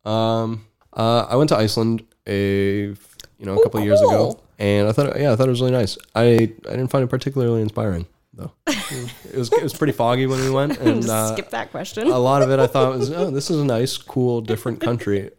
Um, 0.05 0.67
uh, 0.93 1.27
I 1.29 1.37
went 1.37 1.49
to 1.49 1.57
Iceland 1.57 2.05
a 2.27 2.89
you 2.89 2.97
know 3.41 3.59
a 3.59 3.63
couple 3.63 3.81
of 3.81 3.87
years 3.87 4.01
ago, 4.01 4.11
cool. 4.35 4.45
and 4.59 4.89
I 4.89 4.93
thought 4.93 5.19
yeah, 5.19 5.33
I 5.33 5.37
thought 5.37 5.47
it 5.47 5.51
was 5.51 5.61
really 5.63 5.73
nice. 5.73 5.97
I 6.15 6.23
I 6.25 6.71
didn't 6.77 6.89
find 6.89 7.03
it 7.03 7.09
particularly 7.09 7.63
inspiring 7.63 8.07
though. 8.33 8.53
it 8.66 9.37
was 9.37 9.53
it 9.53 9.62
was 9.62 9.72
pretty 9.74 9.93
foggy 9.93 10.26
when 10.26 10.41
we 10.41 10.51
went, 10.51 10.78
and 10.81 11.03
Just 11.03 11.09
uh, 11.09 11.33
skip 11.35 11.51
that 11.51 11.70
question. 11.70 12.09
a 12.09 12.18
lot 12.18 12.43
of 12.43 12.51
it 12.51 12.59
I 12.59 12.66
thought 12.66 12.97
was 12.99 13.11
oh 13.11 13.31
this 13.31 13.51
is 13.51 13.61
a 13.61 13.64
nice, 13.64 13.97
cool, 13.97 14.41
different 14.41 14.81
country, 14.81 15.31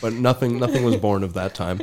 but 0.00 0.12
nothing 0.12 0.58
nothing 0.58 0.84
was 0.84 0.96
born 0.96 1.22
of 1.24 1.34
that 1.34 1.54
time. 1.54 1.80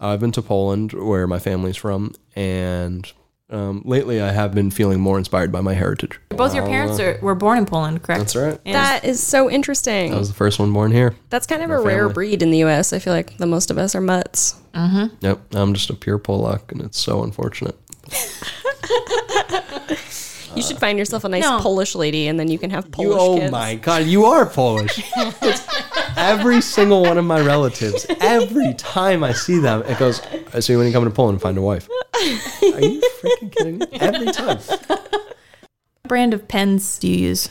Uh, 0.00 0.08
I've 0.08 0.20
been 0.20 0.32
to 0.32 0.42
Poland 0.42 0.92
where 0.92 1.26
my 1.26 1.38
family's 1.38 1.76
from, 1.76 2.14
and 2.34 3.10
um, 3.50 3.82
lately 3.84 4.20
I 4.22 4.30
have 4.32 4.54
been 4.54 4.70
feeling 4.70 5.00
more 5.00 5.18
inspired 5.18 5.50
by 5.52 5.60
my 5.60 5.74
heritage. 5.74 6.18
Both 6.30 6.54
your 6.54 6.64
parents 6.64 6.98
are, 7.00 7.18
were 7.20 7.34
born 7.34 7.58
in 7.58 7.66
Poland, 7.66 8.02
correct? 8.02 8.20
That's 8.20 8.36
right. 8.36 8.58
And 8.64 8.74
that 8.74 9.04
is 9.04 9.20
so 9.22 9.50
interesting. 9.50 10.14
I 10.14 10.18
was 10.18 10.28
the 10.28 10.34
first 10.34 10.58
one 10.58 10.72
born 10.72 10.92
here. 10.92 11.16
That's 11.30 11.46
kind 11.46 11.62
of 11.62 11.70
a 11.70 11.78
rare 11.80 12.02
family. 12.02 12.14
breed 12.14 12.42
in 12.42 12.50
the 12.50 12.58
U.S. 12.58 12.92
I 12.92 12.98
feel 12.98 13.12
like 13.12 13.36
the 13.38 13.46
most 13.46 13.70
of 13.70 13.76
us 13.76 13.94
are 13.94 14.00
mutts. 14.00 14.54
Yep, 14.74 15.54
I'm 15.54 15.74
just 15.74 15.90
a 15.90 15.94
pure 15.94 16.18
Polak, 16.18 16.70
and 16.72 16.80
it's 16.80 16.98
so 16.98 17.22
unfortunate. 17.24 17.76
You 20.56 20.62
should 20.62 20.78
find 20.78 20.98
yourself 20.98 21.24
a 21.24 21.28
nice 21.28 21.42
No. 21.42 21.60
Polish 21.60 21.94
lady, 21.94 22.26
and 22.26 22.38
then 22.38 22.48
you 22.50 22.58
can 22.58 22.70
have 22.70 22.90
Polish 22.90 23.08
You, 23.10 23.18
oh 23.18 23.38
kids. 23.38 23.52
my 23.52 23.76
god, 23.76 24.06
you 24.06 24.24
are 24.24 24.44
Polish. 24.46 25.00
It's 25.16 25.66
every 26.16 26.60
single 26.60 27.02
one 27.02 27.18
of 27.18 27.24
my 27.24 27.40
relatives, 27.40 28.04
every 28.20 28.74
time 28.74 29.22
I 29.22 29.32
see 29.32 29.58
them, 29.58 29.82
it 29.86 29.98
goes, 29.98 30.20
I 30.52 30.60
see 30.60 30.74
when 30.76 30.86
you 30.86 30.92
come 30.92 31.04
to 31.04 31.10
Poland, 31.10 31.34
and 31.36 31.42
find 31.42 31.56
a 31.58 31.62
wife. 31.62 31.88
Are 32.14 32.20
you 32.80 33.00
freaking 33.22 33.52
kidding 33.52 33.78
me? 33.78 33.86
Every 33.92 34.32
time. 34.32 34.58
what 34.58 35.28
brand 36.06 36.34
of 36.34 36.48
pens 36.48 36.98
do 36.98 37.08
you 37.08 37.16
use? 37.28 37.48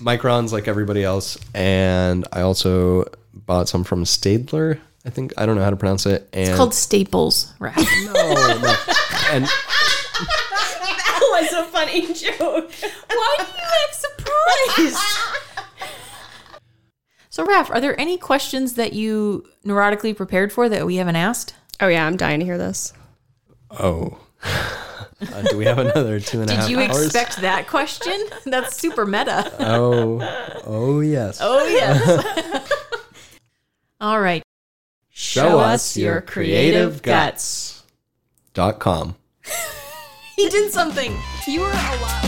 Microns 0.00 0.50
like 0.52 0.66
everybody 0.66 1.04
else, 1.04 1.38
and 1.54 2.26
I 2.32 2.40
also 2.40 3.04
bought 3.32 3.68
some 3.68 3.84
from 3.84 4.04
Staedtler. 4.04 4.78
I 5.04 5.10
think 5.10 5.32
I 5.36 5.46
don't 5.46 5.56
know 5.56 5.62
how 5.64 5.70
to 5.70 5.76
pronounce 5.76 6.06
it. 6.06 6.28
And 6.32 6.48
It's 6.48 6.56
called 6.56 6.74
Staples, 6.74 7.52
right? 7.58 7.76
no, 7.76 8.12
no. 8.12 8.74
And 9.30 9.44
That 9.44 9.50
was 9.50 9.81
a 9.81 9.81
funny 11.72 12.02
joke. 12.14 12.70
Why 13.08 13.36
do 13.38 13.44
you 13.44 13.68
act 13.84 13.94
surprised? 13.94 14.98
So, 17.30 17.46
Raph, 17.46 17.70
are 17.70 17.80
there 17.80 17.98
any 17.98 18.18
questions 18.18 18.74
that 18.74 18.92
you 18.92 19.46
neurotically 19.64 20.14
prepared 20.14 20.52
for 20.52 20.68
that 20.68 20.84
we 20.84 20.96
haven't 20.96 21.16
asked? 21.16 21.54
Oh 21.80 21.88
yeah, 21.88 22.06
I'm 22.06 22.16
dying 22.16 22.40
to 22.40 22.44
hear 22.46 22.58
this. 22.58 22.92
Oh. 23.70 24.18
Uh, 25.22 25.40
do 25.42 25.56
we 25.56 25.64
have 25.64 25.78
another 25.78 26.18
two 26.18 26.40
and 26.40 26.50
a 26.50 26.54
half 26.54 26.66
Did 26.66 26.72
you 26.72 26.80
hours? 26.80 27.04
expect 27.06 27.36
that 27.42 27.68
question? 27.68 28.12
That's 28.44 28.76
super 28.76 29.06
meta. 29.06 29.52
Oh, 29.60 30.18
oh 30.66 30.98
yes. 30.98 31.38
Oh, 31.40 31.64
yes. 31.64 32.68
All 34.00 34.20
right. 34.20 34.42
Show 35.10 35.60
us 35.60 35.96
your 35.96 36.22
creative 36.22 37.02
guts. 37.02 37.84
Dot 38.52 38.80
com. 38.80 39.14
He 40.36 40.48
did 40.48 40.72
something. 40.72 41.14
You 41.46 41.60
were 41.60 41.70
a 41.70 41.96
lot. 42.00 42.24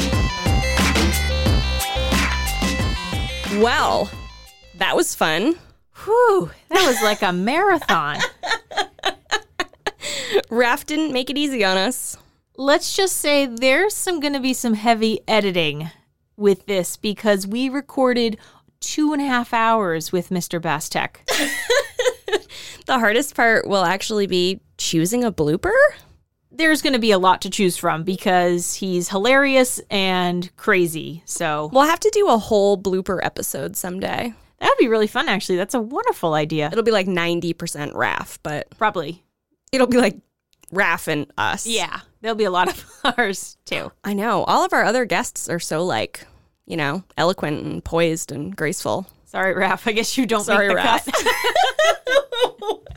Well, 3.61 4.11
that 4.77 4.95
was 4.95 5.15
fun. 5.15 5.57
Whew, 6.05 6.51
that 6.69 6.87
was 6.87 7.03
like 7.03 7.23
a 7.23 7.33
marathon. 7.33 8.19
Raph 10.51 10.85
didn't 10.85 11.13
make 11.13 11.31
it 11.31 11.39
easy 11.39 11.65
on 11.65 11.79
us. 11.79 12.19
Let's 12.57 12.95
just 12.95 13.17
say 13.17 13.47
there's 13.47 13.95
some 13.95 14.21
going 14.21 14.35
to 14.35 14.41
be 14.41 14.53
some 14.53 14.75
heavy 14.75 15.21
editing 15.27 15.91
with 16.37 16.67
this 16.67 16.97
because 16.97 17.47
we 17.47 17.69
recorded 17.69 18.37
two 18.81 19.13
and 19.13 19.23
a 19.23 19.27
half 19.27 19.55
hours 19.55 20.13
with 20.13 20.29
Mr. 20.29 20.61
Bastek. 20.61 21.17
The 22.87 22.99
hardest 22.99 23.35
part 23.35 23.67
will 23.67 23.85
actually 23.85 24.27
be 24.27 24.61
choosing 24.77 25.25
a 25.25 25.33
blooper. 25.33 25.73
There's 26.57 26.83
going 26.83 26.93
to 26.93 26.99
be 26.99 27.11
a 27.11 27.19
lot 27.19 27.43
to 27.43 27.51
choose 27.51 27.77
from 27.77 28.05
because 28.05 28.75
he's 28.75 29.09
hilarious 29.09 29.81
and 29.91 30.55
crazy. 30.57 31.23
So 31.27 31.71
We'll 31.73 31.85
have 31.85 32.01
to 32.01 32.11
do 32.13 32.29
a 32.29 32.39
whole 32.39 32.77
blooper 32.81 33.19
episode 33.23 33.77
someday. 33.77 34.33
that'd 34.61 34.79
be 34.79 34.89
really 34.89 35.07
fun, 35.09 35.29
actually. 35.29 35.57
That's 35.57 35.75
a 35.75 35.81
wonderful 35.81 36.35
idea. 36.35 36.69
It'll 36.71 36.83
be 36.85 36.91
like 36.93 37.07
90% 37.07 37.55
Raph, 37.93 38.39
but 38.43 38.69
Probably. 38.79 39.23
it'll 39.73 39.87
be 39.89 39.99
like 39.99 40.17
Raph 40.73 41.09
and 41.09 41.27
us. 41.37 41.67
Yeah, 41.67 42.01
there'll 42.21 42.37
be 42.37 42.45
a 42.45 42.51
lot 42.51 42.69
of 42.69 42.85
ours 43.19 43.57
too. 43.65 43.93
I 44.03 44.13
know. 44.15 44.45
All 44.45 44.65
of 44.65 44.73
our 44.73 44.85
other 44.85 45.05
guests 45.05 45.49
are 45.49 45.61
so 45.61 45.85
like, 45.85 46.27
you 46.67 46.77
know, 46.77 47.05
eloquent 47.19 47.63
and 47.65 47.85
poised 47.85 48.33
and 48.33 48.57
graceful. 48.57 49.07
Sorry, 49.35 49.53
Raph. 49.53 49.83
I 49.89 49.93
guess 49.93 50.17
you 50.17 50.27
don't 50.27 50.45
Sorry, 50.45 50.69
make 50.69 50.77
the 50.77 50.83
Raph. 50.83 51.13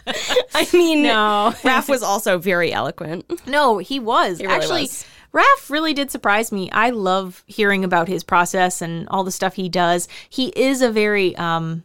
cut. 0.07 0.47
I 0.53 0.67
mean, 0.71 1.01
No. 1.01 1.51
Raph 1.63 1.89
was 1.89 2.03
also 2.03 2.37
very 2.37 2.71
eloquent. 2.71 3.25
No, 3.47 3.79
he 3.79 3.99
was. 3.99 4.39
really 4.39 4.53
Actually, 4.53 4.81
was. 4.83 5.05
Raph 5.33 5.69
really 5.71 5.95
did 5.95 6.11
surprise 6.11 6.51
me. 6.51 6.69
I 6.69 6.91
love 6.91 7.43
hearing 7.47 7.83
about 7.83 8.07
his 8.07 8.23
process 8.23 8.83
and 8.83 9.07
all 9.09 9.23
the 9.23 9.31
stuff 9.31 9.55
he 9.55 9.67
does. 9.67 10.07
He 10.29 10.49
is 10.49 10.83
a 10.83 10.91
very 10.91 11.35
um 11.37 11.83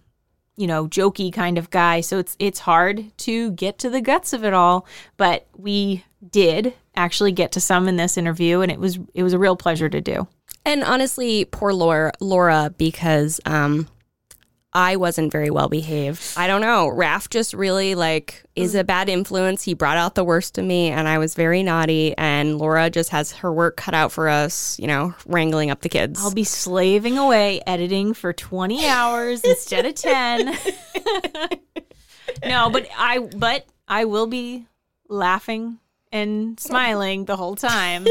you 0.55 0.67
know, 0.67 0.87
jokey 0.87 1.33
kind 1.33 1.57
of 1.57 1.71
guy, 1.71 2.03
so 2.03 2.19
it's 2.19 2.37
it's 2.39 2.59
hard 2.59 3.11
to 3.21 3.53
get 3.53 3.79
to 3.79 3.89
the 3.89 4.03
guts 4.03 4.35
of 4.35 4.45
it 4.45 4.53
all, 4.53 4.87
but 5.17 5.47
we 5.57 6.05
did 6.31 6.75
actually 6.95 7.33
get 7.33 7.53
to 7.53 7.61
some 7.61 7.89
in 7.89 7.97
this 7.97 8.19
interview 8.19 8.61
and 8.61 8.71
it 8.71 8.79
was 8.79 8.99
it 9.15 9.23
was 9.23 9.33
a 9.33 9.39
real 9.39 9.57
pleasure 9.57 9.89
to 9.89 10.03
do. 10.03 10.29
And 10.67 10.85
honestly, 10.85 11.47
poor 11.47 11.73
Laura, 11.73 12.13
Laura 12.21 12.73
because 12.77 13.41
um, 13.47 13.89
I 14.75 14.97
wasn't 14.97 15.31
very 15.31 15.51
well 15.51 15.69
behaved. 15.69 16.23
I 16.37 16.47
don't 16.47 16.63
know. 16.63 16.89
Raph 16.89 17.29
just 17.29 17.53
really 17.53 17.95
like 17.95 18.43
is 18.57 18.75
a 18.75 18.85
bad 18.85 19.09
influence. 19.09 19.63
He 19.63 19.75
brought 19.75 19.99
out 19.99 20.15
the 20.15 20.25
worst 20.25 20.57
in 20.57 20.67
me, 20.67 20.89
and 20.89 21.07
I 21.07 21.19
was 21.19 21.35
very 21.35 21.63
naughty. 21.63 22.17
And 22.17 22.59
Laura 22.59 22.89
just 22.89 23.11
has 23.11 23.33
her 23.33 23.53
work 23.53 23.77
cut 23.77 23.93
out 23.93 24.13
for 24.13 24.29
us. 24.29 24.79
You 24.79 24.87
know, 24.87 25.15
wrangling 25.27 25.71
up 25.71 25.83
the 25.83 25.91
kids. 25.91 26.21
I'll 26.23 26.33
be 26.33 26.45
slaving 26.45 27.19
away 27.19 27.61
editing 27.67 28.15
for 28.15 28.33
20 28.33 28.87
hours 28.87 29.43
instead 29.45 29.85
of 29.85 29.95
10. 29.95 30.47
no, 32.45 32.71
but 32.71 32.89
I 32.97 33.19
but 33.19 33.67
I 33.87 34.07
will 34.07 34.27
be 34.27 34.67
laughing 35.09 35.79
and 36.11 36.59
smiling 36.59 37.27
the 37.27 37.37
whole 37.37 37.57
time 37.57 38.07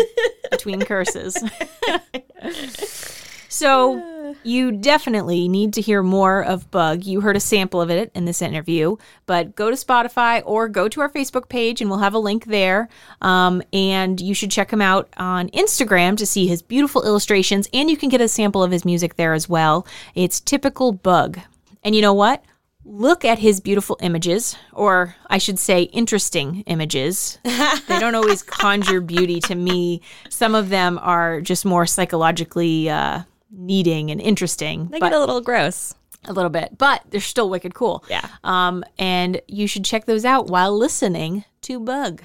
between 0.52 0.82
curses. 0.82 1.38
so, 3.52 4.22
you 4.44 4.72
definitely 4.72 5.48
need 5.48 5.74
to 5.74 5.82
hear 5.82 6.02
more 6.02 6.44
of 6.44 6.70
Bug. 6.72 7.06
You 7.06 7.22
heard 7.22 7.36
a 7.36 7.42
sample 7.42 7.82
of 7.82 7.90
it 7.90 8.12
in 8.16 8.26
this 8.26 8.42
interview, 8.42 8.98
but 9.26 9.56
go 9.56 9.70
to 9.70 9.76
Spotify 9.76 10.42
or 10.46 10.68
go 10.68 10.88
to 10.88 11.02
our 11.02 11.10
Facebook 11.10 11.50
page 11.50 11.82
and 11.82 11.90
we'll 11.90 12.00
have 12.00 12.14
a 12.14 12.20
link 12.20 12.46
there. 12.46 12.90
Um, 13.22 13.62
and 13.74 14.20
you 14.20 14.34
should 14.34 14.52
check 14.52 14.72
him 14.72 14.82
out 14.82 15.10
on 15.18 15.50
Instagram 15.50 16.18
to 16.18 16.26
see 16.26 16.48
his 16.48 16.62
beautiful 16.62 17.04
illustrations, 17.04 17.68
and 17.74 17.90
you 17.90 17.98
can 17.98 18.10
get 18.10 18.22
a 18.22 18.28
sample 18.28 18.64
of 18.64 18.72
his 18.72 18.86
music 18.86 19.16
there 19.16 19.34
as 19.34 19.48
well. 19.48 19.86
It's 20.16 20.40
typical 20.40 20.92
Bug. 20.92 21.40
And 21.84 21.96
you 21.96 22.02
know 22.02 22.14
what? 22.14 22.44
Look 22.84 23.24
at 23.24 23.38
his 23.38 23.60
beautiful 23.60 23.98
images, 24.02 24.56
or 24.74 25.16
I 25.28 25.38
should 25.38 25.60
say, 25.60 25.84
interesting 25.84 26.64
images. 26.66 27.38
they 27.44 28.00
don't 28.00 28.16
always 28.16 28.42
conjure 28.42 29.02
beauty 29.02 29.40
to 29.42 29.56
me. 29.56 30.02
Some 30.30 30.56
of 30.56 30.70
them 30.70 31.00
are 31.02 31.42
just 31.42 31.64
more 31.64 31.86
psychologically 31.86 32.90
uh, 32.90 33.22
needing 33.52 34.12
and 34.12 34.22
interesting. 34.22 34.88
they 34.88 35.00
get 35.00 35.14
a 35.14 35.20
little 35.20 35.42
gross. 35.42 35.96
a 36.26 36.34
little 36.34 36.50
bit, 36.52 36.78
but 36.78 37.02
they're 37.10 37.20
still 37.20 37.50
wicked 37.50 37.74
cool. 37.74 38.04
Yeah. 38.10 38.28
Um, 38.44 38.84
and 39.00 39.42
you 39.48 39.68
should 39.68 39.84
check 39.84 40.06
those 40.06 40.24
out 40.24 40.48
while 40.48 40.78
listening 40.78 41.46
to 41.62 41.80
Bug. 41.80 42.22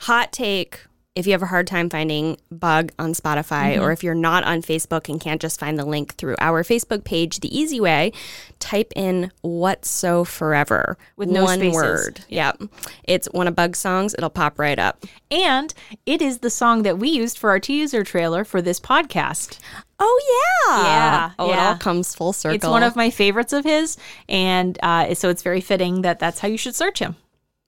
Hot 0.00 0.32
take. 0.32 0.80
If 1.14 1.26
you 1.26 1.32
have 1.32 1.42
a 1.42 1.46
hard 1.46 1.66
time 1.66 1.90
finding 1.90 2.38
Bug 2.50 2.90
on 2.98 3.12
Spotify, 3.12 3.74
Mm-hmm. 3.74 3.82
or 3.82 3.92
if 3.92 4.02
you're 4.02 4.14
not 4.14 4.44
on 4.44 4.62
Facebook 4.62 5.10
and 5.10 5.20
can't 5.20 5.42
just 5.42 5.60
find 5.60 5.78
the 5.78 5.84
link 5.84 6.14
through 6.14 6.36
our 6.40 6.62
Facebook 6.64 7.04
page, 7.04 7.40
the 7.40 7.54
easy 7.54 7.80
way, 7.80 8.12
type 8.60 8.90
in 8.96 9.30
"What's 9.42 9.90
So 9.90 10.24
Forever" 10.24 10.96
With 11.16 11.28
no 11.28 11.44
one 11.44 11.58
spaces. 11.58 11.74
word. 11.74 12.20
Yep, 12.30 12.62
it's 13.04 13.28
one 13.32 13.46
of 13.46 13.54
Bug's 13.54 13.78
songs. 13.78 14.14
It'll 14.14 14.30
pop 14.30 14.58
right 14.58 14.78
up. 14.78 15.04
And 15.30 15.74
it 16.06 16.22
is 16.22 16.38
the 16.38 16.48
song 16.48 16.82
that 16.84 16.98
we 16.98 17.10
used 17.10 17.36
for 17.36 17.50
our 17.50 17.60
teaser 17.60 18.04
trailer 18.04 18.42
for 18.42 18.62
this 18.62 18.80
podcast. 18.80 19.58
Oh 19.98 20.66
yeah, 20.66 20.82
Yeah, 20.82 21.30
Oh, 21.38 21.52
it 21.52 21.58
all 21.58 21.76
comes 21.76 22.14
full 22.14 22.32
circle. 22.32 22.56
It's 22.56 22.66
one 22.66 22.82
of 22.82 22.96
my 22.96 23.10
favorites 23.10 23.52
of 23.52 23.64
his, 23.64 23.98
and 24.30 24.78
uh, 24.82 25.14
so 25.14 25.28
it's 25.28 25.42
very 25.42 25.60
fitting 25.60 26.00
that 26.02 26.18
that's 26.18 26.38
how 26.38 26.48
you 26.48 26.56
should 26.56 26.74
search 26.74 27.00
him. 27.00 27.16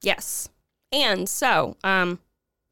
Yes. 0.01 0.49
And 0.93 1.29
so, 1.29 1.77
um, 1.85 2.21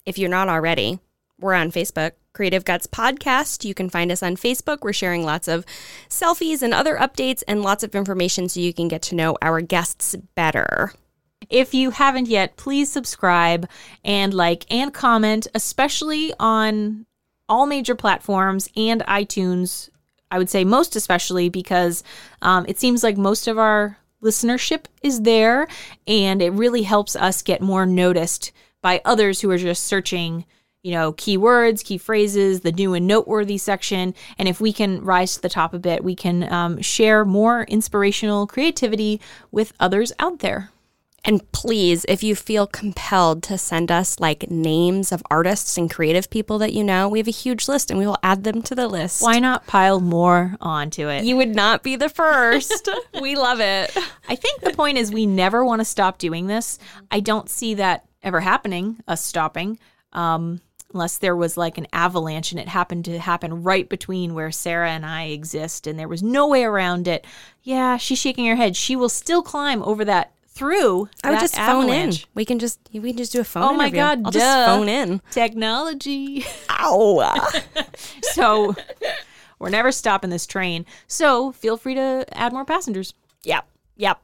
if 0.06 0.18
you're 0.18 0.30
not 0.30 0.48
already, 0.48 0.98
we're 1.38 1.54
on 1.54 1.72
Facebook, 1.72 2.12
Creative 2.32 2.64
Guts 2.64 2.86
Podcast. 2.86 3.64
You 3.64 3.74
can 3.74 3.90
find 3.90 4.10
us 4.12 4.22
on 4.22 4.36
Facebook. 4.36 4.78
We're 4.82 4.92
sharing 4.92 5.24
lots 5.24 5.48
of 5.48 5.66
selfies 6.08 6.62
and 6.62 6.72
other 6.72 6.96
updates 6.96 7.42
and 7.46 7.62
lots 7.62 7.82
of 7.82 7.94
information 7.94 8.48
so 8.48 8.60
you 8.60 8.72
can 8.72 8.88
get 8.88 9.02
to 9.02 9.14
know 9.14 9.36
our 9.42 9.60
guests 9.60 10.14
better. 10.34 10.92
If 11.50 11.74
you 11.74 11.90
haven't 11.90 12.28
yet, 12.28 12.56
please 12.56 12.90
subscribe 12.90 13.68
and 14.04 14.32
like 14.32 14.64
and 14.72 14.94
comment, 14.94 15.48
especially 15.54 16.32
on 16.38 17.06
all 17.48 17.66
major 17.66 17.94
platforms 17.94 18.68
and 18.76 19.02
iTunes. 19.02 19.90
I 20.30 20.38
would 20.38 20.48
say 20.48 20.64
most 20.64 20.96
especially 20.96 21.48
because 21.48 22.02
um, 22.40 22.64
it 22.68 22.78
seems 22.78 23.02
like 23.02 23.16
most 23.18 23.48
of 23.48 23.58
our 23.58 23.98
listenership 24.22 24.84
is 25.02 25.22
there, 25.22 25.66
and 26.06 26.40
it 26.40 26.52
really 26.52 26.82
helps 26.82 27.16
us 27.16 27.42
get 27.42 27.60
more 27.60 27.84
noticed 27.84 28.52
by 28.82 29.00
others 29.04 29.40
who 29.40 29.50
are 29.50 29.58
just 29.58 29.84
searching. 29.84 30.44
You 30.82 30.90
know, 30.90 31.12
keywords, 31.12 31.84
key 31.84 31.96
phrases, 31.96 32.62
the 32.62 32.72
new 32.72 32.92
and 32.92 33.06
noteworthy 33.06 33.56
section. 33.56 34.16
And 34.36 34.48
if 34.48 34.60
we 34.60 34.72
can 34.72 35.00
rise 35.04 35.36
to 35.36 35.40
the 35.40 35.48
top 35.48 35.74
a 35.74 35.78
bit, 35.78 36.02
we 36.02 36.16
can 36.16 36.52
um, 36.52 36.82
share 36.82 37.24
more 37.24 37.62
inspirational 37.62 38.48
creativity 38.48 39.20
with 39.52 39.72
others 39.78 40.12
out 40.18 40.40
there. 40.40 40.72
And 41.24 41.50
please, 41.52 42.04
if 42.08 42.22
you 42.22 42.34
feel 42.34 42.66
compelled 42.66 43.44
to 43.44 43.56
send 43.56 43.92
us 43.92 44.18
like 44.18 44.50
names 44.50 45.12
of 45.12 45.22
artists 45.30 45.78
and 45.78 45.88
creative 45.88 46.28
people 46.30 46.58
that 46.58 46.72
you 46.72 46.82
know, 46.82 47.08
we 47.08 47.20
have 47.20 47.28
a 47.28 47.32
huge 47.32 47.68
list 47.68 47.90
and 47.90 47.98
we 47.98 48.06
will 48.06 48.18
add 48.24 48.42
them 48.42 48.60
to 48.62 48.74
the 48.74 48.88
list. 48.88 49.22
Why 49.22 49.38
not 49.38 49.66
pile 49.66 50.00
more 50.00 50.56
onto 50.60 51.08
it? 51.08 51.24
You 51.24 51.36
would 51.36 51.54
not 51.54 51.84
be 51.84 51.94
the 51.94 52.08
first. 52.08 52.88
we 53.20 53.36
love 53.36 53.60
it. 53.60 53.96
I 54.28 54.34
think 54.34 54.62
the 54.62 54.72
point 54.72 54.98
is 54.98 55.12
we 55.12 55.26
never 55.26 55.64
want 55.64 55.80
to 55.80 55.84
stop 55.84 56.18
doing 56.18 56.48
this. 56.48 56.80
I 57.10 57.20
don't 57.20 57.48
see 57.48 57.74
that 57.74 58.04
ever 58.22 58.40
happening, 58.40 59.02
us 59.08 59.24
stopping, 59.24 59.78
um, 60.12 60.60
unless 60.92 61.18
there 61.18 61.36
was 61.36 61.56
like 61.56 61.78
an 61.78 61.86
avalanche 61.92 62.52
and 62.52 62.60
it 62.60 62.68
happened 62.68 63.04
to 63.06 63.18
happen 63.18 63.62
right 63.62 63.88
between 63.88 64.34
where 64.34 64.50
Sarah 64.50 64.90
and 64.90 65.06
I 65.06 65.24
exist 65.24 65.86
and 65.86 65.98
there 65.98 66.08
was 66.08 66.22
no 66.22 66.46
way 66.46 66.64
around 66.64 67.08
it. 67.08 67.26
Yeah, 67.62 67.96
she's 67.96 68.18
shaking 68.18 68.46
her 68.46 68.56
head. 68.56 68.76
She 68.76 68.96
will 68.96 69.08
still 69.08 69.42
climb 69.42 69.82
over 69.82 70.04
that 70.04 70.32
through. 70.48 71.08
I 71.24 71.30
would 71.30 71.36
that 71.36 71.40
just 71.40 71.56
phone 71.56 71.88
in. 71.88 72.12
We 72.34 72.44
can 72.44 72.58
just 72.58 72.78
we 72.92 73.00
can 73.10 73.16
just 73.16 73.32
do 73.32 73.40
a 73.40 73.44
phone. 73.44 73.62
Oh 73.62 73.72
my 73.74 73.86
interview. 73.86 74.00
God, 74.00 74.22
I'll 74.26 74.30
duh. 74.30 74.38
just 74.38 74.66
phone 74.66 74.88
in. 74.88 75.20
Technology. 75.30 76.44
Ow! 76.70 77.48
so 78.22 78.74
we're 79.58 79.70
never 79.70 79.92
stopping 79.92 80.30
this 80.30 80.46
train. 80.46 80.84
So 81.06 81.52
feel 81.52 81.76
free 81.76 81.94
to 81.94 82.26
add 82.32 82.52
more 82.52 82.64
passengers. 82.64 83.14
Yep. 83.44 83.66
Yep. 83.96 84.20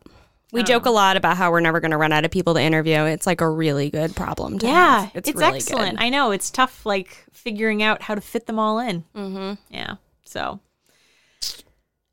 We 0.51 0.63
joke 0.63 0.87
a 0.87 0.91
lot 0.91 1.17
about 1.19 1.37
how 1.37 1.51
we're 1.51 1.61
never 1.61 1.79
going 1.79 1.91
to 1.91 1.99
run 1.99 2.11
out 2.11 2.25
of 2.25 2.31
people 2.31 2.55
to 2.55 2.61
interview. 2.61 3.01
It's 3.05 3.27
like 3.27 3.43
a 3.43 3.49
really 3.49 3.91
good 3.91 4.17
problem 4.17 4.59
to 4.61 4.67
Yeah, 4.67 5.03
have. 5.03 5.11
it's, 5.15 5.35
really 5.35 5.57
excellent. 5.59 5.99
good. 5.99 6.03
I 6.05 6.09
know 6.09 6.31
it's 6.31 6.51
tough, 6.51 6.87
like 6.87 7.25
figuring 7.33 7.83
out 7.83 8.01
how 8.03 8.15
to 8.15 8.21
fit 8.23 8.47
them 8.47 8.59
all 8.59 8.79
in. 8.79 9.05
Mm-hmm. 9.15 9.55
Yeah. 9.75 9.97
So 10.25 10.61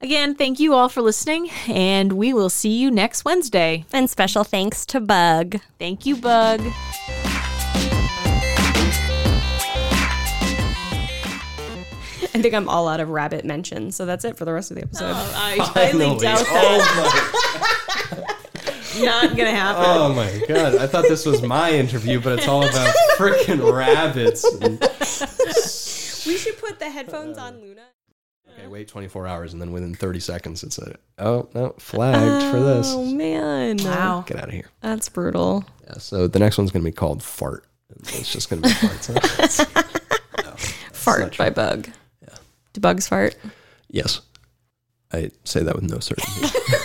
Again, 0.02 0.36
thank 0.36 0.60
you 0.60 0.74
all 0.74 0.90
for 0.90 1.02
listening, 1.02 1.50
and 1.68 2.14
we 2.14 2.34
will 2.34 2.50
see 2.50 2.78
you 2.78 2.92
next 2.92 3.24
Wednesday. 3.24 3.86
And 3.94 4.10
special 4.10 4.44
thanks 4.44 4.86
to 4.88 5.00
Bug. 5.00 5.62
Thank 5.80 6.06
you, 6.06 6.18
Bug. 6.18 6.62
I 12.34 12.42
think 12.42 12.54
I'm 12.54 12.68
all 12.68 12.88
out 12.90 13.00
of 13.00 13.10
rabbit 13.10 13.46
mentions, 13.46 13.96
so 13.96 14.06
that's 14.06 14.26
it 14.26 14.36
for 14.36 14.44
the 14.44 14.52
rest 14.54 14.70
of 14.70 14.76
the 14.76 14.84
episode. 14.84 15.14
I 15.14 15.56
highly 15.60 16.18
doubt 16.20 16.40
that. 16.46 17.82
Not 19.00 19.36
gonna 19.36 19.52
happen. 19.52 19.84
Oh 19.86 20.14
my 20.14 20.46
god! 20.48 20.76
I 20.76 20.88
thought 20.88 21.04
this 21.04 21.26
was 21.26 21.42
my 21.42 21.72
interview, 21.72 22.22
but 22.22 22.40
it's 22.40 22.48
all 22.48 22.64
about 22.64 22.96
freaking 23.18 23.74
rabbits. 23.74 24.44
and- 24.44 24.80
We 26.26 26.38
should 26.38 26.58
put 26.58 26.80
the 26.80 26.90
headphones 26.90 27.38
on 27.38 27.60
Luna. 27.62 27.84
Okay, 28.58 28.68
wait 28.68 28.88
24 28.88 29.28
hours, 29.28 29.52
and 29.54 29.62
then 29.62 29.72
within 29.74 29.94
30 29.94 30.20
seconds, 30.22 30.64
it's 30.64 30.78
a 30.78 30.96
oh 31.20 31.50
no 31.54 31.76
flagged 31.78 32.52
for 32.52 32.58
oh, 32.58 32.64
this. 32.64 32.88
Oh 32.90 33.06
man. 33.06 33.78
Wow. 33.84 34.24
Get 34.26 34.38
out 34.38 34.46
of 34.46 34.54
here. 34.54 34.70
That's 34.82 35.10
brutal. 35.10 35.66
Yeah, 35.84 35.98
so 35.98 36.28
the 36.28 36.40
next 36.40 36.58
one's 36.58 36.72
gonna 36.72 36.86
be 36.86 36.92
called 36.92 37.22
fart. 37.22 37.66
It's 38.00 38.32
just 38.32 38.50
gonna 38.50 38.62
be 38.62 38.70
farts. 38.70 39.66
Fart 40.94 41.38
by 41.38 41.50
Bug. 41.52 41.88
Yeah. 42.22 42.36
Do 42.74 42.82
bugs 42.82 43.08
fart? 43.08 43.36
yes, 43.90 44.22
I 45.14 45.30
say 45.44 45.62
that 45.62 45.76
with 45.76 45.84
no 45.84 46.00
certainty. 46.00 46.58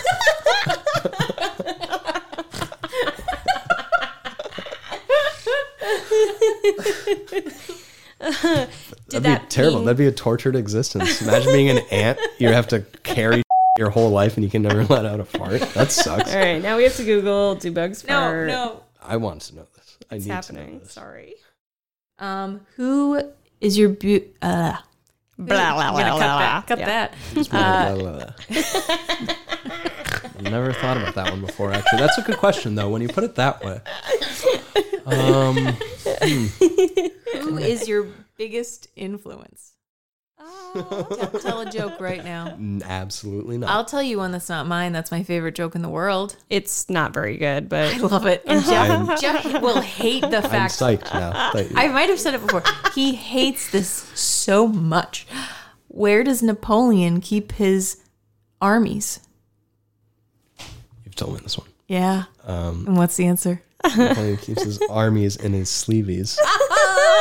That'd 8.19 9.23
be 9.23 9.35
terrible. 9.49 9.77
mean- 9.79 9.85
That'd 9.85 9.97
be 9.97 10.07
a 10.07 10.11
tortured 10.11 10.55
existence. 10.55 11.21
Imagine 11.21 11.51
being 11.53 11.69
an 11.69 11.79
ant. 11.91 12.19
You 12.39 12.49
have 12.49 12.67
to 12.69 12.81
carry 13.03 13.43
your 13.77 13.89
whole 13.89 14.09
life, 14.11 14.35
and 14.37 14.43
you 14.43 14.49
can 14.49 14.61
never 14.61 14.85
let 14.85 15.05
out 15.05 15.19
a 15.19 15.25
fart. 15.25 15.61
That 15.73 15.91
sucks. 15.91 16.31
All 16.33 16.39
right, 16.39 16.61
now 16.61 16.77
we 16.77 16.83
have 16.83 16.95
to 16.97 17.03
Google 17.05 17.55
do 17.55 17.71
bugs 17.71 18.05
No, 18.07 18.13
fart? 18.19 18.47
no. 18.47 18.83
I 19.01 19.17
want 19.17 19.41
to 19.43 19.55
know 19.55 19.67
this. 19.75 19.97
I 20.11 20.15
It's 20.15 20.25
need 20.25 20.29
to 20.29 20.35
happening. 20.35 20.73
know 20.73 20.79
this. 20.79 20.91
Sorry. 20.91 21.33
Um, 22.19 22.61
who 22.75 23.21
is 23.59 23.77
your 23.77 23.89
bu- 23.89 24.25
uh? 24.41 24.77
Blah, 25.39 25.73
blah, 25.73 25.87
I'm 25.87 25.93
gonna 25.93 26.11
blah, 26.11 26.19
cut 26.19 26.19
blah, 26.19 26.37
that. 26.37 26.67
Cut 26.67 26.79
yeah. 26.79 26.85
that. 26.85 27.15
Blah, 27.49 27.95
blah, 27.95 28.13
blah. 28.13 28.33
I've 30.37 30.41
never 30.51 30.71
thought 30.73 30.97
about 30.97 31.15
that 31.15 31.31
one 31.31 31.41
before. 31.41 31.71
Actually, 31.71 31.99
that's 32.01 32.17
a 32.19 32.21
good 32.21 32.37
question 32.37 32.75
though. 32.75 32.89
When 32.89 33.01
you 33.01 33.07
put 33.07 33.23
it 33.23 33.33
that 33.35 33.63
way, 33.65 33.81
um, 35.05 35.55
Who 37.41 37.57
is 37.57 37.87
your 37.87 38.07
biggest 38.37 38.87
influence? 38.95 39.73
Tell, 40.73 41.03
tell 41.41 41.59
a 41.61 41.69
joke 41.71 41.99
right 41.99 42.23
now. 42.23 42.57
absolutely 42.85 43.57
not. 43.57 43.69
I'll 43.69 43.85
tell 43.85 44.01
you 44.01 44.17
one 44.17 44.31
that's 44.31 44.47
not 44.49 44.65
mine. 44.67 44.91
That's 44.93 45.11
my 45.11 45.21
favorite 45.23 45.53
joke 45.53 45.75
in 45.75 45.81
the 45.81 45.89
world. 45.89 46.35
It's 46.49 46.89
not 46.89 47.13
very 47.13 47.37
good, 47.37 47.67
but 47.69 47.93
I 47.93 47.97
love 47.97 48.25
it. 48.25 48.41
And 48.47 48.63
I'm- 48.65 49.07
Jeff, 49.19 49.21
Jeff 49.43 49.61
will 49.61 49.81
hate 49.81 50.21
the 50.21 50.37
I'm 50.37 50.49
fact. 50.49 50.73
psyched 50.73 51.13
now. 51.13 51.51
that 51.51 51.69
you- 51.69 51.75
I 51.77 51.89
might 51.89 52.09
have 52.09 52.19
said 52.19 52.33
it 52.35 52.41
before. 52.41 52.63
He 52.95 53.15
hates 53.15 53.69
this 53.71 53.89
so 54.15 54.65
much. 54.67 55.27
Where 55.89 56.23
does 56.23 56.41
Napoleon 56.41 57.19
keep 57.21 57.51
his 57.53 58.01
armies? 58.61 59.19
You've 61.05 61.15
told 61.15 61.33
me 61.33 61.39
this 61.43 61.57
one. 61.57 61.67
Yeah. 61.87 62.23
Um, 62.45 62.85
And 62.87 62.97
what's 62.97 63.17
the 63.17 63.25
answer? 63.25 63.61
Napoleon 63.97 64.37
keeps 64.37 64.63
his 64.63 64.79
armies 64.89 65.35
in 65.37 65.53
his 65.53 65.69
sleeveys. 65.69 66.37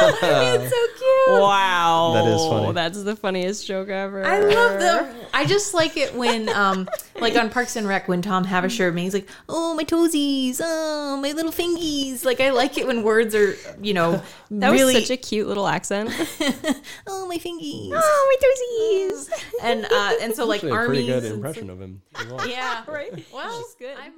It's 0.03 0.71
so 0.71 0.87
cute. 0.99 1.41
wow, 1.43 2.13
That 2.15 2.27
is 2.35 2.41
funny. 2.47 2.73
That's 2.73 3.03
the 3.03 3.15
funniest 3.17 3.67
joke 3.67 3.91
ever. 3.91 4.25
I 4.25 4.41
love 4.41 4.81
them. 4.81 5.15
I 5.35 5.45
just 5.45 5.75
like 5.75 5.99
it 5.99 6.15
when, 6.15 6.49
um, 6.49 6.89
like 7.21 7.37
on 7.37 7.51
Parks 7.51 7.77
and 7.77 7.87
Rec, 7.87 8.09
when 8.09 8.23
Tom 8.23 8.45
Havisher 8.47 8.93
me, 8.95 9.03
he's 9.03 9.13
like, 9.13 9.29
"Oh, 9.49 9.75
my 9.75 9.85
toesies, 9.85 10.59
oh, 10.65 11.19
my 11.21 11.33
little 11.33 11.53
fingies." 11.53 12.25
Like 12.25 12.41
I 12.41 12.49
like 12.51 12.79
it 12.79 12.87
when 12.87 13.03
words 13.03 13.35
are, 13.35 13.55
you 13.83 13.93
know, 13.93 14.23
That 14.51 14.71
really, 14.71 14.95
was 14.95 15.07
such 15.07 15.11
a 15.11 15.21
cute 15.21 15.47
little 15.47 15.67
accent. 15.69 16.09
"Oh, 17.07 17.27
my 17.27 17.37
fingies," 17.37 17.91
oh, 17.95 18.39
my 18.41 19.17
toesies. 19.21 19.31
and 19.63 19.85
uh, 19.85 20.13
and 20.23 20.35
so 20.35 20.47
like 20.47 20.59
Actually, 20.65 20.71
a 20.71 20.75
armies. 20.75 20.89
pretty 20.89 21.07
good 21.07 21.25
and 21.25 21.35
impression 21.35 21.69
of 21.71 21.79
him. 21.81 22.01
well. 22.31 22.49
yeah, 22.49 22.83
right. 22.89 23.13
Well, 23.35 23.59
She's 23.59 23.75
good. 23.75 23.97
I'm 23.99 24.09